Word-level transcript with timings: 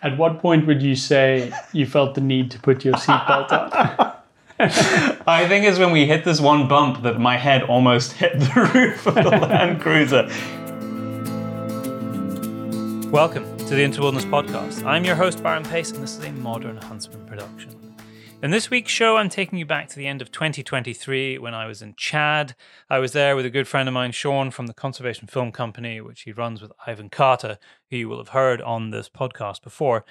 At 0.00 0.16
what 0.16 0.38
point 0.38 0.64
would 0.68 0.80
you 0.80 0.94
say 0.94 1.52
you 1.72 1.84
felt 1.84 2.14
the 2.14 2.20
need 2.20 2.52
to 2.52 2.60
put 2.60 2.84
your 2.84 2.94
seatbelt 2.94 3.50
on? 3.50 4.14
I 5.26 5.48
think 5.48 5.64
it's 5.64 5.78
when 5.78 5.90
we 5.90 6.06
hit 6.06 6.24
this 6.24 6.40
one 6.40 6.68
bump 6.68 7.02
that 7.02 7.18
my 7.18 7.36
head 7.36 7.64
almost 7.64 8.12
hit 8.12 8.38
the 8.38 8.70
roof 8.74 9.06
of 9.08 9.16
the 9.16 9.22
Land 9.22 9.80
Cruiser. 9.80 10.28
Welcome 13.10 13.56
to 13.58 13.74
the 13.74 13.82
Into 13.82 14.00
Wilderness 14.02 14.26
Podcast. 14.26 14.84
I'm 14.84 15.04
your 15.04 15.16
host, 15.16 15.42
Byron 15.42 15.64
Pace, 15.64 15.90
and 15.90 16.00
this 16.00 16.16
is 16.16 16.24
a 16.24 16.30
Modern 16.30 16.76
Huntsman 16.76 17.26
production. 17.26 17.87
In 18.40 18.52
this 18.52 18.70
week's 18.70 18.92
show, 18.92 19.16
I'm 19.16 19.28
taking 19.28 19.58
you 19.58 19.66
back 19.66 19.88
to 19.88 19.96
the 19.96 20.06
end 20.06 20.22
of 20.22 20.30
2023 20.30 21.38
when 21.38 21.54
I 21.54 21.66
was 21.66 21.82
in 21.82 21.94
Chad. 21.96 22.54
I 22.88 23.00
was 23.00 23.10
there 23.10 23.34
with 23.34 23.44
a 23.44 23.50
good 23.50 23.66
friend 23.66 23.88
of 23.88 23.92
mine, 23.92 24.12
Sean, 24.12 24.52
from 24.52 24.68
the 24.68 24.74
Conservation 24.74 25.26
Film 25.26 25.50
Company, 25.50 26.00
which 26.00 26.22
he 26.22 26.30
runs 26.30 26.62
with 26.62 26.70
Ivan 26.86 27.10
Carter, 27.10 27.58
who 27.90 27.96
you 27.96 28.08
will 28.08 28.18
have 28.18 28.28
heard 28.28 28.62
on 28.62 28.90
this 28.90 29.08
podcast 29.08 29.64
before. 29.64 30.04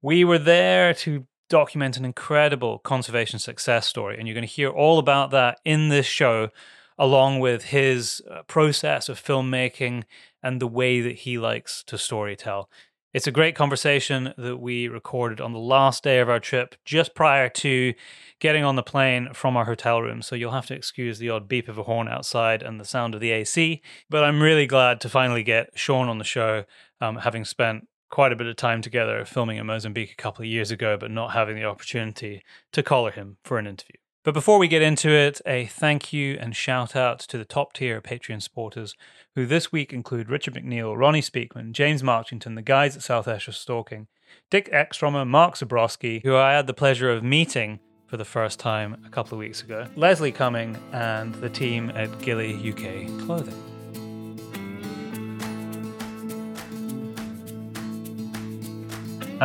We 0.00 0.24
were 0.24 0.38
there 0.38 0.94
to 0.94 1.26
document 1.50 1.98
an 1.98 2.06
incredible 2.06 2.78
conservation 2.78 3.38
success 3.38 3.86
story, 3.86 4.16
and 4.16 4.26
you're 4.26 4.34
going 4.34 4.48
to 4.48 4.54
hear 4.54 4.70
all 4.70 4.98
about 4.98 5.30
that 5.32 5.60
in 5.66 5.90
this 5.90 6.06
show, 6.06 6.48
along 6.96 7.40
with 7.40 7.64
his 7.64 8.22
uh, 8.30 8.44
process 8.44 9.10
of 9.10 9.22
filmmaking 9.22 10.04
and 10.42 10.62
the 10.62 10.66
way 10.66 11.02
that 11.02 11.16
he 11.16 11.36
likes 11.36 11.84
to 11.84 11.96
storytell. 11.96 12.68
It's 13.14 13.28
a 13.28 13.30
great 13.30 13.54
conversation 13.54 14.34
that 14.36 14.56
we 14.56 14.88
recorded 14.88 15.40
on 15.40 15.52
the 15.52 15.60
last 15.60 16.02
day 16.02 16.18
of 16.18 16.28
our 16.28 16.40
trip, 16.40 16.74
just 16.84 17.14
prior 17.14 17.48
to 17.48 17.94
getting 18.40 18.64
on 18.64 18.74
the 18.74 18.82
plane 18.82 19.28
from 19.32 19.56
our 19.56 19.66
hotel 19.66 20.02
room. 20.02 20.20
So 20.20 20.34
you'll 20.34 20.50
have 20.50 20.66
to 20.66 20.74
excuse 20.74 21.20
the 21.20 21.30
odd 21.30 21.46
beep 21.46 21.68
of 21.68 21.78
a 21.78 21.84
horn 21.84 22.08
outside 22.08 22.60
and 22.60 22.80
the 22.80 22.84
sound 22.84 23.14
of 23.14 23.20
the 23.20 23.30
AC. 23.30 23.82
But 24.10 24.24
I'm 24.24 24.42
really 24.42 24.66
glad 24.66 25.00
to 25.02 25.08
finally 25.08 25.44
get 25.44 25.78
Sean 25.78 26.08
on 26.08 26.18
the 26.18 26.24
show, 26.24 26.64
um, 27.00 27.18
having 27.18 27.44
spent 27.44 27.86
quite 28.10 28.32
a 28.32 28.36
bit 28.36 28.48
of 28.48 28.56
time 28.56 28.82
together 28.82 29.24
filming 29.24 29.58
in 29.58 29.66
Mozambique 29.66 30.10
a 30.10 30.16
couple 30.16 30.42
of 30.42 30.48
years 30.48 30.72
ago, 30.72 30.96
but 30.96 31.12
not 31.12 31.34
having 31.34 31.54
the 31.54 31.64
opportunity 31.64 32.42
to 32.72 32.82
collar 32.82 33.12
him 33.12 33.36
for 33.44 33.60
an 33.60 33.68
interview. 33.68 34.03
But 34.24 34.32
before 34.32 34.58
we 34.58 34.68
get 34.68 34.80
into 34.80 35.10
it, 35.10 35.42
a 35.44 35.66
thank 35.66 36.10
you 36.10 36.38
and 36.40 36.56
shout 36.56 36.96
out 36.96 37.18
to 37.20 37.36
the 37.36 37.44
top 37.44 37.74
tier 37.74 38.00
Patreon 38.00 38.40
supporters, 38.40 38.96
who 39.34 39.44
this 39.44 39.70
week 39.70 39.92
include 39.92 40.30
Richard 40.30 40.54
McNeil, 40.54 40.96
Ronnie 40.96 41.20
Speakman, 41.20 41.72
James 41.72 42.02
Marchington, 42.02 42.54
the 42.54 42.62
guys 42.62 42.96
at 42.96 43.02
South 43.02 43.28
Esher 43.28 43.52
Stalking, 43.52 44.06
Dick 44.48 44.72
Ekstromer, 44.72 45.28
Mark 45.28 45.56
Zabrowski, 45.56 46.22
who 46.24 46.36
I 46.36 46.54
had 46.54 46.66
the 46.66 46.72
pleasure 46.72 47.10
of 47.10 47.22
meeting 47.22 47.80
for 48.06 48.16
the 48.16 48.24
first 48.24 48.58
time 48.58 48.96
a 49.04 49.10
couple 49.10 49.34
of 49.34 49.40
weeks 49.40 49.60
ago, 49.62 49.86
Leslie 49.94 50.32
Cumming, 50.32 50.78
and 50.92 51.34
the 51.34 51.50
team 51.50 51.90
at 51.90 52.18
Gilly 52.20 52.54
UK 52.54 53.06
Clothing. 53.26 53.73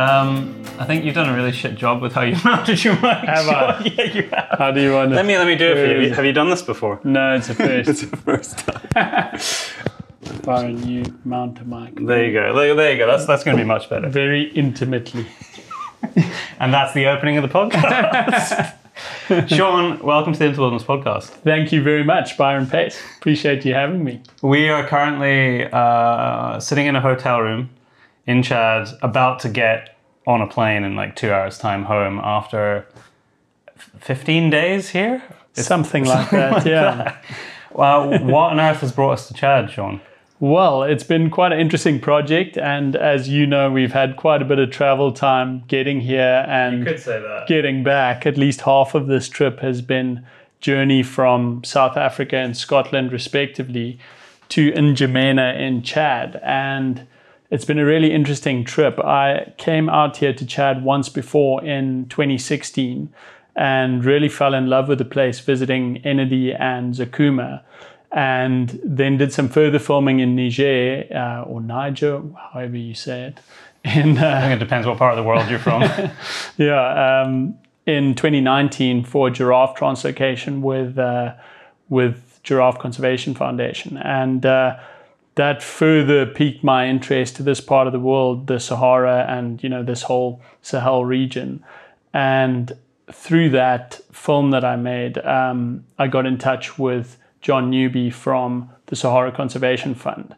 Um, 0.00 0.62
I 0.78 0.86
think 0.86 1.04
you've 1.04 1.14
done 1.14 1.28
a 1.28 1.36
really 1.36 1.52
shit 1.52 1.74
job 1.74 2.00
with 2.00 2.14
how 2.14 2.22
you 2.22 2.34
mounted 2.44 2.82
your 2.82 2.94
mic. 2.94 3.02
Have 3.02 3.48
I? 3.48 3.92
yeah, 3.96 4.04
you 4.04 4.22
have. 4.30 4.58
How 4.58 4.70
do 4.70 4.80
you 4.80 4.94
want 4.94 5.10
to? 5.10 5.16
Let 5.16 5.26
me 5.26 5.36
let 5.36 5.46
me 5.46 5.56
do 5.56 5.72
it 5.72 5.74
for 5.74 6.00
you. 6.02 6.14
Have 6.14 6.24
you 6.24 6.32
done 6.32 6.48
this 6.48 6.62
before? 6.62 7.00
No, 7.04 7.34
it's 7.36 7.50
a 7.50 7.54
first. 7.54 7.88
It's 7.90 8.00
the 8.06 8.16
first 8.16 8.58
time. 8.58 9.38
Byron, 10.42 10.88
you 10.88 11.04
mount 11.24 11.58
a 11.60 11.64
mic. 11.64 11.96
There 11.96 12.24
you 12.24 12.32
go. 12.32 12.54
There, 12.54 12.74
there 12.74 12.92
you 12.92 12.98
go. 12.98 13.06
That's 13.06 13.26
that's 13.26 13.44
going 13.44 13.58
to 13.58 13.62
be 13.62 13.66
much 13.66 13.90
better. 13.90 14.08
Very 14.08 14.44
intimately. 14.52 15.26
And 16.58 16.72
that's 16.72 16.94
the 16.94 17.06
opening 17.06 17.36
of 17.36 17.42
the 17.42 17.48
podcast. 17.48 18.74
Sean, 19.48 19.98
welcome 19.98 20.32
to 20.32 20.38
the 20.38 20.46
Into 20.46 20.60
Wilderness 20.60 20.82
podcast. 20.82 21.24
Thank 21.24 21.72
you 21.72 21.82
very 21.82 22.04
much, 22.04 22.38
Byron 22.38 22.66
Pace. 22.66 22.98
Appreciate 23.18 23.66
you 23.66 23.74
having 23.74 24.02
me. 24.02 24.22
We 24.40 24.70
are 24.70 24.86
currently 24.86 25.68
uh, 25.70 26.58
sitting 26.58 26.86
in 26.86 26.96
a 26.96 27.00
hotel 27.02 27.40
room 27.40 27.68
in 28.26 28.42
Chad, 28.42 28.88
about 29.02 29.40
to 29.40 29.48
get 29.48 29.96
on 30.26 30.40
a 30.40 30.46
plane 30.46 30.84
in 30.84 30.96
like 30.96 31.16
two 31.16 31.32
hours' 31.32 31.58
time 31.58 31.84
home 31.84 32.20
after 32.22 32.86
f- 33.76 33.90
15 34.00 34.50
days 34.50 34.90
here. 34.90 35.22
Something 35.54 36.04
like 36.04 36.30
that, 36.30 36.64
yeah. 36.66 37.16
Well, 37.72 38.10
what 38.24 38.52
on 38.52 38.60
earth 38.60 38.80
has 38.80 38.92
brought 38.92 39.12
us 39.12 39.28
to 39.28 39.34
Chad, 39.34 39.70
Sean? 39.70 40.00
Well, 40.40 40.82
it's 40.82 41.04
been 41.04 41.28
quite 41.28 41.52
an 41.52 41.60
interesting 41.60 42.00
project, 42.00 42.56
and 42.56 42.96
as 42.96 43.28
you 43.28 43.46
know, 43.46 43.70
we've 43.70 43.92
had 43.92 44.16
quite 44.16 44.40
a 44.40 44.44
bit 44.44 44.58
of 44.58 44.70
travel 44.70 45.12
time 45.12 45.64
getting 45.68 46.00
here 46.00 46.46
and 46.48 46.84
say 46.98 47.20
that. 47.20 47.44
getting 47.46 47.84
back. 47.84 48.24
At 48.24 48.38
least 48.38 48.62
half 48.62 48.94
of 48.94 49.06
this 49.06 49.28
trip 49.28 49.60
has 49.60 49.82
been 49.82 50.24
journey 50.60 51.02
from 51.02 51.62
South 51.62 51.96
Africa 51.96 52.36
and 52.36 52.56
Scotland, 52.56 53.12
respectively, 53.12 53.98
to 54.50 54.72
N'Djamena 54.72 55.58
in 55.60 55.82
Chad, 55.82 56.40
and 56.42 57.06
it's 57.50 57.64
been 57.64 57.78
a 57.78 57.84
really 57.84 58.12
interesting 58.12 58.64
trip. 58.64 58.98
I 58.98 59.52
came 59.58 59.88
out 59.88 60.16
here 60.18 60.32
to 60.32 60.46
Chad 60.46 60.84
once 60.84 61.08
before 61.08 61.64
in 61.64 62.06
2016 62.08 63.12
and 63.56 64.04
really 64.04 64.28
fell 64.28 64.54
in 64.54 64.68
love 64.68 64.88
with 64.88 64.98
the 64.98 65.04
place 65.04 65.40
visiting 65.40 66.00
Ennedi 66.04 66.54
and 66.54 66.94
Zakouma 66.94 67.62
and 68.12 68.80
then 68.84 69.16
did 69.16 69.32
some 69.32 69.48
further 69.48 69.78
filming 69.78 70.20
in 70.20 70.34
Niger 70.34 71.04
uh, 71.14 71.42
or 71.42 71.60
Niger, 71.60 72.22
however 72.52 72.76
you 72.76 72.94
say 72.94 73.24
it. 73.24 73.40
In, 73.84 74.18
uh, 74.18 74.36
I 74.36 74.40
think 74.40 74.60
it 74.60 74.64
depends 74.64 74.86
what 74.86 74.98
part 74.98 75.16
of 75.16 75.16
the 75.16 75.26
world 75.26 75.48
you're 75.48 75.58
from. 75.58 75.82
yeah, 76.56 77.22
um, 77.22 77.58
in 77.86 78.14
2019 78.14 79.04
for 79.04 79.30
giraffe 79.30 79.76
translocation 79.76 80.60
with 80.60 80.98
uh, 80.98 81.34
with 81.88 82.40
Giraffe 82.42 82.78
Conservation 82.78 83.34
Foundation, 83.34 83.96
and 83.96 84.44
uh, 84.44 84.78
that 85.36 85.62
further 85.62 86.26
piqued 86.26 86.64
my 86.64 86.86
interest 86.86 87.36
to 87.36 87.42
this 87.42 87.60
part 87.60 87.86
of 87.86 87.92
the 87.92 88.00
world, 88.00 88.46
the 88.46 88.58
Sahara, 88.58 89.26
and 89.28 89.62
you 89.62 89.68
know 89.68 89.82
this 89.82 90.02
whole 90.02 90.40
Sahel 90.62 91.04
region. 91.04 91.64
And 92.12 92.72
through 93.12 93.50
that 93.50 94.00
film 94.12 94.50
that 94.50 94.64
I 94.64 94.76
made, 94.76 95.18
um, 95.18 95.84
I 95.98 96.08
got 96.08 96.26
in 96.26 96.38
touch 96.38 96.78
with 96.78 97.16
John 97.40 97.70
Newby 97.70 98.10
from 98.10 98.70
the 98.86 98.96
Sahara 98.96 99.32
Conservation 99.32 99.94
Fund, 99.94 100.34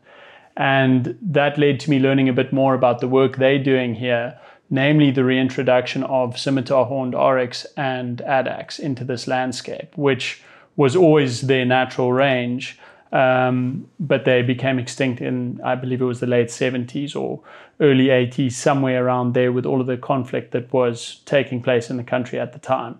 and 0.56 1.18
that 1.22 1.58
led 1.58 1.80
to 1.80 1.90
me 1.90 1.98
learning 1.98 2.28
a 2.28 2.32
bit 2.32 2.52
more 2.52 2.74
about 2.74 3.00
the 3.00 3.08
work 3.08 3.36
they're 3.36 3.62
doing 3.62 3.94
here. 3.94 4.38
Namely, 4.70 5.10
the 5.10 5.24
reintroduction 5.24 6.02
of 6.04 6.38
scimitar 6.38 6.86
horned 6.86 7.14
oryx 7.14 7.66
and 7.76 8.22
addax 8.26 8.80
into 8.80 9.04
this 9.04 9.26
landscape, 9.26 9.92
which 9.96 10.42
was 10.76 10.96
always 10.96 11.42
their 11.42 11.66
natural 11.66 12.10
range, 12.10 12.78
um, 13.12 13.86
but 14.00 14.24
they 14.24 14.42
became 14.42 14.78
extinct 14.78 15.20
in, 15.20 15.60
I 15.62 15.74
believe 15.74 16.00
it 16.00 16.06
was 16.06 16.20
the 16.20 16.26
late 16.26 16.48
70s 16.48 17.14
or 17.14 17.42
early 17.78 18.06
80s, 18.06 18.52
somewhere 18.52 19.04
around 19.04 19.34
there, 19.34 19.52
with 19.52 19.66
all 19.66 19.80
of 19.80 19.86
the 19.86 19.98
conflict 19.98 20.52
that 20.52 20.72
was 20.72 21.20
taking 21.26 21.62
place 21.62 21.90
in 21.90 21.98
the 21.98 22.04
country 22.04 22.40
at 22.40 22.54
the 22.54 22.58
time. 22.58 22.98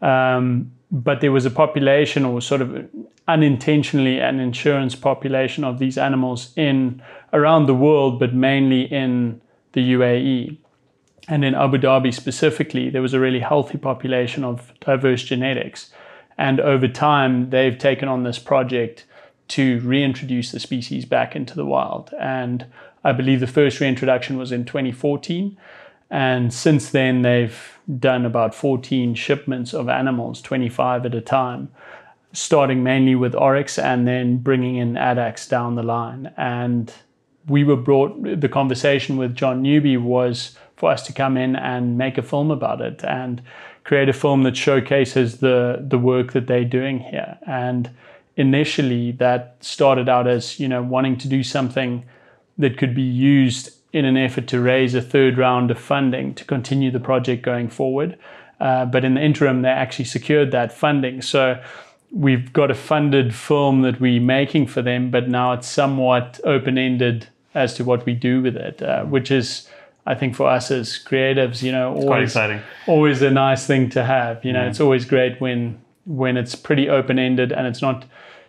Um, 0.00 0.72
but 0.92 1.20
there 1.20 1.32
was 1.32 1.44
a 1.44 1.50
population, 1.50 2.24
or 2.24 2.40
sort 2.40 2.60
of 2.60 2.88
unintentionally, 3.26 4.20
an 4.20 4.38
insurance 4.38 4.94
population 4.94 5.64
of 5.64 5.80
these 5.80 5.98
animals 5.98 6.52
in 6.56 7.02
around 7.32 7.66
the 7.66 7.74
world, 7.74 8.20
but 8.20 8.32
mainly 8.32 8.82
in 8.82 9.40
the 9.72 9.92
UAE. 9.92 10.56
And 11.26 11.44
in 11.44 11.54
Abu 11.54 11.78
Dhabi 11.78 12.14
specifically, 12.14 12.90
there 12.90 13.02
was 13.02 13.12
a 13.12 13.20
really 13.20 13.40
healthy 13.40 13.76
population 13.76 14.44
of 14.44 14.72
diverse 14.80 15.24
genetics. 15.24 15.90
And 16.38 16.60
over 16.60 16.86
time, 16.86 17.50
they've 17.50 17.76
taken 17.76 18.08
on 18.08 18.22
this 18.22 18.38
project 18.38 19.04
to 19.48 19.80
reintroduce 19.80 20.52
the 20.52 20.60
species 20.60 21.04
back 21.04 21.34
into 21.34 21.54
the 21.54 21.64
wild. 21.64 22.12
And 22.18 22.66
I 23.04 23.12
believe 23.12 23.40
the 23.40 23.46
first 23.46 23.80
reintroduction 23.80 24.36
was 24.36 24.52
in 24.52 24.64
2014. 24.64 25.56
And 26.10 26.52
since 26.52 26.90
then, 26.90 27.22
they've 27.22 27.78
done 27.98 28.24
about 28.24 28.54
14 28.54 29.14
shipments 29.14 29.74
of 29.74 29.88
animals, 29.88 30.40
25 30.42 31.06
at 31.06 31.14
a 31.14 31.20
time, 31.20 31.70
starting 32.32 32.82
mainly 32.82 33.14
with 33.14 33.34
oryx 33.34 33.78
and 33.78 34.06
then 34.06 34.38
bringing 34.38 34.76
in 34.76 34.94
addax 34.94 35.48
down 35.48 35.74
the 35.74 35.82
line. 35.82 36.32
And 36.36 36.92
we 37.46 37.64
were 37.64 37.76
brought, 37.76 38.40
the 38.40 38.48
conversation 38.48 39.16
with 39.16 39.34
John 39.34 39.62
Newby 39.62 39.96
was 39.96 40.56
for 40.76 40.90
us 40.90 41.04
to 41.06 41.12
come 41.12 41.36
in 41.36 41.56
and 41.56 41.98
make 41.98 42.18
a 42.18 42.22
film 42.22 42.50
about 42.50 42.80
it 42.80 43.02
and 43.04 43.42
create 43.84 44.08
a 44.08 44.12
film 44.12 44.42
that 44.42 44.56
showcases 44.56 45.38
the, 45.38 45.82
the 45.86 45.98
work 45.98 46.32
that 46.32 46.46
they're 46.46 46.64
doing 46.64 47.00
here. 47.00 47.38
And 47.46 47.90
initially 48.38 49.10
that 49.12 49.56
started 49.60 50.08
out 50.08 50.26
as 50.26 50.58
you 50.60 50.68
know 50.68 50.82
wanting 50.82 51.18
to 51.18 51.28
do 51.28 51.42
something 51.42 52.04
that 52.56 52.78
could 52.78 52.94
be 52.94 53.02
used 53.02 53.70
in 53.92 54.04
an 54.04 54.16
effort 54.16 54.46
to 54.46 54.60
raise 54.60 54.94
a 54.94 55.02
third 55.02 55.36
round 55.36 55.70
of 55.70 55.78
funding 55.78 56.34
to 56.34 56.44
continue 56.44 56.90
the 56.90 57.00
project 57.00 57.42
going 57.42 57.68
forward. 57.68 58.16
Uh, 58.60 58.84
but 58.84 59.04
in 59.04 59.14
the 59.14 59.20
interim, 59.20 59.62
they 59.62 59.68
actually 59.68 60.04
secured 60.04 60.50
that 60.52 60.72
funding. 60.72 61.22
So 61.22 61.60
we've 62.12 62.52
got 62.52 62.70
a 62.70 62.74
funded 62.74 63.34
film 63.34 63.82
that 63.82 64.00
we're 64.00 64.20
making 64.20 64.66
for 64.68 64.82
them, 64.82 65.10
but 65.10 65.28
now 65.28 65.52
it's 65.52 65.68
somewhat 65.68 66.40
open 66.44 66.76
ended 66.78 67.28
as 67.54 67.74
to 67.74 67.84
what 67.84 68.04
we 68.06 68.14
do 68.14 68.40
with 68.42 68.56
it, 68.56 68.80
uh, 68.82 69.04
which 69.04 69.30
is. 69.30 69.68
I 70.06 70.14
think 70.14 70.34
for 70.36 70.48
us 70.48 70.70
as 70.70 70.98
creatives, 71.04 71.62
you 71.62 71.70
know, 71.70 71.94
always 71.94 72.34
always 72.86 73.20
a 73.20 73.30
nice 73.30 73.66
thing 73.66 73.90
to 73.90 74.02
have. 74.02 74.42
You 74.42 74.54
know, 74.54 74.62
Yeah. 74.62 74.70
it's 74.70 74.80
always 74.80 75.04
great 75.04 75.38
when 75.38 75.76
when 76.06 76.38
it's 76.38 76.54
pretty 76.54 76.88
open 76.88 77.18
ended 77.18 77.52
and 77.52 77.66
it's 77.66 77.82
not 77.82 78.06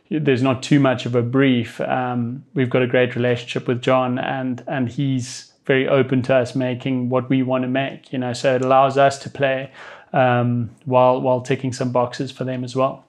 there's 0.10 0.42
not 0.42 0.64
too 0.64 0.80
much 0.80 1.06
of 1.06 1.16
a 1.16 1.22
brief. 1.22 1.80
Um, 1.82 2.46
we've 2.54 2.70
got 2.70 2.82
a 2.82 2.88
great 2.88 3.16
relationship 3.16 3.68
with 3.68 3.82
John, 3.82 4.18
and 4.18 4.64
and 4.68 4.90
he's 4.90 5.54
very 5.66 5.88
open 5.88 6.22
to 6.24 6.36
us 6.36 6.56
making 6.56 7.10
what 7.10 7.30
we 7.30 7.44
want 7.44 7.64
to 7.64 7.68
make. 7.68 8.12
You 8.12 8.20
know, 8.20 8.34
so 8.34 8.56
it 8.56 8.64
allows 8.64 8.98
us 8.98 9.20
to 9.20 9.30
play 9.30 9.72
um, 10.14 10.72
while 10.86 11.22
while 11.22 11.42
ticking 11.42 11.74
some 11.74 11.92
boxes 11.92 12.32
for 12.32 12.44
them 12.44 12.64
as 12.64 12.76
well. 12.76 13.06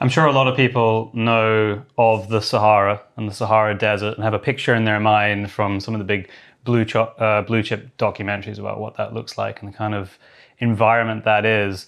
I'm 0.00 0.08
sure 0.08 0.26
a 0.26 0.32
lot 0.32 0.48
of 0.48 0.56
people 0.56 1.10
know 1.14 1.82
of 1.96 2.28
the 2.28 2.40
Sahara 2.40 3.00
and 3.16 3.28
the 3.28 3.34
Sahara 3.34 3.74
Desert 3.74 4.16
and 4.16 4.24
have 4.24 4.34
a 4.34 4.38
picture 4.38 4.74
in 4.74 4.84
their 4.84 5.00
mind 5.00 5.50
from 5.50 5.80
some 5.80 5.94
of 5.94 5.98
the 5.98 6.04
big 6.04 6.28
blue, 6.64 6.84
cho- 6.84 7.12
uh, 7.18 7.42
blue 7.42 7.62
chip 7.62 7.96
documentaries 7.96 8.58
about 8.58 8.80
what 8.80 8.96
that 8.96 9.14
looks 9.14 9.38
like 9.38 9.62
and 9.62 9.72
the 9.72 9.76
kind 9.76 9.94
of 9.94 10.18
environment 10.58 11.24
that 11.24 11.44
is. 11.46 11.86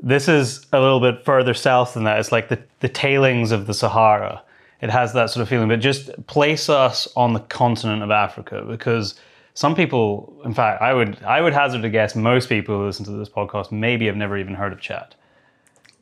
This 0.00 0.28
is 0.28 0.66
a 0.72 0.80
little 0.80 1.00
bit 1.00 1.24
further 1.24 1.54
south 1.54 1.94
than 1.94 2.04
that. 2.04 2.18
It's 2.18 2.32
like 2.32 2.48
the, 2.48 2.62
the 2.80 2.88
tailings 2.88 3.50
of 3.50 3.66
the 3.66 3.74
Sahara. 3.74 4.42
It 4.80 4.90
has 4.90 5.14
that 5.14 5.30
sort 5.30 5.42
of 5.42 5.48
feeling, 5.48 5.68
but 5.68 5.80
just 5.80 6.10
place 6.26 6.68
us 6.68 7.08
on 7.16 7.32
the 7.32 7.40
continent 7.40 8.02
of 8.02 8.10
Africa 8.10 8.62
because 8.68 9.18
some 9.54 9.74
people, 9.74 10.38
in 10.44 10.52
fact, 10.52 10.82
I 10.82 10.92
would 10.92 11.22
I 11.24 11.40
would 11.40 11.54
hazard 11.54 11.80
to 11.82 11.88
guess 11.88 12.14
most 12.14 12.50
people 12.50 12.76
who 12.76 12.84
listen 12.84 13.06
to 13.06 13.12
this 13.12 13.30
podcast 13.30 13.72
maybe 13.72 14.06
have 14.06 14.16
never 14.16 14.36
even 14.36 14.54
heard 14.54 14.72
of 14.72 14.80
Chad. 14.80 15.14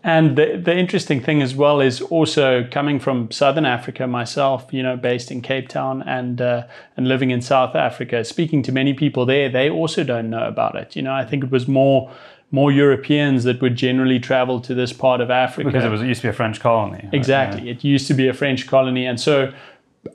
And 0.03 0.37
the, 0.37 0.61
the 0.63 0.77
interesting 0.77 1.23
thing 1.23 1.41
as 1.41 1.55
well 1.55 1.81
is 1.81 2.03
also 2.03 2.69
coming 2.71 3.01
from 3.01 3.31
Southern 3.31 3.65
Africa 3.65 4.07
myself, 4.07 4.71
you 4.71 4.83
know, 4.83 4.99
based 4.99 5.31
in 5.31 5.41
Cape 5.41 5.69
Town 5.69 6.03
and 6.03 6.43
uh, 6.43 6.67
and 6.97 7.09
living 7.09 7.31
in 7.31 7.41
South 7.41 7.75
Africa, 7.75 8.25
speaking 8.25 8.63
to 8.65 8.73
many 8.73 8.93
people 8.93 9.25
there, 9.25 9.49
they 9.49 9.71
also 9.71 10.05
don't 10.05 10.29
know 10.29 10.47
about 10.47 10.75
it. 10.75 10.95
You 10.95 11.03
know, 11.03 11.15
I 11.15 11.25
think 11.25 11.45
it 11.45 11.51
was 11.51 11.69
more 11.69 12.13
more 12.55 12.71
Europeans 12.71 13.43
that 13.43 13.61
would 13.61 13.75
generally 13.75 14.21
travel 14.21 14.61
to 14.61 14.75
this 14.75 14.93
part 14.93 15.21
of 15.21 15.29
Africa 15.29 15.69
because 15.69 15.85
it 15.85 15.91
was 15.91 16.03
it 16.03 16.07
used 16.07 16.21
to 16.21 16.29
be 16.29 16.31
a 16.31 16.33
French 16.33 16.61
colony. 16.61 17.01
Right? 17.03 17.15
Exactly, 17.15 17.65
yeah. 17.65 17.73
it 17.73 17.83
used 17.83 18.07
to 18.07 18.15
be 18.15 18.29
a 18.29 18.33
French 18.33 18.69
colony, 18.69 19.05
and 19.07 19.19
so 19.21 19.53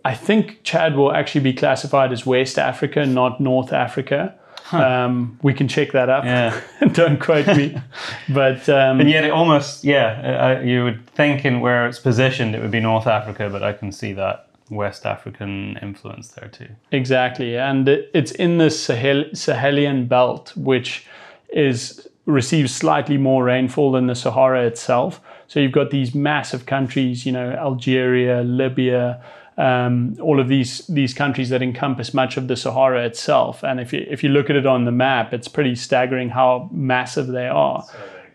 I 0.06 0.16
think 0.16 0.64
Chad 0.64 0.96
will 0.96 1.14
actually 1.14 1.42
be 1.42 1.54
classified 1.54 2.14
as 2.14 2.26
West 2.26 2.58
Africa, 2.58 3.06
not 3.06 3.42
North 3.42 3.74
Africa. 3.74 4.36
Huh. 4.64 4.78
Um, 4.78 5.40
we 5.42 5.54
can 5.54 5.68
check 5.68 5.92
that 5.92 6.10
up. 6.10 6.24
Yeah. 6.24 6.62
Don't 6.94 7.20
quote 7.20 7.48
me. 7.48 7.76
but 8.30 8.70
um, 8.70 9.02
and 9.02 9.10
yet, 9.10 9.26
it 9.26 9.32
almost 9.32 9.84
yeah, 9.84 10.62
you 10.62 10.86
would 10.86 11.06
think 11.08 11.44
in 11.44 11.60
where 11.60 11.88
it's 11.88 12.00
positioned, 12.00 12.56
it 12.56 12.62
would 12.62 12.72
be 12.72 12.80
North 12.80 13.08
Africa, 13.08 13.50
but 13.50 13.64
I 13.64 13.74
can 13.74 13.92
see 13.92 14.14
that 14.14 14.48
West 14.70 15.06
African 15.06 15.78
influence 15.82 16.30
there 16.30 16.48
too. 16.48 16.70
Exactly, 16.94 17.58
and 17.58 17.90
it's 17.90 18.32
in 18.32 18.60
the 18.60 18.70
Sahel, 18.70 19.26
Sahelian 19.34 20.08
belt, 20.08 20.56
which 20.56 21.06
is 21.52 22.09
receives 22.30 22.74
slightly 22.74 23.18
more 23.18 23.44
rainfall 23.44 23.92
than 23.92 24.08
the 24.08 24.16
Sahara 24.16 24.66
itself. 24.66 25.20
So 25.48 25.60
you've 25.60 25.72
got 25.72 25.90
these 25.90 26.14
massive 26.14 26.66
countries, 26.66 27.26
you 27.26 27.31
know, 27.31 27.52
Algeria, 27.52 28.42
Libya 28.44 29.22
um, 29.60 30.16
all 30.22 30.40
of 30.40 30.48
these 30.48 30.88
these 30.88 31.14
countries 31.14 31.50
that 31.50 31.62
encompass 31.62 32.14
much 32.14 32.38
of 32.38 32.48
the 32.48 32.56
Sahara 32.56 33.06
itself. 33.06 33.62
And 33.62 33.80
if 33.80 33.92
you 33.92 34.08
if 34.10 34.24
you 34.24 34.30
look 34.30 34.50
at 34.50 34.56
it 34.56 34.66
on 34.66 34.86
the 34.86 34.92
map, 34.92 35.34
it's 35.34 35.50
pretty 35.50 35.76
staggering 35.76 36.30
how 36.30 36.70
massive 36.72 37.28
they 37.28 37.48
are. 37.48 37.86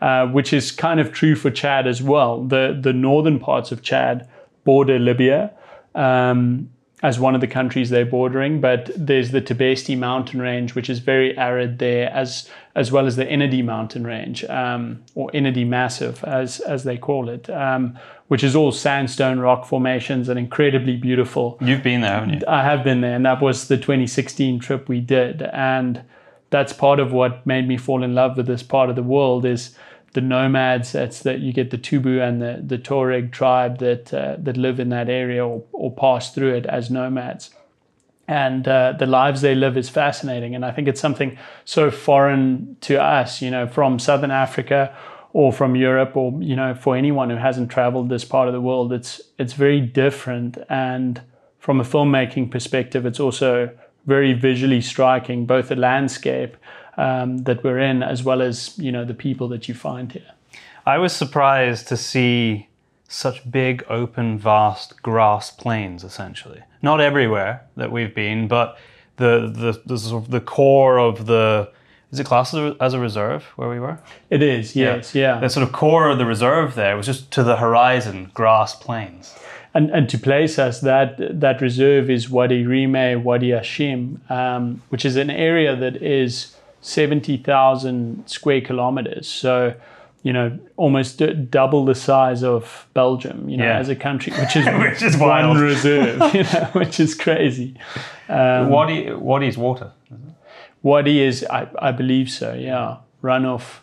Uh, 0.02 0.26
which 0.26 0.52
is 0.52 0.70
kind 0.70 1.00
of 1.00 1.12
true 1.12 1.34
for 1.34 1.50
Chad 1.50 1.86
as 1.86 2.02
well. 2.02 2.44
The 2.44 2.78
the 2.78 2.92
northern 2.92 3.40
parts 3.40 3.72
of 3.72 3.80
Chad 3.82 4.28
border 4.64 4.98
Libya. 4.98 5.50
Um, 5.94 6.70
as 7.02 7.20
one 7.20 7.34
of 7.34 7.42
the 7.42 7.46
countries 7.46 7.90
they're 7.90 8.06
bordering, 8.06 8.62
but 8.62 8.90
there's 8.96 9.30
the 9.30 9.42
Tibesti 9.42 9.96
mountain 9.96 10.40
range, 10.40 10.74
which 10.74 10.88
is 10.88 11.00
very 11.00 11.36
arid 11.36 11.78
there, 11.78 12.08
as 12.10 12.48
as 12.76 12.90
well 12.90 13.06
as 13.06 13.16
the 13.16 13.24
Ennedi 13.24 13.62
mountain 13.62 14.04
range, 14.04 14.44
um, 14.44 15.02
or 15.14 15.30
Ennedi 15.32 15.64
Massif, 15.64 16.24
as 16.24 16.60
as 16.60 16.84
they 16.84 16.96
call 16.96 17.28
it, 17.28 17.48
um, 17.50 17.98
which 18.28 18.42
is 18.42 18.56
all 18.56 18.72
sandstone 18.72 19.38
rock 19.38 19.64
formations 19.64 20.28
and 20.28 20.38
incredibly 20.38 20.96
beautiful. 20.96 21.56
You've 21.60 21.82
been 21.82 22.00
there, 22.00 22.12
haven't 22.12 22.40
you? 22.40 22.40
I 22.48 22.64
have 22.64 22.82
been 22.82 23.00
there, 23.00 23.14
and 23.14 23.24
that 23.26 23.40
was 23.40 23.68
the 23.68 23.76
2016 23.76 24.58
trip 24.58 24.88
we 24.88 25.00
did, 25.00 25.42
and 25.42 26.02
that's 26.50 26.72
part 26.72 27.00
of 27.00 27.12
what 27.12 27.46
made 27.46 27.68
me 27.68 27.76
fall 27.76 28.02
in 28.02 28.14
love 28.14 28.36
with 28.36 28.46
this 28.46 28.62
part 28.62 28.90
of 28.90 28.96
the 28.96 29.02
world 29.02 29.44
is 29.44 29.76
the 30.12 30.20
nomads. 30.20 30.92
That's 30.92 31.20
that 31.20 31.40
you 31.40 31.52
get 31.52 31.70
the 31.70 31.78
Tubu 31.78 32.26
and 32.26 32.40
the, 32.40 32.60
the 32.64 32.78
Tuareg 32.78 33.30
tribe 33.30 33.78
that 33.78 34.12
uh, 34.12 34.36
that 34.38 34.56
live 34.56 34.80
in 34.80 34.88
that 34.88 35.08
area 35.08 35.46
or, 35.46 35.64
or 35.72 35.94
pass 35.94 36.34
through 36.34 36.54
it 36.54 36.66
as 36.66 36.90
nomads. 36.90 37.50
And 38.26 38.66
uh, 38.66 38.94
the 38.98 39.06
lives 39.06 39.42
they 39.42 39.54
live 39.54 39.76
is 39.76 39.88
fascinating. 39.88 40.54
And 40.54 40.64
I 40.64 40.70
think 40.70 40.88
it's 40.88 41.00
something 41.00 41.36
so 41.64 41.90
foreign 41.90 42.76
to 42.82 43.02
us, 43.02 43.42
you 43.42 43.50
know, 43.50 43.66
from 43.66 43.98
Southern 43.98 44.30
Africa 44.30 44.96
or 45.32 45.52
from 45.52 45.76
Europe 45.76 46.16
or, 46.16 46.32
you 46.40 46.56
know, 46.56 46.74
for 46.74 46.96
anyone 46.96 47.28
who 47.28 47.36
hasn't 47.36 47.70
traveled 47.70 48.08
this 48.08 48.24
part 48.24 48.48
of 48.48 48.54
the 48.54 48.60
world, 48.60 48.92
it's 48.92 49.20
it's 49.38 49.52
very 49.52 49.80
different. 49.80 50.56
And 50.68 51.20
from 51.58 51.80
a 51.80 51.84
filmmaking 51.84 52.50
perspective, 52.50 53.04
it's 53.04 53.20
also 53.20 53.70
very 54.06 54.32
visually 54.32 54.80
striking, 54.80 55.46
both 55.46 55.68
the 55.68 55.76
landscape 55.76 56.56
um, 56.96 57.38
that 57.44 57.64
we're 57.64 57.78
in, 57.78 58.02
as 58.02 58.22
well 58.22 58.42
as 58.42 58.78
you 58.78 58.92
know 58.92 59.04
the 59.04 59.14
people 59.14 59.48
that 59.48 59.68
you 59.68 59.74
find 59.74 60.12
here. 60.12 60.30
I 60.86 60.98
was 60.98 61.12
surprised 61.12 61.88
to 61.88 61.96
see 61.96 62.68
such 63.08 63.50
big, 63.50 63.84
open, 63.88 64.38
vast 64.38 65.02
grass 65.02 65.50
plains. 65.50 66.04
Essentially, 66.04 66.62
not 66.82 67.00
everywhere 67.00 67.64
that 67.76 67.92
we've 67.92 68.14
been, 68.14 68.48
but 68.48 68.78
the 69.16 69.50
the 69.50 69.82
the, 69.86 69.98
sort 69.98 70.24
of 70.24 70.30
the 70.30 70.40
core 70.40 70.98
of 70.98 71.26
the 71.26 71.70
is 72.14 72.20
it 72.20 72.26
classed 72.26 72.54
as 72.54 72.94
a 72.94 73.00
reserve 73.00 73.42
where 73.56 73.68
we 73.68 73.80
were? 73.80 73.98
It 74.30 74.40
is, 74.40 74.76
yes, 74.76 75.16
yeah. 75.16 75.34
yeah. 75.34 75.40
The 75.40 75.48
sort 75.48 75.66
of 75.66 75.72
core 75.72 76.08
of 76.08 76.18
the 76.18 76.24
reserve 76.24 76.76
there 76.76 76.96
was 76.96 77.06
just 77.06 77.32
to 77.32 77.42
the 77.42 77.56
horizon, 77.56 78.30
grass 78.34 78.72
plains. 78.72 79.34
And, 79.74 79.90
and 79.90 80.08
to 80.10 80.18
place 80.18 80.56
us, 80.56 80.80
that 80.82 81.40
that 81.40 81.60
reserve 81.60 82.08
is 82.08 82.30
Wadi 82.30 82.64
Rime, 82.64 83.24
Wadi 83.24 83.48
Hashim, 83.48 84.30
um, 84.30 84.82
which 84.90 85.04
is 85.04 85.16
an 85.16 85.30
area 85.30 85.74
that 85.74 85.96
is 85.96 86.54
70,000 86.80 88.28
square 88.28 88.60
kilometers. 88.60 89.26
So, 89.26 89.74
you 90.24 90.32
know, 90.32 90.58
almost 90.78 91.18
d- 91.18 91.34
double 91.34 91.84
the 91.84 91.94
size 91.94 92.42
of 92.42 92.88
Belgium, 92.94 93.46
you 93.48 93.58
know, 93.58 93.64
yeah. 93.64 93.78
as 93.78 93.90
a 93.90 93.94
country, 93.94 94.32
which 94.32 94.56
is, 94.56 94.66
which 94.78 95.02
is 95.02 95.16
one 95.18 95.28
wild. 95.28 95.58
reserve, 95.58 96.34
you 96.34 96.42
know, 96.42 96.70
which 96.72 96.98
is 96.98 97.14
crazy. 97.14 97.76
Um, 98.28 98.70
Wadi, 98.70 99.12
Wadi 99.12 99.46
is 99.46 99.58
water. 99.58 99.92
Wadi 100.82 101.20
is, 101.20 101.44
I, 101.44 101.68
I 101.78 101.92
believe 101.92 102.30
so, 102.30 102.54
yeah. 102.54 102.96
Runoff. 103.22 103.80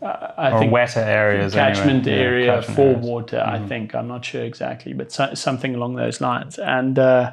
Uh, 0.00 0.32
I 0.38 0.52
or 0.52 0.60
think 0.60 0.72
wetter 0.72 1.00
areas. 1.00 1.52
Catchment 1.52 2.06
anyway. 2.06 2.22
area 2.22 2.46
yeah, 2.46 2.54
catchment 2.60 2.76
for 2.76 2.82
areas. 2.82 3.04
water, 3.04 3.36
mm-hmm. 3.36 3.64
I 3.64 3.68
think. 3.68 3.94
I'm 3.94 4.08
not 4.08 4.24
sure 4.24 4.42
exactly, 4.42 4.94
but 4.94 5.12
so, 5.12 5.34
something 5.34 5.74
along 5.74 5.96
those 5.96 6.22
lines. 6.22 6.58
And, 6.58 6.98
uh, 6.98 7.32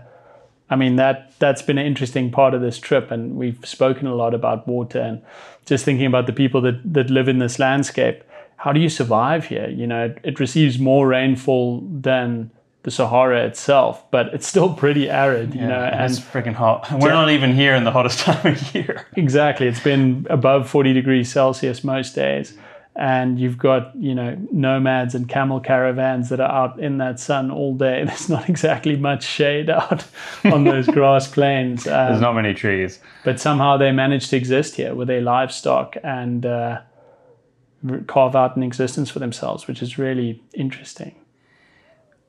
I 0.70 0.76
mean 0.76 0.98
that 0.98 1.34
that's 1.40 1.62
been 1.62 1.78
an 1.78 1.86
interesting 1.86 2.32
part 2.32 2.54
of 2.54 2.62
this 2.62 2.80
trip, 2.80 3.12
and 3.12 3.36
we've 3.36 3.60
spoken 3.66 4.08
a 4.08 4.16
lot 4.16 4.34
about 4.34 4.68
water 4.68 5.00
and 5.00 5.22
just 5.66 5.86
thinking 5.86 6.06
about 6.06 6.28
the 6.28 6.34
people 6.34 6.62
that 6.62 6.94
that 6.94 7.10
live 7.10 7.28
in 7.28 7.40
this 7.40 7.60
landscape. 7.60 8.24
How 8.58 8.74
do 8.74 8.80
you 8.80 8.90
survive 8.90 9.46
here? 9.46 9.70
You 9.70 9.88
know, 9.88 10.06
it, 10.06 10.20
it 10.24 10.40
receives 10.40 10.80
more 10.80 11.08
rainfall 11.08 11.82
than 11.82 12.50
the 12.84 12.92
Sahara 12.92 13.46
itself, 13.46 14.10
but 14.12 14.28
it's 14.34 14.48
still 14.48 14.74
pretty 14.74 15.10
arid, 15.10 15.54
you 15.54 15.62
yeah, 15.62 15.68
know. 15.68 15.84
And 15.84 16.12
it's 16.12 16.20
freaking 16.20 16.54
hot. 16.54 16.90
We're 17.00 17.10
not 17.10 17.30
even 17.30 17.54
here 17.54 17.76
in 17.76 17.84
the 17.84 17.92
hottest 17.92 18.20
time 18.22 18.54
of 18.54 18.76
year. 18.76 19.06
Exactly. 19.16 19.68
It's 19.68 19.80
been 19.80 20.26
above 20.30 20.70
40 20.70 20.94
degrees 20.94 21.32
Celsius 21.32 21.84
most 21.84 22.16
days 22.16 22.58
and 22.98 23.40
you've 23.40 23.60
got 23.60 23.96
you 23.96 24.16
know 24.16 24.36
nomads 24.52 25.14
and 25.14 25.30
camel 25.30 25.60
caravans 25.60 26.30
that 26.30 26.40
are 26.40 26.52
out 26.52 26.80
in 26.80 26.98
that 26.98 27.20
sun 27.20 27.52
all 27.52 27.76
day. 27.76 28.04
There's 28.08 28.28
not 28.28 28.50
exactly 28.50 28.98
much 28.98 29.24
shade 29.24 29.70
out 29.70 30.06
on 30.44 30.64
those 30.64 30.88
grass 30.88 31.28
plains. 31.28 31.88
Um, 31.88 32.10
There's 32.10 32.22
not 32.22 32.34
many 32.34 32.54
trees, 32.54 33.00
but 33.24 33.40
somehow 33.40 33.78
they 33.78 33.92
manage 33.92 34.30
to 34.30 34.38
exist 34.38 34.76
here 34.76 34.96
with 34.96 35.08
their 35.08 35.22
livestock 35.22 35.96
and 36.04 36.46
uh, 36.46 36.82
carve 38.08 38.36
out 38.36 38.58
an 38.58 38.64
existence 38.64 39.12
for 39.12 39.20
themselves, 39.20 39.68
which 39.68 39.82
is 39.82 40.00
really 40.00 40.42
interesting. 40.54 41.16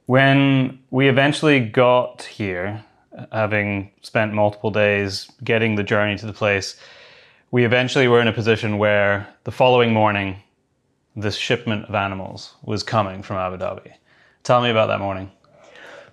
When 0.04 0.78
we 0.90 1.08
eventually 1.08 1.60
got 1.60 2.22
here, 2.22 2.84
having 3.32 3.90
spent 4.02 4.32
multiple 4.32 4.70
days 4.70 5.30
getting 5.44 5.74
the 5.74 5.82
journey 5.82 6.16
to 6.18 6.26
the 6.26 6.32
place, 6.32 6.76
we 7.50 7.64
eventually 7.64 8.08
were 8.08 8.20
in 8.20 8.28
a 8.28 8.32
position 8.32 8.78
where 8.78 9.26
the 9.44 9.50
following 9.50 9.92
morning 9.92 10.36
this 11.16 11.36
shipment 11.36 11.86
of 11.86 11.94
animals 11.94 12.54
was 12.62 12.82
coming 12.82 13.22
from 13.22 13.36
Abu 13.36 13.56
Dhabi. 13.56 13.92
Tell 14.42 14.62
me 14.62 14.70
about 14.70 14.86
that 14.86 15.00
morning. 15.00 15.30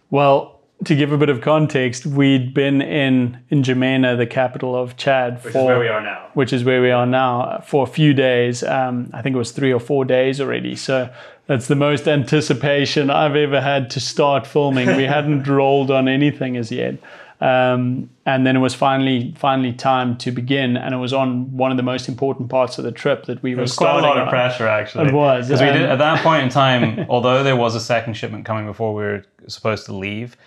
Well, 0.09 0.55
to 0.83 0.95
give 0.95 1.11
a 1.11 1.17
bit 1.17 1.29
of 1.29 1.41
context, 1.41 2.05
we'd 2.05 2.53
been 2.53 2.81
in 2.81 3.39
in 3.49 3.63
N'Djamena, 3.63 4.17
the 4.17 4.27
capital 4.27 4.75
of 4.75 4.97
Chad, 4.97 5.43
which 5.43 5.53
for, 5.53 5.59
is 5.59 5.65
where 5.65 5.79
we 5.79 5.87
are 5.87 6.01
now. 6.01 6.29
Which 6.33 6.51
is 6.51 6.63
where 6.63 6.81
we 6.81 6.91
are 6.91 7.05
now 7.05 7.63
for 7.65 7.83
a 7.83 7.87
few 7.87 8.13
days. 8.13 8.61
Um, 8.63 9.09
I 9.13 9.21
think 9.21 9.35
it 9.35 9.39
was 9.39 9.51
three 9.51 9.71
or 9.71 9.79
four 9.79 10.03
days 10.03 10.41
already. 10.41 10.75
So 10.75 11.09
that's 11.47 11.67
the 11.67 11.75
most 11.75 12.07
anticipation 12.07 13.09
I've 13.09 13.35
ever 13.35 13.61
had 13.61 13.89
to 13.91 13.99
start 13.99 14.45
filming. 14.45 14.95
We 14.97 15.03
hadn't 15.17 15.47
rolled 15.47 15.91
on 15.91 16.07
anything 16.07 16.57
as 16.57 16.71
yet. 16.71 16.95
Um, 17.41 18.09
and 18.25 18.47
then 18.47 18.55
it 18.55 18.59
was 18.59 18.73
finally 18.73 19.33
finally 19.37 19.73
time 19.73 20.17
to 20.17 20.31
begin, 20.31 20.77
and 20.77 20.93
it 20.93 20.97
was 20.97 21.13
on 21.13 21.55
one 21.55 21.71
of 21.71 21.77
the 21.77 21.83
most 21.83 22.07
important 22.07 22.49
parts 22.49 22.77
of 22.77 22.85
the 22.85 22.91
trip 22.91 23.25
that 23.25 23.43
we 23.43 23.51
it 23.51 23.55
were. 23.55 23.63
was 23.63 23.75
quite 23.75 23.99
a 23.99 24.01
lot 24.01 24.17
of 24.17 24.29
pressure, 24.29 24.67
actually. 24.67 25.09
It 25.09 25.13
was 25.13 25.47
because 25.47 25.61
we 25.61 25.67
did 25.67 25.81
at 25.81 25.97
that 25.97 26.23
point 26.23 26.43
in 26.43 26.49
time. 26.49 27.05
although 27.09 27.43
there 27.43 27.55
was 27.55 27.75
a 27.75 27.81
second 27.81 28.13
shipment 28.13 28.45
coming 28.45 28.65
before 28.65 28.93
we 28.93 29.03
were 29.03 29.25
supposed 29.47 29.85
to 29.87 29.93
leave, 29.93 30.37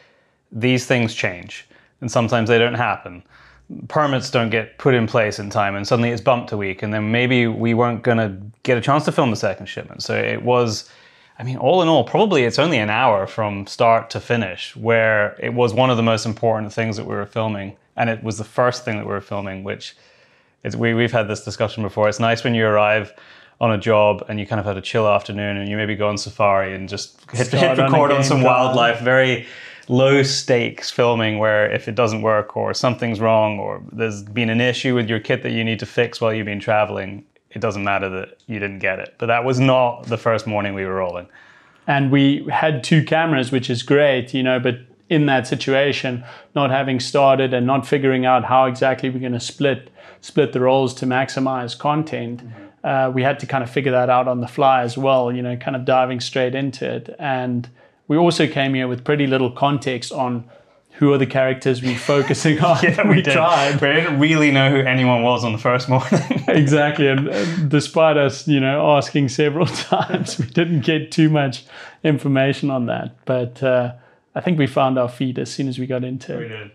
these 0.50 0.86
things 0.86 1.14
change, 1.14 1.66
and 2.00 2.10
sometimes 2.10 2.48
they 2.48 2.58
don't 2.58 2.74
happen. 2.74 3.22
permits 3.88 4.30
don't 4.30 4.48
get 4.50 4.78
put 4.78 4.94
in 4.94 5.06
place 5.06 5.38
in 5.38 5.50
time 5.50 5.76
and 5.76 5.86
suddenly 5.86 6.08
it's 6.08 6.22
bumped 6.22 6.52
a 6.52 6.56
week 6.56 6.82
and 6.82 6.94
then 6.94 7.10
maybe 7.12 7.46
we 7.46 7.74
weren't 7.74 8.02
going 8.02 8.16
to 8.16 8.34
get 8.62 8.78
a 8.78 8.80
chance 8.80 9.04
to 9.04 9.12
film 9.12 9.30
the 9.30 9.36
second 9.36 9.66
shipment 9.66 10.02
so 10.02 10.16
it 10.16 10.42
was 10.42 10.88
i 11.38 11.42
mean 11.42 11.56
all 11.56 11.82
in 11.82 11.88
all 11.88 12.04
probably 12.04 12.44
it's 12.44 12.58
only 12.58 12.78
an 12.78 12.90
hour 12.90 13.26
from 13.26 13.66
start 13.66 14.10
to 14.10 14.20
finish 14.20 14.74
where 14.76 15.36
it 15.40 15.54
was 15.54 15.72
one 15.72 15.90
of 15.90 15.96
the 15.96 16.02
most 16.02 16.26
important 16.26 16.72
things 16.72 16.96
that 16.96 17.04
we 17.04 17.14
were 17.14 17.26
filming 17.26 17.76
and 17.96 18.10
it 18.10 18.22
was 18.22 18.38
the 18.38 18.44
first 18.44 18.84
thing 18.84 18.96
that 18.96 19.06
we 19.06 19.12
were 19.12 19.20
filming 19.20 19.64
which 19.64 19.94
is 20.64 20.76
we, 20.76 20.94
we've 20.94 21.12
had 21.12 21.28
this 21.28 21.44
discussion 21.44 21.82
before. 21.82 22.08
It's 22.08 22.20
nice 22.20 22.44
when 22.44 22.54
you 22.54 22.66
arrive 22.66 23.12
on 23.60 23.72
a 23.72 23.78
job 23.78 24.24
and 24.28 24.38
you 24.38 24.46
kind 24.46 24.60
of 24.60 24.66
had 24.66 24.76
a 24.76 24.80
chill 24.80 25.08
afternoon 25.08 25.56
and 25.56 25.68
you 25.68 25.76
maybe 25.76 25.96
go 25.96 26.08
on 26.08 26.16
safari 26.16 26.74
and 26.74 26.88
just 26.88 27.18
hit, 27.32 27.48
hit 27.48 27.58
Start 27.58 27.78
on 27.80 27.92
record 27.92 28.12
on, 28.12 28.22
some 28.22 28.42
wildlife 28.42 29.00
very 29.00 29.46
low 29.88 30.22
stakes 30.22 30.90
filming 30.90 31.38
where 31.38 31.68
if 31.72 31.88
it 31.88 31.94
doesn't 31.94 32.22
work 32.22 32.56
or 32.56 32.72
something's 32.72 33.18
wrong 33.18 33.58
or 33.58 33.82
there's 33.90 34.22
been 34.22 34.50
an 34.50 34.60
issue 34.60 34.94
with 34.94 35.08
your 35.08 35.18
kit 35.18 35.42
that 35.42 35.50
you 35.50 35.64
need 35.64 35.80
to 35.80 35.86
fix 35.86 36.20
while 36.20 36.32
you've 36.32 36.46
been 36.46 36.60
traveling 36.60 37.24
it 37.50 37.60
doesn't 37.60 37.84
matter 37.84 38.08
that 38.10 38.38
you 38.46 38.58
didn't 38.58 38.80
get 38.80 38.98
it. 38.98 39.14
But 39.18 39.26
that 39.26 39.44
was 39.44 39.58
not 39.58 40.06
the 40.06 40.18
first 40.18 40.46
morning 40.46 40.74
we 40.74 40.84
were 40.84 40.94
rolling. 40.94 41.28
And 41.86 42.10
we 42.10 42.46
had 42.50 42.84
two 42.84 43.02
cameras, 43.02 43.50
which 43.50 43.70
is 43.70 43.82
great, 43.82 44.34
you 44.34 44.42
know, 44.42 44.60
but 44.60 44.80
in 45.08 45.26
that 45.26 45.46
situation, 45.46 46.22
not 46.54 46.70
having 46.70 47.00
started 47.00 47.54
and 47.54 47.66
not 47.66 47.86
figuring 47.86 48.26
out 48.26 48.44
how 48.44 48.66
exactly 48.66 49.08
we're 49.08 49.20
going 49.20 49.32
to 49.32 49.40
split 49.40 49.90
split 50.20 50.52
the 50.52 50.60
roles 50.60 50.92
to 50.94 51.06
maximize 51.06 51.78
content, 51.78 52.42
uh, 52.82 53.10
we 53.14 53.22
had 53.22 53.38
to 53.38 53.46
kind 53.46 53.62
of 53.62 53.70
figure 53.70 53.92
that 53.92 54.10
out 54.10 54.26
on 54.26 54.40
the 54.40 54.48
fly 54.48 54.82
as 54.82 54.98
well, 54.98 55.32
you 55.32 55.40
know, 55.40 55.56
kind 55.56 55.76
of 55.76 55.84
diving 55.84 56.18
straight 56.20 56.54
into 56.56 56.84
it. 56.90 57.14
And 57.20 57.68
we 58.08 58.16
also 58.16 58.46
came 58.48 58.74
here 58.74 58.88
with 58.88 59.04
pretty 59.04 59.26
little 59.26 59.50
context 59.50 60.10
on 60.12 60.44
who 60.98 61.12
are 61.12 61.18
the 61.18 61.26
characters 61.26 61.80
we're 61.80 61.96
focusing 61.96 62.58
on. 62.64 62.82
Yeah, 62.82 63.08
we, 63.08 63.22
did. 63.22 63.32
tried. 63.32 63.80
we 63.80 63.88
didn't 63.88 64.18
really 64.18 64.50
know 64.50 64.70
who 64.70 64.80
anyone 64.80 65.22
was 65.22 65.44
on 65.44 65.52
the 65.52 65.58
first 65.58 65.88
morning. 65.88 66.20
Exactly 66.48 67.06
and 67.06 67.28
uh, 67.28 67.44
despite 67.68 68.16
us 68.16 68.48
you 68.48 68.58
know 68.58 68.96
asking 68.96 69.28
several 69.28 69.66
times 69.66 70.38
we 70.38 70.46
didn't 70.46 70.80
get 70.80 71.12
too 71.12 71.28
much 71.28 71.64
information 72.02 72.70
on 72.70 72.86
that. 72.86 73.14
But 73.26 73.62
uh, 73.62 73.92
i 74.34 74.40
think 74.40 74.58
we 74.58 74.66
found 74.66 74.98
our 74.98 75.08
feet 75.08 75.38
as 75.38 75.50
soon 75.50 75.68
as 75.68 75.78
we 75.78 75.86
got 75.86 76.04
into 76.04 76.36
we 76.38 76.46
it 76.46 76.72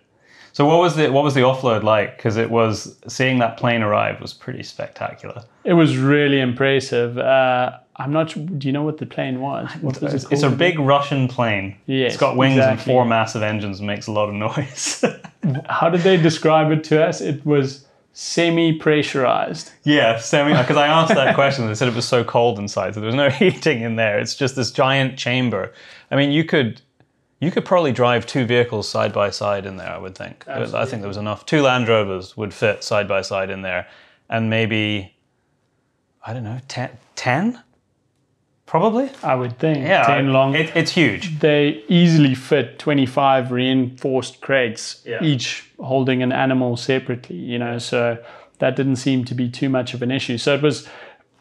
so 0.54 0.68
what 0.68 0.80
was 0.80 0.96
the 0.96 1.12
what 1.12 1.24
was 1.24 1.34
the 1.34 1.42
offload 1.42 1.82
like? 1.82 2.16
Because 2.16 2.38
it 2.38 2.52
was 2.52 2.96
seeing 3.08 3.40
that 3.40 3.58
plane 3.58 3.82
arrive 3.82 4.22
was 4.22 4.34
pretty 4.36 4.62
spectacular. 4.62 5.44
It 5.64 5.74
was 5.74 5.98
really 5.98 6.40
impressive. 6.40 7.18
Uh, 7.18 7.80
i'm 7.98 8.12
not 8.12 8.32
su- 8.32 8.46
do 8.46 8.68
you 8.68 8.74
know 8.74 8.84
what 8.84 8.98
the 8.98 9.06
plane 9.06 9.40
was 9.40 9.72
what 9.82 10.02
was 10.02 10.14
It's, 10.14 10.24
it 10.26 10.34
it's 10.34 10.44
a 10.44 10.50
big 10.50 10.80
Russian 10.80 11.28
plane. 11.28 11.76
Yes, 11.86 12.14
it's 12.14 12.20
got 12.20 12.38
wings 12.38 12.60
and 12.60 12.80
four 12.80 13.06
massive 13.06 13.44
engines 13.44 13.80
and 13.80 13.88
makes 13.88 14.08
a 14.08 14.12
lot 14.12 14.30
of 14.30 14.36
noise. 14.36 15.04
how 15.70 15.90
did 15.90 16.02
they 16.02 16.18
describe 16.18 16.72
it 16.72 16.84
to 16.86 17.04
us 17.04 17.22
it 17.22 17.46
was 17.46 17.86
semi-pressurized 18.14 19.72
yeah, 19.84 20.18
semi. 20.18 20.54
Because 20.58 20.78
I 20.78 20.88
asked 20.88 21.14
that 21.14 21.36
question, 21.36 21.68
they 21.68 21.76
said 21.76 21.88
it 21.88 21.96
was 21.96 22.08
so 22.08 22.24
cold 22.24 22.60
inside, 22.60 22.94
so 22.94 23.00
there 23.00 23.08
was 23.08 23.16
no 23.16 23.30
heating 23.42 23.82
in 23.82 23.96
there. 23.96 24.20
It's 24.20 24.36
just 24.36 24.56
this 24.56 24.72
giant 24.72 25.18
chamber. 25.18 25.74
I 26.12 26.16
mean, 26.16 26.32
you 26.32 26.44
could. 26.44 26.82
You 27.40 27.52
could 27.52 27.66
probably 27.66 27.92
drive 27.92 28.26
two 28.26 28.46
vehicles 28.46 28.88
side 28.88 29.12
by 29.12 29.30
side 29.30 29.66
in 29.66 29.76
there, 29.76 29.90
I 29.90 29.98
would 29.98 30.16
think. 30.16 30.48
I 30.48 30.86
think 30.86 31.02
there 31.02 31.10
was 31.10 31.18
enough. 31.18 31.46
Two 31.46 31.62
Land 31.62 31.90
Rovers 31.90 32.38
would 32.38 32.54
fit 32.54 32.86
side 32.86 33.06
by 33.06 33.22
side 33.22 33.50
in 33.50 33.64
there. 33.64 33.86
And 34.30 34.50
maybe, 34.50 35.14
I 36.26 36.32
don't 36.32 36.46
know, 36.46 36.60
10? 36.70 37.62
10? 38.74 38.82
Probably? 38.82 39.10
i 39.24 39.36
would 39.36 39.60
think 39.60 39.86
Yeah. 39.88 40.04
10 40.06 40.34
long 40.34 40.56
It, 40.56 40.76
it's 40.76 40.92
huge. 40.92 41.40
they 41.40 41.84
easily 41.88 42.36
fit 42.36 42.80
25 42.80 43.52
reinforced 43.52 44.42
crates, 44.42 45.04
Yeah. 45.06 45.24
each 45.24 45.70
holding 45.80 46.24
an 46.24 46.32
animal 46.32 46.78
separately, 46.78 47.36
you 47.36 47.60
know, 47.60 47.78
so 47.78 48.18
that 48.60 48.76
didn't 48.76 48.96
seem 48.98 49.26
to 49.26 49.36
be 49.36 49.50
too 49.50 49.70
much 49.70 49.94
of 49.94 50.02
an 50.02 50.12
issue. 50.12 50.38
So 50.38 50.54
it 50.54 50.62
was 50.62 50.88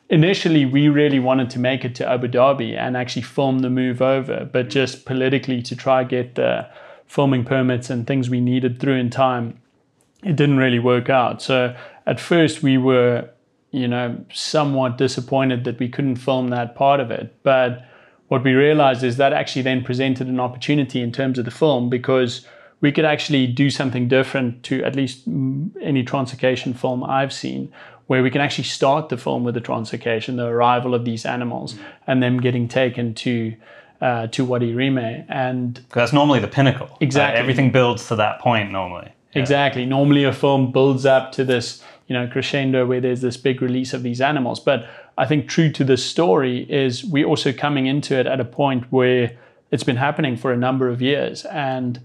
initially 0.09 0.67
we 0.67 0.89
really 0.89 1.19
wanted 1.19 1.49
to 1.51 1.59
make 1.59 1.85
it 1.85 1.95
to 1.97 2.09
Abu 2.09 2.29
Dhabi 2.29 2.77
and 2.77 2.97
actually 2.97 3.23
film 3.23 3.61
the 3.61 3.71
move 3.71 4.03
over, 4.03 4.49
but 4.53 4.67
mm. 4.67 4.71
just 4.71 5.05
politically 5.07 5.63
to 5.63 5.75
try 5.77 6.05
get 6.05 6.35
the 6.35 6.67
filming 7.07 7.45
permits 7.45 7.91
and 7.91 8.07
things 8.07 8.29
we 8.31 8.41
needed 8.41 8.79
through 8.81 8.97
in 8.97 9.11
time, 9.11 9.59
it 10.23 10.37
didn't 10.37 10.59
really 10.59 10.79
work 10.79 11.09
out. 11.11 11.43
So 11.43 11.75
at 12.07 12.21
first 12.21 12.63
we 12.63 12.79
were, 12.79 13.29
you 13.73 13.89
know, 13.89 14.25
somewhat 14.33 14.97
disappointed 14.99 15.65
that 15.65 15.79
we 15.79 15.89
couldn't 15.89 16.17
film 16.17 16.49
that 16.51 16.75
part 16.77 17.01
of 17.01 17.11
it, 17.11 17.35
but 17.43 17.85
what 18.29 18.45
we 18.45 18.53
realized 18.53 19.03
is 19.03 19.17
that 19.19 19.33
actually 19.33 19.63
then 19.63 19.83
presented 19.85 20.27
an 20.27 20.41
opportunity 20.41 21.03
in 21.03 21.13
terms 21.13 21.39
of 21.39 21.45
the 21.45 21.51
film 21.51 21.91
because 21.91 22.47
we 22.81 22.91
could 22.93 23.05
actually 23.05 23.47
do 23.47 23.69
something 23.71 24.09
different 24.09 24.63
to 24.65 24.83
at 24.85 24.97
least 24.97 25.27
any 25.27 26.03
translocation 26.05 26.75
film 26.75 27.05
I've 27.05 27.33
seen, 27.33 27.71
where 28.07 28.23
we 28.23 28.31
can 28.31 28.41
actually 28.41 28.65
start 28.65 29.09
the 29.09 29.17
film 29.17 29.45
with 29.45 29.55
the 29.55 29.61
translocation, 29.61 30.37
the 30.37 30.47
arrival 30.47 30.95
of 30.95 31.05
these 31.05 31.25
animals, 31.27 31.77
and 32.07 32.23
them 32.23 32.41
getting 32.41 32.69
taken 32.69 33.15
to 33.15 33.55
uh, 34.01 34.27
to 34.29 34.45
Wadi 34.45 34.75
Rime. 34.75 34.99
and 35.29 35.81
that's 35.91 36.13
normally 36.13 36.41
the 36.41 36.49
pinnacle. 36.49 36.89
Uh, 36.91 36.97
Exactly. 37.01 37.39
everything 37.39 37.71
builds 37.71 38.09
to 38.09 38.17
that 38.17 38.41
point 38.41 38.73
normally. 38.73 39.13
Yeah. 39.33 39.43
Exactly. 39.43 39.87
Normally, 39.87 40.25
a 40.25 40.33
film 40.33 40.73
builds 40.73 41.07
up 41.07 41.31
to 41.33 41.45
this, 41.45 41.83
you 42.09 42.15
know, 42.15 42.27
crescendo 42.27 42.87
where 42.87 43.01
there's 43.01 43.21
this 43.21 43.37
big 43.37 43.63
release 43.63 43.93
of 43.93 44.03
these 44.03 44.21
animals. 44.21 44.61
But 44.61 44.89
I 45.19 45.27
think 45.27 45.49
true 45.49 45.71
to 45.73 45.85
the 45.85 45.97
story 45.97 46.71
is 46.71 47.05
we're 47.05 47.27
also 47.27 47.53
coming 47.53 47.87
into 47.87 48.19
it 48.19 48.27
at 48.27 48.41
a 48.41 48.45
point 48.45 48.91
where 48.91 49.37
it's 49.71 49.85
been 49.85 49.97
happening 49.97 50.37
for 50.37 50.53
a 50.53 50.57
number 50.57 50.89
of 50.89 51.01
years, 51.01 51.45
and 51.47 52.01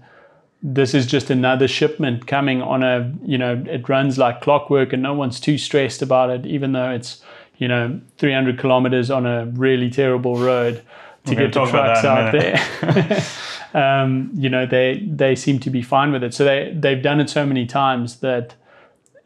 this 0.62 0.94
is 0.94 1.06
just 1.06 1.30
another 1.30 1.68
shipment 1.68 2.26
coming 2.26 2.60
on 2.62 2.82
a, 2.82 3.12
you 3.22 3.38
know, 3.38 3.62
it 3.66 3.88
runs 3.88 4.18
like 4.18 4.40
clockwork, 4.40 4.92
and 4.92 5.02
no 5.02 5.14
one's 5.14 5.38
too 5.38 5.58
stressed 5.58 6.02
about 6.02 6.30
it, 6.30 6.46
even 6.46 6.72
though 6.72 6.90
it's, 6.90 7.22
you 7.58 7.68
know, 7.68 8.00
300 8.16 8.58
kilometers 8.58 9.10
on 9.10 9.26
a 9.26 9.46
really 9.46 9.90
terrible 9.90 10.36
road 10.36 10.82
to 11.26 11.34
get 11.34 11.52
the 11.52 11.66
trucks 11.66 12.02
that 12.02 12.04
in 12.04 12.10
a 12.10 12.48
out 12.48 13.02
there. 13.02 13.26
um, 13.74 14.30
you 14.34 14.48
know, 14.48 14.66
they 14.66 15.06
they 15.06 15.34
seem 15.34 15.58
to 15.60 15.70
be 15.70 15.82
fine 15.82 16.12
with 16.12 16.22
it. 16.22 16.34
So 16.34 16.44
they 16.44 16.74
they've 16.76 17.02
done 17.02 17.20
it 17.20 17.30
so 17.30 17.44
many 17.44 17.66
times 17.66 18.20
that 18.20 18.54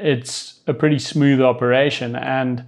it's 0.02 0.61
a 0.66 0.75
pretty 0.75 0.99
smooth 0.99 1.40
operation 1.40 2.16
and 2.16 2.64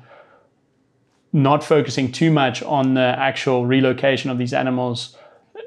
not 1.32 1.64
focusing 1.64 2.12
too 2.12 2.30
much 2.30 2.62
on 2.62 2.94
the 2.94 3.14
actual 3.18 3.66
relocation 3.66 4.30
of 4.30 4.38
these 4.38 4.52
animals 4.52 5.16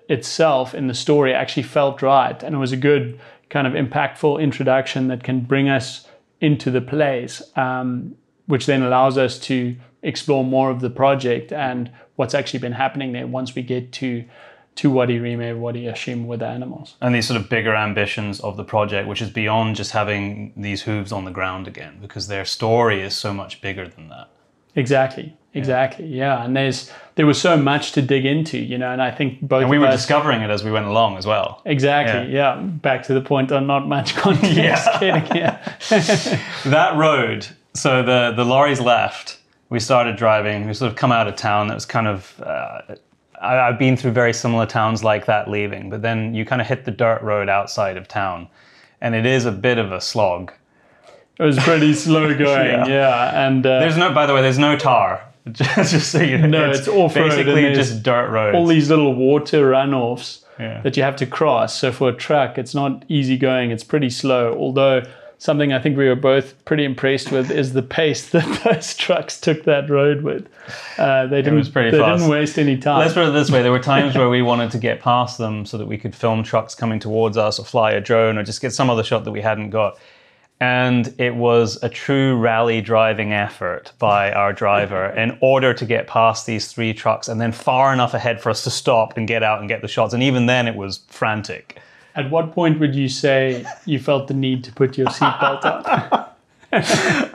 itself 0.08 0.74
in 0.74 0.88
the 0.88 0.94
story 0.94 1.34
actually 1.34 1.64
felt 1.64 2.02
right 2.02 2.42
and 2.42 2.56
it 2.56 2.58
was 2.58 2.72
a 2.72 2.78
good 2.78 3.20
kind 3.50 3.68
of 3.68 3.74
impactful 3.74 4.42
introduction 4.42 5.10
that 5.10 5.24
can 5.24 5.42
bring 5.42 5.68
us 5.68 6.08
into 6.40 6.72
the 6.72 6.80
place 6.80 7.42
um, 7.58 8.16
which 8.46 8.66
then 8.66 8.82
allows 8.82 9.18
us 9.18 9.38
to 9.38 9.76
explore 10.04 10.46
more 10.46 10.70
of 10.70 10.80
the 10.80 10.90
project 10.90 11.52
and 11.52 11.92
what's 12.16 12.34
actually 12.34 12.60
been 12.60 12.72
happening 12.72 13.12
there 13.12 13.28
once 13.28 13.54
we 13.54 13.62
get 13.62 13.92
to 13.92 14.24
to 14.78 14.90
Wadi 14.92 15.20
Rime, 15.20 15.60
Wadi 15.60 15.84
Hashim 15.86 16.26
with 16.26 16.40
the 16.40 16.48
animals. 16.48 16.96
And 17.02 17.14
these 17.14 17.28
sort 17.28 17.40
of 17.40 17.50
bigger 17.50 17.76
ambitions 17.76 18.40
of 18.40 18.58
the 18.58 18.64
project, 18.64 19.08
which 19.08 19.22
is 19.22 19.30
beyond 19.30 19.76
just 19.76 19.92
having 19.92 20.54
these 20.56 20.84
hooves 20.84 21.12
on 21.12 21.26
the 21.26 21.32
ground 21.32 21.68
again, 21.68 21.98
because 22.02 22.28
their 22.28 22.46
story 22.46 23.02
is 23.02 23.16
so 23.16 23.34
much 23.34 23.62
bigger 23.62 23.88
than 23.88 24.10
that. 24.10 24.30
Exactly. 24.76 25.36
Exactly. 25.56 26.06
Yeah. 26.06 26.44
And 26.44 26.56
there's 26.56 26.92
there 27.16 27.26
was 27.26 27.42
so 27.42 27.58
much 27.58 27.94
to 27.94 28.02
dig 28.04 28.26
into, 28.26 28.60
you 28.60 28.78
know, 28.78 28.92
and 28.92 29.02
I 29.02 29.10
think 29.10 29.42
both 29.42 29.62
And 29.64 29.72
we 29.72 29.80
were 29.80 29.88
us 29.88 29.96
discovering 30.02 30.42
it 30.44 30.52
as 30.52 30.64
we 30.64 30.70
went 30.70 30.86
along 30.86 31.18
as 31.18 31.26
well. 31.26 31.64
Exactly. 31.66 32.32
Yeah. 32.32 32.58
Back 32.62 33.02
to 33.04 33.16
the 33.16 33.22
point 33.22 33.52
on 33.52 33.66
not 33.66 33.88
much 33.88 34.16
context 34.16 34.54
Yeah. 34.56 35.00
getting 35.00 35.34
here. 35.34 35.60
That 36.66 36.96
road, 36.96 37.48
so 37.74 38.04
the, 38.04 38.34
the 38.36 38.46
lorries 38.46 38.80
left, 38.80 39.40
we 39.70 39.80
started 39.80 40.16
driving, 40.16 40.68
we 40.68 40.74
sort 40.76 40.92
of 40.92 40.96
come 40.96 41.12
out 41.12 41.28
of 41.28 41.36
town. 41.36 41.70
That 41.70 41.74
was 41.74 41.88
kind 41.88 42.08
of, 42.08 42.40
uh, 42.46 42.96
I, 43.42 43.60
I've 43.68 43.80
been 43.80 43.96
through 43.98 44.12
very 44.12 44.34
similar 44.34 44.66
towns 44.66 45.04
like 45.04 45.26
that 45.26 45.50
leaving, 45.50 45.90
but 45.90 46.02
then 46.02 46.34
you 46.34 46.46
kind 46.46 46.62
of 46.62 46.68
hit 46.68 46.86
the 46.86 46.92
dirt 46.92 47.22
road 47.22 47.50
outside 47.50 47.98
of 47.98 48.08
town. 48.08 48.48
And 49.02 49.14
it 49.16 49.26
is 49.26 49.46
a 49.46 49.52
bit 49.52 49.78
of 49.78 49.92
a 49.92 50.02
slog. 50.02 50.52
It 51.40 51.44
was 51.44 51.60
pretty 51.60 51.94
slow 51.94 52.34
going. 52.38 52.68
Yeah. 52.68 52.88
yeah. 52.88 53.48
And 53.48 53.66
uh, 53.66 53.80
There's 53.80 53.98
no, 53.98 54.12
by 54.14 54.26
the 54.26 54.34
way, 54.34 54.42
there's 54.42 54.58
no 54.60 54.76
tar. 54.78 55.24
Just, 55.52 55.92
just 55.92 56.12
so 56.12 56.20
you 56.22 56.38
know, 56.40 56.48
No, 56.48 56.72
it's 56.72 56.90
off-road 56.90 57.30
basically 57.30 57.74
just 57.74 58.04
dirt 58.04 58.30
roads. 58.30 58.54
all 58.54 58.68
these 58.68 58.90
little 58.90 59.14
water 59.16 59.72
runoffs 59.72 60.44
Yeah. 60.60 60.82
that 60.82 60.98
you 60.98 61.04
have 61.04 61.16
to 61.18 61.26
cross. 61.26 61.80
So 61.80 61.90
for 61.94 62.10
a 62.10 62.14
truck, 62.14 62.58
it's 62.58 62.76
not 62.76 63.06
easy 63.08 63.38
going. 63.38 63.72
It's 63.72 63.84
pretty 63.86 64.10
slow. 64.10 64.54
Although 64.58 65.04
something 65.40 65.72
I 65.72 65.80
think 65.80 65.98
we 65.98 66.08
were 66.08 66.16
both 66.16 66.64
pretty 66.66 66.84
impressed 66.84 67.32
with 67.32 67.52
is 67.52 67.74
the 67.74 67.84
pace 67.84 68.30
that 68.32 68.64
those 68.64 68.96
trucks 68.96 69.40
took 69.40 69.64
that 69.64 69.90
road 69.90 70.24
with. 70.24 70.48
Uh, 70.98 71.28
they 71.28 71.42
didn't. 71.42 71.56
was 71.56 71.70
pretty 71.70 71.92
they 71.92 72.00
fast. 72.00 72.20
didn't 72.20 72.32
waste 72.32 72.58
any 72.58 72.78
time. 72.78 73.00
Let's 73.00 73.14
put 73.14 73.28
it 73.28 73.32
this 73.32 73.52
way: 73.52 73.62
there 73.62 73.72
were 73.72 73.80
times 73.96 74.16
where 74.16 74.30
we 74.30 74.42
wanted 74.42 74.72
to 74.72 74.78
get 74.78 75.02
past 75.02 75.38
them 75.38 75.66
so 75.66 75.78
that 75.78 75.88
we 75.88 75.98
could 75.98 76.16
film 76.16 76.44
trucks 76.44 76.76
coming 76.76 77.00
towards 77.00 77.38
us, 77.38 77.60
or 77.60 77.66
fly 77.66 77.92
a 77.92 78.02
drone, 78.02 78.38
or 78.38 78.44
just 78.44 78.62
get 78.62 78.74
some 78.74 78.90
other 78.90 79.04
shot 79.04 79.24
that 79.26 79.32
we 79.32 79.42
hadn't 79.42 79.70
got. 79.70 79.98
And 80.60 81.14
it 81.20 81.36
was 81.36 81.78
a 81.84 81.90
true 81.90 82.36
rally 82.36 82.82
driving 82.82 83.32
effort 83.32 83.92
by 84.00 84.32
our 84.32 84.52
driver 84.52 85.06
in 85.10 85.38
order 85.40 85.72
to 85.72 85.86
get 85.86 86.08
past 86.08 86.48
these 86.48 86.72
three 86.72 86.96
trucks 86.96 87.28
and 87.28 87.40
then 87.40 87.52
far 87.52 87.94
enough 87.94 88.16
ahead 88.16 88.42
for 88.42 88.50
us 88.50 88.64
to 88.64 88.72
stop 88.72 89.18
and 89.18 89.28
get 89.28 89.44
out 89.44 89.60
and 89.60 89.70
get 89.70 89.84
the 89.84 89.88
shots. 89.88 90.16
And 90.16 90.24
even 90.24 90.48
then, 90.48 90.68
it 90.68 90.76
was 90.76 91.02
frantic. 91.10 91.80
At 92.18 92.32
what 92.32 92.52
point 92.52 92.80
would 92.80 92.96
you 92.96 93.08
say 93.10 93.64
you 93.86 94.00
felt 94.00 94.28
the 94.28 94.34
need 94.34 94.64
to 94.64 94.72
put 94.72 94.98
your 94.98 95.08
seatbelt 95.08 95.64
on? 95.64 96.26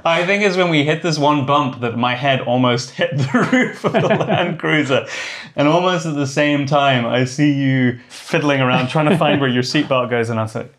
I 0.04 0.26
think 0.26 0.42
it's 0.42 0.56
when 0.56 0.68
we 0.68 0.84
hit 0.84 1.02
this 1.02 1.18
one 1.18 1.46
bump 1.46 1.80
that 1.80 1.96
my 1.96 2.16
head 2.16 2.40
almost 2.40 2.90
hit 2.90 3.16
the 3.16 3.48
roof 3.52 3.84
of 3.84 3.92
the 3.92 4.08
Land 4.08 4.58
Cruiser. 4.58 5.06
And 5.56 5.68
almost 5.68 6.04
at 6.04 6.16
the 6.16 6.26
same 6.26 6.66
time, 6.66 7.06
I 7.06 7.24
see 7.24 7.52
you 7.52 7.98
fiddling 8.08 8.60
around 8.60 8.88
trying 8.88 9.08
to 9.08 9.16
find 9.16 9.40
where 9.40 9.48
your 9.48 9.62
seatbelt 9.62 10.10
goes. 10.10 10.28
And 10.28 10.40
I 10.40 10.42
was 10.42 10.54
like, 10.56 10.74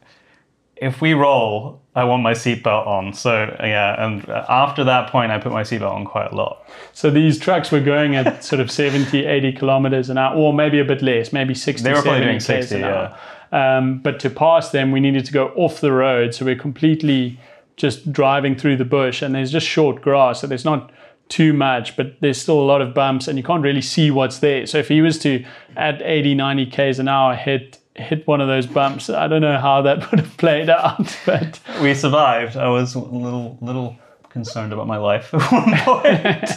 if 0.76 1.02
we 1.02 1.14
roll, 1.14 1.82
I 1.96 2.04
want 2.04 2.24
my 2.24 2.34
seatbelt 2.34 2.86
on. 2.86 3.14
So, 3.14 3.56
yeah. 3.60 4.06
And 4.06 4.28
uh, 4.30 4.46
after 4.50 4.84
that 4.84 5.10
point, 5.10 5.32
I 5.32 5.40
put 5.40 5.52
my 5.52 5.64
seatbelt 5.64 5.94
on 5.94 6.06
quite 6.06 6.32
a 6.32 6.36
lot. 6.36 6.70
So 6.92 7.10
these 7.10 7.40
trucks 7.40 7.72
were 7.72 7.80
going 7.80 8.16
at 8.16 8.44
sort 8.44 8.60
of 8.60 8.70
70, 8.70 9.26
80 9.26 9.54
kilometers 9.54 10.10
an 10.10 10.18
hour, 10.18 10.36
or 10.36 10.54
maybe 10.54 10.80
a 10.80 10.86
bit 10.86 11.02
less, 11.02 11.32
maybe 11.32 11.56
60, 11.56 11.84
They 11.84 11.94
were 11.94 12.02
probably 12.02 12.26
doing 12.26 12.40
60, 12.40 12.76
an 12.76 12.82
yeah. 12.82 12.88
hour. 12.88 13.20
Um, 13.54 14.00
but 14.00 14.20
to 14.22 14.30
pass 14.32 14.72
them, 14.72 14.92
we 14.92 15.00
needed 15.00 15.26
to 15.26 15.32
go 15.32 15.50
off 15.56 15.80
the 15.80 15.92
road. 15.92 16.34
So 16.34 16.44
we're 16.44 16.56
completely 16.56 17.40
just 17.78 18.12
driving 18.12 18.56
through 18.56 18.78
the 18.78 18.86
bush, 18.86 19.22
and 19.22 19.34
there's 19.36 19.52
just 19.52 19.68
short 19.68 20.02
grass. 20.02 20.42
So 20.42 20.48
there's 20.48 20.66
not 20.66 20.92
too 21.30 21.54
much, 21.54 21.96
but 21.96 22.20
there's 22.20 22.42
still 22.42 22.60
a 22.60 22.66
lot 22.66 22.82
of 22.82 22.94
bumps, 22.94 23.28
and 23.28 23.38
you 23.38 23.44
can't 23.44 23.64
really 23.64 23.82
see 23.82 24.10
what's 24.12 24.40
there. 24.40 24.66
So 24.66 24.80
if 24.80 24.88
he 24.88 25.02
was 25.02 25.20
to, 25.20 25.46
at 25.78 26.02
80, 26.02 26.36
90 26.36 26.66
Ks 26.66 27.00
an 27.00 27.08
hour, 27.08 27.36
hit 27.36 27.80
hit 27.96 28.26
one 28.26 28.42
of 28.42 28.48
those 28.48 28.66
bumps, 28.66 29.08
I 29.08 29.28
don't 29.28 29.42
know 29.44 29.60
how 29.60 29.84
that 29.84 30.00
would 30.12 30.20
have 30.20 30.36
played 30.38 30.70
out. 30.70 31.16
But 31.28 31.60
We 31.80 31.94
survived. 31.94 32.58
I 32.58 32.68
was 32.68 32.96
a 32.96 33.00
little, 33.00 33.56
little 33.62 33.96
concerned 34.30 34.74
about 34.74 34.88
my 34.88 34.98
life 34.98 35.32
at 35.32 35.42
one 35.52 35.78
point. 35.78 36.50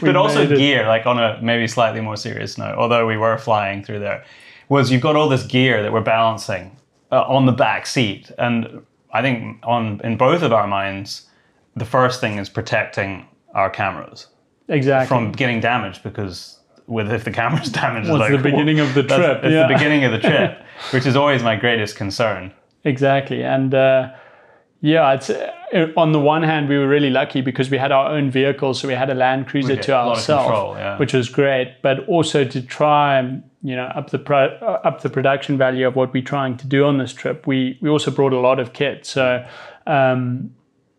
but 0.00 0.16
also 0.16 0.40
made 0.40 0.50
it. 0.50 0.58
gear, 0.58 0.88
like 0.88 1.06
on 1.06 1.18
a 1.20 1.40
maybe 1.40 1.68
slightly 1.68 2.00
more 2.00 2.16
serious 2.16 2.58
note, 2.58 2.76
although 2.76 3.06
we 3.06 3.16
were 3.16 3.38
flying 3.38 3.84
through 3.84 4.00
there, 4.00 4.24
was 4.68 4.90
you've 4.90 5.02
got 5.02 5.16
all 5.16 5.28
this 5.28 5.44
gear 5.44 5.82
that 5.82 5.92
we're 5.92 6.00
balancing 6.00 6.76
uh, 7.12 7.22
on 7.22 7.46
the 7.46 7.52
back 7.52 7.86
seat. 7.86 8.30
And 8.38 8.82
I 9.12 9.22
think 9.22 9.58
on 9.62 10.00
in 10.02 10.16
both 10.16 10.42
of 10.42 10.52
our 10.52 10.66
minds, 10.66 11.26
the 11.76 11.84
first 11.84 12.20
thing 12.20 12.38
is 12.38 12.48
protecting 12.48 13.26
our 13.54 13.70
cameras 13.70 14.28
exactly. 14.68 15.08
from 15.08 15.32
getting 15.32 15.60
damaged 15.60 16.02
because 16.02 16.58
with 16.86 17.10
if 17.12 17.24
the 17.24 17.30
camera's 17.30 17.68
damaged, 17.82 18.08
it's 18.08 18.18
like, 18.18 18.32
the 18.32 18.38
beginning 18.38 18.80
of 18.80 18.94
the 18.94 19.02
trip, 19.02 19.44
It's 19.44 19.52
yeah. 19.52 19.66
the 19.66 19.74
beginning 19.74 20.04
of 20.04 20.12
the 20.12 20.18
trip, 20.28 20.62
which 20.90 21.06
is 21.06 21.16
always 21.16 21.42
my 21.42 21.56
greatest 21.56 21.96
concern. 21.96 22.52
Exactly. 22.84 23.42
And 23.42 23.74
uh, 23.74 24.12
yeah, 24.84 25.14
it's 25.14 25.30
uh, 25.30 25.50
on 25.96 26.12
the 26.12 26.20
one 26.20 26.42
hand, 26.42 26.68
we 26.68 26.76
were 26.76 26.86
really 26.86 27.08
lucky 27.08 27.40
because 27.40 27.70
we 27.70 27.78
had 27.78 27.90
our 27.90 28.10
own 28.10 28.30
vehicle. 28.30 28.74
So 28.74 28.86
we 28.86 28.92
had 28.92 29.08
a 29.08 29.14
Land 29.14 29.46
Cruiser 29.46 29.76
to 29.76 29.92
a 29.92 29.96
lot 29.96 30.02
of 30.02 30.08
ourselves, 30.18 30.44
control, 30.44 30.74
yeah. 30.76 30.98
which 30.98 31.14
was 31.14 31.30
great. 31.30 31.76
But 31.80 32.06
also 32.06 32.44
to 32.44 32.60
try 32.60 33.18
and, 33.18 33.42
you 33.62 33.74
know, 33.76 33.86
up 33.86 34.10
the, 34.10 34.18
pro- 34.18 34.58
uh, 34.60 34.80
up 34.84 35.00
the 35.00 35.08
production 35.08 35.56
value 35.56 35.86
of 35.86 35.96
what 35.96 36.12
we're 36.12 36.22
trying 36.22 36.58
to 36.58 36.66
do 36.66 36.84
on 36.84 36.98
this 36.98 37.14
trip, 37.14 37.46
we, 37.46 37.78
we 37.80 37.88
also 37.88 38.10
brought 38.10 38.34
a 38.34 38.38
lot 38.38 38.60
of 38.60 38.74
kit. 38.74 39.06
So 39.06 39.46
um, 39.86 40.54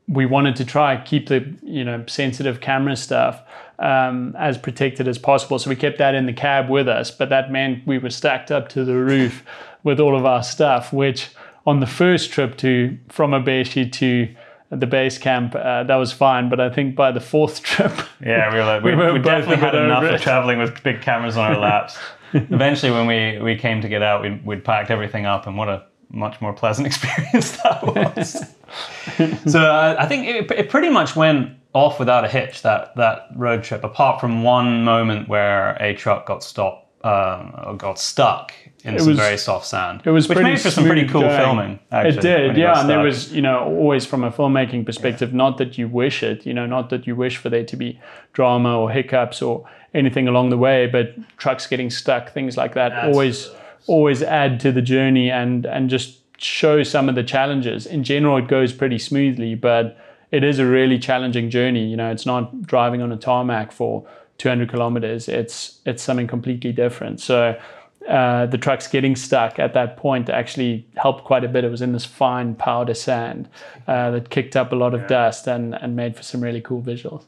we 0.07 0.25
wanted 0.25 0.55
to 0.55 0.65
try 0.65 0.99
keep 1.05 1.27
the, 1.27 1.55
you 1.61 1.83
know, 1.83 2.03
sensitive 2.07 2.61
camera 2.61 2.95
stuff 2.95 3.39
um, 3.77 4.35
as 4.35 4.57
protected 4.57 5.07
as 5.07 5.19
possible. 5.19 5.59
So 5.59 5.69
we 5.69 5.75
kept 5.75 5.99
that 5.99 6.15
in 6.15 6.25
the 6.25 6.33
cab 6.33 6.71
with 6.71 6.87
us, 6.87 7.11
but 7.11 7.29
that 7.29 7.51
meant 7.51 7.85
we 7.85 7.99
were 7.99 8.09
stacked 8.09 8.49
up 8.49 8.67
to 8.69 8.83
the 8.83 8.95
roof 8.95 9.43
with 9.83 9.99
all 9.99 10.17
of 10.17 10.25
our 10.25 10.41
stuff, 10.41 10.91
which 10.91 11.29
on 11.65 11.79
the 11.79 11.87
first 11.87 12.31
trip 12.31 12.57
to 12.57 12.97
from 13.09 13.31
Abéché 13.31 13.91
to 13.93 14.35
the 14.71 14.87
base 14.87 15.17
camp, 15.17 15.55
uh, 15.55 15.83
that 15.83 15.95
was 15.95 16.11
fine. 16.11 16.49
But 16.49 16.59
I 16.59 16.69
think 16.69 16.95
by 16.95 17.11
the 17.11 17.19
fourth 17.19 17.63
trip, 17.69 17.93
Yeah, 18.21 18.51
we 18.51 18.59
were 18.59 18.65
like, 18.65 18.83
we, 18.83 18.91
We 18.91 18.97
were 18.97 19.13
we 19.13 19.19
definitely 19.19 19.57
had 19.57 19.75
enough 19.75 20.03
of 20.03 20.21
traveling 20.21 20.59
with 20.59 20.81
big 20.83 21.01
cameras 21.01 21.37
on 21.37 21.51
our 21.51 21.59
laps. 21.59 21.97
Eventually, 22.33 22.91
when 22.91 23.07
we, 23.07 23.39
we 23.41 23.55
came 23.55 23.81
to 23.81 23.87
get 23.87 24.01
out, 24.01 24.21
we'd, 24.21 24.45
we'd 24.45 24.63
packed 24.65 24.91
everything 24.91 25.25
up, 25.25 25.47
and 25.47 25.57
what 25.57 25.69
a 25.69 25.85
much 26.09 26.39
more 26.41 26.53
pleasant 26.53 26.87
experience 26.91 27.57
that 27.57 27.83
was. 27.83 29.51
so 29.51 29.61
uh, 29.61 29.95
I 29.97 30.05
think 30.05 30.27
it, 30.27 30.51
it 30.51 30.69
pretty 30.69 30.89
much 30.89 31.15
went 31.15 31.51
off 31.73 31.99
without 31.99 32.23
a 32.23 32.27
hitch 32.27 32.61
that 32.61 32.95
that 32.95 33.27
road 33.35 33.63
trip, 33.63 33.83
apart 33.83 34.19
from 34.19 34.43
one 34.43 34.83
moment 34.83 35.27
where 35.27 35.75
a 35.81 35.93
truck 35.93 36.25
got 36.25 36.43
stopped, 36.43 36.84
um, 37.05 37.77
got 37.77 37.99
stuck 37.99 38.51
in 38.83 38.97
some 38.97 39.09
was- 39.09 39.17
very 39.17 39.37
soft 39.37 39.67
sand. 39.67 40.01
It 40.05 40.09
was 40.09 40.27
which 40.27 40.37
pretty 40.37 40.51
made 40.51 40.61
for 40.61 40.71
some 40.71 40.85
pretty 40.85 41.07
cool 41.07 41.21
going. 41.21 41.37
filming. 41.37 41.79
Actually, 41.91 42.17
it 42.17 42.21
did, 42.21 42.57
yeah. 42.57 42.79
And 42.79 42.89
there 42.89 42.99
was, 42.99 43.31
you 43.31 43.41
know, 43.41 43.59
always 43.65 44.05
from 44.05 44.23
a 44.23 44.31
filmmaking 44.31 44.85
perspective, 44.85 45.33
not 45.33 45.57
that 45.59 45.77
you 45.77 45.87
wish 45.87 46.23
it, 46.23 46.45
you 46.45 46.53
know, 46.53 46.65
not 46.65 46.89
that 46.89 47.05
you 47.05 47.15
wish 47.15 47.37
for 47.37 47.49
there 47.49 47.63
to 47.63 47.75
be 47.75 47.99
drama 48.33 48.79
or 48.79 48.89
hiccups 48.89 49.41
or 49.41 49.69
anything 49.93 50.27
along 50.27 50.49
the 50.49 50.57
way, 50.57 50.87
but 50.87 51.15
trucks 51.37 51.67
getting 51.67 51.89
stuck, 51.89 52.33
things 52.33 52.57
like 52.57 52.73
that, 52.73 53.05
always, 53.05 53.49
always 53.87 54.23
add 54.23 54.59
to 54.61 54.71
the 54.71 54.81
journey 54.81 55.29
and 55.29 55.65
and 55.65 55.89
just 55.89 56.19
show 56.41 56.83
some 56.83 57.07
of 57.07 57.15
the 57.15 57.23
challenges. 57.23 57.85
In 57.85 58.03
general, 58.03 58.37
it 58.37 58.47
goes 58.47 58.73
pretty 58.73 58.97
smoothly, 58.97 59.55
but 59.55 59.97
it 60.31 60.43
is 60.43 60.59
a 60.59 60.65
really 60.65 60.99
challenging 60.99 61.49
journey. 61.49 61.85
You 61.87 61.97
know, 61.97 62.11
it's 62.11 62.25
not 62.25 62.63
driving 62.63 63.01
on 63.01 63.11
a 63.11 63.17
tarmac 63.17 63.71
for 63.71 64.05
200 64.37 64.69
kilometers. 64.69 65.27
It's 65.27 65.79
it's 65.85 66.03
something 66.03 66.27
completely 66.27 66.71
different. 66.71 67.19
So 67.21 67.59
uh, 68.07 68.45
the 68.45 68.57
trucks 68.57 68.87
getting 68.87 69.15
stuck 69.15 69.57
at 69.57 69.73
that 69.73 69.97
point 69.97 70.29
actually 70.29 70.85
helped 70.95 71.23
quite 71.23 71.43
a 71.43 71.47
bit. 71.47 71.63
It 71.63 71.71
was 71.71 71.81
in 71.81 71.91
this 71.91 72.05
fine 72.05 72.53
powder 72.55 72.93
sand 72.93 73.49
uh, 73.87 74.11
that 74.11 74.29
kicked 74.29 74.55
up 74.55 74.71
a 74.71 74.75
lot 74.75 74.93
of 74.93 75.07
dust 75.07 75.47
and, 75.47 75.73
and 75.73 75.95
made 75.95 76.15
for 76.15 76.21
some 76.21 76.41
really 76.41 76.61
cool 76.61 76.81
visuals. 76.81 77.23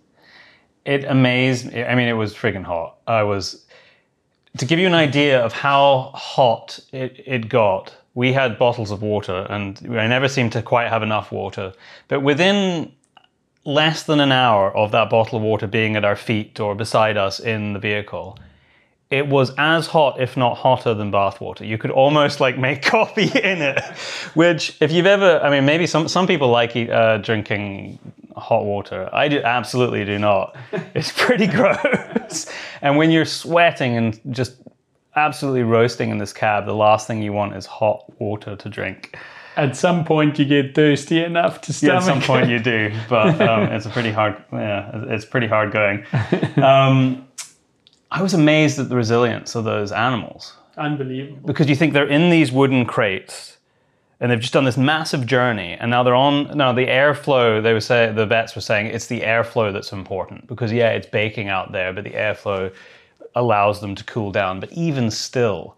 it 0.85 1.03
amazed 1.05 1.71
me. 1.71 1.83
I 1.83 1.95
mean, 1.95 2.07
it 2.07 2.13
was 2.13 2.33
freaking 2.33 2.63
hot. 2.63 2.97
I 3.07 3.23
was 3.23 3.65
to 4.57 4.65
give 4.65 4.79
you 4.79 4.87
an 4.87 4.93
idea 4.93 5.43
of 5.43 5.53
how 5.53 6.11
hot 6.13 6.79
it, 6.91 7.23
it 7.25 7.49
got. 7.49 7.95
We 8.13 8.33
had 8.33 8.57
bottles 8.57 8.89
of 8.89 9.01
water, 9.01 9.45
and 9.49 9.79
I 9.91 10.07
never 10.07 10.27
seemed 10.27 10.51
to 10.53 10.61
quite 10.61 10.87
have 10.89 11.03
enough 11.03 11.31
water. 11.31 11.73
But 12.07 12.21
within 12.21 12.91
less 13.67 14.03
than 14.03 14.21
an 14.21 14.31
hour 14.31 14.75
of 14.75 14.93
that 14.93 15.09
bottle 15.09 15.37
of 15.37 15.43
water 15.43 15.67
being 15.67 15.97
at 15.97 16.05
our 16.05 16.15
feet 16.15 16.57
or 16.59 16.73
beside 16.73 17.17
us 17.17 17.39
in 17.41 17.73
the 17.73 17.79
vehicle, 17.79 18.39
it 19.09 19.27
was 19.27 19.53
as 19.57 19.87
hot, 19.87 20.21
if 20.21 20.37
not 20.37 20.57
hotter, 20.57 20.93
than 20.93 21.11
bathwater. 21.11 21.67
You 21.67 21.77
could 21.77 21.91
almost 21.91 22.39
like 22.39 22.57
make 22.57 22.81
coffee 22.95 23.29
in 23.39 23.61
it. 23.61 23.79
Which, 24.33 24.77
if 24.81 24.91
you've 24.91 25.05
ever, 25.05 25.39
I 25.39 25.49
mean, 25.49 25.65
maybe 25.65 25.85
some 25.85 26.07
some 26.07 26.27
people 26.27 26.47
like 26.47 26.75
uh, 26.75 27.17
drinking 27.17 27.99
hot 28.37 28.63
water. 28.63 29.09
I 29.11 29.27
do, 29.27 29.41
absolutely 29.41 30.05
do 30.05 30.17
not. 30.17 30.55
It's 30.95 31.11
pretty 31.11 31.47
gross. 31.47 32.47
and 32.81 32.97
when 32.97 33.11
you're 33.11 33.25
sweating 33.25 33.97
and 33.97 34.19
just 34.31 34.55
absolutely 35.15 35.63
roasting 35.63 36.09
in 36.09 36.17
this 36.17 36.31
cab, 36.31 36.65
the 36.65 36.75
last 36.75 37.05
thing 37.05 37.21
you 37.21 37.33
want 37.33 37.55
is 37.55 37.65
hot 37.65 38.05
water 38.19 38.55
to 38.55 38.69
drink. 38.69 39.17
At 39.57 39.75
some 39.75 40.05
point, 40.05 40.37
you 40.39 40.45
get 40.45 40.75
thirsty 40.75 41.23
enough 41.23 41.61
to 41.61 41.71
Yeah, 41.71 41.99
stomach. 41.99 42.03
at 42.03 42.03
some 42.03 42.21
point 42.21 42.49
you 42.49 42.59
do, 42.59 42.91
but 43.09 43.41
um, 43.49 43.63
it's 43.73 43.85
a 43.85 43.89
pretty 43.89 44.11
hard. 44.11 44.41
Yeah, 44.53 44.91
it's 45.09 45.25
pretty 45.25 45.47
hard 45.47 45.71
going. 45.71 46.05
Um, 46.63 47.27
I 48.11 48.21
was 48.21 48.33
amazed 48.33 48.79
at 48.79 48.89
the 48.89 48.95
resilience 48.95 49.55
of 49.55 49.63
those 49.65 49.91
animals 49.91 50.53
Unbelievable. 50.77 51.45
because 51.45 51.67
you 51.69 51.75
think 51.75 51.93
they're 51.93 52.07
in 52.07 52.29
these 52.29 52.51
wooden 52.51 52.85
crates 52.85 53.57
and 54.19 54.31
they've 54.31 54.39
just 54.39 54.53
done 54.53 54.63
this 54.63 54.77
massive 54.77 55.25
journey 55.25 55.73
and 55.73 55.91
now 55.91 56.03
they're 56.03 56.15
on 56.15 56.55
now 56.57 56.71
the 56.71 56.87
airflow 56.87 57.61
they 57.61 57.73
were 57.73 57.81
saying 57.81 58.15
the 58.15 58.25
vets 58.25 58.55
were 58.55 58.61
saying 58.61 58.87
it's 58.87 59.07
the 59.07 59.21
airflow 59.21 59.71
that's 59.73 59.91
important 59.91 60.47
because 60.47 60.71
yeah 60.71 60.89
it's 60.91 61.05
baking 61.07 61.49
out 61.49 61.71
there 61.73 61.91
but 61.93 62.03
the 62.05 62.11
airflow 62.11 62.73
allows 63.35 63.81
them 63.81 63.93
to 63.93 64.03
cool 64.05 64.31
down 64.31 64.59
but 64.59 64.71
even 64.71 65.11
still 65.11 65.75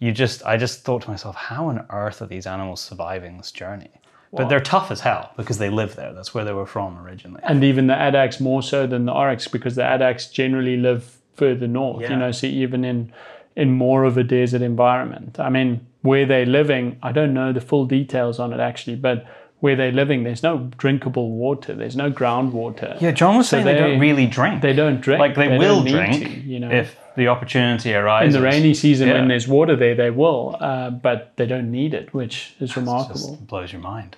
you 0.00 0.10
just 0.12 0.44
i 0.44 0.56
just 0.56 0.82
thought 0.84 1.02
to 1.02 1.10
myself 1.10 1.36
how 1.36 1.66
on 1.68 1.86
earth 1.90 2.20
are 2.22 2.26
these 2.26 2.46
animals 2.46 2.80
surviving 2.80 3.36
this 3.36 3.52
journey 3.52 3.90
but 4.32 4.48
they're 4.48 4.60
tough 4.60 4.90
as 4.92 5.00
hell 5.00 5.32
because 5.36 5.58
they 5.58 5.70
live 5.70 5.96
there 5.96 6.12
that's 6.12 6.32
where 6.34 6.44
they 6.44 6.52
were 6.52 6.66
from 6.66 6.96
originally 7.04 7.40
And 7.44 7.62
even 7.64 7.86
the 7.88 7.94
addax 7.94 8.40
more 8.40 8.62
so 8.62 8.86
than 8.86 9.04
the 9.06 9.12
oryx 9.12 9.48
because 9.48 9.74
the 9.74 9.82
addax 9.82 10.30
generally 10.32 10.76
live 10.76 11.18
further 11.34 11.66
north, 11.66 12.02
Yeah. 12.02 12.10
you 12.10 12.16
know, 12.16 12.30
so 12.32 12.46
even 12.46 12.84
in 12.84 13.12
in 13.56 13.72
more 13.72 14.04
of 14.04 14.16
a 14.16 14.22
desert 14.22 14.62
environment. 14.62 15.40
I 15.40 15.48
mean, 15.50 15.84
where 16.02 16.24
they're 16.24 16.46
living, 16.46 16.96
I 17.02 17.10
don't 17.12 17.34
know 17.34 17.52
the 17.52 17.60
full 17.60 17.84
details 17.86 18.38
on 18.38 18.52
it 18.52 18.60
actually, 18.60 18.96
but 18.96 19.26
where 19.60 19.76
they're 19.76 19.92
living, 19.92 20.24
there's 20.24 20.42
no 20.42 20.70
drinkable 20.78 21.30
water, 21.30 21.74
there's 21.74 21.96
no 21.96 22.10
groundwater. 22.10 23.00
yeah 23.00 23.10
john 23.10 23.36
was 23.36 23.48
saying 23.48 23.64
they, 23.64 23.74
they- 23.74 23.78
don't 23.78 24.00
really 24.00 24.26
drink 24.26 24.62
They 24.62 24.72
don't 24.72 25.00
drink. 25.00 25.20
like 25.20 25.34
they, 25.36 25.48
don't 25.48 25.58
will 25.58 25.82
drink 25.84 26.22
to, 26.22 26.28
you 26.40 26.58
know. 26.60 26.70
if 26.70 26.96
the 27.16 27.28
opportunity 27.28 27.92
arises. 27.94 28.34
in 28.34 28.40
the 28.40 28.46
rainy 28.48 28.72
season 28.74 29.08
Yeah. 29.08 29.14
when 29.14 29.28
there's 29.28 29.46
water 29.48 29.76
there, 29.76 29.94
they 29.94 30.10
will, 30.10 30.56
uh, 30.60 30.90
but 30.90 31.32
they 31.36 31.46
don't 31.46 31.70
need 31.70 31.92
it, 31.94 32.14
which 32.14 32.54
is 32.60 32.76
remarkable. 32.76 33.14
just 33.14 33.46
blows 33.46 33.72
your 33.72 33.82
mind. 33.82 34.16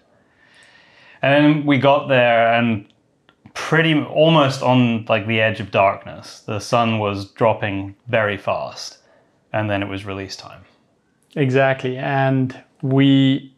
And 1.20 1.64
we 1.66 1.78
got 1.78 2.08
there 2.08 2.52
and 2.54 2.86
pretty 3.54 3.94
almost 4.02 4.62
on 4.62 5.04
like 5.06 5.26
the 5.26 5.40
edge 5.40 5.60
of 5.60 5.70
darkness. 5.70 6.40
The 6.40 6.58
sun 6.58 6.98
was 6.98 7.30
dropping 7.32 7.94
very 8.08 8.36
fast, 8.36 8.98
and 9.52 9.70
then 9.70 9.82
it 9.82 9.88
was 9.88 10.04
release 10.04 10.36
time. 10.36 10.62
Exactly, 11.36 11.96
and 11.96 12.56
we 12.82 13.51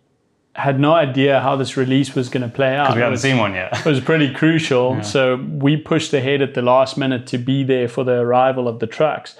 had 0.54 0.78
no 0.78 0.92
idea 0.94 1.40
how 1.40 1.56
this 1.56 1.76
release 1.76 2.14
was 2.14 2.28
going 2.28 2.42
to 2.42 2.48
play 2.54 2.76
out. 2.76 2.90
We 2.90 2.98
It 3.00 3.02
haven't 3.02 3.10
was- 3.12 3.22
seen 3.22 3.38
one 3.38 3.54
yet. 3.54 3.76
It 3.78 3.84
was 3.86 4.00
pretty 4.00 4.32
crucial. 4.32 5.02
So 5.02 5.36
we 5.36 5.76
pushed 5.76 6.12
ahead 6.14 6.40
at 6.42 6.54
the 6.54 6.62
last 6.62 6.96
minute 6.96 7.26
to 7.28 7.38
be 7.38 7.64
there 7.64 7.88
for 7.88 8.04
the 8.04 8.12
arrival 8.20 8.68
of 8.68 8.78
the 8.78 8.86
trucks. 8.86 9.36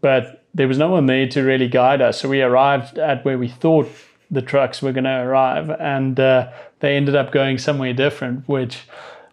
But 0.00 0.44
there 0.54 0.68
was 0.68 0.78
no 0.78 0.88
one 0.90 1.06
there 1.06 1.26
to 1.28 1.42
really 1.42 1.68
guide 1.68 2.00
us. 2.00 2.20
So 2.20 2.28
we 2.28 2.42
arrived 2.42 2.98
at 2.98 3.24
where 3.24 3.38
we 3.38 3.48
thought 3.48 3.88
the 4.30 4.42
trucks 4.42 4.80
were 4.82 4.92
going 4.92 5.04
to 5.04 5.20
arrive, 5.20 5.68
and 5.70 6.18
uh, 6.18 6.48
they 6.80 6.96
ended 6.96 7.14
up 7.14 7.32
going 7.32 7.58
somewhere 7.58 7.92
different, 7.92 8.48
which 8.48 8.80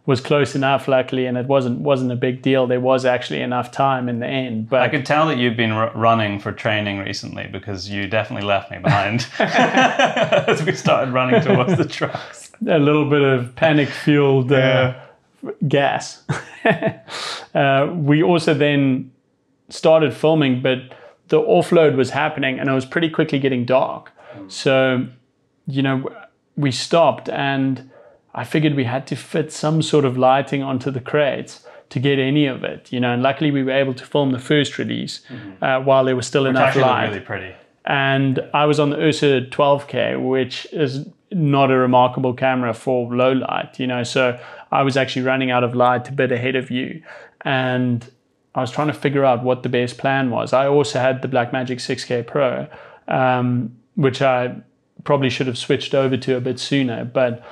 was 0.09 0.21
close 0.21 0.55
enough, 0.55 0.87
luckily, 0.87 1.27
and 1.27 1.37
it 1.37 1.45
wasn't 1.45 1.79
wasn't 1.81 2.11
a 2.11 2.15
big 2.15 2.41
deal. 2.41 2.65
There 2.65 2.79
was 2.79 3.05
actually 3.05 3.41
enough 3.41 3.71
time 3.71 4.09
in 4.09 4.17
the 4.19 4.25
end. 4.25 4.67
But 4.67 4.81
I 4.81 4.89
could 4.89 5.05
tell 5.05 5.27
that 5.27 5.37
you've 5.37 5.55
been 5.55 5.69
r- 5.71 5.91
running 5.93 6.39
for 6.39 6.51
training 6.51 6.97
recently 6.97 7.45
because 7.45 7.87
you 7.87 8.07
definitely 8.07 8.47
left 8.47 8.71
me 8.71 8.79
behind 8.79 9.27
as 9.39 10.63
we 10.63 10.73
started 10.73 11.13
running 11.13 11.41
towards 11.41 11.77
the 11.77 11.85
trucks. 11.85 12.51
A 12.67 12.79
little 12.79 13.07
bit 13.07 13.21
of 13.21 13.55
panic 13.55 13.87
fueled 13.87 14.51
uh, 14.51 14.95
gas. 15.67 16.23
uh, 17.53 17.93
we 17.93 18.23
also 18.23 18.55
then 18.55 19.11
started 19.69 20.11
filming, 20.11 20.63
but 20.63 20.79
the 21.27 21.39
offload 21.39 21.95
was 21.95 22.09
happening, 22.09 22.59
and 22.59 22.67
it 22.67 22.73
was 22.73 22.85
pretty 22.85 23.11
quickly 23.11 23.37
getting 23.37 23.63
dark. 23.63 24.11
So, 24.47 25.05
you 25.67 25.83
know, 25.83 26.11
we 26.55 26.71
stopped 26.71 27.29
and 27.29 27.91
I 28.39 28.45
figured 28.45 28.73
we 28.73 28.85
had 28.85 29.05
to 29.07 29.17
fit 29.17 29.51
some 29.51 29.81
sort 29.81 30.05
of 30.05 30.17
lighting 30.17 30.63
onto 30.63 30.91
the 30.91 31.01
crates 31.01 31.65
to 31.89 31.99
get 31.99 32.19
any 32.19 32.45
of 32.45 32.63
it, 32.63 32.89
you 32.89 32.97
know. 32.97 33.11
And 33.11 33.21
luckily, 33.21 33.51
we 33.51 33.63
were 33.63 33.71
able 33.71 33.93
to 33.95 34.05
film 34.05 34.31
the 34.31 34.39
first 34.39 34.77
release 34.77 35.19
mm-hmm. 35.27 35.61
uh, 35.61 35.81
while 35.81 36.05
there 36.05 36.15
was 36.15 36.25
still 36.25 36.43
which 36.43 36.51
enough 36.51 36.73
light. 36.77 37.07
really 37.07 37.19
pretty. 37.19 37.53
And 37.83 38.39
I 38.53 38.65
was 38.65 38.79
on 38.79 38.91
the 38.91 38.97
Ursa 38.97 39.41
12K, 39.41 40.25
which 40.25 40.65
is 40.71 41.05
not 41.33 41.69
a 41.69 41.75
remarkable 41.75 42.33
camera 42.33 42.73
for 42.73 43.13
low 43.13 43.33
light, 43.33 43.77
you 43.77 43.87
know. 43.87 44.03
So 44.03 44.39
I 44.71 44.83
was 44.83 44.95
actually 44.95 45.23
running 45.23 45.51
out 45.51 45.65
of 45.65 45.75
light 45.75 46.07
a 46.07 46.13
bit 46.13 46.31
ahead 46.31 46.55
of 46.55 46.71
you, 46.71 47.03
and 47.41 48.09
I 48.55 48.61
was 48.61 48.71
trying 48.71 48.87
to 48.87 48.93
figure 48.93 49.25
out 49.25 49.43
what 49.43 49.63
the 49.63 49.69
best 49.69 49.97
plan 49.97 50.29
was. 50.29 50.53
I 50.53 50.65
also 50.65 51.01
had 51.01 51.21
the 51.21 51.27
Blackmagic 51.27 51.81
6K 51.81 52.25
Pro, 52.25 52.67
um, 53.09 53.75
which 53.95 54.21
I 54.21 54.55
probably 55.03 55.29
should 55.29 55.47
have 55.47 55.57
switched 55.57 55.93
over 55.93 56.15
to 56.15 56.37
a 56.37 56.39
bit 56.39 56.57
sooner, 56.57 57.03
but 57.03 57.43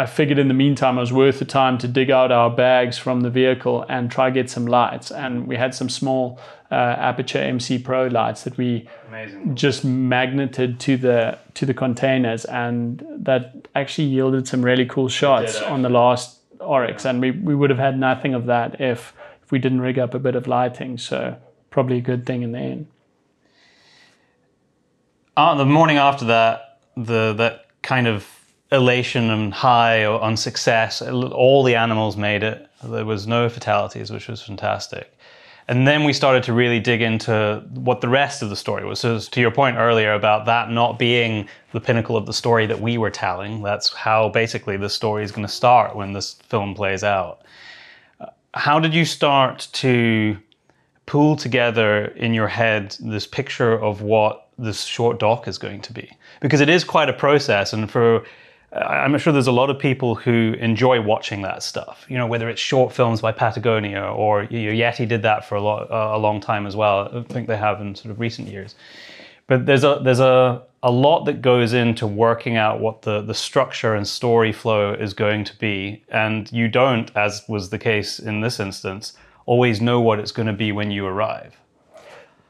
I 0.00 0.06
figured 0.06 0.38
in 0.38 0.48
the 0.48 0.54
meantime 0.54 0.96
it 0.96 1.00
was 1.02 1.12
worth 1.12 1.40
the 1.40 1.44
time 1.44 1.76
to 1.76 1.86
dig 1.86 2.10
out 2.10 2.32
our 2.32 2.48
bags 2.48 2.96
from 2.96 3.20
the 3.20 3.28
vehicle 3.28 3.84
and 3.86 4.10
try 4.10 4.30
get 4.30 4.48
some 4.48 4.64
lights. 4.64 5.10
And 5.10 5.46
we 5.46 5.56
had 5.56 5.74
some 5.74 5.90
small 5.90 6.40
uh, 6.70 7.12
Aputure 7.12 7.42
MC 7.46 7.78
Pro 7.78 8.06
lights 8.06 8.44
that 8.44 8.56
we 8.56 8.88
Amazing. 9.08 9.56
just 9.56 9.84
magneted 9.84 10.80
to 10.80 10.96
the 10.96 11.38
to 11.52 11.66
the 11.66 11.74
containers, 11.74 12.46
and 12.46 13.04
that 13.10 13.68
actually 13.74 14.06
yielded 14.06 14.48
some 14.48 14.62
really 14.64 14.86
cool 14.86 15.10
shots 15.10 15.60
on 15.60 15.82
the 15.82 15.90
last 15.90 16.38
Oryx. 16.60 17.04
And 17.04 17.20
we, 17.20 17.32
we 17.32 17.54
would 17.54 17.68
have 17.68 17.78
had 17.78 17.98
nothing 17.98 18.32
of 18.32 18.46
that 18.46 18.80
if 18.80 19.12
if 19.42 19.52
we 19.52 19.58
didn't 19.58 19.82
rig 19.82 19.98
up 19.98 20.14
a 20.14 20.18
bit 20.18 20.34
of 20.34 20.46
lighting. 20.46 20.96
So 20.96 21.36
probably 21.68 21.98
a 21.98 22.00
good 22.00 22.24
thing 22.24 22.40
in 22.40 22.52
the 22.52 22.58
end. 22.58 22.86
Uh, 25.36 25.56
the 25.56 25.66
morning 25.66 25.98
after 25.98 26.24
that, 26.24 26.80
the 26.96 27.34
that 27.34 27.66
kind 27.82 28.06
of 28.06 28.39
elation 28.72 29.30
and 29.30 29.52
high 29.52 30.04
on 30.04 30.36
success. 30.36 31.02
All 31.02 31.62
the 31.62 31.74
animals 31.74 32.16
made 32.16 32.42
it. 32.42 32.68
There 32.84 33.04
was 33.04 33.26
no 33.26 33.48
fatalities, 33.48 34.10
which 34.10 34.28
was 34.28 34.42
fantastic. 34.42 35.16
And 35.68 35.86
then 35.86 36.02
we 36.02 36.12
started 36.12 36.42
to 36.44 36.52
really 36.52 36.80
dig 36.80 37.00
into 37.00 37.62
what 37.74 38.00
the 38.00 38.08
rest 38.08 38.42
of 38.42 38.50
the 38.50 38.56
story 38.56 38.84
was. 38.84 38.98
So, 38.98 39.20
to 39.20 39.40
your 39.40 39.52
point 39.52 39.76
earlier 39.76 40.14
about 40.14 40.46
that 40.46 40.70
not 40.70 40.98
being 40.98 41.48
the 41.72 41.80
pinnacle 41.80 42.16
of 42.16 42.26
the 42.26 42.32
story 42.32 42.66
that 42.66 42.80
we 42.80 42.98
were 42.98 43.10
telling, 43.10 43.62
that's 43.62 43.92
how 43.92 44.30
basically 44.30 44.76
the 44.76 44.88
story 44.88 45.22
is 45.22 45.30
going 45.30 45.46
to 45.46 45.52
start 45.52 45.94
when 45.94 46.12
this 46.12 46.34
film 46.48 46.74
plays 46.74 47.04
out. 47.04 47.42
How 48.54 48.80
did 48.80 48.92
you 48.92 49.04
start 49.04 49.68
to 49.74 50.36
pull 51.06 51.36
together 51.36 52.06
in 52.16 52.34
your 52.34 52.48
head 52.48 52.96
this 52.98 53.26
picture 53.26 53.78
of 53.80 54.02
what 54.02 54.48
this 54.58 54.82
short 54.82 55.20
doc 55.20 55.46
is 55.46 55.56
going 55.56 55.82
to 55.82 55.92
be? 55.92 56.10
Because 56.40 56.60
it 56.60 56.68
is 56.68 56.82
quite 56.82 57.08
a 57.08 57.12
process, 57.12 57.72
and 57.72 57.88
for 57.88 58.24
I'm 58.72 59.18
sure 59.18 59.32
there's 59.32 59.48
a 59.48 59.52
lot 59.52 59.68
of 59.68 59.78
people 59.78 60.14
who 60.14 60.54
enjoy 60.60 61.00
watching 61.00 61.42
that 61.42 61.62
stuff. 61.62 62.06
You 62.08 62.16
know, 62.16 62.26
whether 62.26 62.48
it's 62.48 62.60
short 62.60 62.92
films 62.92 63.20
by 63.20 63.32
Patagonia 63.32 64.02
or 64.02 64.44
you 64.44 64.72
know, 64.72 64.72
Yeti 64.72 65.08
did 65.08 65.22
that 65.22 65.44
for 65.48 65.56
a, 65.56 65.60
lot, 65.60 65.90
uh, 65.90 66.16
a 66.16 66.18
long 66.18 66.40
time 66.40 66.66
as 66.66 66.76
well. 66.76 67.10
I 67.12 67.22
think 67.32 67.48
they 67.48 67.56
have 67.56 67.80
in 67.80 67.96
sort 67.96 68.12
of 68.12 68.20
recent 68.20 68.48
years. 68.48 68.76
But 69.48 69.66
there's 69.66 69.82
a 69.82 70.00
there's 70.04 70.20
a 70.20 70.62
a 70.84 70.92
lot 70.92 71.24
that 71.24 71.42
goes 71.42 71.72
into 71.72 72.06
working 72.06 72.56
out 72.56 72.78
what 72.78 73.02
the 73.02 73.20
the 73.20 73.34
structure 73.34 73.96
and 73.96 74.06
story 74.06 74.52
flow 74.52 74.94
is 74.94 75.12
going 75.12 75.42
to 75.44 75.58
be, 75.58 76.04
and 76.08 76.50
you 76.52 76.68
don't, 76.68 77.10
as 77.16 77.42
was 77.48 77.70
the 77.70 77.78
case 77.78 78.20
in 78.20 78.42
this 78.42 78.60
instance, 78.60 79.14
always 79.46 79.80
know 79.80 80.00
what 80.00 80.20
it's 80.20 80.30
going 80.30 80.46
to 80.46 80.52
be 80.52 80.70
when 80.70 80.92
you 80.92 81.04
arrive. 81.04 81.56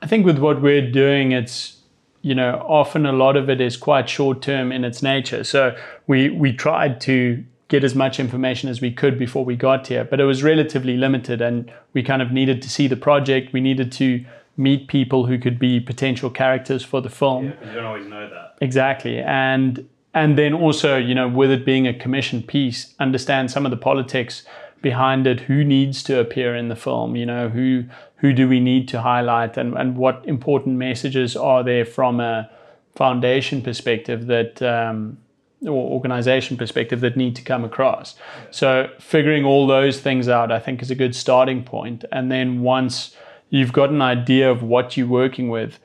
I 0.02 0.06
think 0.06 0.26
with 0.26 0.38
what 0.38 0.60
we're 0.60 0.90
doing, 0.90 1.32
it's 1.32 1.79
you 2.22 2.34
know, 2.34 2.64
often 2.68 3.06
a 3.06 3.12
lot 3.12 3.36
of 3.36 3.48
it 3.48 3.60
is 3.60 3.76
quite 3.76 4.08
short 4.08 4.42
term 4.42 4.72
in 4.72 4.84
its 4.84 5.02
nature. 5.02 5.44
So 5.44 5.74
we 6.06 6.30
we 6.30 6.52
tried 6.52 7.00
to 7.02 7.44
get 7.68 7.84
as 7.84 7.94
much 7.94 8.18
information 8.18 8.68
as 8.68 8.80
we 8.80 8.92
could 8.92 9.18
before 9.18 9.44
we 9.44 9.56
got 9.56 9.86
here, 9.86 10.04
but 10.04 10.20
it 10.20 10.24
was 10.24 10.42
relatively 10.42 10.96
limited, 10.96 11.40
and 11.40 11.72
we 11.92 12.02
kind 12.02 12.20
of 12.20 12.32
needed 12.32 12.60
to 12.62 12.68
see 12.68 12.88
the 12.88 12.96
project. 12.96 13.52
We 13.52 13.60
needed 13.60 13.92
to 13.92 14.24
meet 14.56 14.88
people 14.88 15.26
who 15.26 15.38
could 15.38 15.58
be 15.58 15.80
potential 15.80 16.28
characters 16.28 16.84
for 16.84 17.00
the 17.00 17.08
film. 17.08 17.46
Yeah, 17.46 17.68
you 17.68 17.74
don't 17.76 17.84
always 17.84 18.06
know 18.06 18.28
that. 18.28 18.56
Exactly, 18.60 19.20
and 19.20 19.88
and 20.12 20.36
then 20.36 20.52
also, 20.52 20.96
you 20.96 21.14
know, 21.14 21.28
with 21.28 21.50
it 21.50 21.64
being 21.64 21.86
a 21.86 21.94
commissioned 21.94 22.48
piece, 22.48 22.94
understand 22.98 23.50
some 23.50 23.64
of 23.64 23.70
the 23.70 23.76
politics 23.76 24.42
behind 24.82 25.26
it. 25.26 25.40
Who 25.40 25.64
needs 25.64 26.02
to 26.04 26.18
appear 26.18 26.54
in 26.54 26.68
the 26.68 26.76
film? 26.76 27.16
You 27.16 27.26
know, 27.26 27.48
who 27.48 27.84
who 28.20 28.32
do 28.32 28.48
we 28.48 28.60
need 28.60 28.86
to 28.88 29.00
highlight 29.00 29.56
and, 29.56 29.74
and 29.74 29.96
what 29.96 30.22
important 30.26 30.76
messages 30.76 31.36
are 31.36 31.64
there 31.64 31.84
from 31.84 32.20
a 32.20 32.50
foundation 32.94 33.62
perspective 33.62 34.26
that 34.26 34.60
um, 34.62 35.18
or 35.62 35.90
organization 35.90 36.56
perspective 36.56 37.00
that 37.00 37.16
need 37.16 37.36
to 37.36 37.42
come 37.42 37.64
across 37.64 38.14
so 38.50 38.88
figuring 38.98 39.44
all 39.44 39.66
those 39.66 40.00
things 40.00 40.28
out 40.28 40.50
i 40.50 40.58
think 40.58 40.82
is 40.82 40.90
a 40.90 40.94
good 40.94 41.14
starting 41.14 41.62
point 41.62 42.04
and 42.12 42.30
then 42.30 42.62
once 42.62 43.14
you've 43.48 43.72
got 43.72 43.90
an 43.90 44.02
idea 44.02 44.50
of 44.50 44.62
what 44.62 44.96
you're 44.96 45.06
working 45.06 45.48
with 45.48 45.78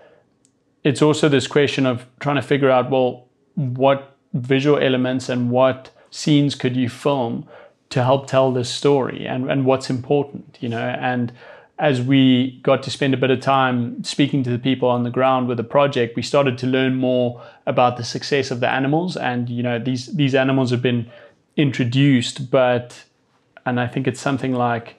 it's 0.84 1.02
also 1.02 1.28
this 1.28 1.48
question 1.48 1.86
of 1.86 2.06
trying 2.20 2.36
to 2.36 2.42
figure 2.42 2.70
out 2.70 2.90
well 2.90 3.28
what 3.56 4.18
visual 4.34 4.78
elements 4.78 5.30
and 5.30 5.52
what 5.52 5.92
scenes 6.10 6.56
could 6.56 6.76
you 6.76 6.90
film 6.90 7.48
to 7.90 8.04
help 8.04 8.28
tell 8.28 8.52
this 8.52 8.70
story 8.70 9.26
and, 9.26 9.50
and 9.50 9.66
what's 9.66 9.90
important 9.90 10.58
you 10.60 10.70
know 10.70 10.90
and 11.00 11.32
as 11.78 12.02
we 12.02 12.60
got 12.64 12.82
to 12.84 12.90
spend 12.90 13.14
a 13.14 13.18
bit 13.18 13.30
of 13.30 13.42
time 13.42 14.02
speaking 14.04 14.44
to 14.44 14.50
the 14.50 14.60
people 14.60 14.88
on 14.88 15.04
the 15.04 15.10
ground 15.10 15.48
with 15.48 15.58
the 15.58 15.64
project, 15.64 16.16
we 16.16 16.22
started 16.22 16.58
to 16.60 16.68
learn 16.68 16.96
more 16.96 17.42
about 17.66 17.98
the 17.98 18.04
success 18.04 18.50
of 18.50 18.62
the 18.62 18.70
animals. 18.70 19.18
And 19.18 19.50
you 19.50 19.62
know, 19.62 19.78
these 19.78 20.16
these 20.16 20.36
animals 20.36 20.72
have 20.72 20.82
been 20.82 21.12
introduced, 21.58 22.50
but 22.50 23.04
and 23.66 23.80
I 23.80 23.88
think 23.88 24.08
it's 24.08 24.22
something 24.22 24.54
like 24.54 24.96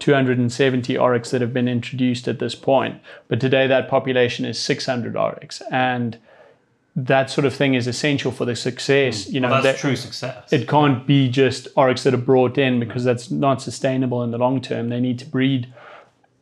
270 0.00 0.96
oryx 0.98 1.30
that 1.30 1.40
have 1.40 1.54
been 1.54 1.68
introduced 1.68 2.28
at 2.28 2.38
this 2.38 2.54
point. 2.54 3.00
But 3.28 3.40
today 3.40 3.66
that 3.66 3.88
population 3.88 4.44
is 4.44 4.58
600 4.58 5.16
oryx, 5.16 5.62
and 5.70 6.18
that 6.96 7.30
sort 7.30 7.44
of 7.44 7.54
thing 7.54 7.74
is 7.74 7.86
essential 7.86 8.32
for 8.32 8.44
the 8.44 8.56
success. 8.56 9.26
Mm. 9.26 9.32
You 9.32 9.40
know, 9.40 9.50
well, 9.50 9.62
that's 9.62 9.78
that, 9.78 9.88
true 9.88 9.96
success. 9.96 10.52
It 10.52 10.68
can't 10.68 11.06
be 11.06 11.28
just 11.28 11.68
oryx 11.76 12.02
that 12.02 12.14
are 12.14 12.18
brought 12.18 12.58
in 12.58 12.80
because 12.80 13.04
that's 13.04 13.30
not 13.30 13.62
sustainable 13.62 14.22
in 14.22 14.30
the 14.30 14.38
long 14.38 14.60
term. 14.60 14.88
They 14.88 15.00
need 15.00 15.18
to 15.20 15.26
breed 15.26 15.72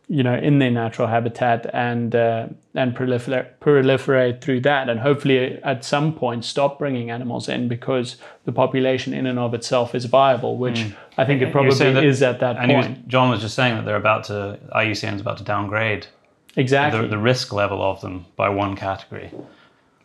you 0.09 0.23
know 0.23 0.35
in 0.35 0.59
their 0.59 0.71
natural 0.71 1.07
habitat 1.07 1.69
and 1.75 2.15
uh, 2.15 2.47
and 2.75 2.97
proliferate, 2.97 3.47
proliferate 3.61 4.41
through 4.41 4.61
that 4.61 4.89
and 4.89 5.01
hopefully 5.01 5.63
at 5.63 5.85
some 5.85 6.15
point 6.15 6.45
stop 6.45 6.79
bringing 6.79 7.11
animals 7.11 7.49
in 7.49 7.69
because 7.69 8.17
the 8.45 8.53
population 8.53 9.13
in 9.13 9.27
and 9.27 9.39
of 9.39 9.53
itself 9.53 9.95
is 9.95 10.07
viable 10.07 10.57
which 10.57 10.77
mm. 10.77 10.97
I 11.19 11.25
think 11.25 11.43
it 11.43 11.53
probably 11.53 11.75
that, 11.75 12.03
is 12.03 12.23
at 12.23 12.41
that 12.41 12.57
and 12.57 12.73
point. 12.73 12.89
Was, 12.89 13.07
John 13.07 13.31
was 13.31 13.41
just 13.41 13.55
saying 13.55 13.77
that 13.77 13.85
they're 13.85 13.97
about 13.97 14.25
to 14.25 14.59
IUCN 14.75 15.17
is 15.17 15.21
about 15.21 15.39
to 15.39 15.45
downgrade 15.45 16.07
exactly 16.57 17.03
the, 17.03 17.09
the, 17.09 17.19
risk 17.19 17.53
level 17.53 17.83
of 17.83 18.01
them 18.01 18.25
by 18.37 18.49
one 18.49 18.77
category, 18.77 19.31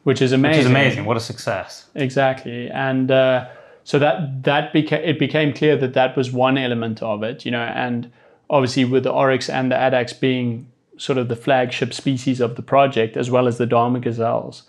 which 0.04 0.22
is 0.22 0.32
amazing. 0.32 0.58
Which 0.58 0.66
is 0.66 0.72
amazing. 0.72 1.06
What 1.06 1.18
a 1.18 1.22
success! 1.22 1.86
Exactly, 1.96 2.70
and 2.70 3.12
uh, 3.12 3.48
so 3.84 4.00
that 4.00 4.44
that 4.44 4.74
became 4.74 5.04
it 5.04 5.20
became 5.20 5.54
clear 5.54 5.76
that 5.78 5.94
that 5.94 6.16
was 6.16 6.32
one 6.32 6.58
element 6.58 7.02
of 7.02 7.24
it, 7.24 7.46
you 7.46 7.52
know, 7.52 7.64
and 7.64 8.12
obviously 8.50 8.86
with 8.86 9.04
the 9.04 9.12
oryx 9.12 9.50
and 9.50 9.72
the 9.72 9.76
addax 9.76 10.18
being 10.20 10.68
sort 10.98 11.18
of 11.18 11.28
the 11.28 11.36
flagship 11.36 11.94
species 11.94 12.40
of 12.40 12.56
the 12.56 12.62
project, 12.62 13.18
as 13.18 13.30
well 13.30 13.48
as 13.48 13.58
the 13.58 13.66
Dama 13.66 14.00
gazelles, 14.00 14.64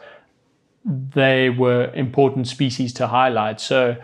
they 0.85 1.51
were 1.51 1.93
important 1.95 2.49
species 2.49 2.93
to 2.95 3.07
highlight. 3.07 3.61
So 3.61 3.97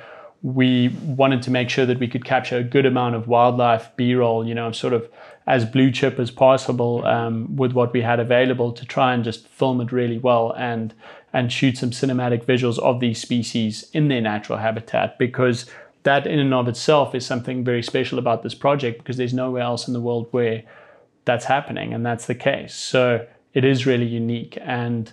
we 0.43 0.89
wanted 1.05 1.43
to 1.43 1.51
make 1.51 1.69
sure 1.69 1.87
that 1.87 1.99
we 1.99 2.09
could 2.09 2.25
capture 2.25 2.59
a 2.59 2.63
good 2.63 2.87
amount 2.87 3.15
of 3.15 3.29
wildlife 3.29 3.91
b-roll, 3.97 4.47
you 4.47 4.55
know, 4.55 4.73
sort 4.73 4.93
of 4.93 5.09
as 5.47 5.65
blue 5.65 5.91
chip 5.91 6.19
as 6.19 6.31
possible 6.31 7.05
um, 7.05 7.57
with 7.57 7.73
what 7.73 7.93
we 7.93 8.01
had 8.01 8.21
available 8.21 8.73
to 8.73 8.87
try 8.87 9.13
and 9.13 9.25
just 9.25 9.49
film 9.49 9.81
it 9.81 9.91
really 9.91 10.19
well 10.19 10.53
and 10.53 10.95
and 11.33 11.53
shoot 11.53 11.79
some 11.79 11.91
cinematic 11.91 12.45
visuals 12.45 12.79
of 12.79 13.01
these 13.01 13.21
species 13.21 13.89
in 13.93 14.09
their 14.09 14.21
natural 14.21 14.59
habitat 14.59 15.19
because 15.19 15.67
that 16.03 16.27
in 16.27 16.39
and 16.39 16.55
of 16.55 16.67
itself 16.67 17.15
is 17.15 17.27
something 17.27 17.63
very 17.63 17.83
special 17.83 18.19
about 18.19 18.43
this 18.43 18.55
project 18.55 18.99
because 18.99 19.17
there's 19.17 19.35
nowhere 19.35 19.63
else 19.63 19.87
in 19.87 19.95
the 19.95 20.01
world 20.01 20.27
where 20.31 20.63
that's 21.25 21.45
happening 21.45 21.93
and 21.93 22.05
that's 22.05 22.27
the 22.27 22.35
case 22.35 22.75
so 22.75 23.27
it 23.53 23.65
is 23.65 23.87
really 23.87 24.07
unique 24.07 24.59
and 24.63 25.13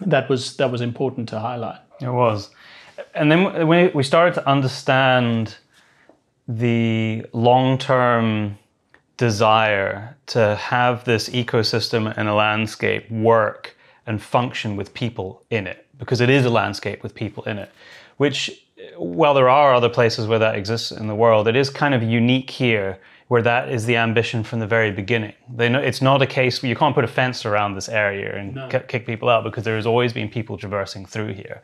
that 0.00 0.28
was 0.28 0.56
that 0.56 0.70
was 0.70 0.80
important 0.80 1.28
to 1.30 1.38
highlight. 1.38 1.80
It 2.00 2.08
was. 2.08 2.50
And 3.14 3.30
then 3.30 3.66
when 3.66 3.90
we 3.94 4.02
started 4.02 4.34
to 4.34 4.48
understand 4.48 5.56
the 6.48 7.26
long 7.32 7.78
term 7.78 8.58
desire 9.16 10.16
to 10.26 10.56
have 10.56 11.04
this 11.04 11.28
ecosystem 11.30 12.12
and 12.16 12.28
a 12.28 12.34
landscape 12.34 13.10
work 13.10 13.75
and 14.06 14.22
function 14.22 14.76
with 14.76 14.94
people 14.94 15.42
in 15.50 15.66
it, 15.66 15.86
because 15.98 16.20
it 16.20 16.30
is 16.30 16.44
a 16.44 16.50
landscape 16.50 17.02
with 17.02 17.14
people 17.14 17.42
in 17.44 17.58
it, 17.58 17.70
which, 18.16 18.64
while 18.96 19.34
there 19.34 19.48
are 19.48 19.74
other 19.74 19.88
places 19.88 20.26
where 20.26 20.38
that 20.38 20.54
exists 20.54 20.90
in 20.92 21.06
the 21.06 21.14
world, 21.14 21.48
it 21.48 21.56
is 21.56 21.70
kind 21.70 21.94
of 21.94 22.02
unique 22.02 22.50
here 22.50 22.98
where 23.28 23.42
that 23.42 23.68
is 23.68 23.86
the 23.86 23.96
ambition 23.96 24.44
from 24.44 24.60
the 24.60 24.66
very 24.66 24.92
beginning. 24.92 25.32
They 25.52 25.68
know, 25.68 25.80
it's 25.80 26.00
not 26.00 26.22
a 26.22 26.26
case 26.26 26.62
where 26.62 26.70
you 26.70 26.76
can't 26.76 26.94
put 26.94 27.02
a 27.02 27.08
fence 27.08 27.44
around 27.44 27.74
this 27.74 27.88
area 27.88 28.36
and 28.36 28.54
No. 28.54 28.68
kick 28.68 29.04
people 29.04 29.28
out 29.28 29.42
because 29.42 29.64
there 29.64 29.74
has 29.74 29.86
always 29.86 30.12
been 30.12 30.28
people 30.28 30.56
traversing 30.56 31.06
through 31.06 31.34
here. 31.34 31.60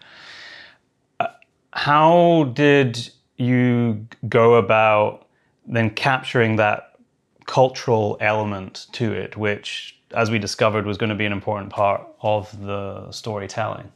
Uh, 1.20 1.28
how 1.72 2.50
did 2.55 3.11
you 3.37 4.07
go 4.28 4.57
about 4.57 5.26
then 5.64 5.90
capturing 5.90 6.57
that 6.57 6.96
cultural 7.46 8.16
element 8.20 8.87
to 8.92 9.12
it, 9.12 9.37
which, 9.37 10.00
as 10.14 10.31
we 10.31 10.38
discovered, 10.38 10.87
was 10.87 10.98
going 10.98 11.11
to 11.11 11.16
be 11.16 11.27
an 11.27 11.33
important 11.33 11.70
part 11.70 12.07
of 12.20 12.64
the 12.64 13.11
storytelling? 13.11 13.90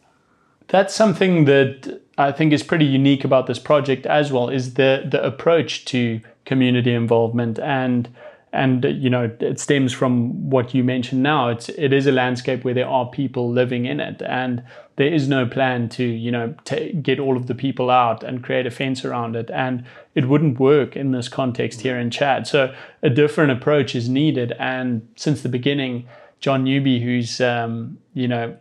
That's 0.68 0.94
something 0.94 1.44
that 1.44 2.00
I 2.18 2.32
think 2.32 2.52
is 2.52 2.62
pretty 2.62 2.86
unique 2.86 3.24
about 3.24 3.46
this 3.46 3.58
project 3.58 4.06
as 4.06 4.32
well 4.32 4.48
is 4.48 4.74
the 4.74 5.06
the 5.08 5.24
approach 5.24 5.84
to 5.86 6.20
community 6.44 6.92
involvement. 6.92 7.58
And 7.58 8.08
and 8.52 8.84
you 8.84 9.10
know 9.10 9.30
it 9.38 9.60
stems 9.60 9.92
from 9.92 10.50
what 10.50 10.74
you 10.74 10.82
mentioned 10.82 11.22
now. 11.22 11.50
It's 11.50 11.68
it 11.68 11.92
is 11.92 12.06
a 12.06 12.12
landscape 12.12 12.64
where 12.64 12.74
there 12.74 12.88
are 12.88 13.06
people 13.06 13.50
living 13.50 13.86
in 13.86 14.00
it. 14.00 14.22
And 14.22 14.64
there 14.96 15.12
is 15.12 15.28
no 15.28 15.46
plan 15.46 15.88
to 15.90 16.04
you 16.04 16.30
know 16.30 16.54
ta 16.64 16.76
get 17.00 17.20
all 17.20 17.36
of 17.36 17.46
the 17.46 17.54
people 17.54 17.90
out 17.90 18.24
and 18.24 18.42
create 18.42 18.66
a 18.66 18.70
fence 18.70 19.04
around 19.04 19.36
it. 19.36 19.50
And 19.50 19.84
it 20.16 20.26
wouldn't 20.28 20.58
work 20.58 20.96
in 20.96 21.12
this 21.12 21.28
context 21.28 21.82
here 21.82 21.96
in 21.96 22.10
Chad 22.10 22.48
so 22.48 22.74
a 23.02 23.10
different 23.10 23.52
approach 23.52 23.94
is 23.94 24.08
needed 24.08 24.52
and 24.58 25.08
since 25.14 25.42
the 25.42 25.48
beginning 25.48 26.08
John 26.40 26.64
Newby 26.64 27.00
who's 27.00 27.40
um, 27.40 27.98
you 28.12 28.26
know 28.26 28.56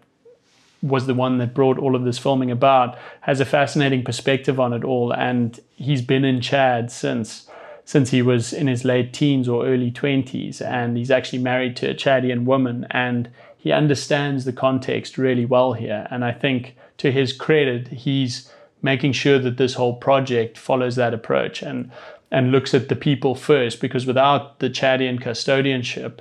was 0.85 1.07
the 1.07 1.13
one 1.13 1.39
that 1.39 1.53
brought 1.53 1.79
all 1.79 1.95
of 1.95 2.03
this 2.03 2.17
filming 2.17 2.51
about, 2.51 2.97
has 3.21 3.39
a 3.39 3.45
fascinating 3.45 4.03
perspective 4.03 4.59
on 4.59 4.73
it 4.73 4.83
all. 4.83 5.11
And 5.11 5.59
he's 5.75 6.01
been 6.01 6.23
in 6.23 6.41
Chad 6.41 6.91
since 6.91 7.49
since 7.87 8.09
he 8.09 8.23
was 8.23 8.51
in 8.51 8.65
his 8.65 8.83
late 8.83 9.13
teens 9.13 9.47
or 9.47 9.67
early 9.67 9.91
20s. 9.91 10.59
And 10.59 10.97
he's 10.97 11.11
actually 11.11 11.37
married 11.37 11.75
to 11.75 11.91
a 11.91 11.93
Chadian 11.93 12.43
woman. 12.43 12.87
And 12.89 13.29
he 13.55 13.71
understands 13.71 14.43
the 14.43 14.53
context 14.53 15.19
really 15.19 15.45
well 15.45 15.73
here. 15.73 16.07
And 16.09 16.25
I 16.25 16.31
think 16.31 16.75
to 16.97 17.11
his 17.11 17.31
credit, 17.31 17.89
he's 17.89 18.51
making 18.81 19.13
sure 19.13 19.39
that 19.39 19.57
this 19.57 19.73
whole 19.73 19.95
project 19.95 20.57
follows 20.57 20.95
that 20.95 21.13
approach 21.13 21.61
and 21.61 21.91
and 22.31 22.51
looks 22.51 22.73
at 22.73 22.89
the 22.89 22.95
people 22.95 23.35
first 23.35 23.79
because 23.79 24.05
without 24.05 24.59
the 24.59 24.69
Chadian 24.69 25.21
custodianship, 25.21 26.19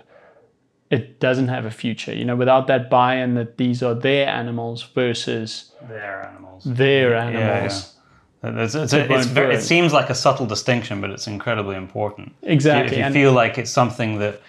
it 0.90 1.18
doesn't 1.18 1.48
have 1.48 1.64
a 1.64 1.70
future. 1.70 2.14
You 2.14 2.24
know, 2.24 2.36
without 2.36 2.66
that 2.66 2.90
buy-in 2.90 3.34
that 3.34 3.56
these 3.56 3.82
are 3.82 3.94
their 3.94 4.28
animals 4.28 4.82
versus 4.82 5.72
Their 5.88 6.26
animals. 6.26 6.62
their 6.64 7.16
animals. 7.16 7.94
It's, 8.42 8.74
it's, 8.74 8.92
It 8.92 9.10
it's 9.10 9.26
very, 9.26 9.54
it 9.54 9.62
seems 9.62 9.92
like 9.92 10.10
a 10.10 10.14
subtle 10.14 10.46
distinction, 10.46 11.00
but 11.00 11.10
it's 11.10 11.26
incredibly 11.26 11.76
important. 11.76 12.34
Exactly. 12.42 12.92
If 12.92 12.98
you 12.98 13.04
and 13.04 13.14
feel 13.14 13.32
like 13.32 13.56
it's 13.56 13.70
something 13.70 14.18
that 14.18 14.42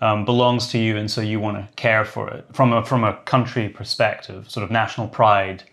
um, 0.00 0.24
belongs 0.24 0.68
to 0.68 0.78
you, 0.78 0.96
and 0.96 1.10
so 1.10 1.20
you 1.20 1.40
want 1.40 1.56
to 1.56 1.74
care 1.74 2.04
for 2.04 2.30
it 2.30 2.44
from 2.52 2.72
a 2.72 2.84
from 2.84 3.02
a 3.04 3.14
country 3.24 3.68
perspective, 3.68 4.48
sort 4.48 4.62
of 4.62 4.70
national 4.70 5.08
pride, 5.08 5.64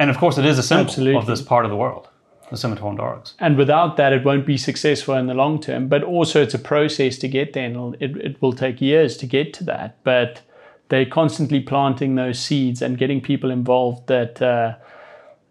and 0.00 0.08
of 0.08 0.16
course, 0.16 0.38
it 0.38 0.46
is 0.46 0.58
a 0.58 0.62
symbol 0.62 0.86
Absolutely. 0.86 1.20
of 1.20 1.26
this 1.26 1.42
part 1.42 1.66
of 1.66 1.70
the 1.70 1.76
world, 1.76 2.08
the 2.50 2.56
Scimitar 2.56 2.96
dogs. 2.96 3.34
and 3.38 3.58
without 3.58 3.98
that, 3.98 4.14
it 4.14 4.24
won't 4.24 4.46
be 4.46 4.56
successful 4.56 5.14
in 5.14 5.26
the 5.26 5.34
long 5.34 5.60
term. 5.60 5.88
But 5.88 6.02
also, 6.02 6.42
it's 6.42 6.54
a 6.54 6.58
process 6.58 7.18
to 7.18 7.28
get 7.28 7.52
there, 7.52 7.66
and 7.66 7.94
it, 8.00 8.16
it 8.16 8.40
will 8.40 8.54
take 8.54 8.80
years 8.80 9.18
to 9.18 9.26
get 9.26 9.52
to 9.54 9.64
that. 9.64 10.02
But 10.02 10.40
they're 10.88 11.04
constantly 11.04 11.60
planting 11.60 12.14
those 12.14 12.38
seeds 12.38 12.80
and 12.80 12.96
getting 12.96 13.20
people 13.20 13.50
involved 13.50 14.06
that 14.06 14.40
uh, 14.40 14.76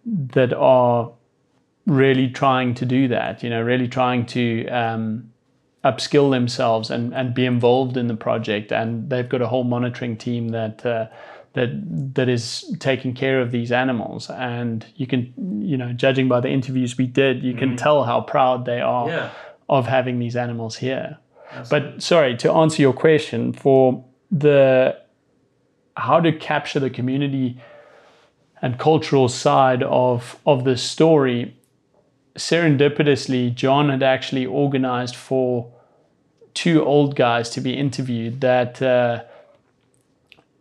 that 0.06 0.52
are 0.54 1.12
really 1.86 2.28
trying 2.28 2.74
to 2.74 2.86
do 2.88 3.08
that. 3.08 3.44
You 3.44 3.52
know, 3.52 3.62
really 3.62 3.88
trying 3.88 4.26
to 4.38 4.68
um, 4.70 5.32
upskill 5.84 6.32
themselves 6.32 6.90
and, 6.90 7.14
and 7.14 7.36
be 7.36 7.46
involved 7.46 7.98
in 7.98 8.08
the 8.08 8.16
project. 8.16 8.72
And 8.72 9.12
they've 9.12 9.30
got 9.30 9.44
a 9.44 9.48
whole 9.48 9.64
monitoring 9.64 10.18
team 10.18 10.50
that 10.50 10.84
uh, 10.84 11.08
that 11.60 12.16
that 12.16 12.30
is 12.30 12.64
taking 12.80 13.14
care 13.14 13.42
of 13.42 13.52
these 13.52 13.72
animals. 13.72 14.30
And 14.30 14.86
you 14.96 15.08
can, 15.08 15.34
you 15.62 15.78
know, 15.78 15.92
judging 15.94 16.28
by 16.28 16.40
the 16.40 16.50
interviews 16.50 16.98
we 16.98 17.06
did, 17.06 17.44
you 17.44 17.54
can 17.54 17.76
tell 17.76 18.06
how 18.06 18.22
proud 18.22 18.66
they 18.66 18.80
are 18.82 19.32
of 19.68 19.86
having 19.88 20.20
these 20.20 20.36
animals 20.36 20.78
here. 20.78 21.18
But 21.70 22.02
sorry, 22.02 22.38
to 22.38 22.52
answer 22.52 22.82
your 22.82 22.94
question, 22.94 23.54
for 23.54 24.06
the 24.32 24.98
how 25.98 26.22
to 26.22 26.32
capture 26.32 26.80
the 26.80 26.90
community 26.90 27.62
and 28.62 28.78
cultural 28.78 29.28
side 29.28 29.84
of 29.84 30.38
of 30.46 30.64
this 30.64 30.82
story, 30.82 31.58
serendipitously, 32.36 33.54
John 33.54 33.90
had 33.90 34.04
actually 34.04 34.46
organized 34.46 35.16
for 35.16 35.72
two 36.54 36.84
old 36.86 37.16
guys 37.16 37.50
to 37.50 37.62
be 37.62 37.74
interviewed 37.74 38.42
that 38.42 38.82
uh, 38.82 39.24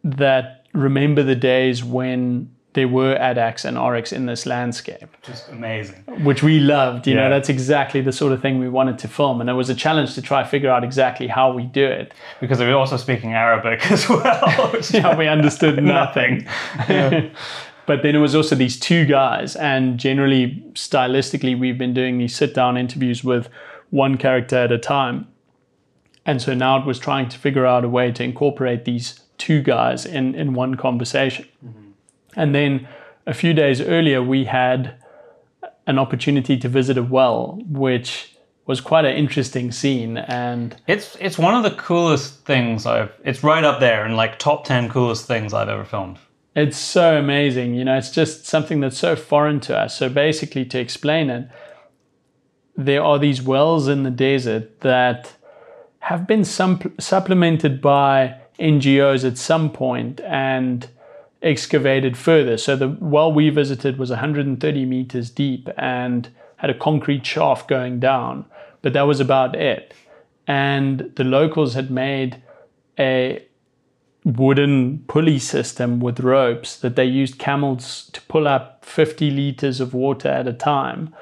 that 0.04 0.57
remember 0.72 1.22
the 1.22 1.34
days 1.34 1.82
when 1.84 2.50
there 2.74 2.86
were 2.86 3.16
addax 3.16 3.64
and 3.64 3.76
oryx 3.78 4.12
in 4.12 4.26
this 4.26 4.44
landscape 4.46 5.08
Just 5.22 5.48
amazing. 5.48 6.04
which 6.22 6.42
we 6.42 6.60
loved. 6.60 7.06
You 7.06 7.14
Yeah. 7.14 7.24
know, 7.24 7.30
that's 7.30 7.48
exactly 7.48 8.00
the 8.02 8.12
sort 8.12 8.32
of 8.32 8.40
thing 8.42 8.58
we 8.60 8.68
wanted 8.68 8.98
to 9.00 9.08
film, 9.08 9.40
and 9.40 9.48
it 9.50 9.54
was 9.54 9.70
a 9.70 9.74
challenge 9.74 10.14
to 10.14 10.22
try 10.22 10.44
figure 10.44 10.70
out 10.70 10.84
exactly 10.84 11.26
how 11.26 11.50
we 11.52 11.64
do 11.64 11.84
it. 11.84 12.12
Because 12.40 12.58
they're 12.58 12.76
also 12.76 12.96
speaking 12.98 13.32
Arabic 13.32 13.90
as 13.90 14.08
well. 14.08 14.74
Yeah, 14.92 15.16
we 15.16 15.26
understood 15.26 15.82
nothing. 15.98 16.46
but 17.86 18.02
then 18.02 18.14
it 18.14 18.18
was 18.18 18.34
also 18.34 18.54
these 18.54 18.78
two 18.78 19.06
guys, 19.06 19.56
and 19.56 19.98
generally, 19.98 20.62
stylistically, 20.74 21.58
we've 21.58 21.78
been 21.78 21.94
doing 21.94 22.18
these 22.18 22.36
sit-down 22.36 22.76
interviews 22.76 23.24
with 23.24 23.48
one 23.90 24.16
character 24.18 24.56
at 24.56 24.70
a 24.70 24.78
time, 24.78 25.26
and 26.26 26.40
so 26.42 26.52
now 26.54 26.78
it 26.78 26.84
was 26.86 26.98
trying 26.98 27.28
to 27.30 27.38
figure 27.38 27.64
out 27.66 27.82
a 27.84 27.88
way 27.88 28.12
to 28.12 28.22
incorporate 28.22 28.84
these 28.84 29.20
two 29.38 29.62
guys 29.62 30.04
in 30.06 30.34
in 30.34 30.54
one 30.54 30.74
conversation. 30.76 31.46
Mm-hmm. 31.64 31.90
And 32.36 32.54
then 32.54 32.88
a 33.26 33.34
few 33.34 33.54
days 33.54 33.80
earlier, 33.80 34.22
we 34.22 34.44
had 34.44 34.94
an 35.86 35.98
opportunity 35.98 36.56
to 36.58 36.68
visit 36.68 36.98
a 36.98 37.02
well, 37.02 37.58
which 37.68 38.34
was 38.66 38.80
quite 38.82 39.06
an 39.06 39.16
interesting 39.16 39.72
scene. 39.72 40.18
And 40.18 40.76
It's 40.86 41.16
it's 41.20 41.38
one 41.38 41.54
of 41.54 41.62
the 41.62 41.70
coolest 41.82 42.44
things 42.44 42.84
I've. 42.86 43.12
It's 43.24 43.42
right 43.42 43.64
up 43.64 43.80
there 43.80 44.04
in 44.06 44.14
like 44.16 44.38
top 44.38 44.64
ten 44.64 44.88
coolest 44.88 45.26
things 45.26 45.52
I've 45.54 45.70
ever 45.70 45.84
filmed. 45.84 46.18
it's 46.54 46.76
so 46.76 47.16
amazing. 47.18 47.74
You 47.74 47.84
know, 47.84 47.96
it's 47.96 48.10
just 48.10 48.44
something 48.46 48.80
that's 48.80 48.98
so 48.98 49.16
foreign 49.16 49.60
to 49.60 49.78
us. 49.78 49.96
So 49.96 50.08
basically, 50.08 50.64
to 50.66 50.78
explain 50.78 51.30
it, 51.30 51.48
there 52.76 53.02
are 53.02 53.18
these 53.18 53.40
wells 53.42 53.88
in 53.88 54.02
the 54.02 54.10
desert 54.10 54.80
that 54.80 55.34
have 56.00 56.26
been 56.26 56.44
some, 56.44 56.78
supplemented 56.98 57.80
by 57.80 58.34
NGOs 58.58 59.26
at 59.26 59.38
some 59.38 59.70
point 59.70 60.20
and 60.22 60.88
excavated 61.42 62.16
further. 62.16 62.56
So 62.56 62.76
the 62.76 62.88
well 63.00 63.32
we 63.32 63.50
visited 63.50 63.98
was 63.98 64.10
130 64.10 64.84
meters 64.84 65.30
deep 65.30 65.68
and 65.76 66.28
had 66.56 66.70
a 66.70 66.74
concrete 66.74 67.24
shaft 67.24 67.68
going 67.68 68.00
down, 68.00 68.44
but 68.82 68.92
that 68.92 69.02
was 69.02 69.20
about 69.20 69.54
it. 69.54 69.94
And 70.46 71.12
the 71.16 71.24
locals 71.24 71.74
had 71.74 71.90
made 71.90 72.42
a 72.98 73.44
wooden 74.24 74.98
pulley 75.06 75.38
system 75.38 76.00
with 76.00 76.20
ropes 76.20 76.76
that 76.76 76.96
they 76.96 77.04
used 77.04 77.38
camels 77.38 78.10
to 78.12 78.20
pull 78.22 78.48
up 78.48 78.84
50 78.84 79.30
liters 79.30 79.80
of 79.80 79.94
water 79.94 80.28
at 80.28 80.48
a 80.48 80.52
time. 80.52 81.14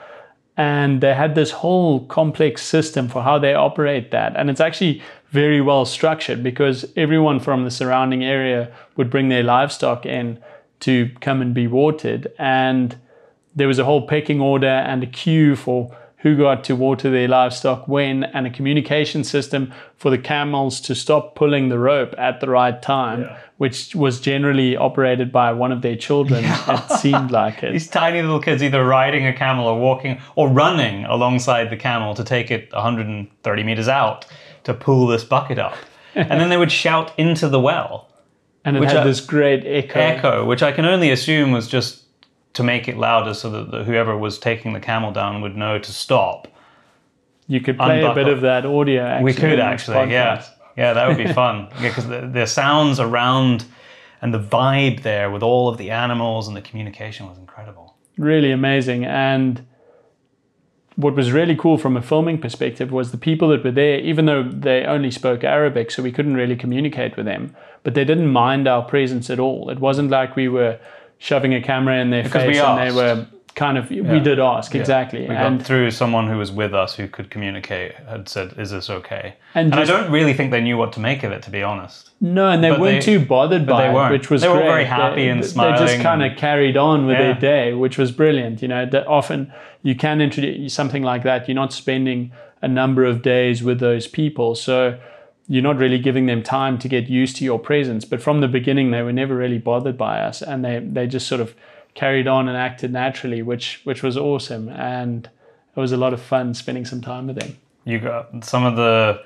And 0.57 1.03
they 1.03 1.13
had 1.13 1.35
this 1.35 1.51
whole 1.51 2.07
complex 2.07 2.63
system 2.63 3.09
for 3.09 3.23
how 3.23 3.39
they 3.39 3.53
operate 3.53 4.11
that. 4.13 4.35
And 4.37 4.49
it's 4.49 4.61
actually 4.61 5.03
very 5.31 5.61
well 5.61 5.85
structured 5.85 6.43
because 6.43 6.87
everyone 6.97 7.41
from 7.41 7.65
the 7.65 7.71
surrounding 7.71 8.25
area 8.25 8.73
would 8.97 9.11
bring 9.11 9.29
their 9.29 9.43
livestock 9.43 10.07
in 10.07 10.39
to 10.81 11.11
come 11.21 11.41
and 11.41 11.55
be 11.55 11.67
watered. 11.67 12.33
And 12.39 12.97
there 13.55 13.69
was 13.69 13.79
a 13.79 13.85
whole 13.85 14.07
pecking 14.07 14.41
order 14.41 14.67
and 14.67 15.03
a 15.03 15.07
queue 15.07 15.57
for 15.57 15.97
who 16.19 16.37
got 16.37 16.65
to 16.65 16.75
water 16.75 17.11
their 17.11 17.29
livestock 17.29 17.87
when, 17.87 18.25
and 18.25 18.47
a 18.47 18.51
communication 18.51 19.23
system 19.23 19.73
for 19.97 20.11
the 20.11 20.19
camels 20.19 20.81
to 20.81 20.95
stop 20.95 21.37
pulling 21.37 21.69
the 21.69 21.79
rope 21.79 22.15
at 22.19 22.41
the 22.41 22.49
right 22.49 22.83
time, 22.83 23.29
which 23.59 23.95
was 23.95 24.21
generally 24.21 24.77
operated 24.77 25.31
by 25.31 25.53
one 25.53 25.71
of 25.71 25.83
their 25.83 25.95
children. 25.95 26.43
It 26.45 26.91
seemed 26.99 27.31
like 27.31 27.63
it. 27.63 27.73
These 27.75 27.89
tiny 27.89 28.23
little 28.23 28.41
kids 28.41 28.63
either 28.63 28.85
riding 28.85 29.27
a 29.27 29.33
camel 29.33 29.69
or 29.69 29.79
walking 29.79 30.21
or 30.35 30.49
running 30.49 31.05
alongside 31.05 31.71
the 31.71 31.77
camel 31.77 32.15
to 32.15 32.25
take 32.25 32.51
it 32.51 32.73
130 32.73 33.63
meters 33.63 33.87
out 33.89 34.27
to 34.67 34.75
pull 34.75 35.07
this 35.07 35.25
bucket 35.25 35.59
up. 35.59 35.75
and 36.15 36.41
then 36.41 36.49
they 36.49 36.57
would 36.57 36.73
shout 36.73 37.13
into 37.19 37.49
the 37.49 37.61
well. 37.61 38.09
and 38.65 38.77
it 38.77 38.81
Which 38.81 38.91
had 38.91 38.99
I- 39.03 39.05
this 39.05 39.21
great 39.21 39.65
echo. 39.67 39.99
echo, 40.01 40.45
which 40.45 40.63
I 40.63 40.73
can 40.73 40.85
only 40.85 41.11
assume 41.11 41.53
was 41.53 41.69
just 41.69 42.03
to 42.55 42.63
make 42.63 42.89
it 42.89 42.97
louder 42.97 43.35
so 43.35 43.51
that 43.51 43.71
the, 43.71 43.85
whoever 43.85 44.17
was 44.17 44.39
taking 44.39 44.73
the 44.73 44.81
camel 44.81 45.13
down 45.13 45.41
would 45.43 45.57
know 45.57 45.79
to 45.79 45.93
stop. 45.93 46.49
You 47.49 47.61
could 47.61 47.77
play 47.79 48.03
a 48.03 48.13
bit 48.15 48.29
of 48.29 48.41
that 48.41 48.67
audio. 48.67 49.03
Actually 49.05 49.25
We 49.25 49.35
could 49.35 49.61
actually, 49.61 50.11
yeah, 50.11 50.39
podcast. 50.39 50.49
yeah, 50.77 50.93
that 50.95 51.07
would 51.09 51.17
be 51.19 51.33
fun. 51.45 51.69
Because 51.81 52.09
the, 52.09 52.23
the 52.33 52.47
sounds 52.47 52.99
around 52.99 53.65
and 54.23 54.33
the 54.35 54.41
vibe 54.41 55.03
there 55.03 55.31
with 55.31 55.43
all 55.43 55.69
of 55.69 55.77
the 55.79 55.91
animals 55.91 56.49
and 56.49 56.57
the 56.57 56.63
communication 56.63 57.29
was 57.29 57.39
incredible. 57.39 57.95
really 58.19 58.51
amazing. 58.51 59.05
And 59.05 59.65
what 60.97 61.15
was 61.15 61.31
really 61.31 61.55
cool 61.55 61.77
from 61.77 61.97
a 61.97 62.03
filming 62.03 62.39
perspective 62.39 62.91
was 62.91 63.11
the 63.11 63.19
people 63.19 63.49
that 63.49 63.63
were 63.63 63.71
there, 63.71 64.01
even 64.01 64.25
though 64.25 64.43
they 64.43 64.85
only 64.85 65.11
spoke 65.11 65.45
Arabic, 65.45 65.91
so 65.91 66.03
we 66.03 66.11
couldn't 66.11 66.35
really 66.35 66.57
communicate 66.57 67.17
with 67.17 67.27
them, 67.27 67.55
but 67.83 67.95
they 67.95 68.05
didn't 68.05 68.29
mind 68.29 68.67
our 68.67 68.83
presence 68.83 69.29
at 69.29 69.39
all. 69.39 69.69
It 69.71 69.79
wasn't 69.79 70.11
like 70.11 70.37
we 70.37 70.49
were 70.49 70.79
shoving 71.19 71.55
a 71.55 71.61
camera 71.61 72.01
in 72.01 72.11
their 72.11 72.23
Because 72.25 72.45
face 72.45 72.59
and 72.59 72.91
they 72.91 72.95
were 72.95 73.27
kind 73.57 73.77
of, 73.79 73.91
we 73.91 74.21
did 74.21 74.39
ask, 74.39 74.75
exactly. 74.75 75.23
We 75.27 75.35
and 75.35 75.59
got 75.59 75.67
through 75.67 75.91
someone 75.91 76.29
who 76.29 76.37
was 76.39 76.53
with 76.53 76.75
us 76.75 76.95
who 76.95 77.09
could 77.09 77.31
communicate 77.31 77.95
had 78.09 78.29
said, 78.29 78.53
"Is 78.59 78.71
this 78.71 78.89
okay?" 78.91 79.35
And 79.55 79.73
And, 79.73 79.75
just- 79.75 79.91
I 79.91 80.01
don't 80.03 80.13
really 80.13 80.35
think 80.35 80.51
they 80.53 80.61
knew 80.61 80.77
what 80.77 80.93
to 80.93 81.01
make 81.01 81.25
of 81.25 81.33
it, 81.33 81.43
to 81.43 81.51
be 81.51 81.63
honest. 81.63 82.11
No, 82.21 82.49
and 82.51 82.63
they 82.63 82.71
But 82.71 82.81
weren't 82.81 83.05
they- 83.05 83.19
too 83.19 83.25
bothered 83.25 83.67
by 83.67 83.89
they 83.91 83.99
it, 83.99 84.11
which 84.13 84.31
was 84.31 84.43
They 84.43 84.49
were 84.49 84.57
great. 84.57 84.67
very 84.67 84.85
happy 84.85 85.27
and 85.29 85.45
smiling. 85.45 85.75
They 85.75 85.87
just 85.87 86.01
kind 86.03 86.23
of 86.23 86.37
carried 86.37 86.77
on 86.77 87.07
with 87.07 87.17
Yeah. 87.17 87.23
their 87.33 87.35
day, 87.35 87.73
which 87.73 87.99
was 87.99 88.13
brilliant. 88.13 88.61
You 88.63 88.69
know, 88.69 88.87
that 88.87 89.07
often 89.07 89.51
you 89.83 89.95
can 89.95 90.21
introduce 90.21 90.73
something 90.75 91.03
like 91.03 91.23
that. 91.25 91.49
You're 91.49 91.55
not 91.55 91.73
spending 91.73 92.31
a 92.63 92.69
number 92.69 93.05
of 93.05 93.23
days 93.23 93.63
with 93.63 93.81
those 93.81 94.07
people, 94.07 94.55
so 94.55 94.95
you're 95.49 95.63
not 95.63 95.79
really 95.79 95.99
giving 95.99 96.27
them 96.27 96.43
time 96.43 96.77
to 96.79 96.89
get 96.89 97.09
used 97.09 97.37
to 97.37 97.45
your 97.45 97.59
presence. 97.59 98.05
But 98.05 98.21
from 98.21 98.41
the 98.43 98.49
beginning, 98.49 98.91
they 98.91 99.03
were 99.03 99.13
never 99.13 99.35
really 99.37 99.59
bothered 99.59 99.97
by 99.97 100.21
us, 100.21 100.43
and 100.43 100.63
they 100.65 100.79
they 100.81 101.07
just 101.07 101.27
sort 101.27 101.41
of 101.41 101.55
carried 101.97 102.29
on 102.29 102.47
and 102.47 102.57
acted 102.57 102.93
naturally, 102.93 103.43
which 103.43 103.81
which 103.83 104.05
was 104.05 104.17
awesome, 104.17 104.69
and 104.69 105.29
it 105.75 105.81
was 105.81 105.91
a 105.91 105.97
lot 105.97 106.13
of 106.13 106.23
fun 106.23 106.55
spending 106.55 106.85
some 106.85 107.01
time 107.01 107.27
with 107.27 107.41
them. 107.41 107.57
You 107.85 107.99
got 107.99 108.45
some 108.45 108.65
of 108.65 108.77
the 108.77 109.25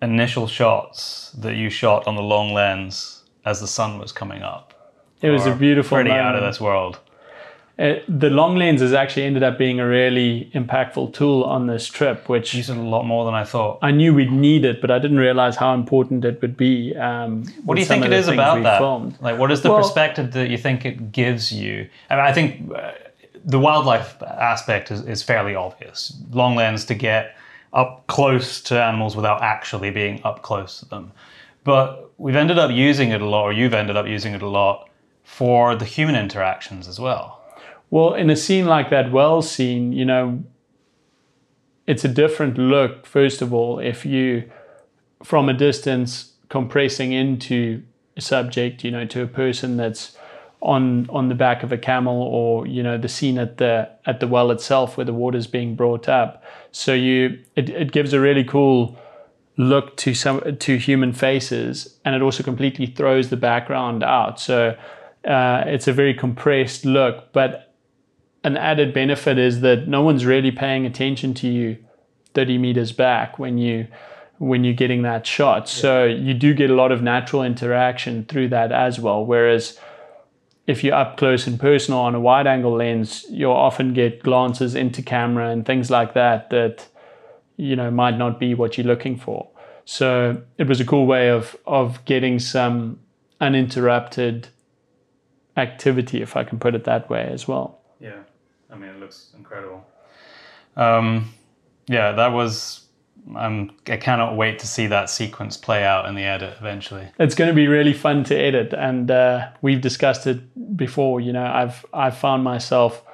initial 0.00 0.46
shots 0.46 1.32
that 1.32 1.56
you 1.56 1.68
shot 1.68 2.06
on 2.06 2.16
the 2.16 2.22
long 2.22 2.54
lens 2.54 3.24
as 3.44 3.60
the 3.60 3.66
sun 3.66 3.98
was 3.98 4.12
coming 4.12 4.42
up. 4.42 4.94
It 5.20 5.30
was 5.30 5.44
a 5.44 5.54
beautiful 5.54 5.96
pretty 5.96 6.10
moment. 6.10 6.28
out 6.28 6.36
of 6.36 6.42
this 6.42 6.60
world. 6.60 6.98
Uh, 7.80 7.98
the 8.08 8.28
long 8.28 8.56
lens 8.56 8.82
has 8.82 8.92
actually 8.92 9.22
ended 9.22 9.42
up 9.42 9.56
being 9.56 9.80
a 9.80 9.86
really 9.86 10.50
impactful 10.54 11.14
tool 11.14 11.44
on 11.44 11.66
this 11.66 11.86
trip, 11.86 12.28
which 12.28 12.52
Used 12.52 12.68
it 12.68 12.76
a 12.76 12.80
lot 12.82 13.04
more 13.04 13.24
than 13.24 13.32
I 13.32 13.44
thought. 13.44 13.78
I 13.80 13.90
knew 13.90 14.12
we'd 14.12 14.30
need 14.30 14.66
it, 14.66 14.82
but 14.82 14.90
I 14.90 14.98
didn't 14.98 15.16
realize 15.16 15.56
how 15.56 15.72
important 15.72 16.22
it 16.26 16.42
would 16.42 16.58
be. 16.58 16.94
Um, 16.94 17.44
What 17.64 17.76
do 17.76 17.80
you 17.80 17.86
think 17.86 18.04
it 18.04 18.12
is 18.12 18.28
about 18.28 18.62
that? 18.64 19.22
Like, 19.22 19.38
what 19.38 19.50
is 19.50 19.62
the 19.62 19.70
Well- 19.70 19.78
perspective 19.78 20.32
that 20.32 20.50
you 20.50 20.58
think 20.58 20.84
it 20.84 21.10
gives 21.10 21.50
you? 21.52 21.88
I, 22.10 22.16
mean, 22.16 22.24
I 22.26 22.32
think 22.32 22.70
uh, 22.74 22.90
the 23.46 23.58
wildlife 23.58 24.22
aspect 24.22 24.90
is, 24.90 25.00
is 25.06 25.22
fairly 25.22 25.54
obvious. 25.54 26.14
Long 26.32 26.56
lens 26.56 26.84
to 26.86 26.94
get 26.94 27.34
up 27.72 28.06
close 28.08 28.60
to 28.62 28.82
animals 28.82 29.16
without 29.16 29.40
actually 29.42 29.90
being 29.90 30.20
up 30.22 30.42
close 30.42 30.80
to 30.80 30.86
them. 30.86 31.12
But 31.64 32.10
we've 32.18 32.36
ended 32.36 32.58
up 32.58 32.70
using 32.70 33.10
it 33.10 33.22
a 33.22 33.26
lot, 33.26 33.44
or 33.44 33.52
you've 33.54 33.72
ended 33.72 33.96
up 33.96 34.06
using 34.06 34.34
it 34.34 34.42
a 34.42 34.48
lot 34.48 34.90
for 35.24 35.76
the 35.76 35.86
human 35.86 36.16
interactions 36.16 36.86
as 36.86 37.00
well. 37.00 37.39
Well, 37.90 38.14
in 38.14 38.30
a 38.30 38.36
scene 38.36 38.66
like 38.66 38.90
that 38.90 39.10
well 39.10 39.42
scene, 39.42 39.92
you 39.92 40.04
know, 40.04 40.44
it's 41.86 42.04
a 42.04 42.08
different 42.08 42.56
look, 42.56 43.04
first 43.04 43.42
of 43.42 43.52
all, 43.52 43.80
if 43.80 44.06
you, 44.06 44.48
from 45.24 45.48
a 45.48 45.52
distance, 45.52 46.34
compressing 46.48 47.12
into 47.12 47.82
a 48.16 48.20
subject, 48.20 48.84
you 48.84 48.92
know, 48.92 49.04
to 49.06 49.22
a 49.22 49.26
person 49.26 49.76
that's 49.76 50.16
on 50.62 51.08
on 51.08 51.28
the 51.28 51.34
back 51.34 51.62
of 51.62 51.72
a 51.72 51.78
camel 51.78 52.22
or 52.22 52.66
you 52.66 52.82
know 52.82 52.98
the 52.98 53.08
scene 53.08 53.38
at 53.38 53.56
the 53.56 53.88
at 54.04 54.20
the 54.20 54.28
well 54.28 54.50
itself 54.50 54.96
where 54.96 55.06
the 55.06 55.14
water's 55.14 55.46
being 55.46 55.74
brought 55.74 56.08
up. 56.08 56.44
So 56.70 56.92
you 56.92 57.42
it, 57.56 57.70
it 57.70 57.92
gives 57.92 58.12
a 58.12 58.20
really 58.20 58.44
cool 58.44 58.98
look 59.56 59.96
to 59.96 60.14
some 60.14 60.56
to 60.58 60.76
human 60.76 61.12
faces 61.12 61.98
and 62.04 62.14
it 62.14 62.22
also 62.22 62.42
completely 62.42 62.86
throws 62.86 63.30
the 63.30 63.36
background 63.36 64.02
out. 64.02 64.38
So 64.38 64.76
uh, 65.24 65.64
it's 65.66 65.88
a 65.88 65.92
very 65.92 66.14
compressed 66.14 66.84
look 66.84 67.32
but 67.32 67.69
an 68.42 68.56
added 68.56 68.94
benefit 68.94 69.38
is 69.38 69.60
that 69.60 69.86
no 69.86 70.02
one's 70.02 70.24
really 70.24 70.50
paying 70.50 70.86
attention 70.86 71.34
to 71.34 71.48
you 71.48 71.76
30 72.34 72.58
meters 72.58 72.92
back 72.92 73.38
when 73.38 73.58
you 73.58 73.86
when 74.38 74.64
you're 74.64 74.72
getting 74.72 75.02
that 75.02 75.26
shot. 75.26 75.68
So 75.68 76.06
you 76.06 76.32
do 76.32 76.54
get 76.54 76.70
a 76.70 76.74
lot 76.74 76.92
of 76.92 77.02
natural 77.02 77.42
interaction 77.42 78.24
through 78.24 78.48
that 78.48 78.72
as 78.72 78.98
well. 78.98 79.22
Whereas 79.26 79.78
if 80.66 80.82
you're 80.82 80.94
up 80.94 81.18
close 81.18 81.46
and 81.46 81.60
personal 81.60 82.00
on 82.00 82.14
a 82.14 82.20
wide 82.20 82.46
angle 82.46 82.76
lens 82.76 83.26
you'll 83.28 83.52
often 83.52 83.92
get 83.92 84.22
glances 84.22 84.74
into 84.74 85.02
camera 85.02 85.50
and 85.50 85.66
things 85.66 85.90
like 85.90 86.14
that 86.14 86.48
that 86.50 86.86
you 87.56 87.74
know 87.76 87.90
might 87.90 88.16
not 88.16 88.38
be 88.38 88.54
what 88.54 88.78
you're 88.78 88.86
looking 88.86 89.16
for. 89.16 89.48
So 89.84 90.42
it 90.56 90.68
was 90.68 90.80
a 90.80 90.84
cool 90.84 91.06
way 91.06 91.28
of 91.30 91.56
of 91.66 92.04
getting 92.04 92.38
some 92.38 93.00
uninterrupted 93.40 94.48
activity 95.56 96.22
if 96.22 96.36
i 96.36 96.44
can 96.44 96.58
put 96.58 96.74
it 96.74 96.84
that 96.84 97.10
way 97.10 97.28
as 97.30 97.48
well. 97.48 97.80
Yeah, 98.00 98.20
I 98.72 98.76
mean, 98.76 98.90
it 98.90 99.00
looks 99.00 99.30
incredible. 99.36 99.86
Um, 100.76 101.32
yeah, 101.86 102.12
that 102.12 102.28
was. 102.28 102.86
Um, 103.36 103.72
I 103.86 103.98
cannot 103.98 104.36
wait 104.36 104.58
to 104.60 104.66
see 104.66 104.86
that 104.86 105.10
sequence 105.10 105.58
play 105.58 105.84
out 105.84 106.06
in 106.06 106.14
the 106.14 106.22
edit 106.22 106.56
eventually. 106.58 107.06
it's 107.18 107.34
going 107.34 107.48
to 107.48 107.54
be 107.54 107.66
really 107.66 107.92
fun 107.92 108.24
to 108.24 108.34
edit 108.34 108.72
and 108.72 109.10
uh, 109.10 109.50
we've 109.60 109.82
discussed 109.82 110.26
it 110.26 110.40
before 110.74 111.20
you 111.20 111.30
know 111.30 111.44
i've 111.44 111.84
i've 111.92 112.16
found 112.16 112.42
myself 112.42 113.04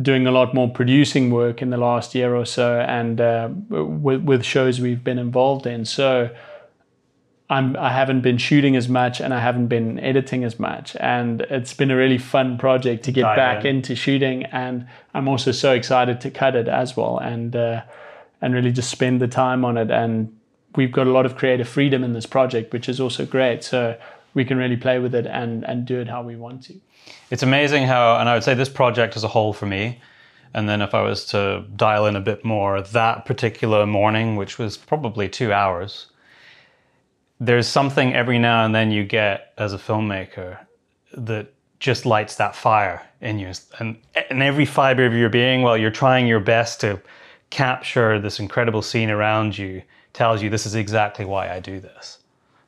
doing 0.00 0.28
a 0.28 0.30
lot 0.30 0.54
more 0.54 0.70
producing 0.70 1.30
work 1.32 1.62
in 1.62 1.70
the 1.70 1.76
last 1.76 2.14
year 2.14 2.34
or 2.36 2.44
so 2.44 2.78
and 2.80 3.20
uh, 3.20 3.48
with, 3.68 4.22
with 4.22 4.44
shows 4.44 4.80
we've 4.80 5.02
been 5.02 5.18
involved 5.18 5.66
in 5.66 5.84
so 5.84 6.30
I'm, 7.54 7.76
I 7.76 7.90
haven't 7.90 8.22
been 8.22 8.38
shooting 8.38 8.74
as 8.74 8.88
much 8.88 9.20
and 9.20 9.32
I 9.32 9.38
haven't 9.38 9.68
been 9.68 10.00
editing 10.00 10.42
as 10.42 10.58
much. 10.58 10.96
And 10.98 11.42
it's 11.42 11.72
been 11.72 11.90
a 11.92 11.96
really 11.96 12.18
fun 12.18 12.58
project 12.58 13.04
to 13.04 13.12
get 13.12 13.22
Dive 13.22 13.36
back 13.36 13.64
in. 13.64 13.76
into 13.76 13.94
shooting. 13.94 14.42
And 14.46 14.86
I'm 15.14 15.28
also 15.28 15.52
so 15.52 15.72
excited 15.72 16.20
to 16.22 16.30
cut 16.30 16.56
it 16.56 16.66
as 16.66 16.96
well 16.96 17.18
and, 17.18 17.54
uh, 17.54 17.82
and 18.42 18.54
really 18.54 18.72
just 18.72 18.90
spend 18.90 19.20
the 19.20 19.28
time 19.28 19.64
on 19.64 19.76
it. 19.76 19.90
And 19.90 20.36
we've 20.74 20.90
got 20.90 21.06
a 21.06 21.10
lot 21.10 21.26
of 21.26 21.36
creative 21.36 21.68
freedom 21.68 22.02
in 22.02 22.12
this 22.12 22.26
project, 22.26 22.72
which 22.72 22.88
is 22.88 22.98
also 22.98 23.24
great. 23.24 23.62
So 23.62 23.96
we 24.34 24.44
can 24.44 24.58
really 24.58 24.76
play 24.76 24.98
with 24.98 25.14
it 25.14 25.26
and, 25.26 25.64
and 25.64 25.86
do 25.86 26.00
it 26.00 26.08
how 26.08 26.24
we 26.24 26.34
want 26.34 26.64
to. 26.64 26.74
It's 27.30 27.44
amazing 27.44 27.86
how, 27.86 28.16
and 28.18 28.28
I 28.28 28.34
would 28.34 28.42
say 28.42 28.54
this 28.54 28.68
project 28.68 29.16
as 29.16 29.22
a 29.22 29.28
whole 29.28 29.52
for 29.52 29.66
me, 29.66 30.00
and 30.54 30.68
then 30.68 30.82
if 30.82 30.92
I 30.92 31.02
was 31.02 31.24
to 31.26 31.64
dial 31.76 32.06
in 32.06 32.16
a 32.16 32.20
bit 32.20 32.44
more, 32.44 32.80
that 32.80 33.26
particular 33.26 33.86
morning, 33.86 34.34
which 34.34 34.58
was 34.58 34.76
probably 34.76 35.28
two 35.28 35.52
hours, 35.52 36.06
there's 37.40 37.66
something 37.66 38.14
every 38.14 38.38
now 38.38 38.64
and 38.64 38.74
then 38.74 38.90
you 38.90 39.04
get 39.04 39.52
as 39.58 39.72
a 39.72 39.78
filmmaker 39.78 40.58
that 41.16 41.52
just 41.80 42.06
lights 42.06 42.36
that 42.36 42.56
fire 42.56 43.06
in 43.20 43.38
you. 43.38 43.52
And 43.78 43.96
in 44.30 44.40
every 44.40 44.64
fiber 44.64 45.04
of 45.04 45.12
your 45.12 45.28
being, 45.28 45.62
while 45.62 45.76
you're 45.76 45.90
trying 45.90 46.26
your 46.26 46.40
best 46.40 46.80
to 46.80 47.00
capture 47.50 48.18
this 48.18 48.40
incredible 48.40 48.82
scene 48.82 49.10
around 49.10 49.58
you, 49.58 49.82
tells 50.12 50.42
you 50.42 50.48
this 50.48 50.64
is 50.64 50.74
exactly 50.74 51.24
why 51.24 51.52
I 51.52 51.60
do 51.60 51.80
this. 51.80 52.18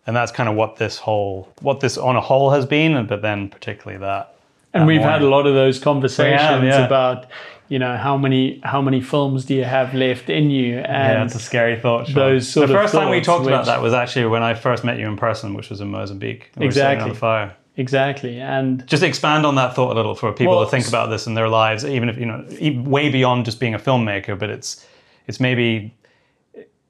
And 0.07 0.15
that's 0.15 0.31
kind 0.31 0.49
of 0.49 0.55
what 0.55 0.77
this 0.77 0.99
whole, 0.99 1.53
what 1.61 1.81
this 1.81 1.97
on 1.97 2.17
a 2.17 2.21
whole 2.21 2.51
has 2.51 2.67
been, 2.67 3.07
but 3.07 3.23
then 3.23 3.49
particularly 3.49 3.99
that. 4.01 4.37
And 4.73 4.83
that 4.83 4.87
we've 4.87 5.01
had 5.01 5.23
a 5.23 5.29
lot 5.29 5.47
of 5.47 5.55
those 5.55 5.79
conversations 5.79 6.65
yeah. 6.65 6.85
about, 6.85 7.27
you 7.69 7.79
know, 7.79 7.97
how 7.97 8.17
many 8.17 8.61
how 8.65 8.81
many 8.81 9.01
films 9.01 9.45
do 9.45 9.55
you 9.55 9.65
have 9.65 9.95
left 9.95 10.31
in 10.31 10.51
you? 10.51 10.77
Yeah, 10.77 11.13
And 11.21 11.25
it's 11.27 11.35
a 11.35 11.41
scary 11.41 11.79
thought. 11.81 12.07
Sean. 12.07 12.15
those 12.15 12.49
sort 12.49 12.69
the 12.69 12.75
first 12.75 12.95
time 12.95 13.11
we 13.11 13.21
talked 13.21 13.47
about 13.47 13.67
that 13.67 13.83
was 13.83 13.93
actually 13.93 14.27
when 14.27 14.43
I 14.43 14.55
first 14.55 14.85
met 14.85 14.99
you 14.99 15.07
in 15.07 15.17
person, 15.17 15.55
which 15.55 15.71
was 15.71 15.81
in 15.81 15.89
Mozambique. 15.89 16.51
We 16.57 16.67
were 16.67 16.73
sitting 16.73 16.91
Exactly. 16.93 17.11
on 17.11 17.17
fire. 17.17 17.57
exactly. 17.77 18.41
And 18.41 18.87
Just 18.87 19.03
expand 19.03 19.45
on 19.45 19.55
that 19.57 19.75
thought 19.75 19.93
a 19.93 19.95
little 19.95 20.15
for 20.15 20.33
people 20.33 20.57
Well, 20.57 20.65
to 20.65 20.71
think 20.71 20.87
about 20.89 21.11
this 21.11 21.27
in 21.27 21.35
their 21.35 21.49
lives, 21.49 21.85
even 21.85 22.09
if 22.09 22.17
you 22.19 22.27
know, 22.27 22.45
way 22.89 23.09
beyond 23.11 23.45
just 23.45 23.59
being 23.61 23.75
a 23.75 23.79
filmmaker. 23.79 24.39
But 24.39 24.51
it's 24.51 24.87
it's 25.27 25.41
maybe 25.41 25.95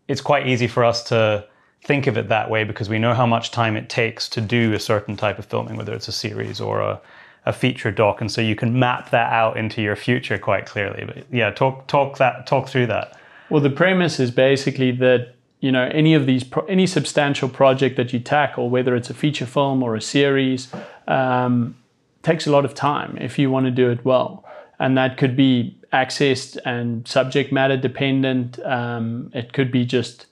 it's 0.08 0.20
quite 0.20 0.46
easy 0.46 0.66
for 0.68 0.84
us 0.84 1.02
to 1.04 1.44
think 1.82 2.06
of 2.06 2.16
it 2.18 2.28
that 2.28 2.50
way 2.50 2.64
because 2.64 2.88
we 2.88 2.98
know 2.98 3.14
how 3.14 3.26
much 3.26 3.50
time 3.50 3.76
it 3.76 3.88
takes 3.88 4.28
to 4.28 4.40
do 4.40 4.72
a 4.72 4.78
certain 4.80 5.16
type 5.16 5.38
of 5.38 5.44
filming, 5.46 5.76
whether 5.76 5.94
it's 5.94 6.08
a 6.08 6.12
series 6.12 6.60
or 6.60 6.80
a, 6.80 7.00
a 7.46 7.52
feature 7.52 7.92
doc, 7.92 8.20
and 8.20 8.30
so 8.30 8.40
you 8.40 8.56
can 8.56 8.78
map 8.78 9.10
that 9.10 9.32
out 9.32 9.56
into 9.56 9.80
your 9.80 9.96
future 9.96 10.36
quite 10.36 10.66
clearly. 10.66 11.04
But 11.04 11.24
yeah, 11.32 11.50
talk 11.50 11.86
talk 11.86 12.18
that 12.18 12.46
talk 12.46 12.68
through 12.68 12.88
that. 12.88 13.16
Well, 13.48 13.62
the 13.62 13.70
premise 13.70 14.18
is 14.18 14.32
basically 14.32 14.90
that 14.92 15.34
you 15.60 15.70
know 15.70 15.88
any 15.92 16.14
of 16.14 16.26
these 16.26 16.42
pro- 16.42 16.66
any 16.66 16.86
substantial 16.86 17.48
project 17.48 17.96
that 17.96 18.12
you 18.12 18.18
tackle, 18.18 18.68
whether 18.68 18.96
it's 18.96 19.10
a 19.10 19.14
feature 19.14 19.46
film 19.46 19.82
or 19.82 19.94
a 19.94 20.02
series, 20.02 20.72
um, 21.06 21.76
takes 22.22 22.46
a 22.46 22.50
lot 22.50 22.64
of 22.64 22.74
time 22.74 23.16
if 23.20 23.38
you 23.38 23.50
want 23.50 23.66
to 23.66 23.70
do 23.70 23.90
it 23.90 24.04
well, 24.04 24.44
and 24.80 24.98
that 24.98 25.16
could 25.16 25.36
be 25.36 25.78
accessed 25.92 26.58
and 26.64 27.06
subject 27.06 27.52
matter 27.52 27.76
dependent. 27.76 28.58
Um, 28.64 29.30
it 29.32 29.52
could 29.52 29.70
be 29.70 29.86
just 29.86 30.26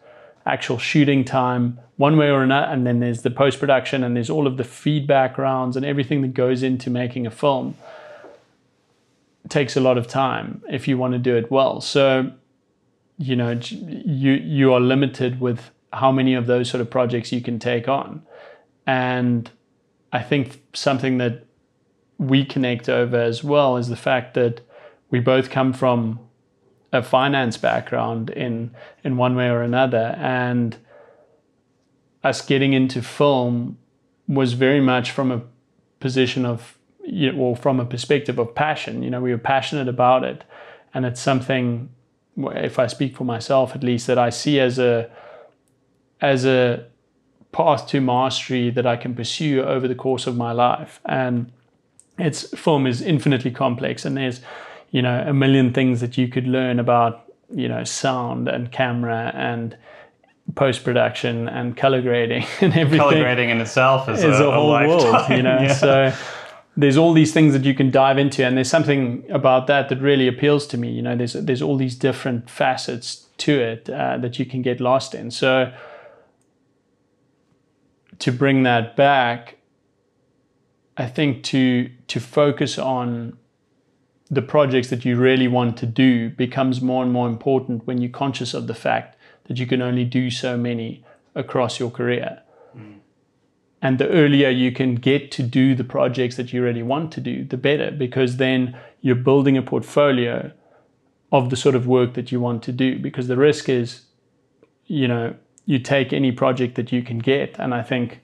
actual 0.46 0.78
shooting 0.78 1.24
time 1.24 1.78
one 1.96 2.16
way 2.16 2.28
or 2.28 2.42
another 2.42 2.66
and 2.66 2.86
then 2.86 3.00
there's 3.00 3.22
the 3.22 3.30
post 3.30 3.58
production 3.58 4.02
and 4.02 4.16
there's 4.16 4.30
all 4.30 4.46
of 4.46 4.56
the 4.56 4.64
feedback 4.64 5.38
rounds 5.38 5.76
and 5.76 5.86
everything 5.86 6.22
that 6.22 6.34
goes 6.34 6.62
into 6.62 6.90
making 6.90 7.26
a 7.26 7.30
film. 7.30 7.76
It 9.44 9.50
takes 9.50 9.76
a 9.76 9.80
lot 9.80 9.96
of 9.96 10.06
time 10.06 10.62
if 10.68 10.88
you 10.88 10.98
want 10.98 11.12
to 11.12 11.18
do 11.18 11.36
it 11.36 11.50
well. 11.50 11.80
So 11.80 12.32
you 13.16 13.36
know 13.36 13.58
you 13.60 14.32
you 14.32 14.72
are 14.72 14.80
limited 14.80 15.40
with 15.40 15.70
how 15.92 16.10
many 16.10 16.34
of 16.34 16.46
those 16.46 16.68
sort 16.68 16.80
of 16.80 16.90
projects 16.90 17.30
you 17.30 17.40
can 17.40 17.58
take 17.58 17.88
on. 17.88 18.22
And 18.86 19.50
i 20.12 20.22
think 20.22 20.62
something 20.72 21.18
that 21.18 21.44
we 22.18 22.44
connect 22.44 22.88
over 22.88 23.16
as 23.16 23.42
well 23.42 23.76
is 23.76 23.88
the 23.88 23.96
fact 23.96 24.34
that 24.34 24.60
we 25.10 25.20
both 25.20 25.50
come 25.50 25.72
from 25.72 26.18
a 26.94 27.02
finance 27.02 27.56
background 27.56 28.30
in 28.30 28.74
in 29.02 29.16
one 29.16 29.36
way 29.36 29.48
or 29.48 29.62
another. 29.62 30.16
And 30.18 30.76
us 32.22 32.40
getting 32.40 32.72
into 32.72 33.02
film 33.02 33.78
was 34.26 34.54
very 34.54 34.80
much 34.80 35.10
from 35.10 35.30
a 35.30 35.42
position 36.00 36.46
of 36.46 36.78
you 37.04 37.32
know, 37.32 37.38
well 37.38 37.54
from 37.54 37.80
a 37.80 37.84
perspective 37.84 38.38
of 38.38 38.54
passion. 38.54 39.02
You 39.02 39.10
know 39.10 39.20
we 39.20 39.32
were 39.32 39.38
passionate 39.38 39.88
about 39.88 40.24
it. 40.24 40.44
And 40.94 41.04
it's 41.04 41.20
something 41.20 41.90
if 42.36 42.78
i 42.80 42.86
speak 42.88 43.16
for 43.16 43.22
myself 43.22 43.76
at 43.76 43.84
least 43.84 44.08
that 44.08 44.18
i 44.18 44.28
see 44.28 44.58
as 44.58 44.76
a 44.76 45.08
as 46.20 46.44
a 46.44 46.84
path 47.52 47.86
to 47.86 48.00
mastery 48.00 48.70
that 48.70 48.84
i 48.84 48.96
can 48.96 49.14
pursue 49.14 49.62
over 49.62 49.86
the 49.86 49.94
course 49.94 50.26
of 50.26 50.36
my 50.36 50.50
life. 50.50 51.00
And 51.04 51.52
its 52.18 52.56
film 52.56 52.86
is 52.86 53.02
infinitely 53.02 53.50
complex. 53.50 54.04
And 54.04 54.16
there's 54.16 54.40
you 54.94 55.02
know 55.02 55.24
a 55.26 55.34
million 55.34 55.72
things 55.72 56.00
that 56.00 56.16
you 56.16 56.28
could 56.28 56.46
learn 56.46 56.78
about 56.78 57.32
you 57.52 57.68
know 57.68 57.82
sound 57.82 58.46
and 58.48 58.70
camera 58.70 59.32
and 59.34 59.76
post 60.54 60.84
production 60.84 61.48
and 61.48 61.76
color 61.76 62.00
grading 62.00 62.46
and 62.60 62.72
everything. 62.74 63.00
Color 63.00 63.20
grading 63.20 63.50
in 63.50 63.60
itself 63.60 64.08
is, 64.08 64.22
is 64.22 64.38
a, 64.38 64.44
a 64.44 64.52
whole 64.52 64.74
a 64.76 64.86
world, 64.86 65.30
you 65.30 65.42
know. 65.42 65.58
Yeah. 65.62 65.74
So 65.74 66.12
there's 66.76 66.96
all 66.96 67.12
these 67.12 67.32
things 67.32 67.54
that 67.54 67.64
you 67.64 67.74
can 67.74 67.90
dive 67.90 68.18
into, 68.18 68.44
and 68.46 68.56
there's 68.56 68.70
something 68.70 69.24
about 69.30 69.66
that 69.66 69.88
that 69.88 70.00
really 70.00 70.28
appeals 70.28 70.64
to 70.68 70.78
me. 70.78 70.92
You 70.92 71.02
know, 71.02 71.16
there's 71.16 71.32
there's 71.32 71.62
all 71.62 71.76
these 71.76 71.96
different 71.96 72.48
facets 72.48 73.26
to 73.38 73.60
it 73.60 73.90
uh, 73.90 74.18
that 74.18 74.38
you 74.38 74.46
can 74.46 74.62
get 74.62 74.80
lost 74.80 75.12
in. 75.12 75.32
So 75.32 75.72
to 78.20 78.30
bring 78.30 78.62
that 78.62 78.94
back, 78.94 79.56
I 80.96 81.06
think 81.06 81.42
to 81.44 81.90
to 82.06 82.20
focus 82.20 82.78
on 82.78 83.38
the 84.30 84.42
projects 84.42 84.88
that 84.88 85.04
you 85.04 85.16
really 85.16 85.48
want 85.48 85.76
to 85.78 85.86
do 85.86 86.30
becomes 86.30 86.80
more 86.80 87.02
and 87.02 87.12
more 87.12 87.28
important 87.28 87.86
when 87.86 88.00
you're 88.00 88.10
conscious 88.10 88.54
of 88.54 88.66
the 88.66 88.74
fact 88.74 89.16
that 89.44 89.58
you 89.58 89.66
can 89.66 89.82
only 89.82 90.04
do 90.04 90.30
so 90.30 90.56
many 90.56 91.04
across 91.34 91.78
your 91.78 91.90
career. 91.90 92.40
Mm. 92.76 92.98
And 93.82 93.98
the 93.98 94.08
earlier 94.08 94.48
you 94.48 94.72
can 94.72 94.94
get 94.94 95.30
to 95.32 95.42
do 95.42 95.74
the 95.74 95.84
projects 95.84 96.36
that 96.36 96.52
you 96.52 96.62
really 96.62 96.82
want 96.82 97.12
to 97.12 97.20
do, 97.20 97.44
the 97.44 97.58
better, 97.58 97.90
because 97.90 98.38
then 98.38 98.76
you're 99.02 99.14
building 99.14 99.58
a 99.58 99.62
portfolio 99.62 100.52
of 101.30 101.50
the 101.50 101.56
sort 101.56 101.74
of 101.74 101.86
work 101.86 102.14
that 102.14 102.32
you 102.32 102.40
want 102.40 102.62
to 102.62 102.72
do. 102.72 102.98
Because 102.98 103.28
the 103.28 103.36
risk 103.36 103.68
is, 103.68 104.02
you 104.86 105.06
know, 105.06 105.34
you 105.66 105.78
take 105.78 106.12
any 106.12 106.32
project 106.32 106.76
that 106.76 106.92
you 106.92 107.02
can 107.02 107.18
get, 107.18 107.56
and 107.58 107.74
I 107.74 107.82
think 107.82 108.20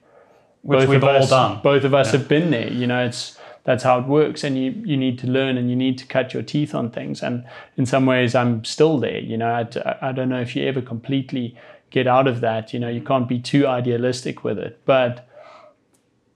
which 0.62 0.80
both 0.80 0.88
we've 0.88 1.02
of 1.02 1.04
all 1.04 1.16
us, 1.16 1.30
done. 1.30 1.60
Both 1.62 1.84
of 1.84 1.94
us 1.94 2.12
Yeah. 2.12 2.18
have 2.18 2.28
been 2.28 2.50
there. 2.50 2.72
You 2.72 2.86
know, 2.86 3.04
it's 3.04 3.38
that's 3.70 3.84
how 3.84 4.00
it 4.00 4.06
works, 4.06 4.42
and 4.42 4.58
you 4.58 4.72
you 4.84 4.96
need 4.96 5.16
to 5.20 5.28
learn 5.28 5.56
and 5.56 5.70
you 5.70 5.76
need 5.76 5.96
to 5.98 6.04
cut 6.04 6.34
your 6.34 6.42
teeth 6.42 6.74
on 6.74 6.90
things. 6.90 7.22
And 7.22 7.44
in 7.76 7.86
some 7.86 8.04
ways, 8.04 8.34
I'm 8.34 8.64
still 8.64 8.98
there. 8.98 9.20
You 9.20 9.36
know, 9.36 9.46
I, 9.48 10.08
I 10.08 10.10
don't 10.10 10.28
know 10.28 10.40
if 10.40 10.56
you 10.56 10.66
ever 10.66 10.82
completely 10.82 11.56
get 11.90 12.08
out 12.08 12.26
of 12.26 12.40
that. 12.40 12.72
You 12.74 12.80
know, 12.80 12.88
you 12.88 13.00
can't 13.00 13.28
be 13.28 13.38
too 13.38 13.68
idealistic 13.68 14.42
with 14.42 14.58
it, 14.58 14.80
but 14.86 15.28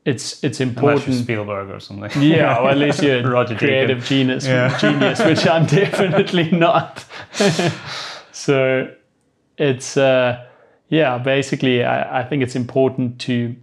it's 0.05 0.45
it's 0.45 0.61
important. 0.61 1.07
Unless. 1.09 1.23
Spielberg 1.25 1.71
or 1.71 1.81
something. 1.81 2.23
Yeah, 2.23 2.59
or 2.61 2.71
at 2.71 2.79
least 2.79 3.03
you're 3.03 3.19
a 3.19 3.29
Roger 3.39 3.57
creative 3.57 4.05
genius, 4.05 4.47
Yeah. 4.47 4.79
genius, 4.85 5.19
which 5.19 5.45
I'm 5.45 5.67
definitely 5.67 6.53
not. 6.53 7.05
so 8.31 8.95
it's 9.59 9.97
uh, 9.97 10.47
yeah, 10.89 11.19
basically, 11.19 11.83
I, 11.83 12.21
I 12.21 12.23
think 12.23 12.45
it's 12.45 12.55
important 12.55 13.19
to 13.23 13.57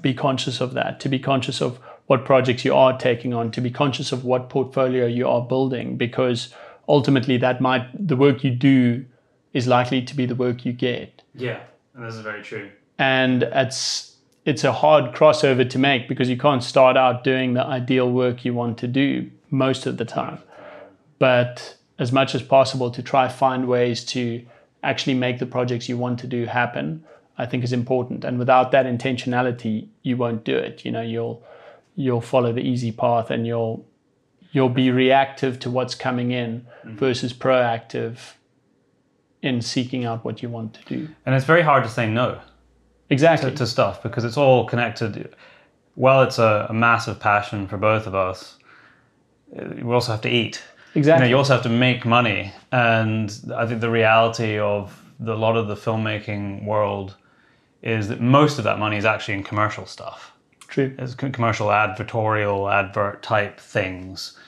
be 0.00 0.14
conscious 0.14 0.60
of 0.60 0.74
that, 0.74 0.98
to 1.00 1.08
be 1.08 1.20
conscious 1.20 1.62
of 1.62 1.78
what 2.08 2.24
projects 2.24 2.64
you 2.64 2.74
are 2.74 2.98
taking 2.98 3.32
on, 3.32 3.50
to 3.52 3.60
be 3.60 3.70
conscious 3.70 4.12
of 4.12 4.24
what 4.24 4.48
portfolio 4.50 5.06
you 5.06 5.28
are 5.28 5.42
building, 5.42 5.96
because 5.96 6.52
ultimately 6.88 7.36
that 7.36 7.60
might 7.60 7.86
the 8.08 8.16
work 8.16 8.42
you 8.42 8.50
do 8.50 9.04
is 9.52 9.66
likely 9.66 10.02
to 10.02 10.14
be 10.16 10.26
the 10.26 10.34
work 10.34 10.64
you 10.64 10.72
get. 10.72 11.22
Yeah, 11.34 11.60
and 11.94 12.04
this 12.04 12.14
is 12.14 12.20
very 12.20 12.42
true. 12.42 12.70
and 12.98 13.42
it's 13.42 14.16
it's 14.44 14.64
a 14.64 14.72
hard 14.72 15.14
crossover 15.14 15.68
to 15.68 15.78
make 15.78 16.08
because 16.08 16.30
you 16.30 16.36
can't 16.38 16.64
start 16.64 16.96
out 16.96 17.22
doing 17.22 17.52
the 17.52 17.64
ideal 17.64 18.10
work 18.10 18.44
you 18.46 18.54
want 18.54 18.78
to 18.78 18.88
do 18.88 19.30
most 19.50 19.84
of 19.86 19.98
the 19.98 20.04
time. 20.06 20.38
But 21.18 21.76
as 21.98 22.12
much 22.12 22.34
as 22.34 22.42
possible 22.42 22.90
to 22.90 23.02
try 23.02 23.28
find 23.28 23.68
ways 23.68 24.04
to 24.06 24.44
actually 24.82 25.14
make 25.14 25.38
the 25.38 25.46
projects 25.46 25.88
you 25.88 25.98
want 25.98 26.18
to 26.20 26.26
do 26.26 26.46
happen 26.46 27.04
i 27.36 27.44
think 27.44 27.62
is 27.64 27.72
important. 27.72 28.24
And 28.24 28.38
without 28.38 28.70
that 28.72 28.86
intentionality 28.86 29.88
you 30.02 30.16
won't 30.16 30.42
do 30.44 30.56
it. 30.56 30.84
You 30.84 30.92
know 30.92 31.02
you'll 31.02 31.42
you'll 32.04 32.20
follow 32.34 32.52
the 32.52 32.60
easy 32.72 32.92
path 32.92 33.28
and 33.30 33.46
you'll 33.46 33.84
you'll 34.52 34.74
be 34.84 34.90
reactive 34.90 35.58
to 35.58 35.68
what's 35.76 35.94
coming 35.94 36.30
in 36.42 36.64
versus 36.84 37.32
proactive 37.34 38.16
in 39.42 39.60
seeking 39.60 40.04
out 40.04 40.24
what 40.24 40.42
you 40.42 40.48
want 40.48 40.72
to 40.74 40.82
do 40.96 41.08
And 41.26 41.34
it's 41.34 41.44
very 41.44 41.62
hard 41.62 41.82
to 41.84 41.90
say 41.90 42.06
no. 42.08 42.40
exactly 43.10 43.50
to, 43.50 43.56
to 43.56 43.66
stuff 43.66 44.02
because 44.02 44.24
it's 44.24 44.36
all 44.36 44.64
connected. 44.66 45.34
Well, 45.96 46.22
it's 46.22 46.38
a, 46.38 46.66
a 46.70 46.72
massive 46.72 47.18
passion 47.20 47.66
for 47.68 47.76
both 47.76 48.06
of 48.06 48.14
us. 48.14 48.56
uh, 49.58 49.64
We 49.82 49.92
also 49.92 50.12
have 50.12 50.22
to 50.22 50.30
eat. 50.30 50.54
You, 50.94 51.00
know, 51.00 51.00
exactly 51.00 51.28
you 51.28 51.36
also 51.36 51.52
have 51.54 51.62
to 51.64 51.68
make 51.88 52.04
money, 52.06 52.52
and 52.72 53.28
I 53.60 53.66
think 53.66 53.80
the 53.80 53.90
reality 53.90 54.58
of 54.58 54.82
the, 55.20 55.34
a 55.34 55.40
lot 55.46 55.56
of 55.56 55.66
the 55.68 55.74
filmmaking 55.76 56.64
world 56.64 57.16
is 57.82 58.08
that 58.08 58.20
most 58.20 58.58
of 58.58 58.64
that 58.64 58.78
money 58.78 58.96
is 58.96 59.04
actually 59.04 59.34
in 59.34 59.42
commercial 59.44 59.86
stuff. 59.86 60.32
True 60.68 60.94
It's 60.98 61.14
commercial 61.14 61.68
advertorial 61.68 62.72
advert 62.72 63.22
type 63.22 63.58
things. 63.58 64.38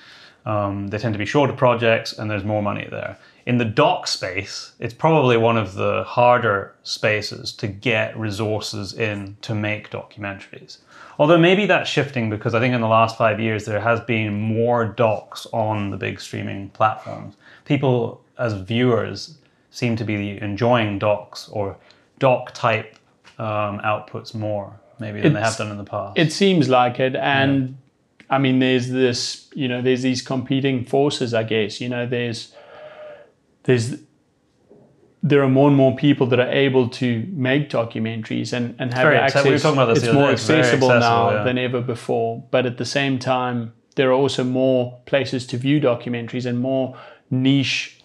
Um, 0.47 0.89
they 0.89 0.99
tend 0.99 1.15
to 1.15 1.19
be 1.19 1.27
shorter 1.27 1.53
projects, 1.53 2.13
and 2.13 2.31
there's 2.31 2.45
more 2.45 2.63
money 2.63 2.87
there. 2.91 3.19
In 3.47 3.59
the 3.59 3.65
doc 3.65 4.07
space, 4.07 4.73
it's 4.79 4.95
probably 4.95 5.37
one 5.37 5.57
of 5.57 5.75
the 5.75 6.05
harder 6.05 6.75
spaces 6.83 7.53
to 7.55 7.67
get 7.67 8.17
resources 8.19 8.93
in 8.93 9.37
to 9.43 9.55
make 9.55 9.91
documentaries. 9.91 10.79
Although 11.19 11.39
maybe 11.39 11.67
that's 11.67 11.91
shifting 11.91 12.31
because 12.31 12.55
I 12.55 12.61
think 12.61 12.75
in 12.75 12.81
the 12.81 12.89
last 12.89 13.19
five 13.19 13.41
years 13.41 13.65
there 13.65 13.81
has 13.81 14.01
been 14.01 14.35
more 14.41 14.85
docs 14.85 15.47
on 15.53 15.91
the 15.91 15.97
big 15.97 16.21
streaming 16.21 16.71
platforms. 16.71 17.37
People, 17.65 18.23
as 18.39 18.55
viewers, 18.55 19.37
seem 19.71 19.97
to 19.97 20.05
be 20.05 20.41
enjoying 20.41 20.99
docs 20.99 21.49
or 21.49 21.77
doc 22.19 22.53
type 22.55 22.97
um, 23.39 23.81
outputs 23.81 24.35
more 24.35 24.79
maybe 25.01 25.21
than 25.21 25.33
they 25.33 25.41
have 25.41 25.57
done 25.57 25.71
in 25.71 25.79
the 25.79 25.85
past. 25.85 26.19
It 26.19 26.33
seems 26.33 26.69
like 26.69 27.01
it, 27.01 27.17
and 27.17 27.77
I 28.29 28.39
mean, 28.39 28.59
there's 28.61 28.89
this, 28.89 29.49
you 29.55 29.67
know, 29.67 29.83
there's 29.83 30.03
these 30.03 30.23
competing 30.23 30.85
forces. 30.85 31.35
I 31.35 31.43
guess, 31.43 31.81
you 31.81 31.89
know, 31.89 32.07
there's, 32.07 32.55
there's, 33.65 33.97
there 35.23 35.43
are 35.43 35.49
more 35.49 35.69
and 35.69 35.77
more 35.77 35.97
people 35.97 36.27
that 36.29 36.39
are 36.39 36.51
able 36.51 36.89
to 36.89 37.27
make 37.33 37.69
documentaries 37.69 38.53
and 38.53 38.75
and 38.79 38.95
have 38.95 39.07
access. 39.13 39.45
we 39.45 39.51
were 39.51 39.59
talking 39.59 39.79
about 39.79 39.95
this 39.95 39.99
it's 39.99 40.07
the 40.07 40.11
other 40.13 40.19
more 40.19 40.29
day. 40.29 40.35
It's 40.35 40.49
accessible, 40.49 40.89
now 40.89 41.31
yeah. 41.31 41.45
than 41.45 41.59
ever 41.59 41.81
before. 41.81 42.43
But 42.51 42.65
at 42.65 42.79
the 42.79 42.87
same 42.87 43.19
time, 43.19 43.75
there 43.97 44.09
are 44.09 44.15
also 44.15 44.45
more 44.45 44.99
places 45.07 45.47
to 45.49 45.59
view 45.59 45.81
documentaries 45.81 46.47
and 46.47 46.59
more 46.59 46.97
niche 47.31 48.01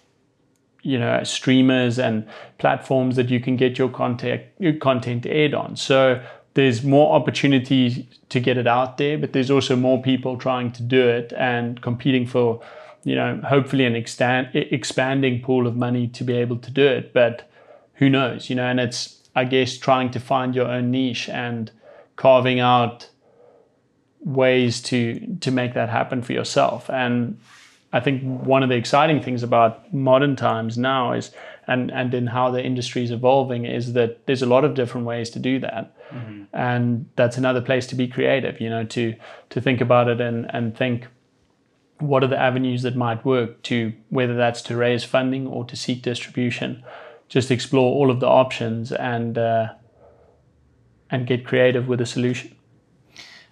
you 0.82 0.98
know 0.98 1.22
streamers 1.24 1.98
and 1.98 2.28
platforms 2.58 3.16
that 3.16 3.28
you 3.28 3.40
can 3.40 3.56
get 3.56 3.76
your 3.76 3.88
content 3.88 4.42
your 4.58 4.74
content 4.74 5.26
aired 5.26 5.52
on 5.52 5.74
so 5.74 6.22
there's 6.56 6.82
more 6.82 7.14
opportunity 7.14 8.08
to 8.30 8.40
get 8.40 8.56
it 8.56 8.66
out 8.66 8.96
there 8.96 9.18
but 9.18 9.34
there's 9.34 9.50
also 9.50 9.76
more 9.76 10.00
people 10.00 10.38
trying 10.38 10.72
to 10.72 10.82
do 10.82 11.06
it 11.06 11.32
and 11.36 11.82
competing 11.82 12.26
for 12.26 12.62
you 13.04 13.14
know 13.14 13.38
hopefully 13.44 13.84
an 13.84 13.94
expanding 13.94 15.42
pool 15.42 15.66
of 15.66 15.76
money 15.76 16.08
to 16.08 16.24
be 16.24 16.34
able 16.34 16.56
to 16.56 16.70
do 16.70 16.84
it. 16.84 17.12
But 17.12 17.48
who 17.94 18.08
knows 18.10 18.50
you 18.50 18.56
know 18.56 18.66
and 18.66 18.80
it's 18.80 19.22
i 19.34 19.44
guess 19.44 19.78
trying 19.78 20.10
to 20.10 20.20
find 20.20 20.54
your 20.54 20.66
own 20.66 20.90
niche 20.90 21.28
and 21.28 21.70
carving 22.16 22.58
out 22.60 23.08
ways 24.20 24.82
to 24.82 25.36
to 25.40 25.50
make 25.50 25.74
that 25.74 25.88
happen 25.88 26.22
for 26.22 26.32
yourself. 26.32 26.90
And 26.90 27.38
I 27.92 28.00
think 28.00 28.22
one 28.22 28.62
of 28.62 28.68
the 28.68 28.74
exciting 28.74 29.22
things 29.22 29.42
about 29.42 29.92
modern 29.92 30.36
times 30.36 30.76
now 30.76 31.12
is, 31.12 31.30
and, 31.66 31.90
and 31.90 32.12
in 32.14 32.26
how 32.28 32.50
the 32.50 32.62
industry 32.62 33.02
is 33.02 33.10
evolving, 33.10 33.64
is 33.64 33.92
that 33.94 34.26
there's 34.26 34.42
a 34.42 34.46
lot 34.46 34.64
of 34.64 34.74
different 34.74 35.06
ways 35.06 35.30
to 35.30 35.38
do 35.38 35.58
that. 35.60 35.94
And 36.52 37.08
that's 37.16 37.36
another 37.36 37.60
place 37.60 37.86
to 37.88 37.94
be 37.94 38.08
creative, 38.08 38.60
you 38.60 38.70
know, 38.70 38.84
to, 38.84 39.14
to 39.50 39.60
think 39.60 39.80
about 39.80 40.08
it 40.08 40.20
and, 40.20 40.46
and 40.54 40.76
think 40.76 41.06
what 41.98 42.22
are 42.22 42.28
the 42.28 42.38
avenues 42.38 42.82
that 42.82 42.96
might 42.96 43.24
work 43.24 43.62
to, 43.62 43.92
whether 44.10 44.34
that's 44.34 44.62
to 44.62 44.76
raise 44.76 45.04
funding 45.04 45.46
or 45.46 45.64
to 45.64 45.76
seek 45.76 46.02
distribution, 46.02 46.84
just 47.28 47.50
explore 47.50 47.94
all 47.94 48.10
of 48.10 48.20
the 48.20 48.28
options 48.28 48.92
and 48.92 49.38
uh, 49.38 49.68
and 51.10 51.26
get 51.26 51.44
creative 51.44 51.88
with 51.88 52.00
a 52.00 52.06
solution. 52.06 52.54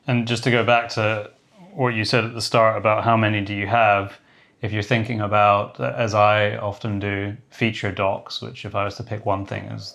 And 0.07 0.27
just 0.27 0.45
to 0.45 0.51
go 0.51 0.65
back 0.65 0.89
to 0.91 1.31
what 1.73 1.95
you 1.95 2.05
said 2.05 2.25
at 2.25 2.35
the 2.35 2.43
start 2.43 2.77
about 2.77 3.05
how 3.05 3.17
many 3.17 3.41
do 3.41 3.55
you 3.55 3.67
have, 3.67 4.19
if 4.65 4.73
you're 4.73 4.83
thinking 4.95 5.21
about, 5.21 5.79
as 5.79 6.15
I 6.15 6.57
often 6.57 6.99
do, 6.99 7.37
feature 7.51 7.93
docs, 7.93 8.41
which 8.41 8.65
if 8.65 8.75
I 8.75 8.85
was 8.85 8.95
to 8.97 9.03
pick 9.03 9.27
one 9.27 9.45
thing 9.45 9.65
is 9.65 9.95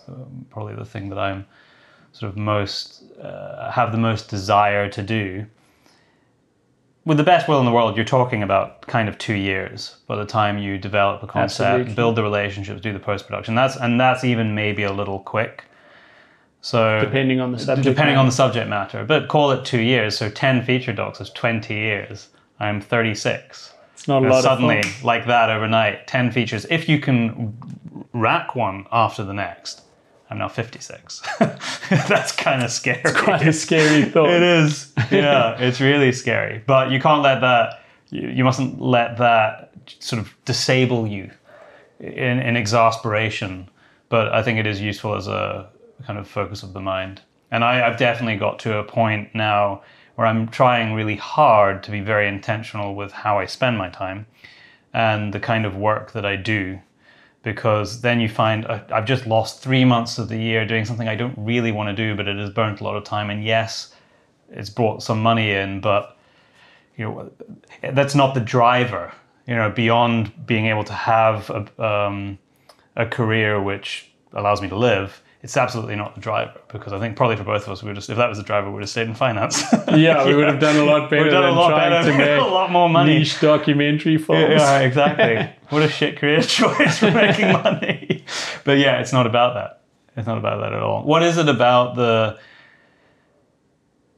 probably 0.51 0.75
the 0.75 0.85
thing 0.85 1.09
that 1.09 1.17
I'm 1.17 1.47
sort 2.11 2.31
of 2.31 2.37
most 2.37 3.03
uh, 3.19 3.71
have 3.71 3.91
the 3.91 3.97
most 3.97 4.29
desire 4.29 4.87
to 4.89 5.01
do. 5.01 5.45
With 7.03 7.17
the 7.17 7.23
best 7.23 7.47
will 7.47 7.59
in 7.59 7.65
the 7.65 7.71
world, 7.71 7.95
you're 7.95 8.05
talking 8.05 8.43
about 8.43 8.81
kind 8.81 9.09
of 9.09 9.17
two 9.17 9.33
years 9.33 9.95
by 10.05 10.15
the 10.15 10.25
time 10.25 10.59
you 10.59 10.77
develop 10.77 11.23
a 11.23 11.27
concept, 11.27 11.61
Absolutely. 11.67 11.93
build 11.95 12.15
the 12.15 12.21
relationships, 12.21 12.79
do 12.79 12.93
the 12.93 12.99
post 12.99 13.25
production. 13.25 13.55
That's 13.55 13.75
and 13.75 13.99
that's 13.99 14.23
even 14.23 14.53
maybe 14.53 14.83
a 14.83 14.91
little 14.91 15.19
quick. 15.19 15.63
So 16.61 16.99
Depending 17.01 17.39
on 17.39 17.53
the 17.53 17.57
subject. 17.59 17.85
depending 17.85 18.17
on 18.17 18.25
matter. 18.25 18.31
the 18.31 18.35
subject 18.35 18.69
matter, 18.69 19.03
but 19.03 19.29
call 19.29 19.49
it 19.51 19.65
two 19.65 19.81
years. 19.81 20.15
So 20.15 20.29
ten 20.29 20.63
feature 20.63 20.93
docs 20.93 21.19
is 21.21 21.31
twenty 21.31 21.73
years. 21.73 22.29
I'm 22.59 22.81
36. 22.81 23.39
it's 23.47 23.78
not 24.09 24.25
a 24.25 24.27
lot 24.27 24.43
suddenly, 24.43 24.83
like 25.03 25.27
that 25.27 25.49
overnight, 25.49 26.07
10 26.07 26.31
features. 26.31 26.65
If 26.69 26.89
you 26.89 26.99
can 26.99 27.57
rack 28.11 28.55
one 28.55 28.85
after 28.91 29.23
the 29.23 29.33
next, 29.33 29.83
I'm 30.29 30.37
now 30.37 30.49
56. 30.49 31.21
That's 31.39 32.33
kind 32.33 32.61
of 32.61 32.71
scary. 32.71 33.01
It's 33.05 33.19
quite 33.19 33.47
a 33.47 33.53
scary 33.53 34.03
thought. 34.11 34.29
It 34.29 34.43
is. 34.43 34.91
Yeah, 35.09 35.57
it's 35.57 35.79
really 35.79 36.11
scary. 36.11 36.61
But 36.65 36.91
you 36.91 36.99
can't 36.99 37.21
let 37.21 37.39
that, 37.41 37.81
you, 38.09 38.27
you 38.27 38.43
mustn't 38.43 38.81
let 38.81 39.17
that 39.17 39.71
sort 39.99 40.21
of 40.21 40.35
disable 40.45 41.07
you 41.07 41.31
in, 41.99 42.39
in 42.39 42.57
exasperation. 42.57 43.69
But 44.09 44.33
I 44.33 44.43
think 44.43 44.59
it 44.59 44.67
is 44.67 44.81
useful 44.81 45.15
as 45.15 45.27
a 45.27 45.69
kind 46.05 46.19
of 46.19 46.27
focus 46.27 46.63
of 46.63 46.73
the 46.73 46.81
mind. 46.81 47.21
And 47.51 47.63
I, 47.63 47.87
I've 47.87 47.97
definitely 47.97 48.37
got 48.37 48.59
to 48.59 48.77
a 48.77 48.83
point 48.83 49.33
now 49.33 49.81
where 50.19 50.27
I'm 50.27 50.49
trying 50.49 50.91
really 50.95 51.15
hard 51.15 51.81
to 51.83 51.91
be 51.91 52.01
very 52.01 52.27
intentional 52.27 52.93
with 52.93 53.13
how 53.13 53.39
I 53.39 53.45
spend 53.45 53.77
my 53.77 53.87
time 53.87 54.25
and 54.93 55.33
the 55.33 55.39
kind 55.39 55.65
of 55.65 55.77
work 55.77 56.11
that 56.11 56.25
I 56.25 56.35
do. 56.35 56.81
Because 57.41 58.01
then 58.01 58.19
you 58.19 58.27
find 58.27 58.65
uh, 58.65 58.81
I've 58.91 59.05
just 59.05 59.25
lost 59.25 59.63
three 59.63 59.85
months 59.85 60.17
of 60.17 60.27
the 60.27 60.37
year 60.37 60.65
doing 60.65 60.83
something 60.83 61.07
I 61.07 61.15
don't 61.15 61.35
really 61.37 61.71
want 61.71 61.87
to 61.87 61.95
do, 61.95 62.17
but 62.17 62.27
it 62.27 62.35
has 62.35 62.49
burnt 62.49 62.81
a 62.81 62.83
lot 62.83 62.97
of 62.97 63.05
time. 63.05 63.29
And 63.29 63.45
yes, 63.45 63.95
it's 64.49 64.69
brought 64.69 65.01
some 65.01 65.23
money 65.23 65.51
in, 65.51 65.79
but 65.79 66.17
you 66.97 67.05
know 67.05 67.31
that's 67.81 68.13
not 68.13 68.33
the 68.33 68.41
driver. 68.41 69.13
You 69.47 69.55
know, 69.55 69.69
beyond 69.69 70.45
being 70.45 70.65
able 70.65 70.83
to 70.83 70.93
have 70.93 71.49
a, 71.49 71.81
um, 71.81 72.37
a 72.97 73.05
career 73.05 73.61
which 73.61 74.11
allows 74.33 74.61
me 74.61 74.67
to 74.67 74.75
live, 74.75 75.23
it's 75.41 75.55
absolutely 75.55 75.95
not 75.95 76.15
the 76.15 76.21
driver. 76.21 76.59
Because 76.71 76.91
I 76.91 76.99
think 76.99 77.15
probably 77.15 77.37
for 77.37 77.43
both 77.45 77.63
of 77.63 77.69
us, 77.69 77.81
we 77.81 77.87
would 77.87 77.95
just 77.95 78.09
if 78.09 78.17
that 78.17 78.27
was 78.29 78.37
the 78.37 78.43
driver, 78.43 78.67
we 78.67 78.73
would 78.73 78.83
have 78.83 78.89
stayed 78.89 79.07
in 79.07 79.15
finance. 79.15 79.63
Yeah, 79.89 80.25
we 80.25 80.35
would 80.35 80.47
have 80.47 80.59
done 80.59 80.75
a 80.75 80.83
lot 80.83 81.09
better 81.09 81.23
We've 81.23 81.31
done 81.31 81.43
a 81.43 81.47
than 81.47 81.55
lot 81.55 81.69
trying 81.69 81.89
better, 81.91 82.11
to 82.11 82.17
make 82.39 82.39
a 82.39 82.43
lot 82.43 82.71
more 82.71 82.89
money. 82.89 83.19
niche 83.19 83.39
documentary 83.39 84.17
films. 84.17 84.61
Yeah, 84.61 84.79
exactly. 84.81 85.49
what 85.69 85.81
a 85.81 85.89
shit 85.89 86.17
career 86.17 86.41
choice 86.41 86.99
for 86.99 87.09
making 87.11 87.51
money. 87.53 88.23
But 88.65 88.77
yeah, 88.77 88.99
it's 88.99 89.13
not 89.13 89.25
about 89.25 89.55
that. 89.55 89.81
It's 90.17 90.27
not 90.27 90.37
about 90.37 90.59
that 90.61 90.73
at 90.73 90.81
all. 90.83 91.03
What 91.03 91.23
is 91.23 91.37
it 91.37 91.47
about 91.49 91.95
the 91.95 92.37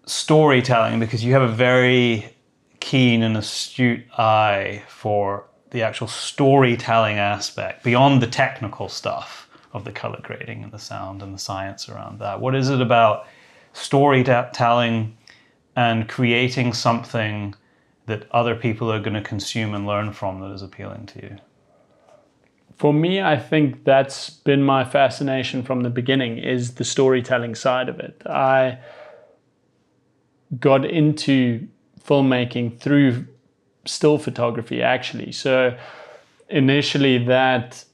storytelling? 0.05 0.99
Because 0.99 1.23
you 1.23 1.33
have 1.33 1.41
a 1.43 1.47
very 1.47 2.35
keen 2.79 3.23
and 3.23 3.37
astute 3.37 4.03
eye 4.17 4.83
for 4.87 5.45
the 5.69 5.83
actual 5.83 6.07
storytelling 6.07 7.17
aspect 7.17 7.83
beyond 7.83 8.21
the 8.21 8.27
technical 8.27 8.89
stuff 8.89 9.40
of 9.73 9.85
the 9.85 9.91
color 9.91 10.19
grading 10.21 10.63
and 10.63 10.71
the 10.71 10.79
sound 10.79 11.21
and 11.21 11.33
the 11.33 11.39
science 11.39 11.89
around 11.89 12.19
that. 12.19 12.39
What 12.39 12.55
is 12.55 12.69
it 12.69 12.81
about 12.81 13.25
storytelling 13.73 15.17
and 15.75 16.09
creating 16.09 16.73
something 16.73 17.55
that 18.05 18.29
other 18.31 18.55
people 18.55 18.91
are 18.91 18.99
going 18.99 19.13
to 19.13 19.21
consume 19.21 19.73
and 19.73 19.87
learn 19.87 20.11
from 20.11 20.41
that 20.41 20.51
is 20.51 20.61
appealing 20.61 21.05
to 21.07 21.21
you? 21.21 21.37
For 22.75 22.93
me, 22.93 23.21
I 23.21 23.37
think 23.37 23.83
that's 23.83 24.29
been 24.29 24.63
my 24.63 24.83
fascination 24.83 25.61
from 25.63 25.83
the 25.83 25.89
beginning 25.89 26.39
is 26.39 26.75
the 26.75 26.83
storytelling 26.83 27.55
side 27.55 27.87
of 27.89 27.99
it. 27.99 28.21
I 28.25 28.79
got 30.59 30.83
into 30.83 31.67
filmmaking 32.03 32.79
through 32.79 33.27
still 33.85 34.17
photography 34.17 34.81
actually. 34.81 35.31
So 35.31 35.77
initially 36.49 37.17
that 37.25 37.85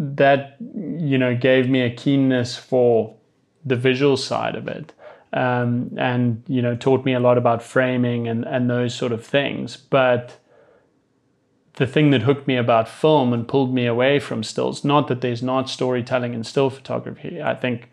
that 0.00 0.56
you 0.58 1.18
know 1.18 1.36
gave 1.36 1.68
me 1.68 1.82
a 1.82 1.90
keenness 1.90 2.56
for 2.56 3.14
the 3.64 3.76
visual 3.76 4.16
side 4.16 4.56
of 4.56 4.66
it. 4.66 4.92
Um, 5.32 5.92
and 5.96 6.42
you 6.48 6.60
know 6.60 6.74
taught 6.74 7.04
me 7.04 7.12
a 7.12 7.20
lot 7.20 7.38
about 7.38 7.62
framing 7.62 8.26
and, 8.26 8.44
and 8.46 8.68
those 8.68 8.94
sort 8.94 9.12
of 9.12 9.24
things. 9.24 9.76
But 9.76 10.38
the 11.74 11.86
thing 11.86 12.10
that 12.10 12.22
hooked 12.22 12.48
me 12.48 12.56
about 12.56 12.88
film 12.88 13.32
and 13.32 13.46
pulled 13.46 13.72
me 13.72 13.86
away 13.86 14.18
from 14.18 14.42
stills, 14.42 14.84
not 14.84 15.06
that 15.08 15.20
there's 15.20 15.42
not 15.42 15.68
storytelling 15.68 16.34
in 16.34 16.44
still 16.44 16.70
photography. 16.70 17.40
I 17.40 17.54
think 17.54 17.90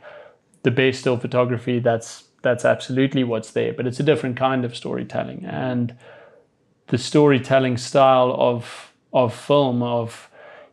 the 0.64 0.72
best 0.72 1.02
still 1.02 1.18
photography 1.18 1.80
that's 1.80 2.24
that's 2.42 2.64
absolutely 2.64 3.26
what's 3.26 3.52
there, 3.52 3.74
but 3.74 3.86
it's 3.86 4.00
a 4.00 4.04
different 4.04 4.38
kind 4.38 4.64
of 4.64 4.76
storytelling. 4.76 5.46
And 5.46 5.96
the 6.88 6.98
storytelling 6.98 7.76
style 7.78 8.34
of 8.40 8.94
of 9.12 9.34
film, 9.34 9.84
of 9.84 10.30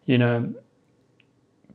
you 0.06 0.16
know, 0.16 0.54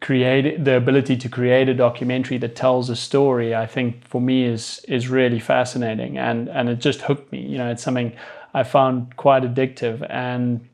create 0.02 0.64
the 0.64 0.78
ability 0.78 1.18
to 1.18 1.30
create 1.30 1.68
a 1.68 1.74
documentary 1.74 2.38
that 2.38 2.56
tells 2.56 2.90
a 2.90 2.96
story, 2.96 3.54
I 3.54 3.66
think 3.66 4.08
for 4.08 4.22
me 4.22 4.46
is 4.46 4.84
is 4.88 5.10
really 5.10 5.40
fascinating 5.40 6.18
and 6.18 6.48
and 6.50 6.70
it 6.70 6.80
just 6.80 7.02
hooked 7.02 7.32
me. 7.32 7.42
You 7.42 7.58
know, 7.58 7.70
it's 7.70 7.84
something 7.84 8.14
I 8.54 8.64
found 8.64 9.16
quite 9.18 9.44
addictive 9.44 10.06
and 10.10 10.68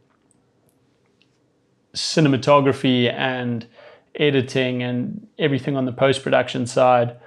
cinematography 1.94 3.12
and 3.12 3.66
editing 4.16 4.84
and 4.84 5.28
everything 5.40 5.76
on 5.76 5.86
the 5.86 5.92
post 5.92 6.24
production 6.24 6.68
side 6.68 7.18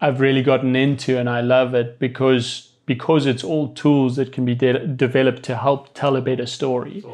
I've 0.00 0.20
really 0.20 0.42
gotten 0.42 0.74
into 0.76 1.18
and 1.18 1.28
I 1.28 1.40
love 1.42 1.74
it 1.74 1.98
because 1.98 2.69
because 2.90 3.24
it's 3.24 3.44
all 3.44 3.68
tools 3.68 4.16
that 4.16 4.32
can 4.32 4.44
be 4.44 4.52
de- 4.52 4.84
developed 4.84 5.44
to 5.44 5.56
help 5.56 5.94
tell 5.94 6.16
a 6.16 6.20
better 6.20 6.44
story. 6.44 7.04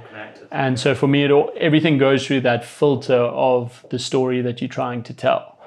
And 0.50 0.80
so 0.80 0.94
for 0.94 1.06
me, 1.06 1.22
it 1.24 1.30
all, 1.30 1.52
everything 1.58 1.98
goes 1.98 2.26
through 2.26 2.40
that 2.40 2.64
filter 2.64 3.12
of 3.12 3.84
the 3.90 3.98
story 3.98 4.40
that 4.40 4.62
you're 4.62 4.70
trying 4.70 5.02
to 5.02 5.12
tell. 5.12 5.58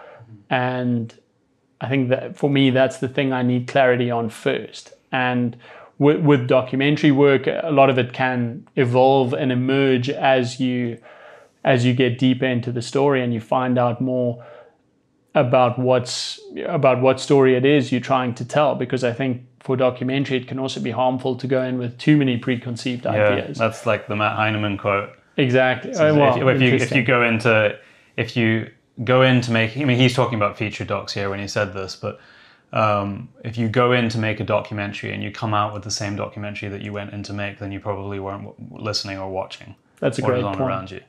And 0.49 1.14
I 1.80 1.89
think 1.89 2.10
that 2.10 2.36
for 2.36 2.49
me, 2.49 2.72
that's 2.72 2.97
the 2.97 3.07
thing 3.07 3.32
I 3.32 3.43
need 3.43 3.68
clarity 3.68 4.10
on 4.10 4.32
first. 4.32 4.93
And 5.12 5.55
with, 5.99 6.22
with 6.22 6.47
documentary 6.47 7.12
work, 7.12 7.45
a 7.45 7.70
lot 7.72 7.91
of 7.91 7.99
it 7.99 8.12
can 8.12 8.68
evolve 8.76 9.34
and 9.34 9.51
emerge 9.51 10.10
as 10.10 10.60
you 10.60 10.97
as 11.64 11.86
you 11.86 11.93
get 11.93 12.18
deeper 12.18 12.45
into 12.45 12.72
the 12.72 12.82
story 12.82 13.22
and 13.22 13.32
you 13.32 13.41
find 13.41 13.78
out 13.78 14.01
more 14.01 14.43
about 15.36 15.78
what's 15.78 16.39
about 16.66 16.99
what 16.99 17.20
story 17.20 17.53
it 17.53 17.64
is 17.64 17.91
you're 17.91 18.01
trying 18.01 18.34
to 18.34 18.43
tell. 18.43 18.74
Because 18.74 19.03
I 19.03 19.14
think 19.14 19.43
for 19.60 19.76
documentary, 19.76 20.38
it 20.38 20.47
can 20.47 20.60
also 20.60 20.80
be 20.80 20.91
harmful 20.91 21.36
to 21.36 21.47
go 21.47 21.62
in 21.64 21.78
with 21.78 21.97
too 21.97 22.18
many 22.18 22.38
preconceived 22.38 23.05
Yeah, 23.05 23.12
ideas. 23.12 23.57
that's 23.57 23.86
like 23.86 24.07
the 24.07 24.16
Matt 24.16 24.36
Heineman 24.36 24.78
quote. 24.78 25.10
exactly. 25.38 25.91
if, 25.91 25.99
Oh, 25.99 26.16
well, 26.16 26.49
if 26.49 26.62
you 26.62 26.74
if 26.76 26.91
you 26.95 27.03
go 27.03 27.24
into 27.24 27.78
if 28.18 28.36
you 28.38 28.70
go 29.03 29.22
in 29.22 29.39
to 29.41 29.51
make, 29.51 29.78
I 29.78 29.84
mean, 29.86 29.97
he's 29.97 30.14
talking 30.14 30.36
about 30.38 30.57
feature 30.57 30.84
docs 30.86 31.14
here 31.14 31.30
when 31.30 31.39
he 31.39 31.47
said 31.47 31.74
this, 31.74 31.95
but 31.95 32.20
um, 32.74 33.30
if 33.43 33.57
you 33.57 33.68
go 33.70 33.91
in 33.93 34.10
to 34.10 34.18
make 34.18 34.39
a 34.39 34.43
documentary 34.43 35.14
and 35.14 35.24
you 35.24 35.32
come 35.32 35.53
out 35.53 35.74
with 35.74 35.84
the 35.84 35.91
same 35.91 36.16
documentary 36.16 36.70
that 36.70 36.82
you 36.82 36.91
went 36.93 37.14
in 37.14 37.24
to 37.24 37.34
make, 37.34 37.60
then 37.60 37.72
you 37.72 37.80
probably 37.80 38.20
weren't 38.20 38.47
listening 38.72 39.18
or 39.18 39.30
watching 39.30 39.76
That's 39.99 40.20
a 40.20 40.22
great 40.22 40.43
point. 40.43 40.60
around 40.62 40.91
you. 40.91 41.01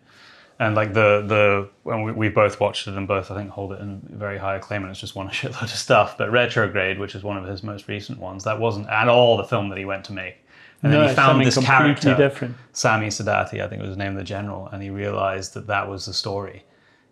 And 0.60 0.74
like 0.74 0.92
the 0.92 1.24
the 1.26 1.68
when 1.84 2.02
we, 2.02 2.12
we 2.12 2.28
both 2.28 2.60
watched 2.60 2.86
it 2.86 2.94
and 2.94 3.08
both 3.08 3.30
I 3.30 3.34
think 3.34 3.50
hold 3.50 3.72
it 3.72 3.80
in 3.80 4.02
very 4.10 4.36
high 4.36 4.56
acclaim 4.56 4.82
and 4.82 4.90
it's 4.90 5.00
just 5.00 5.16
won 5.16 5.26
a 5.26 5.30
shitload 5.38 5.62
of 5.62 5.70
stuff. 5.70 6.18
But 6.18 6.30
Retrograde, 6.30 6.98
which 6.98 7.14
is 7.14 7.22
one 7.22 7.38
of 7.38 7.46
his 7.46 7.62
most 7.62 7.88
recent 7.88 8.18
ones, 8.18 8.44
that 8.44 8.60
wasn't 8.60 8.86
at 8.90 9.08
all 9.08 9.38
the 9.38 9.44
film 9.44 9.70
that 9.70 9.78
he 9.78 9.86
went 9.86 10.04
to 10.04 10.12
make. 10.12 10.36
And 10.82 10.92
no, 10.92 11.00
then 11.00 11.08
he 11.08 11.14
found 11.14 11.44
this 11.44 11.56
character 11.56 12.14
different. 12.14 12.56
Sami 12.74 13.08
Sadati, 13.08 13.62
I 13.62 13.68
think 13.68 13.80
was 13.80 13.88
his 13.88 13.96
name, 13.96 14.12
of 14.12 14.18
the 14.18 14.24
general, 14.24 14.68
and 14.68 14.82
he 14.82 14.90
realized 14.90 15.54
that 15.54 15.66
that 15.66 15.88
was 15.88 16.04
the 16.04 16.12
story. 16.12 16.64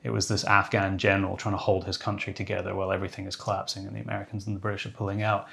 It 0.05 0.11
was 0.11 0.29
this 0.29 0.45
Afghan 0.45 0.99
general 0.99 1.37
trying 1.39 1.55
to 1.55 1.59
hold 1.59 1.85
his 1.85 1.97
country 1.97 2.35
together 2.35 2.75
while 2.75 2.93
everything 2.93 3.27
is 3.27 3.35
collapsing 3.35 3.87
and 3.87 3.97
the 3.97 4.01
Americans 4.01 4.47
and 4.47 4.57
the 4.57 4.61
British 4.61 4.85
are 4.85 4.91
pulling 4.91 5.23
out. 5.23 5.49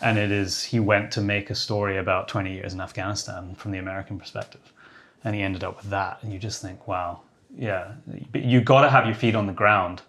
And 0.00 0.18
it 0.18 0.32
is, 0.32 0.62
he 0.62 0.80
went 0.80 1.12
to 1.12 1.20
make 1.20 1.50
a 1.50 1.54
story 1.54 1.98
about 1.98 2.26
20 2.26 2.52
years 2.52 2.72
in 2.72 2.80
Afghanistan 2.80 3.54
from 3.54 3.70
the 3.70 3.78
American 3.78 4.18
perspective. 4.18 4.72
And 5.22 5.34
he 5.34 5.42
ended 5.42 5.62
up 5.62 5.76
with 5.76 5.90
that. 5.90 6.18
And 6.22 6.32
you 6.32 6.38
just 6.38 6.60
think, 6.60 6.86
wow, 6.88 7.20
yeah, 7.56 7.92
but 8.32 8.42
you 8.42 8.60
got 8.60 8.82
to 8.82 8.90
have 8.90 9.06
your 9.06 9.14
feet 9.14 9.34
on 9.34 9.46
the 9.46 9.52
ground. 9.52 10.02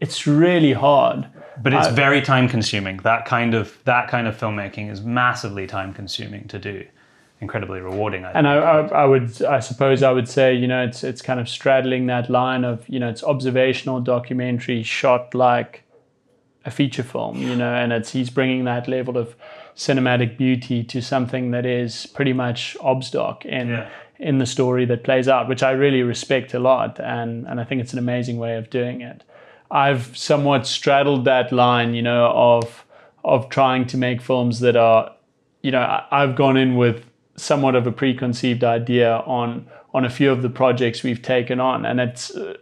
It's 0.00 0.26
really 0.26 0.72
hard. 0.72 1.26
But 1.60 1.74
it's 1.74 1.88
I- 1.88 1.92
very 1.92 2.22
time 2.22 2.48
consuming. 2.48 2.98
That 2.98 3.24
kind 3.24 3.54
of 3.54 3.76
that 3.84 4.08
kind 4.08 4.26
of 4.28 4.36
filmmaking 4.38 4.90
is 4.90 5.00
massively 5.02 5.66
time 5.66 5.92
consuming 5.92 6.46
to 6.48 6.58
do. 6.58 6.84
incredibly 7.40 7.80
rewarding. 7.80 8.24
I 8.24 8.32
and 8.32 8.48
I, 8.48 8.56
I, 8.56 8.86
I 9.02 9.04
would, 9.04 9.42
I 9.42 9.60
suppose, 9.60 10.02
I 10.02 10.10
would 10.10 10.28
say, 10.28 10.54
you 10.54 10.66
know, 10.66 10.82
it's 10.84 11.04
it's 11.04 11.22
kind 11.22 11.38
of 11.40 11.48
straddling 11.48 12.06
that 12.06 12.28
line 12.30 12.64
of, 12.64 12.88
you 12.88 12.98
know, 13.00 13.08
it's 13.08 13.22
observational 13.24 14.00
documentary 14.00 14.82
shot 14.82 15.34
like 15.34 15.84
a 16.64 16.70
feature 16.70 17.04
film, 17.04 17.36
you 17.38 17.54
know, 17.56 17.72
and 17.74 17.92
it's 17.92 18.10
he's 18.10 18.30
bringing 18.30 18.64
that 18.64 18.88
level 18.88 19.16
of 19.16 19.34
cinematic 19.76 20.36
beauty 20.36 20.82
to 20.84 21.00
something 21.00 21.52
that 21.52 21.64
is 21.64 22.06
pretty 22.06 22.32
much 22.32 22.76
obs 22.80 23.10
doc 23.10 23.44
in 23.46 23.68
Yeah. 23.68 23.88
In 24.18 24.38
the 24.38 24.46
story 24.46 24.84
that 24.86 25.04
plays 25.04 25.28
out, 25.28 25.48
which 25.48 25.62
I 25.62 25.70
really 25.70 26.02
respect 26.02 26.54
a 26.54 26.58
lot, 26.58 26.98
and 27.00 27.46
and 27.46 27.60
I 27.60 27.64
think 27.64 27.80
it's 27.80 27.92
an 27.92 27.98
amazing 27.98 28.38
way 28.38 28.56
of 28.56 28.70
doing 28.70 29.00
it. 29.00 29.24
I've 29.70 30.16
somewhat 30.16 30.66
straddled 30.66 31.24
that 31.24 31.52
line, 31.52 31.94
you 31.94 32.02
know, 32.02 32.32
of 32.34 32.84
of 33.24 33.48
trying 33.48 33.86
to 33.86 33.96
make 33.96 34.20
films 34.22 34.60
that 34.60 34.76
are, 34.76 35.12
you 35.62 35.70
know, 35.70 36.02
I've 36.10 36.34
gone 36.34 36.56
in 36.56 36.76
with 36.76 37.04
somewhat 37.36 37.74
of 37.74 37.86
a 37.86 37.92
preconceived 37.92 38.64
idea 38.64 39.18
on 39.18 39.66
on 39.94 40.04
a 40.04 40.10
few 40.10 40.30
of 40.30 40.42
the 40.42 40.50
projects 40.50 41.02
we've 41.02 41.22
taken 41.22 41.60
on, 41.60 41.86
and 41.86 42.00
it's 42.00 42.30
uh, 42.34 42.54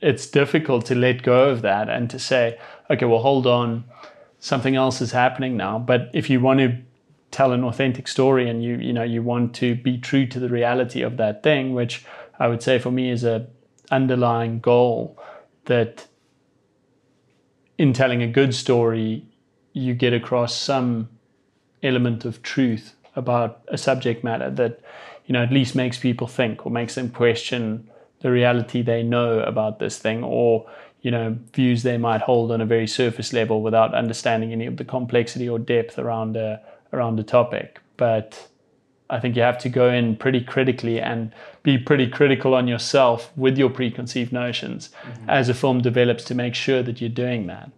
it's 0.00 0.26
difficult 0.26 0.86
to 0.86 0.94
let 0.94 1.22
go 1.22 1.50
of 1.50 1.62
that 1.62 1.88
and 1.88 2.10
to 2.10 2.18
say, 2.18 2.58
okay, 2.90 3.06
well, 3.06 3.20
hold 3.20 3.46
on, 3.46 3.84
something 4.38 4.76
else 4.76 5.00
is 5.00 5.12
happening 5.12 5.56
now. 5.56 5.78
But 5.78 6.10
if 6.12 6.28
you 6.30 6.40
want 6.40 6.60
to 6.60 6.76
tell 7.34 7.52
an 7.52 7.64
authentic 7.64 8.06
story 8.06 8.48
and 8.48 8.62
you 8.62 8.76
you 8.76 8.92
know 8.92 9.02
you 9.02 9.20
want 9.20 9.54
to 9.56 9.74
be 9.74 9.98
true 9.98 10.24
to 10.24 10.38
the 10.38 10.48
reality 10.48 11.02
of 11.02 11.16
that 11.16 11.42
thing, 11.42 11.74
which 11.74 12.04
I 12.38 12.46
would 12.46 12.62
say 12.62 12.78
for 12.78 12.92
me 12.92 13.10
is 13.10 13.24
a 13.24 13.48
underlying 13.90 14.60
goal 14.60 15.18
that 15.64 16.06
in 17.76 17.92
telling 17.92 18.22
a 18.22 18.28
good 18.28 18.54
story 18.54 19.26
you 19.72 19.94
get 19.94 20.12
across 20.12 20.54
some 20.54 21.08
element 21.82 22.24
of 22.24 22.40
truth 22.42 22.94
about 23.16 23.62
a 23.68 23.76
subject 23.76 24.22
matter 24.22 24.50
that 24.50 24.80
you 25.26 25.32
know 25.32 25.42
at 25.42 25.52
least 25.52 25.74
makes 25.74 25.98
people 25.98 26.28
think 26.28 26.64
or 26.64 26.70
makes 26.70 26.94
them 26.94 27.10
question 27.10 27.90
the 28.20 28.30
reality 28.30 28.80
they 28.80 29.02
know 29.02 29.40
about 29.40 29.80
this 29.80 29.98
thing 29.98 30.22
or 30.22 30.66
you 31.02 31.10
know 31.10 31.36
views 31.52 31.82
they 31.82 31.98
might 31.98 32.22
hold 32.22 32.52
on 32.52 32.60
a 32.60 32.66
very 32.66 32.86
surface 32.86 33.32
level 33.32 33.60
without 33.60 33.92
understanding 33.92 34.52
any 34.52 34.66
of 34.66 34.76
the 34.76 34.84
complexity 34.84 35.48
or 35.48 35.58
depth 35.58 35.98
around 35.98 36.36
a 36.36 36.60
around 36.94 37.16
the 37.16 37.22
topic 37.22 37.80
but 37.96 38.48
I 39.10 39.20
think 39.20 39.36
you 39.36 39.42
have 39.42 39.58
to 39.58 39.68
go 39.68 39.90
in 39.90 40.16
pretty 40.16 40.40
critically 40.40 41.00
and 41.00 41.32
be 41.62 41.76
pretty 41.76 42.08
critical 42.08 42.54
on 42.54 42.66
yourself 42.66 43.30
with 43.36 43.58
your 43.58 43.70
preconceived 43.70 44.32
notions 44.32 44.90
mm-hmm. 45.02 45.30
as 45.30 45.48
a 45.48 45.54
film 45.54 45.82
develops 45.82 46.24
to 46.24 46.34
make 46.34 46.54
sure 46.54 46.82
that 46.82 47.00
you're 47.00 47.10
doing 47.10 47.46
that. 47.46 47.70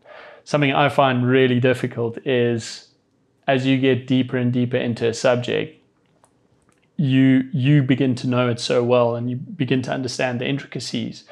Something 0.45 0.73
I 0.73 0.89
find 0.89 1.29
really 1.29 1.59
difficult 1.59 2.19
is 2.25 2.89
as 3.49 3.67
you 3.67 3.79
get 3.79 4.07
deeper 4.07 4.37
and 4.37 4.53
deeper 4.53 4.77
into 4.77 5.09
a 5.09 5.15
subject, 5.15 5.83
you 6.97 7.49
you 7.53 7.83
begin 7.83 8.15
to 8.15 8.27
know 8.27 8.49
it 8.49 8.59
so 8.59 8.83
well 8.83 9.17
and 9.17 9.29
you 9.29 9.37
begin 9.37 9.83
to 9.83 9.93
understand 9.93 10.41
the 10.41 10.47
intricacies. 10.47 11.25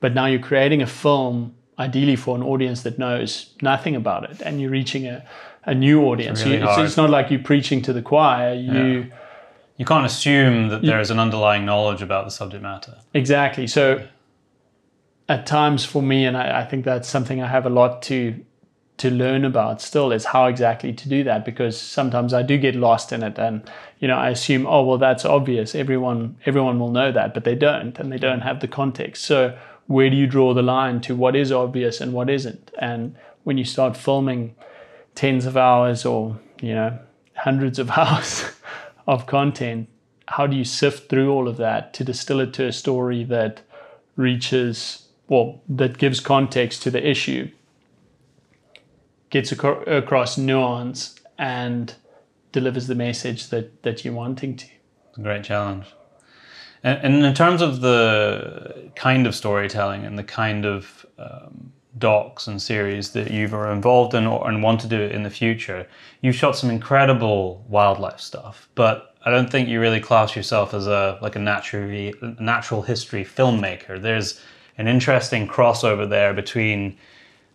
But 0.00 0.12
now 0.12 0.26
you're 0.26 0.40
creating 0.40 0.82
a 0.82 0.86
film 0.86 1.54
ideally 1.78 2.16
for 2.16 2.36
an 2.36 2.42
audience 2.42 2.82
that 2.82 2.98
knows 2.98 3.54
nothing 3.62 3.94
about 3.94 4.28
it 4.30 4.40
and 4.42 4.60
you're 4.60 4.70
reaching 4.70 5.06
a, 5.06 5.24
a 5.66 5.74
new 5.74 6.04
audience. 6.04 6.44
really 6.44 6.58
You- 6.58 6.68
it's, 6.68 6.78
it's 6.78 6.96
not 6.96 7.10
like 7.10 7.30
you're 7.30 7.40
preaching 7.40 7.82
to 7.82 7.92
the 7.92 8.02
choir. 8.02 8.54
You 8.54 9.10
You 9.76 9.84
can't 9.84 10.06
assume 10.06 10.68
that 10.68 10.82
there 10.82 11.00
is 11.00 11.10
an 11.10 11.18
underlying 11.18 11.66
knowledge 11.66 12.00
about 12.00 12.24
the 12.24 12.30
subject 12.30 12.62
matter. 12.62 12.94
Exactly. 13.12 13.66
So 13.66 14.06
at 15.28 15.44
times 15.44 15.84
for 15.84 16.02
me, 16.02 16.24
and 16.24 16.36
I, 16.36 16.60
I 16.60 16.64
think 16.64 16.84
that's 16.84 17.08
something 17.08 17.42
I 17.42 17.48
have 17.48 17.66
a 17.66 17.70
lot 17.70 18.02
to 18.02 18.42
to 18.98 19.10
learn 19.10 19.44
about 19.44 19.82
still 19.82 20.10
is 20.10 20.24
how 20.24 20.46
exactly 20.46 20.90
to 20.90 21.06
do 21.06 21.22
that 21.22 21.44
because 21.44 21.78
sometimes 21.78 22.32
I 22.32 22.40
do 22.40 22.56
get 22.56 22.74
lost 22.74 23.12
in 23.12 23.22
it 23.22 23.38
and 23.38 23.62
you 23.98 24.08
know 24.08 24.16
I 24.16 24.30
assume 24.30 24.66
oh 24.66 24.82
well 24.84 24.96
that's 24.96 25.22
obvious 25.26 25.74
everyone 25.74 26.36
everyone 26.46 26.78
will 26.80 26.90
know 26.90 27.12
that 27.12 27.34
but 27.34 27.44
they 27.44 27.54
don't 27.54 27.98
and 27.98 28.10
they 28.10 28.16
don't 28.16 28.40
have 28.40 28.60
the 28.60 28.68
context 28.68 29.26
so 29.26 29.54
where 29.86 30.08
do 30.08 30.16
you 30.16 30.26
draw 30.26 30.54
the 30.54 30.62
line 30.62 31.02
to 31.02 31.14
what 31.14 31.36
is 31.36 31.52
obvious 31.52 32.00
and 32.00 32.14
what 32.14 32.30
isn't 32.30 32.70
and 32.78 33.14
when 33.44 33.58
you 33.58 33.66
start 33.66 33.98
filming 33.98 34.54
tens 35.16 35.44
of 35.44 35.56
hours 35.56 36.06
or 36.06 36.38
you 36.60 36.72
know 36.72 36.96
hundreds 37.34 37.80
of 37.80 37.90
hours 37.98 38.44
of 39.08 39.26
content 39.26 39.88
how 40.28 40.46
do 40.46 40.56
you 40.56 40.64
sift 40.64 41.08
through 41.10 41.32
all 41.32 41.48
of 41.48 41.56
that 41.56 41.92
to 41.94 42.04
distill 42.04 42.40
it 42.40 42.52
to 42.52 42.66
a 42.66 42.72
story 42.72 43.24
that 43.24 43.62
reaches 44.14 45.08
well 45.28 45.60
that 45.68 45.98
gives 45.98 46.20
context 46.20 46.82
to 46.82 46.90
the 46.90 47.04
issue 47.04 47.50
gets 49.30 49.50
across 49.50 50.38
nuance 50.38 51.16
and 51.36 51.96
delivers 52.52 52.86
the 52.86 52.94
message 52.94 53.48
that 53.48 53.82
that 53.82 54.04
you're 54.04 54.14
wanting 54.14 54.56
to 54.56 54.66
great 55.22 55.44
challenge. 55.44 55.86
And, 56.82 56.98
and 57.02 57.24
in 57.24 57.34
terms 57.34 57.62
of 57.62 57.80
the 57.80 58.90
kind 58.94 59.26
of 59.26 59.34
storytelling 59.34 60.04
and 60.04 60.18
the 60.18 60.24
kind 60.24 60.64
of 60.64 61.06
um, 61.18 61.72
docs 61.98 62.46
and 62.46 62.60
series 62.60 63.12
that 63.12 63.30
you've 63.30 63.54
are 63.54 63.72
involved 63.72 64.14
in 64.14 64.26
or, 64.26 64.48
and 64.48 64.62
want 64.62 64.80
to 64.80 64.86
do 64.86 65.00
in 65.00 65.22
the 65.22 65.30
future, 65.30 65.86
you've 66.20 66.34
shot 66.34 66.56
some 66.56 66.70
incredible 66.70 67.64
wildlife 67.68 68.20
stuff, 68.20 68.68
but 68.74 69.14
I 69.22 69.30
don't 69.30 69.50
think 69.50 69.68
you 69.68 69.80
really 69.80 70.00
class 70.00 70.36
yourself 70.36 70.72
as 70.72 70.86
a 70.86 71.18
like 71.20 71.34
a 71.34 71.40
natural 71.40 72.12
natural 72.38 72.82
history 72.82 73.24
filmmaker. 73.24 74.00
There's 74.00 74.40
an 74.78 74.86
interesting 74.86 75.48
crossover 75.48 76.08
there 76.08 76.32
between 76.32 76.96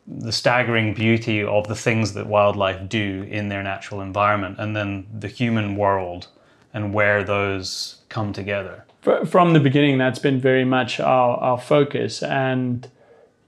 the 0.08 0.32
staggering 0.32 0.94
beauty 0.94 1.44
of 1.44 1.68
the 1.68 1.76
things 1.76 2.14
that 2.14 2.28
wildlife 2.28 2.90
do 2.90 3.26
in 3.30 3.48
their 3.50 3.64
natural 3.64 4.02
environment 4.02 4.58
and 4.60 4.76
then 4.76 5.08
the 5.18 5.28
human 5.28 5.78
world 5.78 6.28
and 6.74 6.94
where 6.94 7.24
those 7.24 8.02
come 8.10 8.34
together. 8.34 8.86
From 9.26 9.54
the 9.54 9.60
beginning 9.60 9.98
that's 9.98 10.20
been 10.20 10.40
very 10.40 10.66
much 10.66 11.00
our, 11.00 11.38
our 11.38 11.60
focus 11.60 12.22
and 12.22 12.90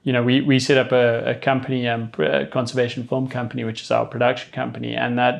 you 0.04 0.12
know 0.12 0.22
we, 0.22 0.40
we 0.42 0.60
set 0.60 0.78
up 0.78 0.92
a, 0.92 1.30
a 1.30 1.34
company 1.34 1.88
um, 1.88 2.10
a 2.18 2.46
conservation 2.46 3.06
film 3.08 3.28
company 3.28 3.64
which 3.64 3.82
is 3.82 3.90
our 3.90 4.06
production 4.06 4.52
company. 4.52 4.94
And 4.94 5.18
that 5.18 5.36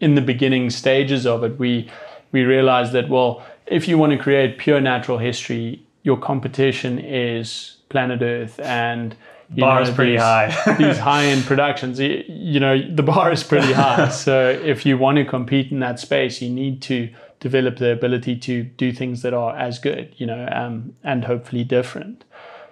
in 0.00 0.14
the 0.14 0.20
beginning 0.22 0.70
stages 0.70 1.26
of 1.26 1.42
it 1.42 1.58
we 1.58 1.90
we 2.32 2.42
realized 2.42 2.92
that 2.92 3.08
well 3.08 3.42
if 3.66 3.88
you 3.88 3.98
want 3.98 4.12
to 4.12 4.18
create 4.18 4.58
pure 4.58 4.80
natural 4.80 5.18
history 5.18 5.82
your 6.02 6.18
competition 6.18 6.98
is 6.98 7.78
planet 7.88 8.20
earth 8.22 8.60
and 8.60 9.16
you 9.54 9.60
Bar 9.60 9.76
know, 9.82 9.88
is 9.88 9.94
pretty 9.94 10.12
these- 10.12 10.20
high. 10.20 10.74
these 10.78 10.98
high-end 10.98 11.44
productions. 11.44 12.00
You, 12.00 12.24
you 12.26 12.58
know 12.60 12.80
the 12.94 13.02
bar 13.02 13.30
is 13.30 13.44
pretty 13.44 13.72
high. 13.84 14.08
So 14.08 14.48
if 14.50 14.84
you 14.86 14.96
want 14.98 15.16
to 15.18 15.24
compete 15.24 15.70
in 15.70 15.80
that 15.80 16.00
space 16.00 16.42
you 16.42 16.50
need 16.50 16.82
to 16.82 17.08
develop 17.40 17.76
the 17.76 17.92
ability 17.92 18.36
to 18.36 18.62
do 18.62 18.90
things 18.90 19.20
that 19.22 19.34
are 19.34 19.54
as 19.56 19.78
good 19.78 20.14
you 20.16 20.26
know 20.26 20.48
um, 20.50 20.94
and 21.04 21.24
hopefully 21.26 21.62
different 21.62 22.24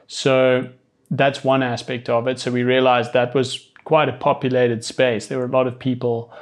so 0.07 0.69
that's 1.11 1.45
one 1.45 1.63
aspect 1.63 2.09
of 2.09 2.27
it. 2.27 2.39
So 2.39 2.51
we 2.51 2.63
realized 2.63 3.13
that 3.13 3.35
was 3.35 3.69
quite 3.85 4.09
a 4.09 4.13
populated 4.13 4.85
space. 4.85 5.27
There 5.27 5.39
were 5.39 5.45
a 5.45 5.49
lot 5.49 5.67
of 5.67 5.79
people 5.79 6.33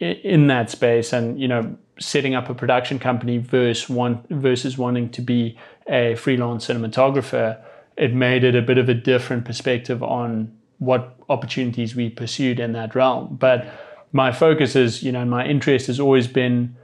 in 0.00 0.46
that 0.46 0.70
space 0.70 1.12
and 1.12 1.38
you 1.38 1.46
know 1.46 1.76
setting 1.98 2.34
up 2.34 2.48
a 2.48 2.54
production 2.54 2.98
company 2.98 3.36
versus 3.36 3.88
one 3.90 4.24
versus 4.30 4.78
wanting 4.78 5.10
to 5.10 5.20
be 5.20 5.58
a 5.88 6.14
freelance 6.14 6.66
cinematographer 6.66 7.58
it 8.00 8.14
made 8.14 8.44
it 8.44 8.56
a 8.56 8.62
bit 8.62 8.78
of 8.78 8.88
a 8.88 8.94
different 8.94 9.44
perspective 9.44 10.02
on 10.02 10.56
what 10.78 11.14
opportunities 11.28 11.94
we 11.94 12.08
pursued 12.08 12.58
in 12.58 12.72
that 12.72 12.94
realm. 12.94 13.36
But 13.38 13.66
my 14.12 14.32
focus 14.32 14.74
is 14.74 15.02
you 15.02 15.12
know 15.12 15.24
my 15.26 15.44
interest 15.46 15.86
has 15.88 16.00
always 16.00 16.26
been 16.26 16.76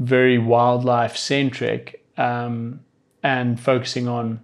very 0.00 0.38
wildlife 0.38 1.16
centric 1.16 2.04
um, 2.18 2.80
and 3.22 3.58
focusing 3.58 4.08
on 4.08 4.40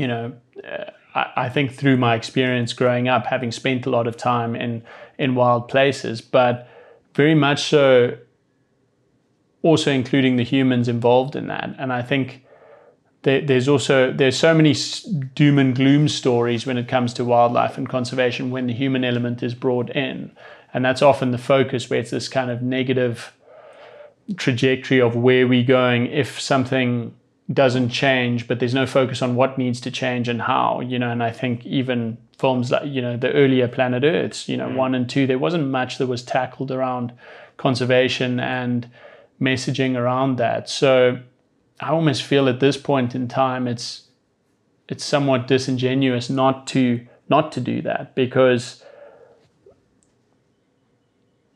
you 0.00 0.08
know 0.08 0.32
uh, 0.64 0.90
I, 1.14 1.44
I 1.44 1.48
think 1.48 1.72
through 1.72 1.96
my 1.96 2.14
experience 2.14 2.72
growing 2.72 3.08
up 3.08 3.26
having 3.26 3.52
spent 3.52 3.86
a 3.86 3.90
lot 3.90 4.06
of 4.06 4.16
time 4.16 4.56
in 4.56 4.82
in 5.18 5.34
wild 5.34 5.68
places 5.68 6.20
but 6.20 6.68
very 7.14 7.34
much 7.34 7.62
so 7.64 8.16
also 9.62 9.90
including 9.90 10.36
the 10.36 10.44
humans 10.44 10.88
involved 10.88 11.36
in 11.36 11.46
that. 11.48 11.74
And 11.78 11.92
i 11.92 12.02
think 12.02 12.44
there, 13.22 13.40
there's 13.42 13.68
also 13.68 14.12
there's 14.12 14.38
so 14.38 14.54
many 14.54 14.74
doom 15.34 15.58
and 15.58 15.76
gloom 15.76 16.08
stories 16.08 16.66
when 16.66 16.78
it 16.78 16.88
comes 16.88 17.12
to 17.14 17.24
wildlife 17.24 17.76
and 17.76 17.88
conservation 17.88 18.50
when 18.50 18.66
the 18.66 18.72
human 18.72 19.04
element 19.04 19.42
is 19.42 19.54
brought 19.54 19.90
in. 19.90 20.32
And 20.72 20.84
that's 20.84 21.02
often 21.02 21.30
the 21.30 21.38
focus 21.38 21.90
where 21.90 22.00
it's 22.00 22.10
this 22.10 22.28
kind 22.28 22.50
of 22.50 22.62
negative 22.62 23.32
trajectory 24.36 25.00
of 25.00 25.16
where 25.16 25.46
we're 25.46 25.64
going 25.64 26.06
if 26.06 26.40
something 26.40 27.14
doesn't 27.52 27.88
change 27.88 28.46
but 28.46 28.60
there's 28.60 28.74
no 28.74 28.86
focus 28.86 29.22
on 29.22 29.34
what 29.34 29.58
needs 29.58 29.80
to 29.80 29.90
change 29.90 30.28
and 30.28 30.42
how 30.42 30.80
you 30.80 30.98
know 30.98 31.10
and 31.10 31.22
i 31.22 31.30
think 31.30 31.64
even 31.66 32.16
films 32.38 32.70
like 32.70 32.86
you 32.86 33.02
know 33.02 33.16
the 33.16 33.32
earlier 33.32 33.66
planet 33.66 34.04
earths 34.04 34.48
you 34.48 34.56
know 34.56 34.68
mm. 34.68 34.76
one 34.76 34.94
and 34.94 35.10
two 35.10 35.26
there 35.26 35.38
wasn't 35.38 35.66
much 35.66 35.98
that 35.98 36.06
was 36.06 36.22
tackled 36.22 36.70
around 36.70 37.12
conservation 37.56 38.38
and 38.38 38.88
messaging 39.40 39.96
around 39.96 40.36
that 40.36 40.68
so 40.68 41.18
i 41.80 41.90
almost 41.90 42.22
feel 42.22 42.48
at 42.48 42.60
this 42.60 42.76
point 42.76 43.14
in 43.14 43.26
time 43.26 43.66
it's 43.66 44.08
it's 44.88 45.04
somewhat 45.04 45.46
disingenuous 45.46 46.30
not 46.30 46.66
to 46.66 47.04
not 47.28 47.52
to 47.52 47.60
do 47.60 47.82
that 47.82 48.14
because 48.14 48.84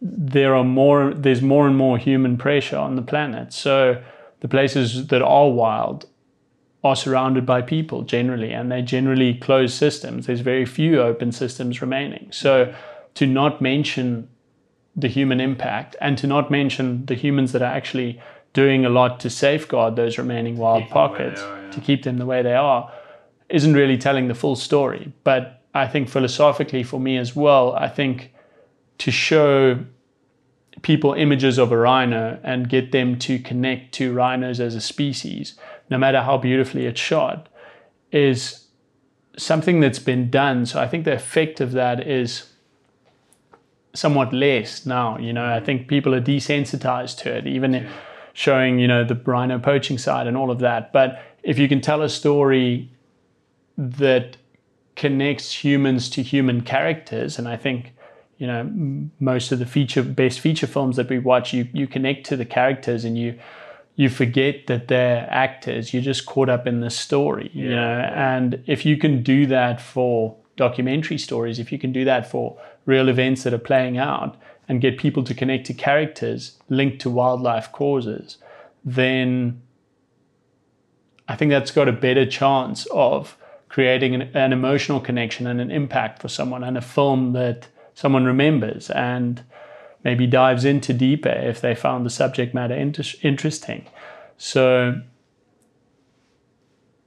there 0.05 0.55
are 0.55 0.65
more 0.65 1.15
there's 1.15 1.41
more 1.41 1.67
and 1.67 1.77
more 1.77 1.97
human 1.97 2.37
pressure 2.37 2.77
on 2.77 2.95
the 2.95 3.03
planet. 3.03 3.53
So 3.55 4.03
the 4.45 4.49
places 4.49 5.07
that 5.07 5.23
are 5.23 5.49
wild 5.49 6.05
are 6.85 6.95
surrounded 6.95 7.47
by 7.47 7.63
people 7.63 8.03
generally, 8.03 8.53
and 8.53 8.71
they're 8.71 8.83
generally 8.83 9.33
closed 9.33 9.73
systems. 9.73 10.27
There's 10.27 10.41
very 10.41 10.67
few 10.67 11.01
open 11.01 11.33
systems 11.33 11.81
remaining. 11.81 12.29
So 12.31 12.75
to 13.15 13.27
not 13.27 13.63
mention 13.63 14.29
the 14.95 15.09
human 15.09 15.41
impact 15.41 15.97
and 15.99 16.19
to 16.19 16.27
not 16.27 16.51
mention 16.51 17.07
the 17.07 17.15
humans 17.15 17.53
that 17.53 17.63
are 17.63 17.75
actually 17.75 18.21
doing 18.53 18.85
a 18.85 18.91
lot 18.91 19.19
to 19.21 19.31
safeguard 19.31 19.97
those 19.97 20.19
remaining 20.19 20.59
wild 20.59 20.83
Keep 20.83 20.93
them 20.93 20.93
the 20.93 21.01
way 21.01 21.09
pockets, 21.09 21.41
are, 21.41 21.63
yeah. 21.63 21.71
to 21.71 21.81
keep 21.81 22.03
them 22.03 22.19
the 22.19 22.27
way 22.27 22.43
they 22.43 22.55
are, 22.55 22.93
isn't 23.49 23.73
really 23.73 23.97
telling 23.97 24.29
the 24.29 24.35
full 24.35 24.57
story. 24.57 25.11
But 25.25 25.63
I 25.73 25.87
think 25.87 26.11
philosophically 26.11 26.83
for 26.83 27.01
me 27.01 27.17
as 27.17 27.35
well, 27.35 27.75
I 27.75 27.89
think 27.89 28.35
to 28.99 29.11
show 29.11 29.87
people 30.85 31.15
images 31.15 31.59
of 31.59 31.73
a 31.73 31.77
rhino 31.77 32.39
and 32.45 32.69
get 32.69 32.93
them 32.93 33.19
to 33.19 33.39
connect 33.41 33.93
to 33.95 34.13
rhinos 34.13 34.61
as 34.61 34.77
a 34.77 34.81
species, 34.81 35.59
no 35.91 35.99
matter 35.99 36.23
how 36.23 36.39
beautifully 36.39 36.87
it's 36.87 37.01
shot, 37.01 37.49
is 38.13 38.67
something 39.37 39.81
that's 39.81 39.99
been 39.99 40.31
done. 40.31 40.67
So 40.67 40.79
I 40.79 40.87
think 40.87 41.05
the 41.05 41.15
effect 41.15 41.61
of 41.61 41.73
that 41.73 42.07
is 42.07 42.51
somewhat 43.95 44.33
less 44.33 44.85
now. 44.85 45.19
You 45.19 45.33
know, 45.33 45.47
I 45.47 45.59
think 45.59 45.89
people 45.89 46.15
are 46.15 46.21
desensitized 46.21 47.19
to 47.23 47.35
it, 47.35 47.47
even 47.47 47.89
showing, 48.35 48.79
you 48.79 48.87
know, 48.87 49.05
the 49.05 49.15
rhino 49.15 49.59
poaching 49.59 49.97
side 49.97 50.27
and 50.27 50.37
all 50.37 50.51
of 50.51 50.59
that. 50.59 50.93
But 50.93 51.21
if 51.43 51.59
you 51.59 51.67
can 51.67 51.81
tell 51.81 52.03
a 52.03 52.09
story 52.09 52.91
that 53.79 54.37
connects 54.97 55.65
humans 55.65 56.11
to 56.11 56.23
human 56.23 56.61
characters, 56.61 57.39
and 57.39 57.49
I 57.49 57.57
think 57.57 57.95
you 58.39 58.47
know 58.47 59.09
most 59.21 59.53
of 59.53 59.59
the 59.59 59.67
feature 59.67 60.03
best 60.03 60.41
feature 60.41 60.67
films 60.67 60.97
that 60.97 61.09
we 61.09 61.19
watch, 61.19 61.53
you 61.53 61.69
you 61.73 61.87
connect 61.87 62.27
to 62.27 62.37
the 62.37 62.45
characters 62.45 63.05
and 63.05 63.19
you 63.19 63.39
you 63.97 64.09
forget 64.09 64.67
that 64.67 64.89
they're 64.89 65.27
actors. 65.31 65.95
You're 65.95 66.03
just 66.03 66.27
caught 66.27 66.49
up 66.49 66.67
in 66.67 66.81
the 66.81 66.91
story, 66.91 67.51
you 67.55 67.71
know. 67.71 68.01
And 68.13 68.63
if 68.67 68.85
you 68.85 68.97
can 68.97 69.23
do 69.23 69.47
that 69.47 69.81
for 69.81 70.37
documentary 70.57 71.19
stories, 71.19 71.61
if 71.61 71.71
you 71.71 71.79
can 71.79 71.93
do 71.93 72.05
that 72.05 72.29
for 72.29 72.59
real 72.87 73.09
events 73.09 73.45
that 73.45 73.55
are 73.55 73.59
playing 73.59 73.97
out, 73.97 74.37
and 74.69 74.81
get 74.81 74.99
people 74.99 75.23
to 75.25 75.35
connect 75.35 75.67
to 75.67 75.75
characters 75.75 76.59
linked 76.69 77.01
to 77.01 77.11
wildlife 77.11 77.71
causes, 77.73 78.39
then 78.85 79.63
I 81.29 81.37
think 81.37 81.51
that's 81.51 81.71
got 81.71 81.89
a 81.89 81.93
better 81.93 82.27
chance 82.27 82.87
of 82.87 83.37
creating 83.69 84.15
an, 84.15 84.23
an 84.35 84.53
emotional 84.53 85.01
connection 85.01 85.47
and 85.47 85.61
an 85.61 85.71
impact 85.71 86.21
for 86.21 86.29
someone 86.29 86.63
and 86.63 86.79
a 86.79 86.83
film 86.83 87.33
that 87.33 87.69
someone 87.95 88.25
remembers 88.25 88.91
and 88.91 89.43
maybe 90.03 90.27
dives 90.27 90.65
into 90.65 90.93
deeper 90.93 91.31
if 91.31 91.61
they 91.61 91.75
found 91.75 92.05
the 92.05 92.11
subject 92.11 92.55
matter 92.55 92.75
inter- 92.75 93.03
interesting. 93.23 93.87
So 94.37 95.01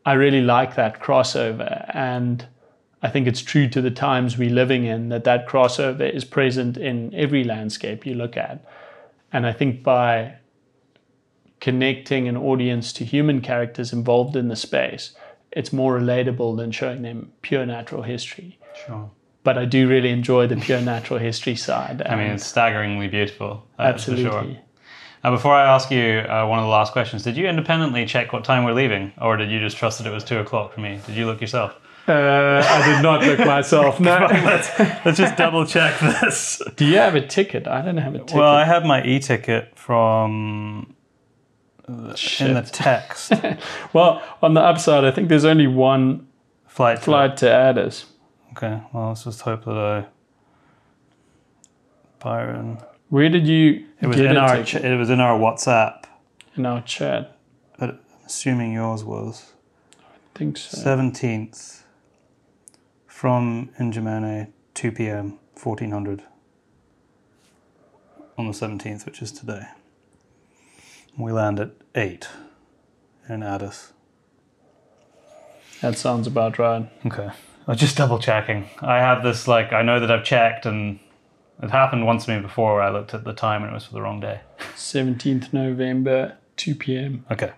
I 0.06 0.14
really 0.14 0.42
like 0.42 0.76
that 0.76 1.02
crossover 1.02 1.92
and 1.94 2.48
I 3.04 3.10
think 3.10 3.28
it's 3.28 3.42
true 3.42 3.70
to 3.70 3.82
the 3.82 3.92
times 3.92 4.38
we're 4.38 4.50
living 4.50 4.86
in 4.86 5.10
that 5.10 5.24
that 5.26 5.48
crossover 5.48 6.10
is 6.10 6.26
present 6.26 6.78
in 6.78 7.14
every 7.14 7.44
landscape 7.44 8.06
you 8.06 8.16
look 8.16 8.36
at. 8.36 8.66
And 9.32 9.46
I 9.46 9.54
think 9.54 9.84
by 9.84 10.36
connecting 11.60 12.28
an 12.28 12.38
audience 12.38 12.92
to 12.94 13.06
human 13.06 13.42
characters 13.42 13.94
involved 13.94 14.36
in 14.36 14.48
the 14.48 14.56
space, 14.56 15.16
it's 15.52 15.72
more 15.72 16.00
relatable 16.00 16.58
than 16.58 16.72
showing 16.72 17.04
them 17.04 17.32
pure 17.42 17.66
natural 17.66 18.02
history. 18.02 18.58
Sure. 18.86 19.12
But 19.48 19.58
I 19.58 19.64
do 19.64 19.88
really 19.88 20.10
enjoy 20.10 20.48
the 20.48 20.58
pure 20.58 20.82
natural 20.82 21.20
history 21.20 21.56
side. 21.56 22.02
I 22.06 22.18
mean, 22.18 22.32
it's 22.32 22.46
staggeringly 22.46 23.08
beautiful. 23.08 23.66
absolutely. 23.80 24.26
For 24.26 24.44
sure. 24.44 24.58
Now, 25.24 25.32
before 25.32 25.54
I 25.54 25.74
ask 25.74 25.90
you 25.90 26.20
uh, 26.20 26.46
one 26.48 26.60
of 26.60 26.66
the 26.66 26.70
last 26.70 26.92
questions, 26.92 27.24
did 27.24 27.38
you 27.38 27.48
independently 27.48 28.06
check 28.06 28.34
what 28.34 28.44
time 28.44 28.66
we're 28.66 28.74
leaving, 28.74 29.14
or 29.22 29.38
did 29.38 29.50
you 29.50 29.62
just 29.62 29.78
trust 29.78 30.00
that 30.00 30.08
it 30.08 30.12
was 30.14 30.26
two 30.26 30.40
o'clock 30.40 30.74
for 30.74 30.82
me? 30.82 31.00
Did 31.08 31.16
you 31.16 31.26
look 31.26 31.40
yourself? 31.40 31.80
Uh, 32.10 32.62
I 32.62 32.94
did 32.94 33.02
not 33.02 33.24
look 33.24 33.40
myself. 33.40 34.02
No. 34.02 34.18
let's, 34.30 34.78
let's 35.06 35.18
just 35.18 35.38
double 35.38 35.66
check 35.66 35.98
this. 36.02 36.62
Do 36.76 36.84
you 36.84 36.98
have 36.98 37.16
a 37.16 37.26
ticket? 37.26 37.70
I 37.70 37.82
don't 37.82 37.96
have 37.96 38.16
a 38.16 38.20
ticket. 38.20 38.36
Well, 38.36 38.54
I 38.54 38.66
have 38.66 38.84
my 38.84 39.02
e-ticket 39.02 39.80
from 39.80 40.94
the, 41.88 42.38
in 42.42 42.54
the 42.54 42.70
text 42.70 43.32
Well, 43.94 44.22
on 44.42 44.56
the 44.56 44.62
upside, 44.62 45.06
I 45.06 45.12
think 45.12 45.30
there's 45.30 45.46
only 45.46 45.68
one 45.68 46.28
flight. 46.66 47.00
flight 47.00 47.38
to 47.38 47.50
Addis. 47.50 48.08
Okay. 48.58 48.82
Well, 48.92 49.10
let's 49.10 49.24
just 49.24 49.42
hope 49.42 49.66
that 49.66 49.78
I. 49.78 50.06
Byron. 52.20 52.80
Where 53.10 53.30
did 53.30 53.48
you 53.48 53.86
It 54.02 54.08
was 54.08 54.20
in 54.20 54.36
a 54.36 54.40
our. 54.40 54.64
Ch- 54.64 54.76
it 54.76 54.98
was 54.98 55.12
in 55.12 55.20
our 55.20 55.38
WhatsApp, 55.38 56.06
in 56.56 56.66
our 56.66 56.82
chat? 56.82 57.38
but 57.78 57.90
I'm 57.92 58.00
assuming 58.26 58.74
yours 58.74 59.04
was 59.04 59.54
I 60.02 60.38
think 60.40 60.58
so. 60.58 60.76
seventeenth 60.78 61.84
from 63.06 63.70
N'Djamena, 63.80 64.48
two 64.74 64.92
p.m. 64.92 65.38
fourteen 65.56 65.92
hundred 65.92 66.24
on 68.40 68.48
the 68.48 68.54
seventeenth, 68.54 69.06
which 69.06 69.22
is 69.22 69.32
today. 69.32 69.68
We 71.16 71.32
land 71.32 71.60
at 71.60 71.72
eight 71.96 72.28
in 73.30 73.44
Addis. 73.44 73.94
That 75.82 75.96
sounds 75.98 76.26
about 76.26 76.58
right. 76.58 76.90
Okay. 77.06 77.30
I 77.68 77.72
was 77.72 77.80
just 77.82 77.98
double 77.98 78.18
checking. 78.18 78.70
I 78.80 78.98
have 79.00 79.24
this 79.24 79.46
like 79.46 79.74
I 79.74 79.82
know 79.82 80.00
that 80.00 80.10
I've 80.10 80.24
checked 80.24 80.66
and 80.66 81.00
it 81.62 81.70
happened 81.70 82.06
once 82.06 82.26
to 82.26 82.36
me 82.36 82.42
before 82.42 82.76
where 82.76 82.84
I 82.84 82.90
looked 82.90 83.14
at 83.14 83.26
the 83.26 83.34
time 83.34 83.64
and 83.64 83.72
it 83.72 83.74
was 83.74 83.86
for 83.86 83.94
the 83.94 84.02
wrong 84.02 84.22
day. 84.22 84.40
17th 84.76 85.52
November, 85.52 86.38
2 86.56 86.76
p.m. 86.76 87.26
Okay. 87.30 87.52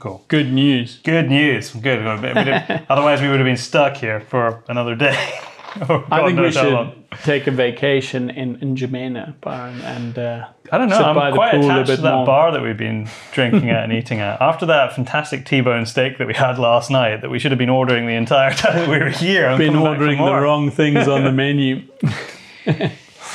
Cool. 0.00 0.24
Good 0.26 0.52
news. 0.52 0.98
Good 1.04 1.28
news. 1.28 1.70
Good. 1.70 2.04
Otherwise 2.04 3.22
we 3.22 3.28
would 3.28 3.38
have 3.38 3.46
been 3.46 3.56
stuck 3.56 3.96
here 3.96 4.20
for 4.20 4.64
another 4.68 4.96
day. 4.96 5.40
I 5.82 5.86
God 5.86 6.26
think 6.26 6.40
we 6.40 6.50
should 6.50 6.72
long. 6.72 7.04
take 7.22 7.46
a 7.46 7.50
vacation 7.50 8.30
in, 8.30 8.56
in 8.56 8.74
N'Djamena, 8.74 9.40
Byron, 9.40 9.80
and 9.82 10.18
uh, 10.18 10.48
I 10.72 10.78
don't 10.78 10.88
know. 10.88 10.96
I'm 10.96 11.34
quite 11.34 11.52
pool 11.52 11.62
a 11.62 11.66
attached 11.66 11.88
bit 11.88 11.96
to 11.96 12.02
that 12.02 12.14
more. 12.14 12.26
bar 12.26 12.52
that 12.52 12.62
we've 12.62 12.76
been 12.76 13.08
drinking 13.32 13.70
at 13.70 13.84
and 13.84 13.92
eating 13.92 14.20
at. 14.20 14.40
After 14.40 14.66
that 14.66 14.94
fantastic 14.94 15.44
T-bone 15.44 15.86
steak 15.86 16.18
that 16.18 16.26
we 16.26 16.34
had 16.34 16.58
last 16.58 16.90
night, 16.90 17.20
that 17.20 17.30
we 17.30 17.38
should 17.38 17.50
have 17.52 17.58
been 17.58 17.70
ordering 17.70 18.06
the 18.06 18.14
entire 18.14 18.50
time 18.54 18.88
we 18.88 18.98
were 18.98 19.10
here. 19.10 19.46
I'm 19.46 19.58
been 19.58 19.74
coming 19.74 19.82
back 19.84 19.98
for 19.98 20.02
ordering 20.02 20.18
the 20.18 20.34
wrong 20.34 20.70
things 20.70 21.08
on 21.08 21.24
the 21.24 21.32
menu. 21.32 21.82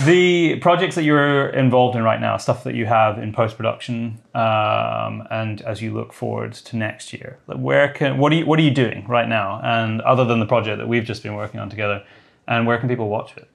The 0.06 0.56
projects 0.60 0.96
that 0.96 1.04
you're 1.04 1.50
involved 1.50 1.98
in 1.98 2.04
right 2.04 2.20
now, 2.20 2.38
stuff 2.38 2.64
that 2.64 2.76
you 2.76 2.86
have 2.86 3.20
in 3.20 3.34
post 3.34 3.58
production, 3.58 4.20
um, 4.34 5.28
and 5.30 5.62
as 5.62 5.82
you 5.82 5.94
look 5.94 6.14
forward 6.14 6.54
to 6.54 6.78
next 6.78 7.12
year, 7.14 7.38
where 7.46 7.90
can 7.90 8.18
what 8.18 8.32
are 8.32 8.36
you 8.36 8.46
what 8.46 8.58
are 8.58 8.62
you 8.62 8.72
doing 8.72 9.06
right 9.08 9.28
now? 9.28 9.60
And 9.62 10.02
other 10.02 10.24
than 10.24 10.40
the 10.40 10.46
project 10.46 10.78
that 10.78 10.88
we've 10.88 11.04
just 11.04 11.24
been 11.24 11.36
working 11.36 11.60
on 11.60 11.70
together, 11.70 12.04
and 12.48 12.68
where 12.68 12.78
can 12.78 12.90
people 12.90 13.10
watch 13.10 13.36
it? 13.38 13.48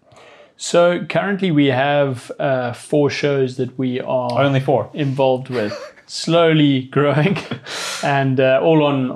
So 0.57 1.05
currently 1.05 1.51
we 1.51 1.67
have 1.67 2.33
uh, 2.39 2.73
four 2.73 3.11
shows 3.11 3.57
that 3.59 3.77
we 3.79 4.01
are 4.01 4.41
Only 4.43 4.61
four. 4.61 4.89
involved 4.95 5.51
with, 5.51 5.75
slowly 6.07 6.85
growing, 6.85 7.37
and 8.03 8.41
uh, 8.41 8.61
all 8.63 8.83
on 8.83 9.11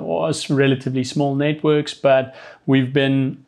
relatively 0.49 1.03
small 1.03 1.33
networks. 1.35 1.93
But 1.95 2.35
we've 2.67 2.93
been 2.93 3.43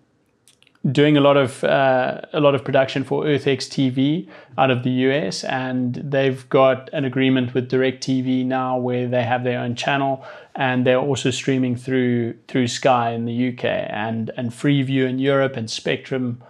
doing 0.92 1.16
a 1.16 1.22
lot 1.22 1.38
of 1.38 1.64
uh, 1.64 2.22
a 2.34 2.40
lot 2.40 2.56
of 2.56 2.64
production 2.64 3.04
for 3.04 3.24
EarthX 3.24 3.70
TV 3.70 4.28
out 4.58 4.70
of 4.70 4.84
the 4.84 4.90
US, 5.08 5.44
and 5.46 5.96
they've 5.96 6.48
got 6.50 6.90
an 6.94 7.06
agreement 7.06 7.54
with 7.54 7.70
DirecTV 7.70 8.46
now 8.46 8.78
where 8.78 9.08
they 9.08 9.24
have 9.24 9.44
their 9.44 9.60
own 9.60 9.76
channel, 9.76 10.26
and 10.56 10.86
they're 10.86 11.00
also 11.00 11.32
streaming 11.32 11.76
through 11.76 12.34
through 12.48 12.68
Sky 12.68 13.12
in 13.12 13.26
the 13.26 13.50
UK 13.50 13.64
and 13.64 14.32
and 14.36 14.52
Freeview 14.52 15.08
in 15.08 15.20
Europe 15.20 15.56
and 15.56 15.70
Spectrum 15.70 16.42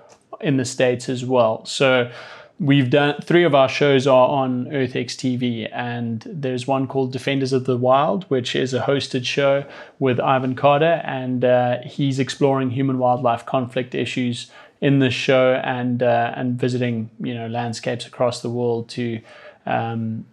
in 0.42 0.58
the 0.58 0.66
states 0.66 1.10
as 1.10 1.24
well. 1.24 1.64
So 1.66 2.12
we've 2.60 2.90
done 2.90 3.20
three 3.22 3.44
of 3.44 3.56
our 3.56 3.70
shows 3.70 4.08
are 4.08 4.28
on 4.28 4.66
EarthX 4.66 5.16
TV, 5.16 5.70
and 5.74 6.24
there's 6.26 6.68
one 6.68 6.88
called 6.88 7.12
Defenders 7.12 7.54
of 7.54 7.66
the 7.66 7.78
Wild, 7.78 8.24
which 8.26 8.56
is 8.56 8.74
a 8.74 8.82
hosted 8.82 9.26
show 9.26 9.66
with 10.00 10.20
Ivan 10.20 10.56
Carter, 10.56 11.02
and 11.04 11.44
uh, 11.44 11.80
he's 11.86 12.20
exploring 12.20 12.72
human 12.72 12.98
wildlife 12.98 13.46
conflict 13.46 13.96
issues 13.96 14.52
in 14.82 15.00
this 15.00 15.14
show 15.14 15.62
and 15.64 16.04
uh, 16.04 16.34
and 16.36 16.60
visiting 16.60 17.10
you 17.20 17.34
know 17.34 17.48
landscapes 17.48 18.06
across 18.06 18.42
the 18.42 18.50
world 18.50 18.90
to. 18.90 19.20
Um, 19.66 20.26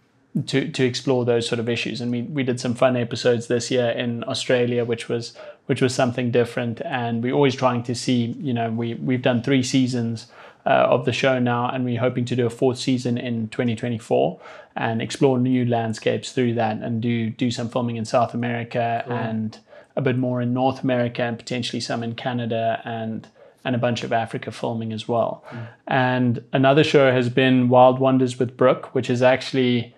to, 0.47 0.71
to 0.71 0.85
explore 0.85 1.25
those 1.25 1.49
sort 1.49 1.59
of 1.59 1.69
issues 1.69 2.01
and 2.01 2.13
we, 2.13 2.23
we 2.23 2.45
did 2.45 2.61
some 2.61 2.73
fun 2.73 2.97
episodes 2.97 3.49
this 3.49 3.69
year 3.69 3.91
in 3.91 4.23
Australia 4.29 4.85
which 4.85 5.09
was 5.09 5.35
which 5.67 5.83
was 5.83 5.93
something 5.93 6.31
different 6.31 6.81
and 6.83 7.21
we're 7.21 7.35
always 7.35 7.57
trying 7.57 7.83
to 7.83 7.97
see 7.97 8.37
you 8.39 8.55
know 8.55 8.71
we 8.71 8.95
we've 8.95 9.23
done 9.23 9.43
three 9.43 9.63
seasons 9.65 10.29
uh, 10.67 10.69
of 10.69 11.05
the 11.05 11.13
show 11.13 11.39
now 11.39 11.69
and 11.71 11.85
we're 11.85 12.01
hoping 12.01 12.25
to 12.25 12.37
do 12.37 12.47
a 12.47 12.51
fourth 12.51 12.79
season 12.79 13.17
in 13.17 13.49
2024 13.49 14.41
and 14.77 15.01
explore 15.03 15.39
new 15.39 15.65
landscapes 15.65 16.33
through 16.33 16.55
that 16.55 16.77
and 16.79 17.01
do 17.01 17.31
do 17.31 17.51
some 17.51 17.69
filming 17.69 17.97
in 17.97 18.05
South 18.05 18.35
America 18.35 19.05
and 19.09 19.59
a 19.97 20.01
bit 20.01 20.17
more 20.17 20.41
in 20.41 20.53
North 20.55 20.83
America 20.83 21.23
and 21.23 21.39
potentially 21.39 21.81
some 21.81 22.03
in 22.03 22.15
Canada 22.15 22.81
and 22.85 23.29
and 23.65 23.75
a 23.77 23.79
bunch 23.79 24.03
of 24.03 24.13
Africa 24.13 24.51
filming 24.51 24.93
as 24.93 25.07
well. 25.07 25.45
And 25.87 26.43
another 26.53 26.83
show 26.83 27.13
has 27.13 27.29
been 27.29 27.69
Wild 27.69 27.99
Wonders 27.99 28.39
with 28.39 28.57
Brooke, 28.57 28.95
which 28.95 29.11
is 29.11 29.23
actually 29.23 29.95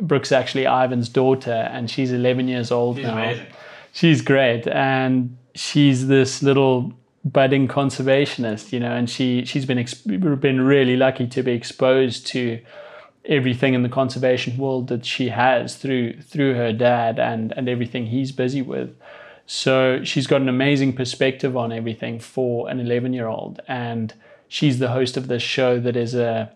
Brooke's 0.00 0.32
actually 0.32 0.66
Ivan's 0.66 1.08
daughter, 1.08 1.68
and 1.72 1.90
she's 1.90 2.12
11 2.12 2.48
years 2.48 2.70
old 2.70 2.98
now. 2.98 3.12
amazing. 3.14 3.46
She's 3.92 4.22
great, 4.22 4.66
and 4.68 5.36
she's 5.54 6.06
this 6.06 6.42
little 6.42 6.92
budding 7.24 7.68
conservationist, 7.68 8.72
you 8.72 8.80
know, 8.80 8.92
and 8.92 9.08
she 9.08 9.44
she's 9.44 9.64
been 9.64 9.84
been 10.06 10.60
really 10.60 10.96
lucky 10.96 11.26
to 11.28 11.42
be 11.42 11.52
exposed 11.52 12.26
to 12.28 12.60
everything 13.24 13.74
in 13.74 13.82
the 13.84 13.88
conservation 13.88 14.56
world 14.58 14.88
that 14.88 15.06
she 15.06 15.28
has 15.28 15.76
through 15.76 16.20
through 16.20 16.54
her 16.54 16.72
dad 16.72 17.18
and 17.18 17.52
and 17.56 17.68
everything 17.68 18.06
he's 18.06 18.32
busy 18.32 18.62
with. 18.62 18.96
So 19.46 20.02
she's 20.04 20.26
got 20.26 20.40
an 20.40 20.48
amazing 20.48 20.94
perspective 20.94 21.56
on 21.56 21.72
everything 21.72 22.20
for 22.20 22.68
an 22.68 22.80
11 22.80 23.12
year 23.12 23.26
old, 23.26 23.60
and 23.68 24.14
she's 24.48 24.78
the 24.78 24.88
host 24.88 25.16
of 25.16 25.28
this 25.28 25.42
show 25.42 25.78
that 25.80 25.96
is 25.96 26.14
a 26.14 26.52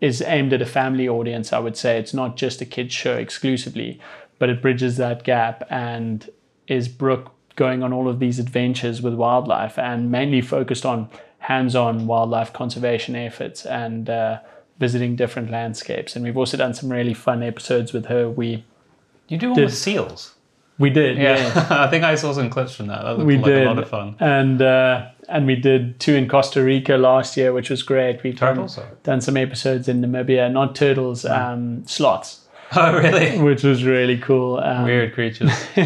is 0.00 0.22
aimed 0.22 0.52
at 0.52 0.62
a 0.62 0.66
family 0.66 1.08
audience. 1.08 1.52
I 1.52 1.58
would 1.58 1.76
say 1.76 1.98
it's 1.98 2.14
not 2.14 2.36
just 2.36 2.60
a 2.60 2.66
kids 2.66 2.92
show 2.92 3.16
exclusively, 3.16 4.00
but 4.38 4.50
it 4.50 4.60
bridges 4.60 4.96
that 4.96 5.24
gap 5.24 5.64
and 5.70 6.28
is 6.66 6.88
Brooke 6.88 7.35
going 7.56 7.82
on 7.82 7.92
all 7.92 8.08
of 8.08 8.18
these 8.20 8.38
adventures 8.38 9.02
with 9.02 9.14
wildlife 9.14 9.78
and 9.78 10.10
mainly 10.10 10.40
focused 10.40 10.86
on 10.86 11.08
hands-on 11.38 12.06
wildlife 12.06 12.52
conservation 12.52 13.16
efforts 13.16 13.64
and 13.66 14.08
uh, 14.10 14.38
visiting 14.78 15.16
different 15.16 15.50
landscapes. 15.50 16.14
And 16.16 16.24
we've 16.24 16.36
also 16.36 16.56
done 16.56 16.74
some 16.74 16.90
really 16.92 17.14
fun 17.14 17.42
episodes 17.42 17.92
with 17.92 18.06
her. 18.06 18.28
We 18.28 18.64
You 19.28 19.38
do 19.38 19.48
one 19.48 19.56
Did- 19.56 19.64
with 19.66 19.74
seals. 19.74 20.34
we 20.78 20.90
did, 20.90 21.16
Yeah, 21.18 21.66
I 21.70 21.88
think 21.88 22.04
I 22.04 22.14
saw 22.16 22.32
some 22.32 22.50
clips 22.50 22.74
from 22.74 22.88
that. 22.88 23.02
That 23.02 23.16
looked 23.16 23.26
we 23.26 23.36
like 23.36 23.44
did 23.46 23.62
a 23.62 23.66
lot 23.66 23.78
of 23.78 23.88
fun. 23.88 24.16
and 24.20 24.60
uh, 24.60 25.06
and 25.28 25.46
we 25.46 25.56
did 25.56 25.98
two 25.98 26.14
in 26.14 26.28
Costa 26.28 26.62
Rica 26.62 26.96
last 26.96 27.36
year, 27.36 27.52
which 27.52 27.70
was 27.70 27.82
great. 27.82 28.22
We've 28.22 28.36
done, 28.38 28.68
done 29.02 29.20
some 29.20 29.36
episodes 29.36 29.88
in 29.88 30.00
Namibia, 30.00 30.52
not 30.52 30.76
turtles, 30.76 31.24
um, 31.24 31.84
sloths, 31.86 32.45
Oh, 32.76 32.92
really? 32.96 33.38
which 33.40 33.62
was 33.62 33.84
really 33.84 34.18
cool. 34.18 34.58
Um, 34.58 34.84
Weird 34.84 35.14
creatures. 35.14 35.52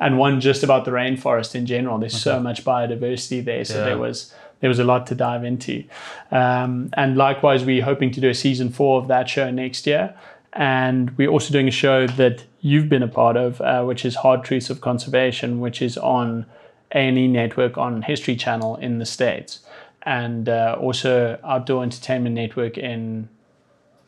and 0.00 0.18
one 0.18 0.40
just 0.40 0.62
about 0.62 0.84
the 0.84 0.90
rainforest 0.90 1.54
in 1.54 1.64
general. 1.66 1.98
There's 1.98 2.20
so 2.20 2.38
much 2.38 2.64
biodiversity 2.64 3.42
there, 3.44 3.64
so 3.64 3.78
Yeah. 3.78 3.84
there 3.84 3.98
was 3.98 4.32
there 4.60 4.68
was 4.68 4.78
a 4.78 4.84
lot 4.84 5.06
to 5.08 5.14
dive 5.16 5.42
into. 5.42 5.82
Um, 6.30 6.90
and 6.92 7.16
likewise, 7.16 7.64
we're 7.64 7.82
hoping 7.82 8.12
to 8.12 8.20
do 8.20 8.28
a 8.28 8.34
season 8.34 8.70
four 8.70 9.00
of 9.00 9.08
that 9.08 9.28
show 9.28 9.50
next 9.50 9.86
year. 9.88 10.14
And 10.52 11.10
we're 11.16 11.30
also 11.30 11.50
doing 11.52 11.66
a 11.66 11.72
show 11.72 12.06
that 12.06 12.44
you've 12.60 12.88
been 12.88 13.02
a 13.02 13.08
part 13.08 13.36
of, 13.36 13.60
uh, 13.60 13.82
which 13.84 14.04
is 14.04 14.14
Hard 14.16 14.44
Truths 14.44 14.70
of 14.70 14.80
Conservation, 14.80 15.58
which 15.60 15.82
is 15.82 15.98
on 15.98 16.46
A&E 16.94 17.26
Network 17.26 17.76
on 17.76 18.02
History 18.02 18.36
Channel 18.36 18.76
in 18.76 18.98
the 18.98 19.06
States, 19.06 19.60
and 20.02 20.48
uh, 20.48 20.76
also 20.78 21.38
Outdoor 21.42 21.82
Entertainment 21.82 22.34
Network 22.36 22.76
in 22.78 23.28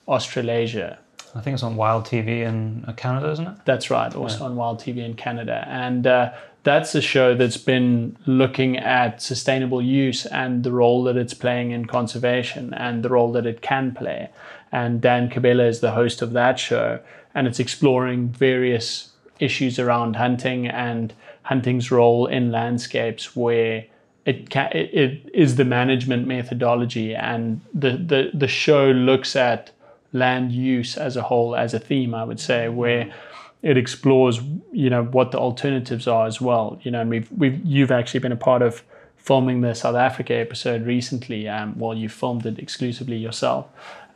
Australasia. 0.07 0.99
I 1.35 1.41
think 1.41 1.55
it's 1.55 1.63
on 1.63 1.77
Wild 1.77 2.07
TV 2.07 2.43
in 2.43 2.85
uh, 2.87 2.93
Canada, 2.93 3.31
isn't 3.33 3.47
it? 3.47 3.57
That's 3.65 3.91
right, 3.91 4.15
also 4.15 4.45
on 4.45 4.55
Wild 4.55 4.81
TV 4.81 4.99
in 4.99 5.15
Canada. 5.15 5.65
And 5.69 6.07
uh, 6.07 6.33
that's 6.63 6.95
a 6.95 7.01
show 7.01 7.35
that's 7.35 7.57
been 7.57 8.17
looking 8.27 8.79
at 8.79 9.21
sustainable 9.21 9.83
use 9.83 10.27
and 10.27 10.63
the 10.63 10.71
role 10.71 11.03
that 11.05 11.17
it's 11.17 11.35
playing 11.35 11.73
in 11.73 11.87
conservation 11.87 12.73
and 12.75 13.03
the 13.03 13.09
role 13.09 13.33
that 13.33 13.47
it 13.47 13.63
can 13.63 13.93
play. 13.93 14.31
And 14.71 15.01
Dan 15.01 15.29
Cabela 15.29 15.69
is 15.69 15.81
the 15.81 15.93
host 15.93 16.23
of 16.23 16.33
that 16.33 16.59
show, 16.59 17.01
and 17.35 17.47
it's 17.47 17.61
exploring 17.61 18.29
various 18.29 19.11
issues 19.41 19.79
around 19.79 20.17
hunting 20.17 20.67
and 20.69 21.13
hunting's 21.43 21.91
role 21.91 22.27
in 22.27 22.53
landscapes 22.53 23.35
where 23.35 23.85
it, 24.25 24.51
ca- 24.51 24.71
it, 24.73 24.95
it 24.95 25.31
is 25.35 25.57
the 25.57 25.65
management 25.65 26.27
methodology 26.27 27.15
and 27.15 27.61
the, 27.75 27.91
the, 27.91 28.31
the 28.33 28.49
show 28.49 28.91
looks 28.91 29.37
at 29.37 29.71
land 30.15 30.51
use 30.51 30.97
as 30.97 31.17
a 31.17 31.23
whole 31.23 31.55
as 31.55 31.75
a 31.75 31.79
theme 31.79 32.15
i 32.15 32.25
would 32.25 32.41
say 32.41 32.69
where 32.69 33.13
it 33.65 33.79
explores 33.79 34.41
you 34.73 34.91
know 34.91 35.05
what 35.05 35.33
the 35.33 35.39
alternatives 35.39 36.07
are 36.07 36.27
as 36.27 36.41
well. 36.41 36.79
You 36.83 36.91
know 36.91 37.01
and 37.01 37.11
we've 37.11 37.33
we've 37.33 37.59
you've 37.65 37.91
actually 37.91 38.21
been 38.21 38.31
a 38.31 38.37
part 38.37 38.63
of 38.63 38.83
filming 39.17 39.63
the 39.63 39.75
south 39.75 39.97
africa 39.97 40.35
episode 40.35 40.85
recently 40.85 41.49
um, 41.49 41.77
well 41.79 41.95
you 41.95 42.11
filmed 42.11 42.47
it 42.47 42.59
exclusively 42.59 43.17
yourself. 43.17 43.67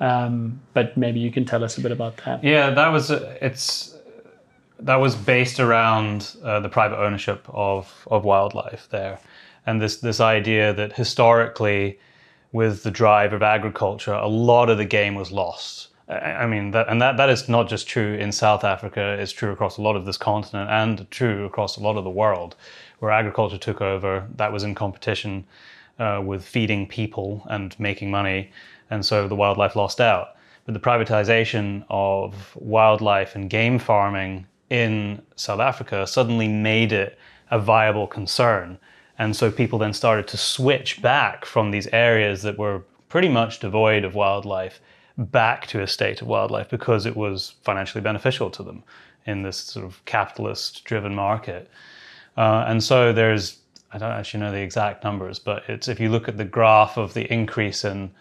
Um, 0.00 0.60
but 0.74 0.96
maybe 0.96 1.18
you 1.18 1.32
can 1.32 1.44
tell 1.44 1.64
us 1.64 1.76
a 1.76 1.80
bit 1.80 1.90
about 1.90 2.18
that. 2.18 2.44
Yeah, 2.44 2.70
that 2.70 2.88
was 2.88 3.10
it's 3.10 3.96
that 4.78 4.96
was 4.96 5.16
based 5.16 5.58
around 5.58 6.36
uh, 6.44 6.60
the 6.60 6.68
private 6.68 6.98
ownership 6.98 7.44
of 7.48 8.06
of 8.08 8.24
wildlife 8.24 8.86
there, 8.90 9.18
and 9.66 9.82
this 9.82 9.96
this 9.96 10.20
idea 10.20 10.72
that 10.74 10.92
historically, 10.92 11.98
with 12.52 12.82
the 12.82 12.90
drive 12.90 13.32
of 13.32 13.42
agriculture, 13.42 14.12
a 14.12 14.28
lot 14.28 14.70
of 14.70 14.78
the 14.78 14.84
game 14.84 15.14
was 15.14 15.30
lost. 15.30 15.88
I 16.08 16.46
mean, 16.46 16.70
that, 16.70 16.88
and 16.88 17.02
that, 17.02 17.18
that 17.18 17.28
is 17.28 17.50
not 17.50 17.68
just 17.68 17.86
true 17.86 18.14
in 18.14 18.32
South 18.32 18.64
Africa, 18.64 19.16
it's 19.20 19.32
true 19.32 19.52
across 19.52 19.76
a 19.76 19.82
lot 19.82 19.94
of 19.94 20.06
this 20.06 20.16
continent 20.16 20.70
and 20.70 21.10
true 21.10 21.44
across 21.44 21.76
a 21.76 21.82
lot 21.82 21.98
of 21.98 22.04
the 22.04 22.10
world, 22.10 22.56
where 23.00 23.10
agriculture 23.10 23.58
took 23.58 23.82
over. 23.82 24.26
That 24.36 24.50
was 24.50 24.62
in 24.62 24.74
competition 24.74 25.44
uh, 25.98 26.22
with 26.24 26.44
feeding 26.44 26.86
people 26.86 27.46
and 27.50 27.78
making 27.78 28.10
money, 28.10 28.50
and 28.88 29.04
so 29.04 29.28
the 29.28 29.34
wildlife 29.34 29.76
lost 29.76 30.00
out. 30.00 30.36
But 30.64 30.72
the 30.72 30.80
privatization 30.80 31.84
of 31.90 32.56
wildlife 32.56 33.34
and 33.34 33.50
game 33.50 33.78
farming 33.78 34.46
in 34.70 35.20
South 35.36 35.60
Africa 35.60 36.06
suddenly 36.06 36.48
made 36.48 36.92
it 36.92 37.18
a 37.50 37.58
viable 37.58 38.06
concern. 38.06 38.78
And 39.18 39.34
so 39.34 39.50
people 39.50 39.78
then 39.78 39.92
started 39.92 40.28
to 40.28 40.36
switch 40.36 41.02
back 41.02 41.44
from 41.44 41.70
these 41.70 41.88
areas 41.88 42.42
that 42.42 42.56
were 42.56 42.82
pretty 43.08 43.28
much 43.28 43.60
devoid 43.60 44.04
of 44.04 44.14
wildlife 44.14 44.80
back 45.16 45.66
to 45.66 45.82
a 45.82 45.86
state 45.86 46.22
of 46.22 46.28
wildlife 46.28 46.68
because 46.68 47.04
it 47.04 47.16
was 47.16 47.54
financially 47.64 48.00
beneficial 48.00 48.50
to 48.50 48.62
them 48.62 48.84
in 49.26 49.42
this 49.42 49.56
sort 49.56 49.84
of 49.84 50.04
capitalist 50.04 50.84
driven 50.84 51.14
market. 51.14 51.68
Uh, 52.36 52.64
and 52.68 52.82
so 52.82 53.12
there's, 53.12 53.58
I 53.92 53.98
don't 53.98 54.12
actually 54.12 54.40
know 54.40 54.52
the 54.52 54.60
exact 54.60 55.02
numbers, 55.02 55.40
but 55.40 55.64
it's 55.68 55.88
if 55.88 55.98
you 55.98 56.08
look 56.08 56.28
at 56.28 56.36
the 56.36 56.44
graph 56.44 56.96
of 56.96 57.14
the 57.14 57.30
increase 57.32 57.84
in 57.84 58.12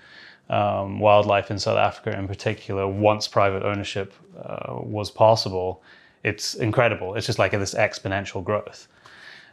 um, 0.49 0.99
wildlife 0.99 1.51
in 1.51 1.59
South 1.59 1.77
Africa 1.77 2.17
in 2.17 2.27
particular, 2.27 2.87
once 2.87 3.27
private 3.27 3.63
ownership 3.63 4.13
uh, 4.43 4.77
was 4.79 5.11
possible, 5.11 5.83
it's 6.23 6.55
incredible. 6.55 7.15
It's 7.15 7.27
just 7.27 7.37
like 7.37 7.51
this 7.51 7.75
exponential 7.75 8.43
growth. 8.43 8.87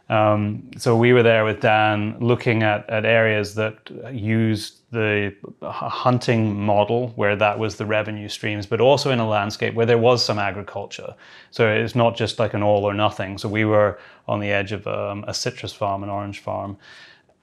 Um, 0.07 0.69
so 0.77 0.95
we 0.95 1.13
were 1.13 1.23
there 1.23 1.45
with 1.45 1.61
Dan 1.61 2.17
looking 2.19 2.61
at, 2.61 2.87
at 2.89 3.05
areas 3.05 3.55
that 3.55 3.77
used 4.11 4.81
the 4.91 5.35
hunting 5.63 6.59
model 6.63 7.09
where 7.15 7.35
that 7.35 7.57
was 7.57 7.75
the 7.77 7.85
revenue 7.85 8.29
streams, 8.29 8.65
but 8.65 8.79
also 8.79 9.09
in 9.09 9.19
a 9.19 9.27
landscape 9.27 9.73
where 9.73 9.85
there 9.85 9.97
was 9.97 10.23
some 10.23 10.37
agriculture. 10.37 11.15
So 11.49 11.67
it's 11.67 11.95
not 11.95 12.15
just 12.15 12.37
like 12.37 12.53
an 12.53 12.61
all 12.61 12.83
or 12.85 12.93
nothing. 12.93 13.37
So 13.37 13.49
we 13.49 13.65
were 13.65 13.99
on 14.27 14.39
the 14.39 14.51
edge 14.51 14.71
of 14.71 14.85
um, 14.85 15.25
a 15.27 15.33
citrus 15.33 15.73
farm, 15.73 16.03
an 16.03 16.09
orange 16.09 16.39
farm, 16.39 16.77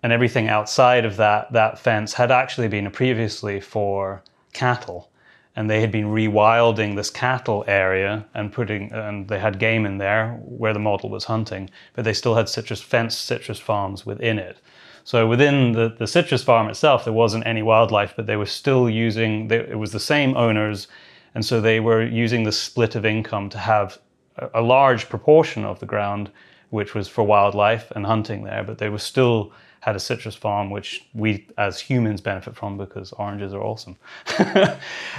and 0.03 0.13
everything 0.13 0.49
outside 0.49 1.05
of 1.05 1.17
that 1.17 1.53
that 1.53 1.79
fence 1.79 2.13
had 2.15 2.31
actually 2.31 2.69
been 2.69 2.91
previously 2.91 3.61
for 3.61 4.23
cattle 4.53 5.12
and 5.55 5.69
they 5.69 5.81
had 5.81 5.93
been 5.93 6.07
rewilding 6.07 6.97
this 6.97 7.11
cattle 7.11 7.65
area 7.67 8.25
and 8.35 8.53
putting 8.53 8.91
and 8.93 9.29
they 9.29 9.39
had 9.39 9.59
game 9.59 9.85
in 9.85 9.99
there 9.99 10.39
where 10.45 10.73
the 10.73 10.79
model 10.79 11.11
was 11.11 11.25
hunting 11.25 11.69
but 11.95 12.05
they 12.05 12.13
still 12.13 12.35
had 12.35 12.49
citrus 12.49 12.81
fenced 12.81 13.25
citrus 13.25 13.59
farms 13.59 14.07
within 14.07 14.39
it. 14.39 14.59
So 15.05 15.27
within 15.27 15.73
the, 15.73 15.95
the 15.99 16.07
citrus 16.07 16.43
farm 16.43 16.69
itself 16.69 17.05
there 17.05 17.13
wasn't 17.13 17.47
any 17.47 17.63
wildlife 17.63 18.15
but 18.17 18.27
they 18.27 18.37
were 18.37 18.47
still 18.47 18.89
using 18.89 19.49
they, 19.49 19.59
it 19.59 19.79
was 19.79 19.93
the 19.93 20.01
same 20.01 20.37
owners 20.37 20.89
and 21.35 21.45
so 21.45 21.61
they 21.61 21.81
were 21.81 22.03
using 22.03 22.45
the 22.45 22.53
split 22.53 22.95
of 22.95 23.05
income 23.05 23.49
to 23.51 23.59
have 23.59 23.99
a, 24.37 24.49
a 24.55 24.63
large 24.63 25.09
proportion 25.09 25.65
of 25.65 25.81
the 25.81 25.87
ground 25.87 26.31
which 26.71 26.95
was 26.95 27.09
for 27.09 27.25
wildlife 27.25 27.91
and 27.95 28.07
hunting 28.07 28.45
there 28.45 28.65
but 28.65 28.79
they 28.79 28.89
were 28.89 28.99
still 28.99 29.53
had 29.83 29.97
a 29.97 30.01
citrus 30.01 30.37
farm, 30.37 30.71
which 30.71 31.05
we 31.13 31.45
as 31.59 31.81
humans 31.81 32.21
benefit 32.21 32.55
from 32.55 32.79
because 32.79 33.11
oranges 33.15 33.53
are 33.53 33.61
awesome. 33.61 33.97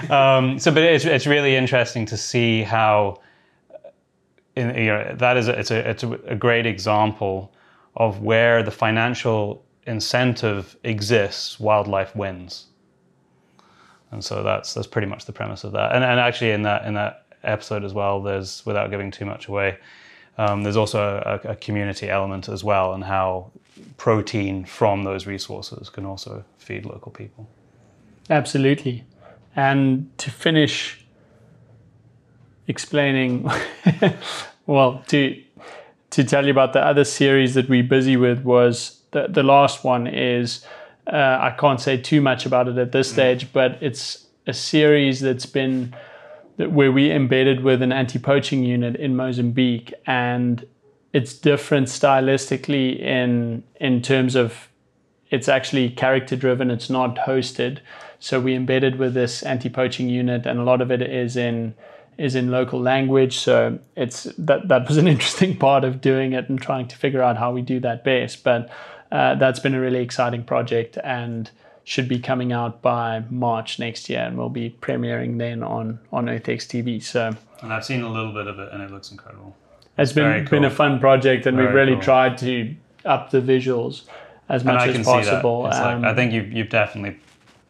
um, 0.09 0.57
so, 0.57 0.71
but 0.71 0.83
it's, 0.83 1.03
it's 1.03 1.27
really 1.27 1.57
interesting 1.57 2.05
to 2.05 2.15
see 2.15 2.63
how 2.63 3.19
in, 4.55 4.73
you 4.75 4.85
know, 4.85 5.15
that 5.17 5.35
is 5.35 5.49
a, 5.49 5.59
it's 5.59 5.71
a 5.71 5.89
it's 5.89 6.03
a, 6.03 6.35
great 6.35 6.65
example 6.65 7.53
of 7.97 8.21
where 8.21 8.63
the 8.63 8.71
financial 8.71 9.65
incentive 9.85 10.77
exists, 10.85 11.59
wildlife 11.59 12.15
wins. 12.15 12.67
And 14.11 14.23
so 14.23 14.43
that's 14.43 14.73
that's 14.73 14.87
pretty 14.87 15.07
much 15.07 15.25
the 15.25 15.33
premise 15.33 15.65
of 15.65 15.73
that. 15.73 15.93
And, 15.93 16.05
and 16.05 16.21
actually, 16.21 16.51
in 16.51 16.61
that 16.61 16.85
in 16.85 16.93
that 16.93 17.25
episode 17.43 17.83
as 17.83 17.93
well, 17.93 18.21
there's 18.21 18.65
without 18.65 18.91
giving 18.91 19.11
too 19.11 19.25
much 19.25 19.49
away, 19.49 19.77
um, 20.37 20.63
there's 20.63 20.77
also 20.77 21.21
a, 21.25 21.49
a 21.49 21.55
community 21.55 22.09
element 22.09 22.49
as 22.49 22.63
well, 22.63 22.93
and 22.93 23.03
how 23.03 23.51
protein 23.97 24.65
from 24.65 25.03
those 25.03 25.27
resources 25.27 25.89
can 25.89 26.05
also 26.05 26.43
feed 26.57 26.85
local 26.85 27.11
people. 27.11 27.47
Absolutely. 28.29 29.03
And 29.55 30.09
to 30.17 30.31
finish 30.31 31.05
explaining, 32.67 33.49
well, 34.65 35.03
to 35.07 35.41
to 36.09 36.23
tell 36.23 36.45
you 36.45 36.51
about 36.51 36.73
the 36.73 36.85
other 36.85 37.03
series 37.03 37.55
that 37.55 37.67
we're 37.69 37.83
busy 37.83 38.17
with 38.17 38.43
was 38.43 39.01
the 39.11 39.27
the 39.27 39.43
last 39.43 39.83
one 39.83 40.07
is 40.07 40.65
uh, 41.07 41.37
I 41.41 41.55
can't 41.59 41.81
say 41.81 41.97
too 41.97 42.21
much 42.21 42.45
about 42.45 42.67
it 42.67 42.77
at 42.77 42.91
this 42.91 43.11
stage, 43.11 43.51
but 43.51 43.77
it's 43.81 44.25
a 44.47 44.53
series 44.53 45.19
that's 45.19 45.45
been 45.45 45.93
where 46.57 46.91
we 46.91 47.11
embedded 47.11 47.63
with 47.63 47.81
an 47.81 47.91
anti-poaching 47.91 48.63
unit 48.63 48.95
in 48.95 49.15
Mozambique, 49.15 49.93
and 50.05 50.65
it's 51.11 51.33
different 51.33 51.87
stylistically 51.87 52.99
in 52.99 53.63
in 53.79 54.01
terms 54.01 54.35
of 54.35 54.69
it's 55.29 55.49
actually 55.49 55.89
character 55.89 56.35
driven. 56.35 56.69
It's 56.69 56.89
not 56.89 57.15
hosted. 57.15 57.79
So 58.19 58.39
we 58.39 58.55
embedded 58.55 58.97
with 58.97 59.13
this 59.13 59.43
anti-poaching 59.43 60.07
unit, 60.09 60.45
and 60.45 60.59
a 60.59 60.63
lot 60.63 60.81
of 60.81 60.91
it 60.91 61.01
is 61.01 61.35
in 61.35 61.73
is 62.17 62.35
in 62.35 62.51
local 62.51 62.79
language. 62.79 63.37
So 63.37 63.79
it's 63.95 64.23
that 64.37 64.67
that 64.67 64.87
was 64.87 64.97
an 64.97 65.07
interesting 65.15 65.57
part 65.57 65.83
of 65.83 66.01
doing 66.01 66.33
it 66.33 66.49
and 66.49 66.61
trying 66.61 66.87
to 66.87 66.95
figure 66.95 67.21
out 67.21 67.37
how 67.37 67.51
we 67.51 67.61
do 67.61 67.79
that 67.79 68.03
best. 68.03 68.43
But 68.43 68.69
uh, 69.11 69.35
that's 69.35 69.59
been 69.59 69.75
a 69.75 69.81
really 69.81 70.01
exciting 70.01 70.43
project 70.43 70.97
and 71.03 71.49
should 71.85 72.07
be 72.07 72.19
coming 72.19 72.51
out 72.53 72.81
by 72.81 73.23
March 73.29 73.77
next 73.79 74.09
year, 74.09 74.21
and 74.21 74.37
we'll 74.37 74.49
be 74.49 74.75
premiering 74.81 75.37
then 75.37 75.63
on 75.63 75.99
on 76.11 76.25
EarthX 76.27 76.65
TV. 76.67 77.01
So 77.03 77.35
And 77.61 77.73
I've 77.73 77.85
seen 77.85 78.01
a 78.01 78.09
little 78.11 78.31
bit 78.33 78.47
of 78.47 78.59
it, 78.59 78.69
and 78.71 78.81
it 78.81 78.91
looks 78.91 79.11
incredible. 79.11 79.55
it's 79.97 80.11
Very 80.11 80.41
been 80.41 80.49
been 80.49 80.63
a 80.65 80.69
fun 80.71 80.99
project, 80.99 81.45
and 81.45 81.57
we've 81.57 81.73
really 81.73 81.93
cool. 81.93 82.01
tried 82.01 82.37
to 82.39 82.75
up 83.05 83.31
the 83.31 83.41
visuals 83.41 84.03
as 84.49 84.63
much 84.63 84.87
as 84.89 85.05
possible. 85.05 85.63
see 85.63 85.69
that. 85.69 85.77
It's 85.77 85.85
Um, 85.85 86.01
like, 86.03 86.11
I 86.11 86.15
think 86.15 86.33
you've, 86.33 86.51
you've 86.51 86.69
definitely 86.69 87.19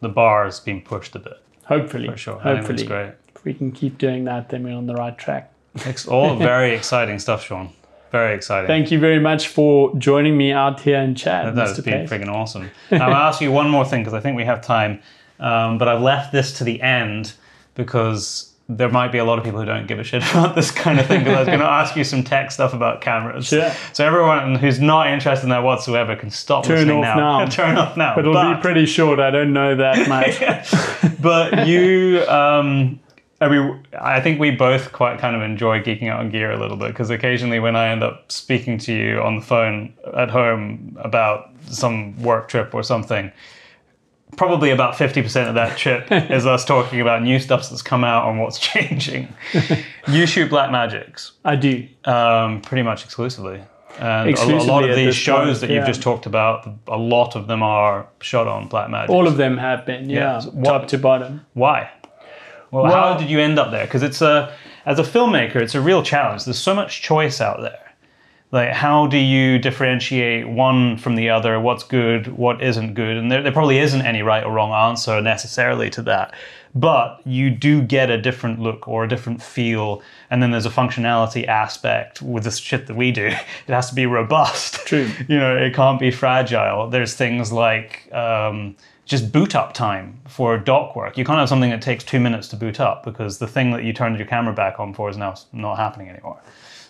the 0.00 0.08
bar 0.08 0.44
has 0.44 0.60
been 0.60 0.80
pushed 0.80 1.14
a 1.16 1.18
bit 1.18 1.38
hopefully, 1.64 2.08
for 2.08 2.16
sure. 2.16 2.38
I 2.40 2.42
think 2.42 2.58
it 2.58 2.66
hopefully, 2.66 2.86
great. 2.86 3.12
if 3.34 3.44
we 3.44 3.54
can 3.54 3.72
keep 3.72 3.98
doing 3.98 4.24
that, 4.24 4.48
then 4.50 4.62
we're 4.64 4.76
on 4.76 4.86
the 4.86 4.94
right 4.94 5.16
track. 5.16 5.50
It's 5.76 6.06
all 6.06 6.36
very 6.52 6.74
exciting 6.74 7.18
stuff, 7.18 7.44
Sean. 7.44 7.70
Very 8.14 8.34
exciting. 8.36 8.68
Thank 8.68 8.92
you 8.92 9.00
very 9.00 9.18
much 9.18 9.48
for 9.48 9.92
joining 9.98 10.36
me 10.36 10.52
out 10.52 10.78
here 10.78 10.98
in 11.00 11.16
Chad, 11.16 11.56
That 11.56 11.66
has 11.66 11.80
been 11.80 12.06
freaking 12.06 12.28
awesome. 12.28 12.70
Now, 12.92 13.08
I'll 13.08 13.14
ask 13.28 13.40
you 13.40 13.50
one 13.50 13.68
more 13.68 13.84
thing 13.84 14.02
because 14.02 14.14
I 14.14 14.20
think 14.20 14.36
we 14.36 14.44
have 14.44 14.62
time, 14.62 15.00
um, 15.40 15.78
but 15.78 15.88
I've 15.88 16.00
left 16.00 16.30
this 16.30 16.56
to 16.58 16.64
the 16.64 16.80
end 16.80 17.32
because 17.74 18.52
there 18.68 18.88
might 18.88 19.10
be 19.10 19.18
a 19.18 19.24
lot 19.24 19.36
of 19.40 19.44
people 19.44 19.58
who 19.58 19.66
don't 19.66 19.88
give 19.88 19.98
a 19.98 20.04
shit 20.04 20.22
about 20.30 20.54
this 20.54 20.70
kind 20.70 21.00
of 21.00 21.06
thing. 21.06 21.24
Because 21.24 21.34
I 21.34 21.40
was 21.40 21.48
going 21.48 21.58
to 21.58 21.66
ask 21.66 21.96
you 21.96 22.04
some 22.04 22.22
tech 22.22 22.52
stuff 22.52 22.72
about 22.72 23.00
cameras. 23.00 23.48
Sure. 23.48 23.72
So 23.92 24.06
everyone 24.06 24.54
who's 24.54 24.78
not 24.80 25.08
interested 25.08 25.42
in 25.46 25.50
that 25.50 25.64
whatsoever 25.64 26.14
can 26.14 26.30
stop 26.30 26.62
Turn 26.64 26.76
listening 26.76 27.04
off 27.04 27.16
now. 27.16 27.38
now. 27.40 27.46
Turn 27.50 27.76
off 27.76 27.96
now. 27.96 28.14
But 28.14 28.20
it'll 28.20 28.32
But- 28.34 28.54
be 28.54 28.60
pretty 28.60 28.86
short. 28.86 29.18
I 29.18 29.32
don't 29.32 29.52
know 29.52 29.74
that 29.74 30.08
much. 30.08 31.18
but 31.20 31.66
you 31.66 32.24
um 32.28 33.00
I 33.40 33.48
mean, 33.48 33.84
I 34.00 34.20
think 34.20 34.38
we 34.40 34.50
both 34.52 34.92
quite 34.92 35.18
kind 35.18 35.34
of 35.36 35.42
enjoy 35.42 35.82
geeking 35.82 36.08
out 36.08 36.20
on 36.20 36.30
gear 36.30 36.50
a 36.52 36.56
little 36.58 36.76
bit 36.76 36.88
because 36.88 37.10
occasionally 37.10 37.58
when 37.58 37.76
I 37.76 37.88
end 37.88 38.02
up 38.02 38.30
speaking 38.30 38.78
to 38.78 38.92
you 38.92 39.20
on 39.20 39.36
the 39.36 39.42
phone 39.42 39.92
at 40.16 40.30
home 40.30 40.96
about 41.00 41.50
some 41.68 42.20
work 42.22 42.48
trip 42.48 42.74
or 42.74 42.82
something, 42.82 43.32
probably 44.36 44.70
about 44.70 44.94
50% 44.94 45.48
of 45.48 45.54
that 45.54 45.76
trip 45.76 46.10
is 46.30 46.46
us 46.46 46.64
talking 46.64 47.00
about 47.00 47.22
new 47.22 47.38
stuff 47.38 47.68
that's 47.68 47.82
come 47.82 48.04
out 48.04 48.28
and 48.28 48.40
what's 48.40 48.58
changing. 48.72 49.28
you 50.08 50.26
shoot 50.26 50.50
Blackmagics 50.50 51.32
I 51.44 51.56
do. 51.56 51.86
um, 52.04 52.60
pretty 52.62 52.82
much 52.82 53.04
exclusively. 53.04 53.62
And 53.98 54.30
a- 54.36 54.42
a, 54.56 54.62
lot 54.64 54.88
of 54.88 54.96
these 54.96 55.14
shows 55.14 55.58
point, 55.58 55.60
that 55.60 55.70
you've 55.70 55.86
just 55.86 56.02
talked 56.02 56.26
about, 56.26 56.68
a 56.88 56.96
lot 56.96 57.36
of 57.36 57.46
them 57.46 57.62
are 57.62 58.08
shot 58.20 58.48
on 58.48 58.68
Blackmagic. 58.68 59.08
All 59.08 59.26
of 59.28 59.36
them 59.36 59.56
have 59.58 59.86
been, 59.86 60.08
yeah, 60.10 60.40
Yeah. 60.40 60.50
What- 60.50 60.64
top 60.64 60.88
to 60.88 60.98
bottom. 60.98 61.46
Why? 61.52 61.90
Well, 62.70 62.84
Well- 62.84 62.92
how 62.92 63.16
did 63.18 63.28
you 63.30 63.40
end 63.40 63.58
up 63.58 63.70
there? 63.70 63.84
Because 63.84 64.02
it's 64.02 64.22
a, 64.22 64.52
as 64.86 64.98
a 64.98 65.02
filmmaker, 65.02 65.56
it's 65.56 65.74
a 65.74 65.80
real 65.80 66.02
challenge. 66.02 66.44
There's 66.44 66.58
so 66.58 66.74
much 66.74 67.02
choice 67.02 67.40
out 67.40 67.60
there. 67.60 67.78
Like, 68.52 68.70
how 68.70 69.08
do 69.08 69.16
you 69.18 69.58
differentiate 69.58 70.48
one 70.48 70.96
from 70.96 71.16
the 71.16 71.28
other? 71.28 71.58
What's 71.58 71.82
good? 71.82 72.28
What 72.28 72.62
isn't 72.62 72.94
good? 72.94 73.16
And 73.16 73.30
there, 73.32 73.42
there 73.42 73.50
probably 73.50 73.78
isn't 73.78 74.02
any 74.02 74.22
right 74.22 74.44
or 74.44 74.52
wrong 74.52 74.70
answer 74.70 75.20
necessarily 75.20 75.90
to 75.90 76.02
that. 76.02 76.34
But 76.72 77.20
you 77.24 77.50
do 77.50 77.82
get 77.82 78.10
a 78.10 78.18
different 78.20 78.60
look 78.60 78.86
or 78.86 79.02
a 79.04 79.08
different 79.08 79.42
feel. 79.42 80.02
And 80.30 80.40
then 80.40 80.52
there's 80.52 80.66
a 80.66 80.70
functionality 80.70 81.48
aspect 81.48 82.22
with 82.22 82.44
this 82.44 82.58
shit 82.58 82.86
that 82.86 82.94
we 82.94 83.10
do. 83.10 83.26
It 83.66 83.72
has 83.72 83.88
to 83.88 83.94
be 83.96 84.06
robust. 84.06 84.86
True. 84.86 85.10
You 85.28 85.38
know, 85.38 85.56
it 85.56 85.74
can't 85.74 85.98
be 85.98 86.12
fragile. 86.12 86.88
There's 86.90 87.14
things 87.14 87.50
like 87.50 88.08
um, 88.12 88.76
just 89.04 89.32
boot 89.32 89.54
up 89.54 89.74
time 89.74 90.20
for 90.28 90.56
doc 90.56 90.96
work. 90.96 91.18
You 91.18 91.24
can't 91.24 91.38
have 91.38 91.48
something 91.48 91.70
that 91.70 91.82
takes 91.82 92.04
two 92.04 92.20
minutes 92.20 92.48
to 92.48 92.56
boot 92.56 92.80
up 92.80 93.04
because 93.04 93.38
the 93.38 93.46
thing 93.46 93.70
that 93.72 93.84
you 93.84 93.92
turned 93.92 94.16
your 94.16 94.26
camera 94.26 94.54
back 94.54 94.80
on 94.80 94.94
for 94.94 95.10
is 95.10 95.16
now 95.16 95.34
not 95.52 95.76
happening 95.76 96.08
anymore. 96.08 96.40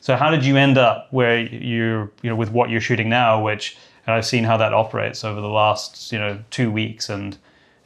So 0.01 0.17
how 0.17 0.31
did 0.31 0.45
you 0.45 0.57
end 0.57 0.79
up 0.79 1.09
where 1.11 1.41
you're, 1.41 2.13
you 2.23 2.31
know, 2.31 2.37
with 2.37 2.51
what 2.51 2.71
you're 2.71 2.81
shooting 2.81 3.09
now, 3.09 3.43
which 3.43 3.77
and 4.07 4.15
I've 4.15 4.27
seen 4.27 4.45
how 4.45 4.57
that 4.59 4.75
operates 4.75 5.25
over 5.25 5.41
the 5.41 5.49
last, 5.49 6.13
you 6.13 6.19
know, 6.19 6.43
two 6.51 6.71
weeks, 6.71 7.09
and 7.09 7.37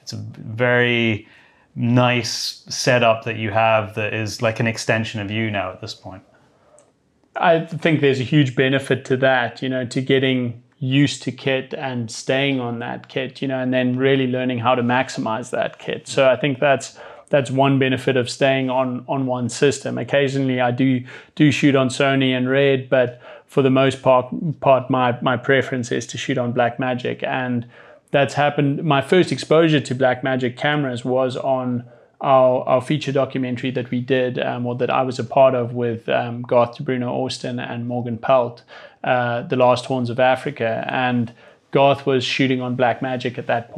it's 0.03 0.13
a 0.13 0.17
very 0.17 1.29
nice 1.77 2.65
setup 2.69 3.25
that 3.25 3.37
you 3.37 3.53
have 3.53 3.95
that 3.95 4.13
is 4.13 4.43
like 4.43 4.59
an 4.59 4.67
extension 4.67 5.21
of 5.21 5.31
you 5.31 5.51
now 5.51 5.71
at 5.71 5.81
this 5.81 5.95
point. 5.95 6.23
I 7.37 7.61
think 7.61 8.01
there's 8.01 8.19
a 8.19 8.25
huge 8.25 8.57
benefit 8.57 9.05
to 9.07 9.17
that, 9.19 9.63
you 9.63 9.69
know, 9.69 9.85
to 9.87 10.01
getting 10.01 10.61
used 10.81 11.23
to 11.25 11.33
kit 11.33 11.75
and 11.75 12.11
staying 12.11 12.61
on 12.61 12.79
that 12.79 13.09
kit, 13.09 13.43
you 13.43 13.49
know, 13.49 13.59
and 13.59 13.73
then 13.75 13.97
really 13.97 14.27
learning 14.27 14.59
how 14.59 14.75
to 14.75 14.83
maximize 14.83 15.51
that 15.51 15.79
kit. 15.79 16.07
So 16.07 16.29
I 16.29 16.37
think 16.37 16.61
that's 16.61 16.99
that's 17.31 17.51
one 17.51 17.79
benefit 17.79 18.17
of 18.17 18.31
staying 18.31 18.71
on 18.71 19.05
on 19.09 19.27
one 19.27 19.49
system. 19.49 19.99
Occasionally 19.99 20.61
I 20.61 20.71
do 20.71 21.05
do 21.35 21.51
shoot 21.51 21.75
on 21.75 21.89
Sony 21.89 22.31
and 22.37 22.49
Red, 22.49 22.89
but 22.89 23.21
for 23.47 23.63
the 23.63 23.71
most 23.71 24.03
part 24.03 24.33
part 24.61 24.89
my 24.89 25.19
my 25.21 25.37
preference 25.37 25.91
is 25.91 26.07
to 26.09 26.19
shoot 26.19 26.39
on 26.39 26.53
Blackmagic 26.53 27.23
and 27.23 27.67
that's 28.11 28.35
happened 28.35 28.83
my 28.85 29.03
first 29.03 29.33
exposure 29.33 29.81
to 29.81 29.95
Blackmagic 29.95 30.57
cameras 30.57 31.05
was 31.05 31.37
on 31.37 31.85
our, 32.21 32.63
our 32.69 32.81
feature 32.81 33.13
documentary 33.13 33.71
that 33.71 33.91
we 33.91 34.01
did, 34.01 34.39
um, 34.39 34.67
or 34.67 34.75
that 34.77 34.91
I 34.91 35.03
was 35.03 35.19
a 35.19 35.25
part 35.25 35.55
of 35.55 35.75
with 35.75 36.09
um, 36.09 36.43
Garth 36.43 36.79
Bruno 36.85 37.13
Austin 37.13 37.61
and 37.61 37.87
Morgan 37.87 38.19
Pelt, 38.19 38.63
uh, 39.05 39.43
The 39.43 39.57
Last 39.57 39.87
Horns 39.87 40.11
of 40.11 40.21
Africa. 40.21 40.87
And 40.91 41.33
Garth 41.71 42.07
was 42.07 42.25
shooting 42.25 42.61
on 42.61 42.77
Blackmagic 42.77 43.39
at 43.39 43.47
that. 43.47 43.73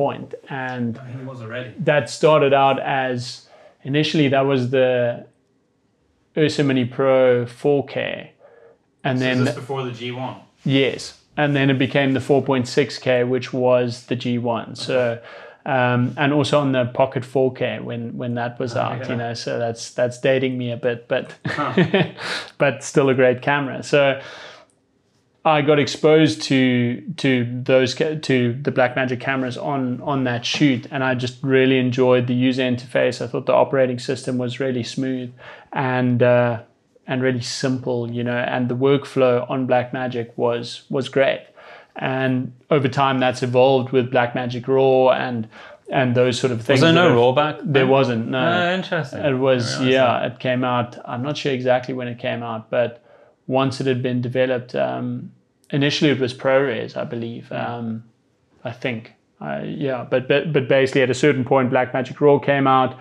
And 0.48 0.98
He 0.98 1.24
was 1.24 1.42
already. 1.42 1.74
that 1.78 2.08
started 2.08 2.52
out 2.52 2.80
as 2.80 3.48
initially 3.82 4.28
that 4.28 4.42
was 4.42 4.70
the 4.70 5.26
Ursa 6.36 6.64
Mini 6.64 6.84
Pro 6.84 7.44
4K. 7.46 8.30
And 9.02 9.20
then, 9.20 9.44
before 9.44 9.82
the 9.82 9.90
G1? 9.90 10.40
yes. 10.64 11.16
And 11.36 11.56
then 11.56 11.70
it 11.70 11.78
became 11.78 12.12
the 12.12 12.20
4.6K, 12.20 13.26
which 13.26 13.52
was 13.52 14.06
the 14.06 14.16
G1. 14.16 14.76
So, 14.76 15.18
um, 15.64 16.14
and 16.18 16.34
also 16.34 16.60
on 16.60 16.72
the 16.72 16.86
Pocket 16.86 17.22
4K 17.22 17.82
when 17.82 18.16
when 18.18 18.34
that 18.34 18.58
was 18.58 18.76
out, 18.76 19.00
yeah. 19.00 19.08
you 19.08 19.16
know. 19.16 19.34
So 19.34 19.58
that's 19.58 19.92
that's 19.92 20.20
dating 20.20 20.58
me 20.58 20.70
a 20.70 20.76
bit, 20.76 21.08
but 21.08 21.34
but 22.58 22.82
still 22.84 23.08
a 23.08 23.14
great 23.14 23.40
camera. 23.42 23.82
So 23.82 24.20
I 25.44 25.62
got 25.62 25.78
exposed 25.78 26.42
to 26.42 27.00
to 27.16 27.62
those 27.64 27.94
to 27.94 28.58
the 28.62 28.72
Blackmagic 28.72 29.20
cameras 29.20 29.56
on 29.56 30.00
on 30.02 30.24
that 30.24 30.44
shoot, 30.44 30.86
and 30.90 31.02
I 31.02 31.14
just 31.14 31.42
really 31.42 31.78
enjoyed 31.78 32.26
the 32.26 32.34
user 32.34 32.62
interface. 32.62 33.24
I 33.24 33.26
thought 33.26 33.46
the 33.46 33.54
operating 33.54 33.98
system 33.98 34.36
was 34.36 34.60
really 34.60 34.82
smooth 34.82 35.32
and 35.72 36.22
uh, 36.22 36.60
and 37.06 37.22
really 37.22 37.40
simple, 37.40 38.10
you 38.10 38.22
know, 38.22 38.36
and 38.36 38.68
the 38.68 38.76
workflow 38.76 39.48
on 39.50 39.66
Blackmagic 39.66 40.30
was 40.36 40.82
was 40.90 41.08
great. 41.08 41.46
And 41.96 42.52
over 42.70 42.88
time, 42.88 43.18
that's 43.18 43.42
evolved 43.42 43.90
with 43.90 44.10
Blackmagic 44.12 44.68
Raw 44.68 45.08
and 45.10 45.48
and 45.90 46.14
those 46.14 46.38
sort 46.38 46.52
of 46.52 46.58
things. 46.62 46.80
Was 46.80 46.80
there 46.82 46.92
that 46.92 47.00
no 47.00 47.08
have- 47.08 47.18
rollback? 47.18 47.60
There 47.64 47.86
wasn't. 47.86 48.28
No. 48.28 48.38
Uh, 48.38 48.74
interesting. 48.74 49.24
It 49.24 49.34
was, 49.34 49.80
yeah, 49.80 50.26
it 50.26 50.38
came 50.38 50.64
out. 50.64 50.96
I'm 51.04 51.22
not 51.22 51.36
sure 51.36 51.52
exactly 51.52 51.94
when 51.94 52.08
it 52.08 52.18
came 52.18 52.42
out, 52.42 52.70
but 52.70 53.02
once 53.50 53.80
it 53.80 53.86
had 53.88 54.00
been 54.00 54.22
developed, 54.22 54.76
um, 54.76 55.32
initially 55.70 56.08
it 56.12 56.20
was 56.20 56.32
ProRes, 56.32 56.96
I 56.96 57.02
believe. 57.02 57.50
Um, 57.50 58.04
I 58.62 58.70
think, 58.70 59.14
uh, 59.40 59.62
yeah, 59.64 60.06
but, 60.08 60.28
but 60.28 60.52
but 60.52 60.68
basically 60.68 61.02
at 61.02 61.10
a 61.10 61.14
certain 61.14 61.44
point, 61.44 61.72
Blackmagic 61.72 62.20
Raw 62.20 62.38
came 62.38 62.68
out. 62.68 62.96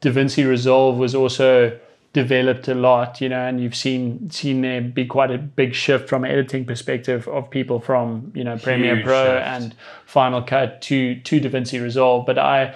DaVinci 0.00 0.48
Resolve 0.48 0.98
was 0.98 1.14
also 1.14 1.78
developed 2.12 2.66
a 2.66 2.74
lot, 2.74 3.20
you 3.20 3.28
know, 3.28 3.46
and 3.46 3.60
you've 3.60 3.76
seen 3.76 4.28
seen 4.30 4.62
there 4.62 4.80
be 4.80 5.06
quite 5.06 5.30
a 5.30 5.38
big 5.38 5.74
shift 5.74 6.08
from 6.08 6.24
an 6.24 6.32
editing 6.32 6.64
perspective 6.64 7.28
of 7.28 7.48
people 7.48 7.78
from 7.78 8.32
you 8.34 8.42
know 8.42 8.58
Premiere 8.58 8.96
Huge 8.96 9.06
Pro 9.06 9.24
shift. 9.24 9.46
and 9.46 9.74
Final 10.06 10.42
Cut 10.42 10.82
to 10.82 11.20
to 11.20 11.40
DaVinci 11.40 11.80
Resolve. 11.80 12.26
But 12.26 12.38
I 12.38 12.74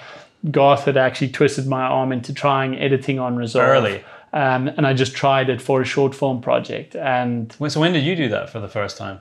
Garth 0.52 0.84
had 0.84 0.96
actually 0.96 1.30
twisted 1.30 1.66
my 1.66 1.82
arm 1.82 2.12
into 2.12 2.32
trying 2.32 2.78
editing 2.78 3.18
on 3.18 3.34
Resolve 3.34 3.66
Early. 3.66 4.04
Um, 4.32 4.68
and 4.68 4.86
I 4.86 4.92
just 4.94 5.14
tried 5.14 5.50
it 5.50 5.60
for 5.60 5.80
a 5.80 5.84
short 5.84 6.14
film 6.14 6.40
project, 6.40 6.94
and 6.96 7.52
so 7.68 7.80
when 7.80 7.92
did 7.92 8.04
you 8.04 8.16
do 8.16 8.28
that 8.30 8.50
for 8.50 8.60
the 8.60 8.68
first 8.68 8.96
time? 8.96 9.20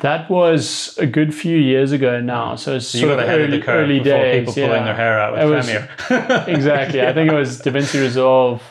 that 0.00 0.28
was 0.28 0.94
a 0.98 1.06
good 1.06 1.34
few 1.34 1.56
years 1.56 1.90
ago 1.90 2.20
now. 2.20 2.54
So 2.54 2.76
it's 2.76 2.94
You 2.94 3.00
sort 3.00 3.12
of 3.14 3.20
ahead 3.20 3.40
of 3.40 3.48
early, 3.48 3.58
the 3.60 3.64
curve 3.64 3.84
early 3.84 3.98
before 4.00 4.18
days. 4.18 4.40
people 4.40 4.52
pulling 4.52 4.70
yeah. 4.72 4.84
their 4.84 4.94
hair 4.94 5.18
out 5.18 5.32
with 5.32 5.50
was- 5.50 5.64
Premiere. 5.64 6.44
exactly. 6.54 7.00
I 7.00 7.14
think 7.14 7.32
it 7.32 7.34
was 7.34 7.62
DaVinci 7.62 7.98
Resolve 8.02 8.62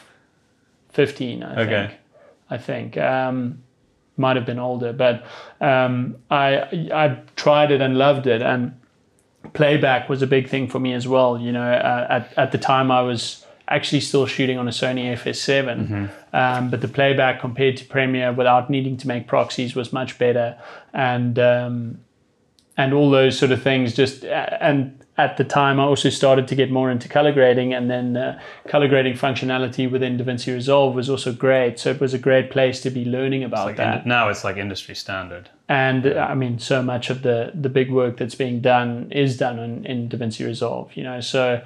15. 0.94 1.42
I 1.42 1.62
Okay. 1.64 1.88
think. 1.88 2.00
I 2.52 2.58
think. 2.60 2.98
Um, 2.98 3.64
might 4.18 4.36
have 4.36 4.46
been 4.46 4.60
older, 4.60 4.94
but 4.94 5.26
um, 5.60 6.16
I 6.30 6.90
I 6.94 7.18
tried 7.36 7.72
it 7.72 7.82
and 7.82 7.98
loved 7.98 8.28
it, 8.28 8.42
and 8.42 8.80
playback 9.54 10.08
was 10.08 10.22
a 10.22 10.28
big 10.28 10.48
thing 10.48 10.68
for 10.68 10.80
me 10.80 10.94
as 10.94 11.08
well. 11.08 11.38
You 11.40 11.52
know, 11.52 11.64
uh, 11.70 12.08
at 12.10 12.34
at 12.38 12.52
the 12.52 12.58
time 12.58 12.92
I 12.92 13.02
was 13.02 13.45
actually 13.68 14.02
still 14.02 14.26
shooting 14.26 14.58
on 14.58 14.68
a 14.68 14.72
Sony 14.72 15.12
FS7, 15.14 16.10
um, 16.34 16.70
but 16.70 16.82
the 16.82 16.88
playback 16.88 17.40
compared 17.42 17.78
to 17.78 17.86
Premiere 17.86 18.32
without 18.34 18.70
needing 18.70 18.98
to 18.98 19.08
make 19.08 19.28
proxies 19.28 19.76
was 19.76 19.92
much 19.94 20.18
better, 20.20 20.58
and 20.94 21.38
um, 21.40 22.00
and 22.78 22.94
all 22.94 23.10
those 23.10 23.38
sort 23.38 23.52
of 23.52 23.62
things. 23.62 23.94
Just 23.96 24.24
and 24.26 25.00
at 25.18 25.38
the 25.38 25.46
time, 25.46 25.80
I 25.80 25.84
also 25.84 26.10
started 26.10 26.46
to 26.50 26.56
get 26.56 26.70
more 26.70 26.92
into 26.92 27.08
color 27.08 27.32
grading, 27.32 27.74
and 27.74 27.90
then 27.90 28.18
uh, 28.18 28.40
color 28.68 28.88
grading 28.90 29.14
functionality 29.14 29.90
within 29.90 30.18
DaVinci 30.18 30.54
Resolve 30.54 30.94
was 30.94 31.10
also 31.10 31.32
great. 31.32 31.80
So 31.80 31.90
it 31.90 32.02
was 32.02 32.14
a 32.14 32.20
great 32.20 32.52
place 32.52 32.82
to 32.82 32.90
be 32.90 33.06
learning 33.06 33.44
about 33.46 33.68
Like 33.68 33.78
that. 33.78 34.04
in- 34.04 34.10
now 34.10 34.28
it's 34.28 34.44
like 34.44 34.58
industry 34.58 34.94
standard. 34.96 35.50
And 35.70 36.06
uh, 36.06 36.28
I 36.30 36.36
mean, 36.36 36.60
so 36.60 36.84
much 36.84 37.10
of 37.10 37.22
the 37.22 37.52
the 37.56 37.70
big 37.70 37.90
work 37.92 38.18
that's 38.18 38.36
being 38.36 38.60
done 38.62 39.10
is 39.12 39.38
done 39.38 39.58
in, 39.58 39.86
in 39.86 40.10
DaVinci 40.10 40.46
Resolve. 40.46 40.92
You 40.96 41.04
know, 41.04 41.22
so 41.22 41.62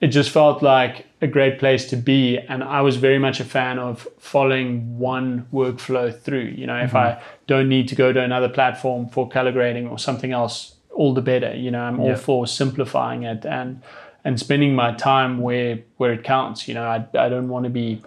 it 0.00 0.08
just 0.08 0.30
felt 0.30 0.62
like 0.62 1.06
a 1.20 1.26
great 1.26 1.58
place 1.58 1.86
to 1.90 1.96
be, 1.96 2.38
and 2.38 2.64
I 2.64 2.80
was 2.80 2.96
very 2.96 3.18
much 3.18 3.40
a 3.40 3.44
fan 3.44 3.78
of 3.78 4.08
following 4.18 4.98
one 4.98 5.46
workflow 5.52 6.18
through. 6.18 6.54
You 6.56 6.66
know, 6.66 6.78
if 6.78 6.94
I 6.94 7.12
mm-hmm. 7.12 7.24
don't 7.46 7.68
need 7.68 7.88
to 7.88 7.94
go 7.94 8.12
to 8.12 8.20
another 8.20 8.48
platform 8.48 9.08
for 9.08 9.28
color 9.28 9.52
grading 9.52 9.88
or 9.88 9.98
something 9.98 10.32
else, 10.32 10.76
all 10.90 11.12
the 11.12 11.20
better. 11.20 11.54
You 11.54 11.70
know, 11.70 11.82
I'm 11.82 12.00
all 12.00 12.16
for 12.16 12.46
simplifying 12.46 13.24
it 13.24 13.44
and 13.44 13.82
and 14.24 14.38
spending 14.38 14.74
my 14.74 14.92
time 14.94 15.38
where 15.38 15.80
where 15.98 16.12
it 16.14 16.24
counts. 16.24 16.66
You 16.66 16.74
know, 16.74 16.84
I 16.84 17.06
I 17.18 17.28
don't 17.28 17.48
want 17.48 17.64
to 17.64 17.70
be, 17.70 18.02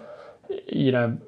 you 0.66 0.90
know, 0.90 1.18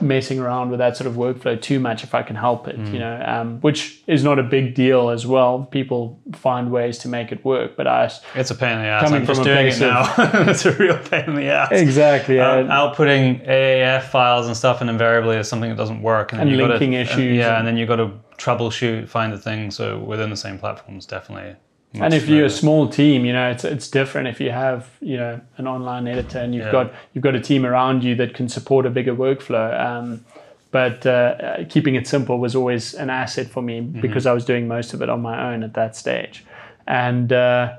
messing 0.00 0.38
around 0.38 0.68
with 0.70 0.78
that 0.78 0.96
sort 0.96 1.06
of 1.06 1.14
workflow 1.14 1.60
too 1.60 1.80
much 1.80 2.04
if 2.04 2.14
I 2.14 2.22
can 2.22 2.36
help 2.36 2.68
it. 2.68 2.76
You 2.78 2.98
know, 2.98 3.22
um, 3.26 3.60
which 3.60 4.02
is 4.06 4.22
not 4.24 4.38
a 4.38 4.42
big 4.42 4.74
deal 4.74 5.08
as 5.10 5.26
well. 5.26 5.64
People 5.70 6.20
find 6.34 6.70
ways 6.70 6.98
to 6.98 7.08
make 7.08 7.32
it 7.32 7.44
work, 7.44 7.76
but 7.76 7.86
I 7.86 8.10
It's 8.34 8.50
a 8.50 8.54
pain 8.54 8.76
in 8.76 8.82
the 8.82 8.88
ass. 8.88 9.04
Coming 9.04 9.20
I'm 9.22 9.26
just 9.26 9.40
from 9.40 9.48
a 9.50 9.54
doing 9.54 9.66
it 9.68 9.80
now. 9.80 10.14
it's 10.50 10.66
a 10.66 10.72
real 10.72 10.98
pain 10.98 11.24
in 11.24 11.34
the 11.34 11.46
ass. 11.46 11.68
exactly 11.72 12.38
Uh, 12.40 12.58
yeah. 12.62 12.68
outputting 12.68 13.46
AAF 13.48 14.02
files 14.04 14.46
and 14.46 14.56
stuff, 14.56 14.80
and 14.80 14.90
invariably 14.90 15.34
there's 15.36 15.48
something 15.48 15.70
that 15.70 15.76
doesn't 15.76 16.02
work, 16.02 16.32
and, 16.32 16.40
then 16.40 16.48
And 16.48 16.56
linking 16.58 16.90
gotta, 16.92 17.02
issues 17.02 17.36
yeah, 17.38 17.48
and- 17.48 17.58
and 17.58 17.66
then 17.68 17.76
you've 17.78 17.88
got 17.88 17.96
to 17.96 18.10
troubleshoot, 18.36 19.08
find 19.08 19.32
the 19.32 19.38
thing. 19.38 19.70
So 19.70 19.98
within 19.98 20.28
the 20.30 20.36
same 20.36 20.58
platforms, 20.58 21.06
definitely. 21.06 21.56
Much 21.94 22.02
and 22.02 22.14
if 22.14 22.28
you're 22.28 22.44
a 22.46 22.50
small 22.50 22.88
team, 22.88 23.24
you 23.24 23.32
know, 23.32 23.50
it's 23.50 23.64
it's 23.64 23.88
different 23.88 24.28
if 24.28 24.40
you 24.40 24.50
have, 24.50 24.88
you 25.00 25.16
know, 25.16 25.40
an 25.56 25.66
online 25.66 26.06
editor 26.08 26.38
and 26.38 26.54
you've 26.54 26.66
Yeah. 26.66 26.72
got 26.72 26.92
you've 27.14 27.24
got 27.24 27.34
a 27.34 27.40
team 27.40 27.64
around 27.64 28.04
you 28.04 28.14
that 28.16 28.34
can 28.34 28.48
support 28.48 28.84
a 28.86 28.90
bigger 28.90 29.14
workflow. 29.14 29.78
Um, 29.80 30.24
but 30.72 31.06
uh, 31.06 31.10
uh, 31.10 31.64
keeping 31.70 31.94
it 31.94 32.06
simple 32.06 32.38
was 32.38 32.54
always 32.54 32.92
an 32.94 33.08
asset 33.08 33.46
for 33.46 33.62
me 33.62 33.80
because 33.80 34.26
I 34.26 34.32
was 34.32 34.44
doing 34.44 34.68
most 34.68 34.92
of 34.92 35.00
it 35.00 35.08
on 35.08 35.22
my 35.22 35.52
own 35.54 35.62
at 35.62 35.72
that 35.74 35.96
stage. 35.96 36.44
And 36.86 37.32
uh, 37.32 37.76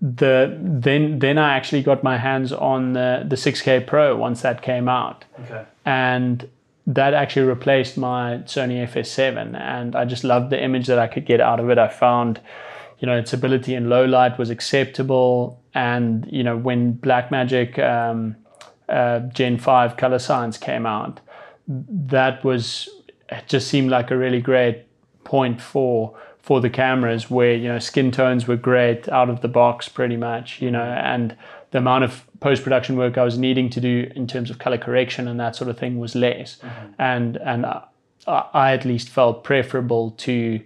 the 0.00 0.56
then 0.60 1.18
then 1.18 1.38
I 1.38 1.54
actually 1.56 1.82
got 1.82 2.02
my 2.02 2.16
hands 2.16 2.52
on 2.52 2.92
the 2.94 3.24
the 3.28 3.36
6K 3.36 3.86
Pro 3.86 4.16
once 4.16 4.42
that 4.42 4.62
came 4.62 4.88
out. 4.88 5.24
Okay. 5.44 5.64
and 5.84 6.48
that 6.86 7.12
actually 7.12 7.46
replaced 7.46 7.98
my 7.98 8.38
Sony 8.46 8.82
FS7 8.88 9.54
and 9.60 9.94
I 9.94 10.06
just 10.06 10.24
loved 10.24 10.48
the 10.48 10.58
image 10.62 10.86
that 10.86 10.98
I 10.98 11.06
could 11.06 11.26
get 11.26 11.38
out 11.38 11.60
of 11.60 11.68
it. 11.68 11.76
I 11.76 11.86
found 11.86 12.40
you 12.98 13.06
know 13.06 13.16
its 13.16 13.32
ability 13.32 13.74
in 13.74 13.88
low 13.88 14.04
light 14.04 14.38
was 14.38 14.50
acceptable. 14.50 15.60
And 15.74 16.26
you 16.30 16.42
know 16.42 16.56
when 16.56 16.94
Blackmagic 16.94 17.78
um, 17.78 18.36
uh, 18.88 19.20
Gen 19.20 19.58
5 19.58 19.96
color 19.96 20.18
science 20.18 20.56
came 20.56 20.86
out 20.86 21.20
that 21.66 22.42
was 22.42 22.88
it 23.28 23.46
just 23.46 23.68
seemed 23.68 23.90
like 23.90 24.10
a 24.10 24.16
really 24.16 24.40
great 24.40 24.86
point 25.24 25.60
for 25.60 26.16
for 26.38 26.62
the 26.62 26.70
cameras 26.70 27.30
where 27.30 27.54
you 27.54 27.68
know 27.68 27.78
skin 27.78 28.10
tones 28.10 28.48
were 28.48 28.56
great 28.56 29.06
out 29.10 29.28
of 29.28 29.42
the 29.42 29.48
box 29.48 29.86
pretty 29.86 30.16
much 30.16 30.62
you 30.62 30.70
know 30.70 30.82
and 30.82 31.36
the 31.70 31.78
amount 31.78 32.04
of 32.04 32.24
post 32.40 32.62
production 32.62 32.96
work 32.96 33.18
I 33.18 33.24
was 33.24 33.38
needing 33.38 33.68
to 33.70 33.80
do 33.80 34.10
in 34.14 34.26
terms 34.26 34.50
of 34.50 34.58
color 34.58 34.78
correction 34.78 35.28
and 35.28 35.38
that 35.40 35.56
sort 35.56 35.68
of 35.68 35.78
thing 35.78 35.98
was 35.98 36.14
less. 36.14 36.58
And 36.98 37.36
and 37.38 37.66
I, 37.66 37.82
I 38.26 38.72
at 38.72 38.84
least 38.84 39.08
felt 39.08 39.44
preferable 39.44 40.12
to 40.12 40.60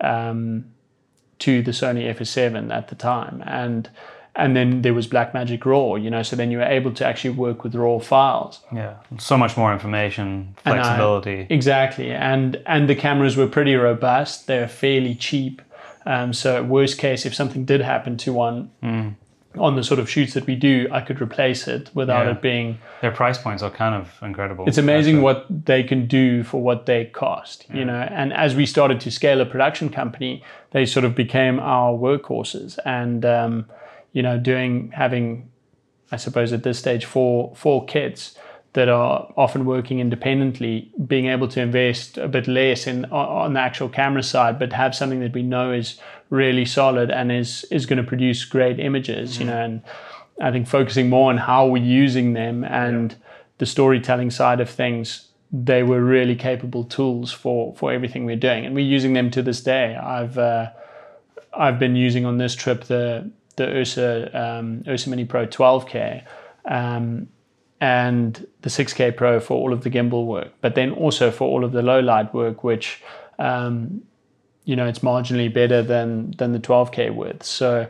um, 0.00 0.66
to 1.40 1.62
the 1.62 1.70
Sony 1.72 2.04
FS7 2.14 2.72
at 2.72 2.88
the 2.88 2.94
time 2.94 3.42
and 3.46 3.88
and 4.38 4.54
then 4.54 4.82
there 4.82 4.92
was 4.92 5.06
Blackmagic 5.06 5.64
RAW 5.64 5.96
you 5.96 6.10
know 6.10 6.22
so 6.22 6.36
then 6.36 6.50
you 6.50 6.58
were 6.58 6.64
able 6.64 6.92
to 6.92 7.06
actually 7.06 7.30
work 7.30 7.64
with 7.64 7.74
raw 7.74 7.98
files 7.98 8.60
Yeah, 8.72 8.94
so 9.18 9.36
much 9.38 9.56
more 9.56 9.72
information, 9.72 10.54
And 10.64 10.78
I- 10.78 10.82
flexibility. 10.82 11.46
Exactly, 11.50 12.10
and 12.12 12.60
and 12.66 12.88
the 12.88 12.94
cameras 12.94 13.36
were 13.36 13.46
pretty 13.46 13.74
robust. 13.76 14.46
They're 14.46 14.68
fairly 14.68 15.14
cheap. 15.14 15.62
Um, 16.04 16.32
so 16.32 16.62
worst 16.62 16.98
case, 16.98 17.26
if 17.26 17.34
something 17.34 17.64
did 17.64 17.80
happen 17.80 18.16
to 18.18 18.32
one 18.32 18.70
on 19.58 19.76
the 19.76 19.82
sort 19.82 20.00
of 20.00 20.08
shoots 20.08 20.34
that 20.34 20.46
we 20.46 20.54
do, 20.54 20.88
I 20.90 21.00
could 21.00 21.20
replace 21.20 21.66
it 21.68 21.90
without 21.94 22.26
Yeah. 22.26 22.32
it 22.32 22.42
being. 22.42 22.78
Their 23.00 23.10
price 23.10 23.38
points 23.38 23.62
are 23.62 23.70
kind 23.70 23.94
of 23.94 24.18
incredible. 24.22 24.64
It's 24.66 24.78
amazing 24.78 25.22
what 25.22 25.46
they 25.64 25.82
can 25.82 26.06
do 26.06 26.42
for 26.42 26.62
what 26.62 26.86
they 26.86 27.06
cost, 27.06 27.66
you 27.72 27.84
know. 27.84 28.00
And 28.10 28.32
as 28.32 28.54
we 28.54 28.66
started 28.66 29.00
to 29.00 29.10
scale 29.10 29.40
a 29.40 29.46
production 29.46 29.88
company, 29.90 30.42
they 30.72 30.86
sort 30.86 31.04
of 31.04 31.14
became 31.14 31.58
our 31.60 31.92
workhorses, 31.92 32.78
and 32.84 33.24
um, 33.24 33.66
you 34.12 34.22
know, 34.22 34.38
doing 34.38 34.90
having, 34.94 35.48
I 36.12 36.16
suppose 36.16 36.52
at 36.52 36.62
this 36.62 36.78
stage, 36.78 37.04
four 37.04 37.52
four 37.54 37.84
kids 37.84 38.36
that 38.72 38.88
are 38.90 39.32
often 39.38 39.64
working 39.64 40.00
independently, 40.00 40.90
being 41.06 41.26
able 41.26 41.48
to 41.48 41.60
invest 41.62 42.18
a 42.18 42.28
bit 42.28 42.46
less 42.46 42.86
in 42.86 43.04
on 43.06 43.26
on 43.44 43.52
the 43.54 43.60
actual 43.60 43.88
camera 43.88 44.22
side, 44.22 44.58
but 44.58 44.72
have 44.72 44.94
something 44.94 45.20
that 45.20 45.32
we 45.32 45.42
know 45.42 45.72
is 45.72 45.98
really 46.30 46.64
solid 46.64 47.10
and 47.10 47.30
is 47.30 47.64
is 47.70 47.86
going 47.86 47.98
to 47.98 48.02
produce 48.02 48.44
great 48.44 48.78
images, 48.80 49.38
you 49.38 49.46
know, 49.46 49.56
and 49.56 49.82
I 50.40 50.50
think 50.50 50.66
focusing 50.68 51.08
more 51.08 51.30
on 51.30 51.38
how 51.38 51.66
we're 51.66 51.82
using 51.82 52.34
them 52.34 52.64
and 52.64 53.14
the 53.58 53.66
storytelling 53.66 54.30
side 54.30 54.60
of 54.60 54.68
things, 54.68 55.28
they 55.50 55.82
were 55.82 56.02
really 56.02 56.36
capable 56.36 56.84
tools 56.84 57.32
for 57.32 57.74
for 57.74 57.92
everything 57.92 58.24
we're 58.24 58.36
doing, 58.36 58.66
and 58.66 58.74
we're 58.74 58.84
using 58.84 59.14
them 59.14 59.30
to 59.30 59.42
this 59.42 59.62
day. 59.62 59.96
I've 59.96 60.36
uh, 60.38 60.70
I've 61.54 61.78
been 61.78 61.96
using 61.96 62.26
on 62.26 62.38
this 62.38 62.54
trip 62.54 62.84
the 62.84 63.30
the 63.56 63.68
Ursa 63.68 64.30
um, 64.38 64.84
Ursa 64.86 65.10
Mini 65.10 65.24
Pro 65.24 65.46
12K. 65.46 66.24
Um, 66.64 67.28
and 67.78 68.46
the 68.62 68.70
6K 68.70 69.14
Pro 69.14 69.38
for 69.38 69.54
all 69.54 69.72
of 69.72 69.82
the 69.82 69.90
gimbal 69.90 70.24
work, 70.24 70.48
but 70.62 70.74
then 70.74 70.92
also 70.92 71.30
for 71.30 71.46
all 71.46 71.62
of 71.62 71.72
the 71.72 71.82
low 71.82 72.00
light 72.00 72.32
work, 72.32 72.64
which 72.64 73.02
um, 73.38 74.02
you 74.66 74.76
know 74.76 74.86
it's 74.86 74.98
marginally 74.98 75.50
better 75.50 75.80
than 75.80 76.32
than 76.32 76.52
the 76.52 76.58
12K 76.58 77.14
width. 77.14 77.44
So 77.44 77.86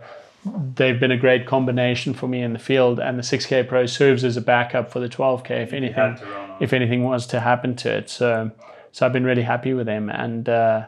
they've 0.77 1.01
been 1.01 1.11
a 1.11 1.17
great 1.17 1.47
combination 1.47 2.15
for 2.15 2.29
me 2.29 2.43
in 2.43 2.53
the 2.53 2.59
field, 2.61 3.01
and 3.01 3.19
the 3.19 3.23
6K 3.23 3.67
Pro 3.67 3.87
serves 3.87 4.23
as 4.23 4.37
a 4.37 4.41
backup 4.41 4.93
for 4.93 5.01
the 5.01 5.09
12K 5.09 5.51
if 5.63 5.73
anything 5.73 6.19
if 6.61 6.73
anything 6.73 7.03
was 7.03 7.27
to 7.29 7.41
happen 7.41 7.75
to 7.77 7.91
it. 7.91 8.09
So 8.11 8.53
so 8.93 9.05
I've 9.05 9.13
been 9.13 9.25
really 9.25 9.43
happy 9.43 9.73
with 9.73 9.87
them, 9.87 10.11
and 10.11 10.49
uh, 10.49 10.87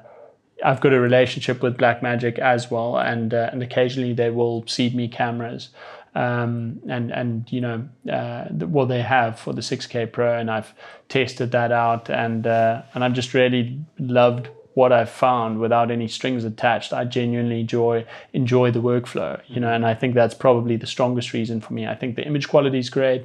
I've 0.65 0.81
got 0.81 0.93
a 0.93 1.01
relationship 1.01 1.63
with 1.63 1.79
Blackmagic 1.79 2.39
as 2.39 2.71
well, 2.71 2.99
and 2.99 3.33
uh, 3.33 3.49
and 3.51 3.63
occasionally 3.63 4.13
they 4.13 4.31
will 4.31 4.67
seed 4.67 4.95
me 4.95 5.09
cameras. 5.09 5.71
Um, 6.15 6.81
and 6.89 7.11
and 7.13 7.51
you 7.51 7.63
know 7.63 7.89
uh, 8.13 8.45
well 8.51 8.87
they 8.87 9.03
have 9.03 9.39
for 9.41 9.55
the 9.55 9.63
6K 9.63 10.13
Pro, 10.13 10.39
and 10.39 10.51
I've 10.51 10.75
tested 11.09 11.51
that 11.53 11.73
out, 11.73 12.11
and 12.11 12.47
uh, 12.47 12.83
and 12.93 13.03
I've 13.03 13.15
just 13.15 13.33
really 13.33 13.81
loved 13.99 14.51
what 14.79 14.91
I've 14.99 15.11
found 15.11 15.59
without 15.65 15.91
any 15.91 16.09
strings 16.19 16.45
attached. 16.45 16.91
I 17.01 17.05
genuinely 17.19 17.61
enjoy 17.61 17.97
enjoy 18.33 18.67
the 18.77 18.83
workflow, 18.91 19.33
you 19.55 19.61
know, 19.63 19.73
and 19.77 19.85
I 19.93 19.95
think 20.01 20.15
that's 20.15 20.35
probably 20.47 20.77
the 20.77 20.87
strongest 20.87 21.33
reason 21.39 21.61
for 21.61 21.73
me. 21.79 21.83
I 21.95 21.97
think 22.01 22.11
the 22.17 22.25
image 22.31 22.47
quality 22.49 22.79
is 22.79 22.91
great. 22.99 23.25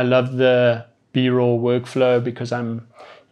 I 0.00 0.02
love 0.02 0.26
the 0.44 0.84
BRAW 1.14 1.54
workflow 1.70 2.14
because 2.22 2.50
I'm, 2.58 2.86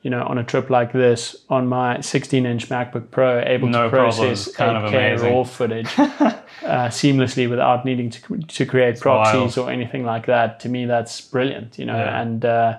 you 0.04 0.10
know, 0.10 0.22
on 0.32 0.38
a 0.38 0.44
trip 0.52 0.70
like 0.70 0.92
this 0.92 1.36
on 1.50 1.62
my 1.66 1.98
16-inch 1.98 2.64
MacBook 2.70 3.06
Pro, 3.10 3.28
able 3.54 3.68
No 3.68 3.82
to 3.84 3.90
process 3.90 4.46
It's 4.46 4.56
kind 4.56 4.76
8K 4.78 4.88
amazing. 4.88 5.32
raw 5.34 5.44
footage 5.44 5.92
uh, 5.98 6.88
seamlessly 7.00 7.44
without 7.54 7.84
needing 7.84 8.08
to 8.14 8.20
to 8.58 8.62
create 8.72 8.94
proxies 9.00 9.58
or 9.60 9.66
anything 9.70 10.02
like 10.12 10.24
that. 10.34 10.48
To 10.62 10.68
me, 10.74 10.80
that's 10.86 11.14
brilliant, 11.34 11.78
you 11.78 11.86
know, 11.90 11.96
Yeah. 12.04 12.20
and. 12.22 12.44
Uh, 12.44 12.78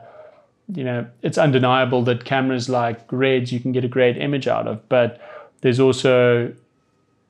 you 0.74 0.84
know, 0.84 1.08
it's 1.22 1.38
undeniable 1.38 2.02
that 2.04 2.26
cameras 2.26 2.70
like 2.70 3.00
Reds 3.12 3.52
you 3.52 3.60
can 3.60 3.72
get 3.72 3.86
a 3.86 3.88
great 3.88 4.18
image 4.18 4.48
out 4.48 4.68
of, 4.68 4.88
but 4.90 5.22
there's 5.62 5.80
also 5.80 6.54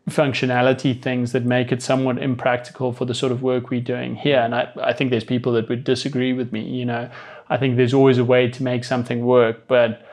functionality 0.10 1.02
things 1.02 1.32
that 1.32 1.44
make 1.44 1.72
it 1.72 1.82
somewhat 1.82 2.18
impractical 2.20 2.94
for 2.94 3.06
the 3.06 3.16
sort 3.16 3.32
of 3.32 3.42
work 3.42 3.70
we're 3.70 3.82
doing 3.82 4.16
here. 4.16 4.40
And 4.40 4.54
I, 4.54 4.72
I 4.82 4.94
think 4.94 5.10
there's 5.10 5.24
people 5.24 5.52
that 5.54 5.68
would 5.68 5.84
disagree 5.84 6.32
with 6.32 6.52
me. 6.52 6.62
You 6.62 6.86
know, 6.86 7.10
I 7.50 7.58
think 7.58 7.76
there's 7.76 7.94
always 7.94 8.18
a 8.18 8.26
way 8.26 8.50
to 8.50 8.64
make 8.64 8.84
something 8.84 9.26
work, 9.26 9.68
but 9.68 10.06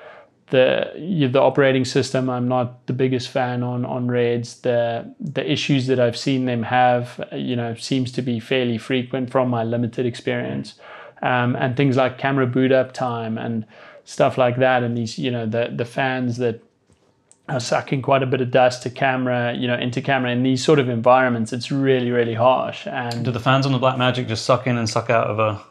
the 0.52 0.92
you, 0.96 1.28
the 1.28 1.40
operating 1.40 1.84
system 1.84 2.28
I'm 2.28 2.46
not 2.46 2.86
the 2.86 2.92
biggest 2.92 3.28
fan 3.28 3.62
on 3.62 3.84
on 3.84 4.08
Reds. 4.08 4.60
The 4.60 5.12
the 5.18 5.50
issues 5.50 5.86
that 5.86 5.98
I've 5.98 6.16
seen 6.16 6.44
them 6.44 6.62
have, 6.64 7.26
you 7.32 7.56
know, 7.56 7.74
seems 7.74 8.12
to 8.12 8.22
be 8.22 8.38
fairly 8.38 8.78
frequent 8.78 9.30
from 9.30 9.48
my 9.48 9.64
limited 9.64 10.06
experience. 10.06 10.74
Um, 11.22 11.54
and 11.54 11.76
things 11.76 11.96
like 11.96 12.18
camera 12.18 12.46
boot 12.48 12.72
up 12.72 12.92
time 12.92 13.38
and 13.38 13.64
stuff 14.04 14.36
like 14.36 14.56
that, 14.56 14.82
and 14.82 14.96
these 14.96 15.18
you 15.18 15.30
know 15.30 15.46
the 15.46 15.72
the 15.74 15.84
fans 15.84 16.38
that 16.38 16.60
are 17.48 17.60
sucking 17.60 18.02
quite 18.02 18.22
a 18.22 18.26
bit 18.26 18.40
of 18.40 18.50
dust 18.50 18.82
to 18.82 18.90
camera, 18.90 19.54
you 19.54 19.66
know, 19.66 19.76
into 19.76 20.00
camera 20.00 20.30
in 20.30 20.42
these 20.42 20.64
sort 20.64 20.78
of 20.78 20.88
environments. 20.88 21.52
It's 21.52 21.70
really 21.70 22.10
really 22.10 22.34
harsh 22.34 22.86
and 22.86 23.24
Do 23.24 23.30
the 23.30 23.40
fans 23.40 23.66
on 23.66 23.72
the 23.72 23.78
Blackmagic 23.78 24.26
just 24.26 24.44
suck 24.44 24.66
in 24.66 24.76
and 24.76 24.88
suck 24.88 25.10
out 25.10 25.28
of 25.28 25.38
a 25.38 25.62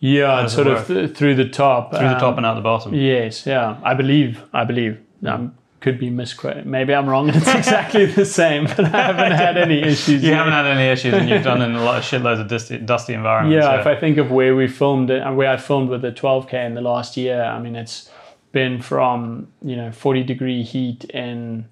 yeah, 0.00 0.46
sort 0.48 0.66
of 0.66 0.86
th- 0.86 1.16
through 1.16 1.34
the 1.34 1.48
top. 1.48 1.90
through 1.90 2.08
the 2.08 2.14
top 2.14 2.32
um, 2.32 2.38
and 2.38 2.46
out 2.46 2.54
the 2.56 2.60
bottom? 2.60 2.94
Yes, 2.94 3.46
yeah, 3.46 3.80
I 3.82 3.94
believe. 3.94 4.42
I 4.52 4.64
believe. 4.64 5.00
Um, 5.24 5.56
could 5.84 5.98
be 5.98 6.10
misquoted. 6.10 6.64
Maybe 6.66 6.94
I'm 6.94 7.08
wrong, 7.08 7.28
it's 7.38 7.54
exactly 7.54 8.06
the 8.06 8.24
same. 8.24 8.64
But 8.64 8.86
I 8.86 9.02
haven't 9.12 9.32
had 9.32 9.56
any 9.58 9.80
issues. 9.92 10.22
You 10.24 10.30
yet. 10.30 10.38
haven't 10.38 10.54
had 10.60 10.66
any 10.66 10.88
issues, 10.94 11.12
and 11.14 11.28
you've 11.28 11.44
done 11.44 11.60
in 11.62 11.74
a 11.74 11.84
lot 11.84 11.98
of 11.98 12.04
shitloads 12.04 12.40
of 12.40 12.48
dusty, 12.48 12.78
dusty 12.78 13.12
environments. 13.14 13.62
Yeah, 13.64 13.78
if 13.80 13.86
I 13.86 13.94
think 13.94 14.16
of 14.18 14.30
where 14.30 14.56
we 14.56 14.66
filmed 14.66 15.10
it 15.10 15.22
and 15.22 15.36
where 15.36 15.50
I 15.50 15.56
filmed 15.58 15.90
with 15.90 16.02
the 16.02 16.10
12K 16.12 16.54
in 16.66 16.74
the 16.74 16.80
last 16.80 17.16
year, 17.16 17.42
I 17.42 17.58
mean, 17.60 17.76
it's 17.76 18.10
been 18.52 18.80
from, 18.80 19.48
you 19.62 19.76
know, 19.76 19.92
40 19.92 20.22
degree 20.24 20.62
heat 20.62 21.04
in 21.06 21.66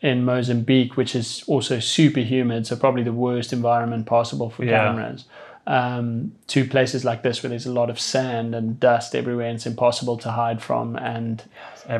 in 0.00 0.24
Mozambique, 0.24 0.96
which 0.96 1.14
is 1.16 1.42
also 1.48 1.80
super 1.80 2.20
humid, 2.20 2.66
so 2.68 2.76
probably 2.76 3.02
the 3.02 3.12
worst 3.12 3.52
environment 3.52 4.06
possible 4.06 4.48
for 4.48 4.64
Yeah. 4.64 4.78
cameras, 4.84 5.24
um, 5.68 6.32
to 6.46 6.64
places 6.64 7.04
like 7.04 7.22
this 7.22 7.42
where 7.42 7.50
there's 7.50 7.66
a 7.66 7.72
lot 7.72 7.90
of 7.90 8.00
sand 8.00 8.54
and 8.54 8.80
dust 8.80 9.14
everywhere 9.14 9.46
and 9.46 9.56
it's 9.56 9.66
impossible 9.66 10.16
to 10.16 10.30
hide 10.32 10.62
from. 10.62 10.96
And 10.96 11.44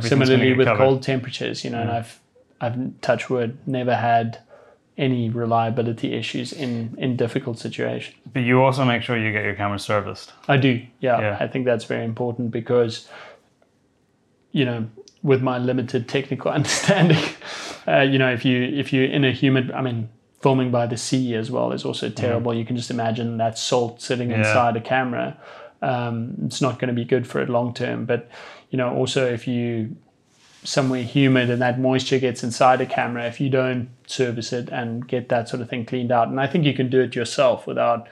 similarly 0.00 0.54
with 0.54 0.66
covered. 0.66 0.82
cold 0.82 1.02
temperatures, 1.02 1.64
you 1.64 1.70
know, 1.70 1.82
and 1.82 1.90
I've, 1.90 2.18
I've 2.62 3.00
touch 3.02 3.28
wood, 3.28 3.58
never 3.66 3.94
had 3.94 4.38
any 4.96 5.28
reliability 5.28 6.14
issues 6.14 6.50
in, 6.50 6.94
in 6.96 7.14
difficult 7.14 7.58
situations. 7.58 8.16
But 8.32 8.40
you 8.40 8.62
also 8.62 8.86
make 8.86 9.02
sure 9.02 9.18
you 9.18 9.32
get 9.32 9.44
your 9.44 9.54
camera 9.54 9.78
serviced. 9.78 10.32
I 10.48 10.56
do. 10.56 10.82
Yeah, 11.00 11.20
Yeah. 11.20 11.36
I 11.38 11.46
think 11.46 11.66
that's 11.66 11.84
very 11.84 12.06
important 12.06 12.50
because, 12.50 13.06
you 14.50 14.64
know, 14.64 14.88
with 15.22 15.42
my 15.42 15.58
limited 15.58 16.08
technical 16.08 16.50
understanding, 16.58 17.22
uh, 17.86 18.00
you 18.00 18.18
know, 18.18 18.32
if 18.32 18.46
you 18.46 18.62
if 18.62 18.94
you're 18.94 19.04
in 19.04 19.26
a 19.26 19.30
humid, 19.30 19.70
I 19.72 19.82
mean, 19.82 20.08
filming 20.40 20.70
by 20.70 20.86
the 20.86 20.96
sea 20.96 21.34
as 21.34 21.50
well 21.50 21.72
is 21.72 21.84
also 21.84 22.08
terrible. 22.08 22.54
You 22.54 22.64
can 22.64 22.76
just 22.76 22.90
imagine 22.90 23.38
that 23.38 23.58
salt 23.58 24.00
sitting 24.00 24.28
Mm-hmm. 24.28 24.42
Yeah. 24.42 24.48
inside 24.48 24.76
a 24.76 24.80
camera. 24.80 25.36
Um, 25.82 26.34
it's 26.46 26.60
not 26.60 26.78
going 26.78 26.88
to 26.88 26.94
be 26.94 27.04
good 27.04 27.26
for 27.26 27.40
it 27.40 27.48
long 27.48 27.74
term. 27.74 28.04
But 28.04 28.28
you 28.70 28.76
know, 28.76 28.94
also 28.94 29.26
if 29.26 29.46
you 29.48 29.96
somewhere 30.64 31.02
humid 31.02 31.50
and 31.50 31.62
that 31.62 31.78
moisture 31.80 32.18
gets 32.18 32.42
inside 32.42 32.80
a 32.80 32.86
camera, 32.86 33.26
if 33.26 33.40
you 33.40 33.48
don't 33.48 33.88
service 34.06 34.52
it 34.52 34.68
and 34.70 35.06
get 35.08 35.28
that 35.28 35.48
sort 35.48 35.62
of 35.62 35.68
thing 35.68 35.84
cleaned 35.86 36.10
out, 36.12 36.28
and 36.28 36.40
I 36.40 36.46
think 36.46 36.64
you 36.64 36.74
can 36.74 36.90
do 36.90 37.00
it 37.00 37.14
yourself 37.14 37.66
without 37.66 38.08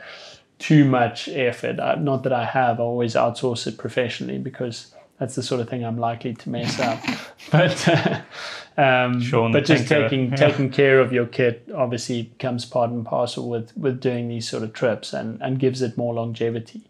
too 0.58 0.84
much 0.84 1.28
effort. 1.28 1.78
Uh, 1.78 1.96
not 1.96 2.22
that 2.22 2.32
I 2.32 2.44
have, 2.44 2.80
I 2.80 2.82
always 2.82 3.14
outsource 3.14 3.66
it 3.66 3.76
professionally 3.78 4.38
because 4.38 4.94
that's 5.18 5.34
the 5.34 5.42
sort 5.42 5.60
of 5.60 5.68
thing 5.68 5.84
I'm 5.84 5.98
likely 5.98 6.34
to 6.34 6.50
mess 6.50 6.78
up. 6.78 7.00
but 7.50 7.88
uh, 7.88 8.20
um, 8.76 9.20
Sean 9.20 9.52
but 9.52 9.64
just 9.64 9.88
taking 9.88 10.30
Yeah. 10.30 10.36
taking 10.36 10.70
care 10.70 11.00
of 11.00 11.12
your 11.12 11.26
kit 11.26 11.68
obviously 11.74 12.30
comes 12.38 12.64
part 12.64 12.90
and 12.90 13.04
parcel 13.04 13.48
with 13.48 13.76
with 13.76 14.00
doing 14.00 14.28
these 14.28 14.48
sort 14.48 14.62
of 14.62 14.72
trips 14.72 15.12
and 15.12 15.40
and 15.40 15.58
gives 15.58 15.82
it 15.82 15.96
more 15.96 16.14
longevity. 16.14 16.82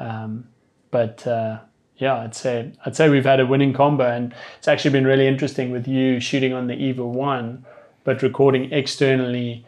Um, 0.00 0.46
but 0.90 1.26
uh, 1.26 1.58
yeah, 1.98 2.14
I'd 2.16 2.34
say 2.34 2.72
I'd 2.86 2.96
say 2.96 3.08
we've 3.08 3.24
had 3.24 3.40
a 3.40 3.46
winning 3.46 3.72
combo, 3.72 4.04
and 4.06 4.34
it's 4.58 4.68
actually 4.68 4.90
been 4.92 5.06
really 5.06 5.26
interesting 5.26 5.70
with 5.70 5.86
you 5.88 6.20
shooting 6.20 6.52
on 6.52 6.66
the 6.68 6.74
EVA1, 6.74 7.62
but 8.04 8.22
recording 8.22 8.72
externally 8.72 9.64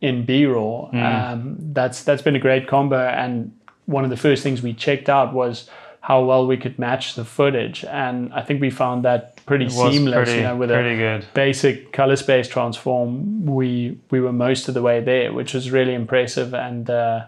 in 0.00 0.24
BRAW. 0.26 0.90
Um, 0.92 1.56
that's 1.72 2.02
that's 2.04 2.22
been 2.22 2.36
a 2.36 2.38
great 2.40 2.68
combo, 2.68 2.98
and 2.98 3.52
one 3.86 4.04
of 4.04 4.10
the 4.10 4.16
first 4.16 4.42
things 4.42 4.62
we 4.62 4.74
checked 4.74 5.08
out 5.08 5.32
was 5.32 5.68
how 6.06 6.22
well 6.22 6.46
we 6.46 6.56
could 6.56 6.78
match 6.78 7.16
the 7.16 7.24
footage, 7.24 7.84
and 7.84 8.32
I 8.32 8.40
think 8.40 8.60
we 8.60 8.70
found 8.70 9.04
that 9.04 9.44
pretty 9.44 9.68
seamless. 9.68 10.14
pretty, 10.14 10.34
you 10.34 10.42
know, 10.42 10.54
with 10.54 10.70
a 10.70 10.74
pretty 10.74 10.96
good. 10.96 11.26
basic 11.34 11.92
color 11.92 12.14
space 12.14 12.46
transform, 12.46 13.44
we 13.44 13.98
we 14.12 14.20
were 14.20 14.32
most 14.32 14.68
of 14.68 14.74
the 14.74 14.82
way 14.82 15.00
there, 15.00 15.32
which 15.32 15.52
was 15.52 15.72
really 15.72 15.94
impressive, 15.94 16.54
and 16.54 16.88
uh, 16.88 17.26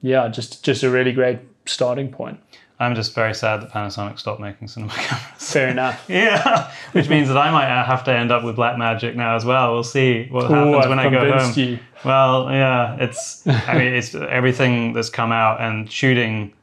yeah, 0.00 0.28
just 0.28 0.64
just 0.64 0.82
a 0.82 0.88
really 0.88 1.12
great 1.12 1.40
starting 1.66 2.10
point. 2.10 2.40
I'm 2.78 2.94
just 2.94 3.14
very 3.14 3.34
sad 3.34 3.60
that 3.60 3.70
Panasonic 3.70 4.18
stopped 4.18 4.40
making 4.40 4.68
cinema 4.68 4.92
cameras. 4.96 5.52
Fair 5.52 5.68
enough. 5.68 6.02
yeah, 6.08 6.72
which 6.92 7.10
means 7.10 7.28
that 7.28 7.36
I 7.36 7.50
might 7.50 7.66
have 7.66 8.04
to 8.04 8.12
end 8.14 8.32
up 8.32 8.44
with 8.44 8.56
Blackmagic 8.56 9.14
now 9.14 9.36
as 9.36 9.44
well. 9.44 9.74
We'll 9.74 9.84
see 9.84 10.26
what 10.30 10.44
happens 10.50 10.74
Ooh, 10.74 10.78
I've 10.78 10.88
when 10.88 10.98
I 10.98 11.10
go 11.10 11.38
home. 11.38 11.52
you. 11.54 11.78
Well, 12.02 12.50
yeah, 12.50 12.96
it's. 12.98 13.46
I 13.46 13.76
mean, 13.76 13.92
it's 13.92 14.14
everything 14.14 14.94
that's 14.94 15.10
come 15.10 15.32
out 15.32 15.60
and 15.60 15.92
shooting 15.92 16.54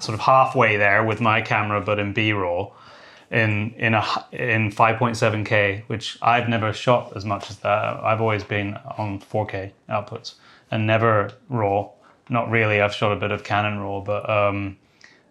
sort 0.00 0.14
of 0.14 0.20
halfway 0.20 0.76
there 0.76 1.04
with 1.04 1.20
my 1.20 1.40
camera, 1.40 1.80
but 1.80 1.98
in 1.98 2.12
BRAW, 2.12 2.72
in 3.30 3.74
in 3.76 3.94
a 3.94 4.04
in 4.32 4.70
5.7K, 4.70 5.82
which 5.88 6.18
I've 6.22 6.48
never 6.48 6.72
shot 6.72 7.16
as 7.16 7.24
much 7.24 7.50
as 7.50 7.58
that. 7.58 8.02
I've 8.02 8.20
always 8.20 8.44
been 8.44 8.78
on 8.98 9.20
4K 9.20 9.72
outputs 9.88 10.34
and 10.70 10.86
never 10.86 11.30
raw. 11.48 11.88
Not 12.28 12.50
really. 12.50 12.80
I've 12.80 12.94
shot 12.94 13.12
a 13.12 13.16
bit 13.16 13.30
of 13.30 13.44
Canon 13.44 13.78
raw, 13.78 14.00
but 14.00 14.28
um, 14.28 14.76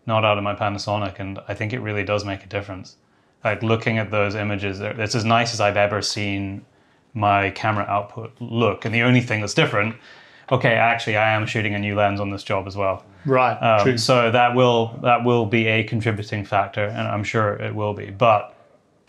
not 0.05 0.23
out 0.23 0.37
of 0.37 0.43
my 0.43 0.55
Panasonic, 0.55 1.19
and 1.19 1.39
I 1.47 1.53
think 1.53 1.73
it 1.73 1.79
really 1.79 2.03
does 2.03 2.23
make 2.23 2.43
a 2.43 2.47
difference. 2.47 2.95
Like 3.43 3.61
looking 3.63 3.97
at 3.97 4.11
those 4.11 4.35
images, 4.35 4.79
it's 4.79 5.15
as 5.15 5.25
nice 5.25 5.53
as 5.53 5.61
I've 5.61 5.77
ever 5.77 6.01
seen 6.01 6.65
my 7.13 7.49
camera 7.51 7.85
output 7.85 8.33
look. 8.39 8.85
And 8.85 8.93
the 8.93 9.01
only 9.01 9.21
thing 9.21 9.41
that's 9.41 9.53
different, 9.53 9.95
okay, 10.51 10.73
actually, 10.73 11.17
I 11.17 11.31
am 11.31 11.45
shooting 11.45 11.73
a 11.75 11.79
new 11.79 11.95
lens 11.95 12.19
on 12.19 12.29
this 12.29 12.43
job 12.43 12.67
as 12.67 12.75
well. 12.75 13.03
Right. 13.25 13.55
Um, 13.55 13.83
true. 13.83 13.97
so 13.97 14.31
that 14.31 14.55
will 14.55 14.99
that 15.01 15.23
will 15.23 15.45
be 15.45 15.67
a 15.67 15.83
contributing 15.83 16.45
factor, 16.45 16.85
and 16.85 17.07
I'm 17.07 17.23
sure 17.23 17.55
it 17.55 17.73
will 17.73 17.93
be. 17.93 18.11
But 18.11 18.55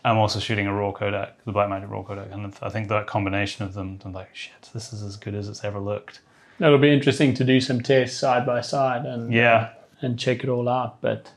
I'm 0.05 0.19
also 0.19 0.39
shooting 0.39 0.67
a 0.67 0.73
raw 0.73 0.93
codec, 0.93 1.33
the 1.45 1.53
Blackmagic 1.53 1.91
raw 1.91 2.03
codec, 2.03 2.33
and 2.33 2.55
I 2.63 2.69
think 2.69 2.89
that 2.89 3.07
combination 3.07 3.65
of 3.65 3.75
them, 3.75 3.99
I'm 4.05 4.13
like, 4.13 4.35
shit, 4.35 4.71
this 4.73 4.93
is 4.93 5.03
as 5.03 5.17
good 5.17 5.35
as 5.35 5.49
it's 5.49 5.65
ever 5.65 5.79
looked. 5.79 6.21
It'll 6.59 6.79
be 6.79 6.93
interesting 6.93 7.35
to 7.35 7.45
do 7.45 7.61
some 7.61 7.81
tests 7.83 8.19
side 8.19 8.47
by 8.47 8.61
side 8.61 9.05
and 9.05 9.33
Yeah, 9.33 9.71
and 10.01 10.19
check 10.19 10.43
it 10.43 10.49
all 10.49 10.69
out. 10.69 11.01
But 11.01 11.33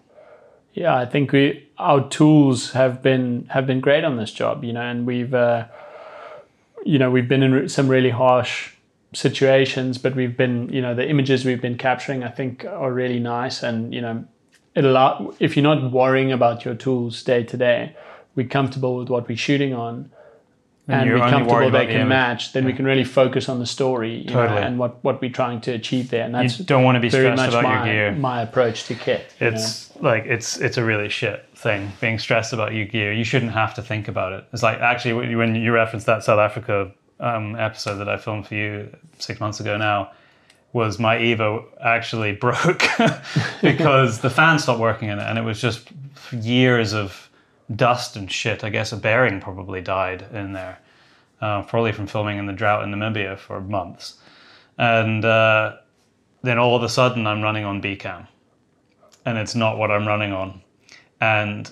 yeah, 0.74 0.96
I 0.96 1.06
think 1.06 1.32
we 1.32 1.68
our 1.78 2.08
tools 2.08 2.72
have 2.72 3.02
been 3.02 3.48
have 3.50 3.68
been 3.68 3.82
great 3.82 4.04
on 4.04 4.18
this 4.18 4.32
job, 4.32 4.64
you 4.64 4.72
know, 4.72 4.82
and 4.82 5.06
we've 5.06 5.34
uh, 5.34 5.66
you 6.86 7.00
know 7.00 7.12
we've 7.12 7.28
been 7.28 7.44
in 7.44 7.70
some 7.70 7.88
really 7.90 8.12
harsh 8.12 8.72
situations, 9.14 9.98
but 9.98 10.16
we've 10.16 10.38
been 10.38 10.70
you 10.70 10.82
know 10.82 10.94
the 10.96 11.08
images 11.10 11.46
we've 11.46 11.62
been 11.62 11.78
capturing 11.78 12.24
I 12.24 12.30
think 12.30 12.66
are 12.66 12.92
really 12.92 13.20
nice, 13.20 13.64
and 13.64 13.94
you 13.94 14.02
know 14.02 14.26
it 14.76 14.86
allow 14.86 15.34
if 15.40 15.56
you're 15.58 15.64
not 15.64 15.92
worrying 15.92 16.32
about 16.32 16.64
your 16.66 16.76
tools 16.76 17.24
day 17.24 17.44
to 17.44 17.58
day, 17.58 17.96
we're 18.36 18.48
comfortable 18.48 18.98
with 18.98 19.10
what 19.10 19.28
we're 19.28 19.38
shooting 19.38 19.74
on. 19.74 20.12
And 20.88 21.02
And 21.08 21.20
we're 21.20 21.30
comfortable 21.30 21.60
they 21.60 21.68
about 21.68 21.88
the 21.88 21.94
can 21.94 22.08
match, 22.08 22.54
then 22.54 22.66
we 22.66 22.74
can 22.74 22.84
really 22.84 23.04
focus 23.04 23.48
on 23.48 23.60
the 23.60 23.68
story 23.68 24.24
you 24.28 24.34
know, 24.34 24.42
and 24.42 24.80
what, 24.80 25.04
what 25.04 25.22
we're 25.22 25.30
trying 25.30 25.62
to 25.62 25.72
achieve 25.72 26.10
there. 26.10 26.24
And 26.24 26.34
that's 26.34 26.58
you 26.58 26.66
don't 26.66 26.84
want 26.84 26.96
to 26.96 27.00
be 27.00 27.10
very 27.10 27.26
stressed 27.26 27.38
much 27.44 27.50
about 27.50 27.64
my, 27.64 27.86
your 27.86 28.10
gear. 28.12 28.20
my 28.20 28.42
approach 28.42 28.86
to 28.86 28.96
kit. 28.96 29.32
you 29.40 29.52
know. 29.52 29.54
It's 29.56 29.96
like 29.98 30.26
it's 30.26 30.58
it's 30.58 30.78
a 30.78 30.84
really 30.84 31.08
shit 31.10 31.46
thing 31.54 31.92
being 32.02 32.18
stressed 32.18 32.54
about 32.54 32.74
your 32.74 32.86
gear. 32.88 33.14
You 33.14 33.24
shouldn't 33.24 33.52
have 33.52 33.76
to 33.76 33.84
think 33.84 34.08
about 34.08 34.34
it. 34.34 34.46
It's 34.52 34.64
like 34.64 34.80
actually 34.80 35.14
when 35.14 35.30
you- 35.30 35.38
when 35.38 35.54
you 35.54 35.72
referenced 35.72 36.08
that 36.08 36.24
South 36.24 36.40
Africa 36.40 36.92
um, 37.20 37.56
episode 37.56 37.96
that 37.96 38.10
I 38.10 38.18
filmed 38.18 38.48
for 38.48 38.56
you 38.56 38.96
six 39.18 39.40
months 39.40 39.60
ago 39.60 39.78
now, 39.78 40.12
was 40.74 41.00
my 41.00 41.18
Evo 41.18 41.66
actually 41.82 42.32
broke 42.46 42.84
because 43.62 44.20
the 44.20 44.30
fan 44.30 44.60
stopped 44.60 44.80
working 44.80 45.10
in 45.10 45.20
it, 45.20 45.24
and 45.24 45.38
it 45.38 45.44
was 45.44 45.60
just 45.62 45.90
years 46.32 46.94
of 46.94 47.30
dust 47.76 48.16
and 48.16 48.32
shit. 48.32 48.64
I 48.64 48.70
guess 48.70 48.92
a 48.92 48.98
bearing 48.98 49.42
probably 49.42 49.82
died 49.82 50.26
in 50.34 50.54
there, 50.54 50.80
uh, 51.42 51.64
probably 51.64 51.92
from 51.92 52.08
filming 52.08 52.38
in 52.38 52.46
the 52.46 52.54
drought 52.54 52.84
in 52.84 52.92
Namibia 52.92 53.38
for 53.38 53.62
months, 53.62 54.16
and 54.78 55.26
uh, 55.26 55.78
then 56.42 56.58
all 56.58 56.76
of 56.76 56.84
a 56.84 56.90
sudden 56.90 57.28
I'm 57.28 57.42
running 57.42 57.66
on 57.66 57.82
Bcam 57.82 58.28
and 59.26 59.38
it's 59.38 59.56
not 59.56 59.78
what 59.78 59.92
I'm 59.92 60.08
running 60.08 60.34
on. 60.34 60.62
And 61.22 61.72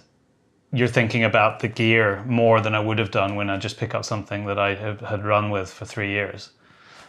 you're 0.74 0.88
thinking 0.88 1.24
about 1.24 1.60
the 1.60 1.68
gear 1.68 2.24
more 2.26 2.60
than 2.60 2.76
I 2.76 2.80
would 2.80 3.00
have 3.00 3.12
done 3.12 3.36
when 3.36 3.50
I 3.50 3.58
just 3.58 3.78
pick 3.78 3.96
up 3.96 4.04
something 4.04 4.46
that 4.46 4.60
I 4.60 4.76
have, 4.76 5.00
had 5.02 5.26
run 5.26 5.50
with 5.50 5.72
for 5.72 5.86
three 5.86 6.12
years. 6.12 6.50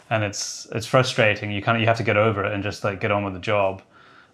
And 0.09 0.23
it's 0.23 0.67
it's 0.71 0.87
frustrating. 0.87 1.51
You 1.51 1.61
kind 1.61 1.77
of 1.77 1.81
you 1.81 1.87
have 1.87 1.97
to 1.97 2.03
get 2.03 2.17
over 2.17 2.43
it 2.43 2.53
and 2.53 2.63
just 2.63 2.83
like 2.83 2.99
get 2.99 3.11
on 3.11 3.23
with 3.23 3.33
the 3.33 3.39
job. 3.39 3.81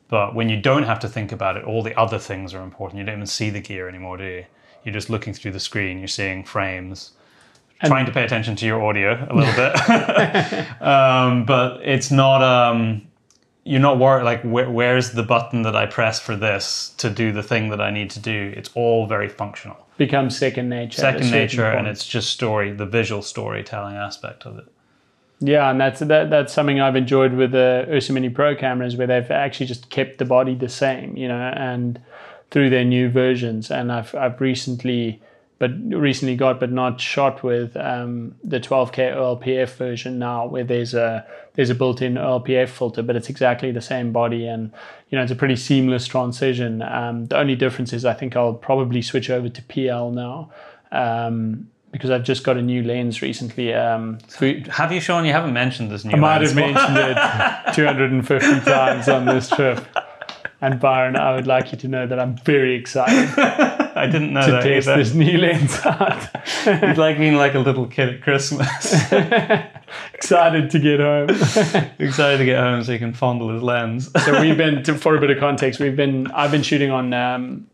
But 0.07 0.35
when 0.35 0.47
you 0.47 0.61
don't 0.61 0.84
have 0.84 0.99
to 0.99 1.10
think 1.10 1.31
about 1.31 1.57
it, 1.57 1.64
all 1.64 1.81
the 1.81 1.97
other 1.99 2.19
things 2.19 2.53
are 2.53 2.61
important. 2.61 2.99
You 2.99 3.06
don't 3.06 3.15
even 3.15 3.27
see 3.27 3.49
the 3.49 3.60
gear 3.60 3.89
anymore, 3.89 4.18
do 4.18 4.23
you? 4.23 4.45
You're 4.84 4.93
just 4.93 5.10
looking 5.10 5.34
through 5.34 5.52
the 5.52 5.60
screen. 5.60 5.97
You're 5.97 6.07
seeing 6.07 6.43
frames, 6.43 7.11
trying 7.84 8.06
to 8.06 8.11
pay 8.11 8.23
attention 8.23 8.56
to 8.57 8.65
your 8.65 8.85
audio 8.85 9.27
a 9.30 9.34
little 9.34 9.53
bit. 9.56 10.81
um, 10.81 11.45
but 11.45 11.81
it's 11.84 12.11
not. 12.11 12.43
Um, 12.43 13.07
you're 13.67 13.81
not 13.81 13.97
worried 13.97 14.23
like 14.23 14.43
where, 14.43 14.69
where's 14.69 15.11
the 15.11 15.23
button 15.23 15.63
that 15.63 15.75
I 15.75 15.87
press 15.87 16.19
for 16.19 16.35
this 16.35 16.93
to 16.97 17.09
do 17.09 17.31
the 17.31 17.41
thing 17.41 17.69
that 17.69 17.81
I 17.81 17.89
need 17.89 18.11
to 18.11 18.19
do. 18.19 18.53
It's 18.55 18.69
all 18.75 19.07
very 19.07 19.27
functional, 19.27 19.77
becomes 19.97 20.37
second 20.37 20.69
nature. 20.69 21.01
second 21.01 21.31
nature, 21.31 21.65
and 21.65 21.87
it's 21.87 22.05
just 22.05 22.29
story, 22.29 22.71
the 22.71 22.85
visual 22.85 23.23
storytelling 23.23 23.95
aspect 23.95 24.45
of 24.45 24.59
it. 24.59 24.65
yeah, 25.39 25.71
and 25.71 25.81
that's 25.81 25.99
that, 26.01 26.29
that's 26.29 26.53
something 26.53 26.79
I've 26.79 26.95
enjoyed 26.95 27.33
with 27.33 27.51
the 27.51 27.87
Ursa 27.89 28.13
Mini 28.13 28.29
Pro 28.29 28.55
cameras, 28.55 28.95
where 28.95 29.07
they've 29.07 29.31
actually 29.31 29.65
just 29.65 29.89
kept 29.89 30.19
the 30.19 30.25
body 30.25 30.53
the 30.53 30.69
same, 30.69 31.17
you 31.17 31.27
know, 31.27 31.51
and 31.55 31.99
through 32.51 32.69
their 32.69 32.85
new 32.85 33.09
versions, 33.09 33.71
and 33.71 33.91
I've 33.91 34.13
I've 34.13 34.39
recently, 34.39 35.21
but 35.57 35.72
recently 35.90 36.36
got 36.36 36.60
but 36.60 36.72
not 36.72 36.99
shot 36.99 37.44
with 37.44 37.77
um, 37.77 38.36
the 38.44 38.60
12K 38.60 39.15
OLPF 39.15 39.76
version 39.76 40.19
now, 40.19 40.45
where 40.45 40.64
there's 40.64 40.94
a 40.94 41.26
there's 41.53 41.69
a 41.69 41.76
built-in 41.76 42.15
OLPF 42.15 42.69
filter, 42.69 43.02
but 43.02 43.15
it's 43.15 43.30
exactly 43.30 43.72
the 43.72 43.82
same 43.82 44.11
body, 44.11 44.48
and 44.48 44.72
you 45.10 45.18
know 45.18 45.23
it's 45.23 45.32
a 45.32 45.36
pretty 45.36 45.56
seamless 45.56 46.07
transition. 46.07 46.82
Um, 46.82 47.26
the 47.26 47.38
only 47.38 47.56
difference 47.56 47.94
is 47.94 48.03
I 48.03 48.14
think 48.14 48.36
I'll 48.36 48.53
probably 48.53 49.02
switch 49.02 49.30
over 49.30 49.49
to 49.49 49.61
PL 49.61 50.11
now. 50.11 50.52
Um, 50.91 51.69
because 51.91 52.11
I've 52.11 52.23
just 52.23 52.44
got 52.44 52.57
a 52.57 52.61
new 52.61 52.84
lens 52.84 53.22
recently. 53.22 53.73
Um, 53.73 54.18
have 54.69 54.91
you, 54.91 54.99
Sean? 54.99 55.23
You 55.23 55.32
haven't 55.32 55.53
mentioned 55.53 55.90
this 55.91 56.03
new. 56.03 56.11
Lens? 56.11 56.22
I 56.22 56.27
might 56.27 56.41
have 56.41 56.53
mentioned 56.53 56.98
it 56.98 57.73
250 57.73 58.69
times 58.69 59.07
on 59.07 59.23
this 59.23 59.49
trip. 59.49 59.80
And 60.60 60.77
Byron, 60.77 61.15
I 61.15 61.34
would 61.36 61.48
like 61.48 61.72
you 61.72 61.77
to 61.77 61.88
know 61.88 62.06
that 62.06 62.19
I'm 62.19 62.36
very 62.40 62.76
excited. 62.76 63.30
I 63.95 64.07
didn't 64.07 64.34
know 64.34 64.45
to 64.45 64.51
that 64.51 64.63
test 64.63 64.88
either. 64.89 65.01
this 65.01 65.13
new 65.13 65.38
lens 65.38 65.80
out. 65.85 66.27
It's 66.65 66.99
like 66.99 67.17
being 67.17 67.35
like 67.35 67.55
a 67.55 67.59
little 67.59 67.88
kid 67.88 68.09
at 68.09 68.22
Christmas. 68.22 68.93
excited 70.13 70.69
to 70.72 70.80
get 70.80 70.99
home. 70.99 71.30
Excited 71.99 72.38
to 72.39 72.45
get 72.45 72.59
home 72.59 72.84
so 72.84 72.91
you 72.91 72.99
can 72.99 73.13
fondle 73.13 73.49
his 73.53 73.63
lens. 73.63 74.11
so 74.26 74.41
we've 74.41 74.57
been, 74.57 74.84
to, 74.84 74.95
for 74.95 75.15
a 75.15 75.19
bit 75.19 75.30
of 75.31 75.39
context, 75.39 75.80
we've 75.80 75.95
been. 75.95 76.27
I've 76.31 76.51
been 76.51 76.63
shooting 76.63 76.91
on 76.91 77.13
um, 77.13 77.67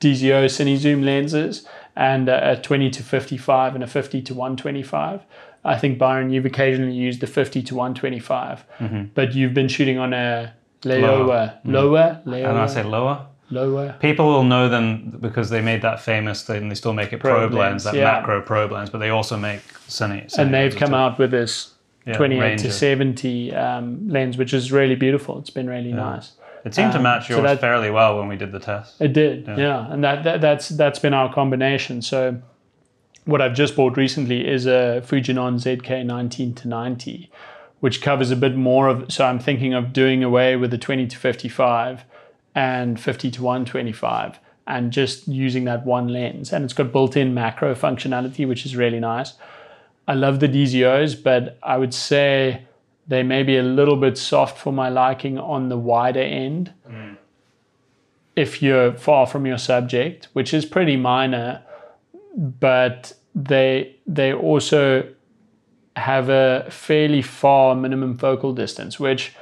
DZO 0.00 0.46
Cine 0.46 0.76
Zoom 0.76 1.02
lenses 1.02 1.66
and 1.94 2.28
a 2.28 2.60
20 2.60 2.90
to 2.90 3.02
55 3.02 3.76
and 3.76 3.84
a 3.84 3.86
50 3.86 4.22
to 4.22 4.34
125. 4.34 5.22
I 5.64 5.78
think 5.78 5.98
Byron, 5.98 6.30
you've 6.30 6.44
occasionally 6.44 6.94
used 6.94 7.20
the 7.20 7.26
50 7.26 7.62
to 7.62 7.74
125, 7.74 9.12
but 9.14 9.34
you've 9.34 9.54
been 9.54 9.68
shooting 9.68 9.98
on 9.98 10.12
a 10.12 10.52
Laowa, 10.82 11.60
lower, 11.64 12.20
lower. 12.24 12.48
And 12.48 12.58
I 12.58 12.66
say 12.66 12.82
lower. 12.82 13.26
Lower. 13.50 13.96
People 14.00 14.26
will 14.26 14.44
know 14.44 14.68
them 14.68 15.16
because 15.20 15.50
they 15.50 15.60
made 15.60 15.82
that 15.82 16.00
famous 16.00 16.42
thing. 16.42 16.68
They 16.68 16.74
still 16.74 16.92
make 16.92 17.12
it 17.12 17.20
Probe 17.20 17.50
probe, 17.50 17.52
lens, 17.52 17.60
lens, 17.60 17.84
that 17.84 17.94
yeah. 17.94 18.04
macro 18.04 18.40
probe 18.42 18.72
lens, 18.72 18.90
but 18.90 18.98
they 18.98 19.10
also 19.10 19.36
make. 19.36 19.60
Cine 19.88 20.34
And 20.38 20.52
they've 20.52 20.74
come 20.74 20.94
out 20.94 21.18
with 21.18 21.30
this 21.30 21.74
Yeah, 22.06 22.16
28 22.16 22.40
Ranger. 22.40 22.64
to 22.64 22.72
70 22.72 23.54
um, 23.54 24.08
lens, 24.08 24.38
which 24.38 24.54
is 24.54 24.72
really 24.72 24.94
beautiful. 24.94 25.38
It's 25.38 25.50
been 25.50 25.68
really 25.68 25.92
nice. 25.92 26.32
It 26.64 26.74
seemed 26.74 26.92
to 26.92 26.98
um, 26.98 27.04
match 27.04 27.28
so 27.28 27.34
yours 27.34 27.42
that- 27.44 27.60
fairly 27.60 27.90
well 27.90 28.18
when 28.18 28.28
we 28.28 28.36
did 28.36 28.50
the 28.52 28.58
test. 28.60 29.00
It 29.00 29.12
did, 29.12 29.46
yeah, 29.46 29.92
and 29.92 30.02
that, 30.02 30.24
that 30.24 30.40
that's 30.40 30.70
that's 30.70 30.98
been 30.98 31.12
our 31.12 31.32
combination. 31.32 32.00
So, 32.00 32.40
what 33.26 33.42
I've 33.42 33.52
just 33.54 33.76
bought 33.76 33.98
recently 33.98 34.46
is 34.48 34.64
a 34.66 35.02
Fujinon 35.04 35.56
ZK 35.56 36.06
19 36.06 36.54
to 36.54 36.68
90, 36.68 37.30
which 37.80 38.00
covers 38.00 38.30
a 38.30 38.36
bit 38.36 38.56
more 38.56 38.88
of. 38.88 39.12
So 39.12 39.26
I'm 39.26 39.38
thinking 39.38 39.74
of 39.74 39.92
doing 39.92 40.24
away 40.24 40.56
with 40.56 40.70
the 40.70 40.78
20 40.78 41.06
to 41.08 41.18
55 41.18 42.04
and 42.54 43.00
50 43.00 43.30
to 43.32 43.42
125, 43.42 44.38
and 44.66 44.92
just 44.92 45.28
using 45.28 45.64
that 45.64 45.84
one 45.84 46.08
lens. 46.08 46.52
And 46.52 46.64
it's 46.64 46.72
got 46.72 46.92
built-in 46.92 47.34
macro 47.34 47.74
functionality, 47.74 48.46
which 48.46 48.64
is 48.64 48.76
really 48.76 49.00
nice. 49.00 49.34
I 50.06 50.14
love 50.14 50.40
the 50.40 50.48
DZOs, 50.48 51.22
but 51.22 51.58
I 51.62 51.78
would 51.78 51.94
say 51.94 52.66
they 53.06 53.22
may 53.22 53.42
be 53.42 53.56
a 53.56 53.62
little 53.62 53.96
bit 53.96 54.16
soft 54.16 54.58
for 54.58 54.72
my 54.72 54.88
liking 54.88 55.38
on 55.38 55.68
the 55.68 55.78
wider 55.78 56.20
end 56.20 56.72
mm. 56.88 57.16
if 58.36 58.62
you're 58.62 58.92
far 58.92 59.26
from 59.26 59.46
your 59.46 59.58
subject, 59.58 60.28
which 60.32 60.54
is 60.54 60.64
pretty 60.64 60.96
minor, 60.96 61.62
but 62.36 63.14
they 63.34 63.96
they 64.06 64.32
also 64.32 65.08
have 65.96 66.28
a 66.28 66.66
fairly 66.70 67.22
far 67.22 67.74
minimum 67.74 68.16
focal 68.16 68.52
distance, 68.52 68.98
which 68.98 69.32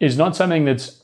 is 0.00 0.16
not 0.16 0.34
something 0.34 0.64
that's 0.64 1.03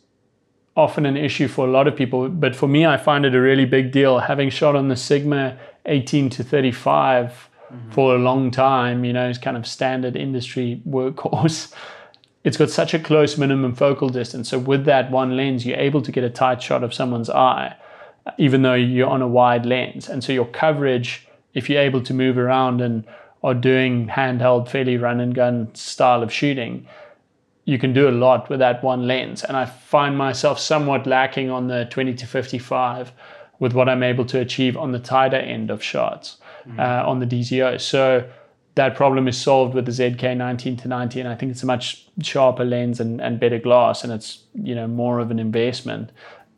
often 0.76 1.06
an 1.06 1.16
issue 1.16 1.48
for 1.48 1.66
a 1.66 1.70
lot 1.70 1.86
of 1.86 1.96
people. 1.96 2.28
But 2.28 2.54
for 2.54 2.68
me, 2.68 2.86
I 2.86 2.96
find 2.96 3.24
it 3.24 3.34
a 3.34 3.40
really 3.40 3.64
big 3.64 3.92
deal. 3.92 4.18
Having 4.18 4.50
shot 4.50 4.76
on 4.76 4.88
the 4.88 4.96
Sigma 4.96 5.58
18 5.86 6.30
to 6.30 6.44
35 6.44 7.48
mm-hmm. 7.72 7.90
for 7.90 8.14
a 8.14 8.18
long 8.18 8.50
time, 8.50 9.04
you 9.04 9.12
know, 9.12 9.28
it's 9.28 9.38
kind 9.38 9.56
of 9.56 9.66
standard 9.66 10.16
industry 10.16 10.82
workhorse. 10.88 11.72
It's 12.42 12.56
got 12.56 12.70
such 12.70 12.94
a 12.94 12.98
close 12.98 13.36
minimum 13.36 13.74
focal 13.74 14.08
distance. 14.08 14.48
So 14.48 14.58
with 14.58 14.86
that 14.86 15.10
one 15.10 15.36
lens, 15.36 15.66
you're 15.66 15.76
able 15.76 16.00
to 16.00 16.10
get 16.10 16.24
a 16.24 16.30
tight 16.30 16.62
shot 16.62 16.82
of 16.82 16.94
someone's 16.94 17.28
eye, 17.28 17.76
even 18.38 18.62
though 18.62 18.72
you're 18.72 19.10
on 19.10 19.20
a 19.20 19.28
wide 19.28 19.66
lens. 19.66 20.08
And 20.08 20.24
so 20.24 20.32
your 20.32 20.46
coverage, 20.46 21.28
if 21.52 21.68
you're 21.68 21.82
able 21.82 22.02
to 22.02 22.14
move 22.14 22.38
around 22.38 22.80
and 22.80 23.04
are 23.42 23.52
doing 23.52 24.08
handheld, 24.08 24.70
fairly 24.70 24.96
run 24.96 25.20
and 25.20 25.34
gun 25.34 25.74
style 25.74 26.22
of 26.22 26.32
shooting, 26.32 26.86
you 27.64 27.78
can 27.78 27.92
do 27.92 28.08
a 28.08 28.10
lot 28.10 28.48
with 28.48 28.58
that 28.60 28.82
one 28.82 29.06
lens. 29.06 29.44
And 29.44 29.56
I 29.56 29.66
find 29.66 30.16
myself 30.16 30.58
somewhat 30.58 31.06
lacking 31.06 31.50
on 31.50 31.68
the 31.68 31.86
20 31.90 32.14
to 32.14 32.26
55 32.26 33.12
with 33.58 33.74
what 33.74 33.88
I'm 33.88 34.02
able 34.02 34.24
to 34.26 34.40
achieve 34.40 34.76
on 34.76 34.92
the 34.92 34.98
tighter 34.98 35.36
end 35.36 35.70
of 35.70 35.82
shots 35.82 36.38
uh, 36.78 37.04
on 37.06 37.20
the 37.20 37.26
DZO. 37.26 37.80
So 37.80 38.28
that 38.74 38.94
problem 38.94 39.28
is 39.28 39.40
solved 39.40 39.74
with 39.74 39.86
the 39.86 39.92
ZK 39.92 40.36
19 40.36 40.76
to 40.78 40.88
90, 40.88 41.20
and 41.20 41.28
I 41.28 41.34
think 41.34 41.52
it's 41.52 41.62
a 41.62 41.66
much 41.66 42.06
sharper 42.22 42.64
lens 42.64 43.00
and, 43.00 43.20
and 43.20 43.40
better 43.40 43.58
glass, 43.58 44.04
and 44.04 44.12
it's 44.12 44.44
you 44.54 44.74
know 44.74 44.86
more 44.86 45.18
of 45.18 45.30
an 45.30 45.38
investment. 45.38 46.10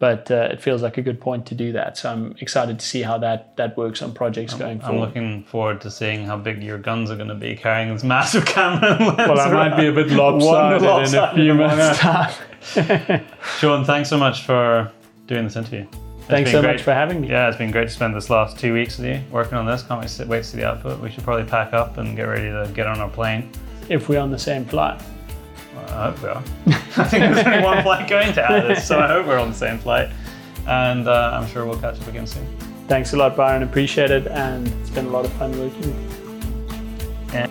But 0.03 0.33
uh, 0.33 0.49
it 0.51 0.61
feels 0.61 0.83
like 0.83 0.99
a 0.99 1.01
good 1.01 1.21
point 1.21 1.47
to 1.47 1.55
do 1.55 1.71
that. 1.75 1.97
So 1.97 2.11
I'm 2.11 2.35
excited 2.41 2.81
to 2.81 2.85
see 2.85 3.03
how 3.03 3.19
that 3.19 3.57
that 3.57 3.77
works 3.77 4.03
on 4.03 4.13
projects 4.13 4.53
going 4.53 4.81
forward. 4.81 4.95
I'm 4.97 5.01
looking 5.01 5.45
forward 5.45 5.81
to 5.83 5.93
seeing 5.93 6.27
how 6.27 6.37
big 6.37 6.61
your 6.61 6.79
guns 6.79 7.09
are 7.09 7.15
going 7.15 7.29
to 7.29 7.37
be 7.37 7.55
carrying 7.55 7.95
this 7.95 8.03
massive 8.03 8.45
camera 8.57 8.97
well, 8.99 9.39
I 9.39 9.53
might 9.53 9.77
be 9.77 9.87
a 9.87 9.93
bit 9.93 10.09
lopsided, 10.09 10.83
lopsided 10.89 11.39
in 11.39 11.51
a 11.51 11.55
few 11.55 11.55
minutes' 11.55 11.99
time. 12.01 13.25
Sean, 13.61 13.85
thanks 13.85 14.09
so 14.09 14.19
much 14.19 14.43
for 14.43 14.91
doing 15.29 15.45
this 15.45 15.55
interview. 15.55 15.87
It's 16.19 16.27
Thanks 16.27 16.51
so 16.51 16.63
great. 16.63 16.73
much 16.73 16.83
for 16.83 16.93
having 16.93 17.21
me. 17.21 17.29
Yeah, 17.29 17.47
it's 17.47 17.59
been 17.59 17.71
great 17.71 17.87
to 17.87 17.95
spend 17.95 18.17
this 18.17 18.29
last 18.29 18.59
two 18.59 18.75
weeks 18.75 18.99
with 18.99 19.07
you 19.07 19.21
working 19.31 19.57
on 19.57 19.67
this. 19.67 19.85
Can't 19.85 20.01
wait 20.01 20.11
to, 20.11 20.25
wait 20.25 20.39
to 20.39 20.45
see 20.45 20.57
the 20.57 20.67
output. 20.67 20.99
We 20.99 21.13
should 21.13 21.23
probably 21.23 21.49
pack 21.49 21.75
up 21.75 21.99
and 21.99 22.17
get 22.17 22.25
ready 22.25 22.49
to 22.49 22.69
get 22.75 22.89
on 22.89 22.99
our 22.99 23.09
plane. 23.09 23.53
If 23.89 24.09
we're 24.09 24.19
on 24.19 24.33
the 24.33 24.39
same 24.39 24.65
flight. 24.65 25.01
I 25.77 26.11
hope 26.11 26.23
we 26.23 26.29
are. 26.29 26.43
I 26.67 27.05
think 27.05 27.35
there's 27.35 27.47
only 27.47 27.63
one 27.63 27.83
flight 27.83 28.09
going 28.09 28.33
to 28.35 28.51
Addis, 28.51 28.87
so 28.87 28.99
I 28.99 29.07
hope 29.09 29.27
we're 29.27 29.39
on 29.39 29.51
the 29.51 29.57
same 29.57 29.79
flight. 29.79 30.11
And 30.67 31.09
uh, 31.09 31.39
I'm 31.41 31.49
sure 31.49 31.65
we'll 31.67 31.81
catch 31.81 32.01
up 32.01 32.07
again 32.09 32.27
soon. 32.27 32.47
Thanks 32.89 33.13
a 33.15 33.17
lot, 33.17 33.37
Byron. 33.37 33.63
Appreciate 33.63 34.11
it, 34.11 34.27
and 34.29 34.69
it's 34.69 34.91
been 34.91 35.07
a 35.07 35.11
lot 35.11 35.25
of 35.25 35.33
fun 35.35 35.51
working 35.59 35.81
with 35.81 37.31
you. 37.31 37.33
Yeah. 37.33 37.47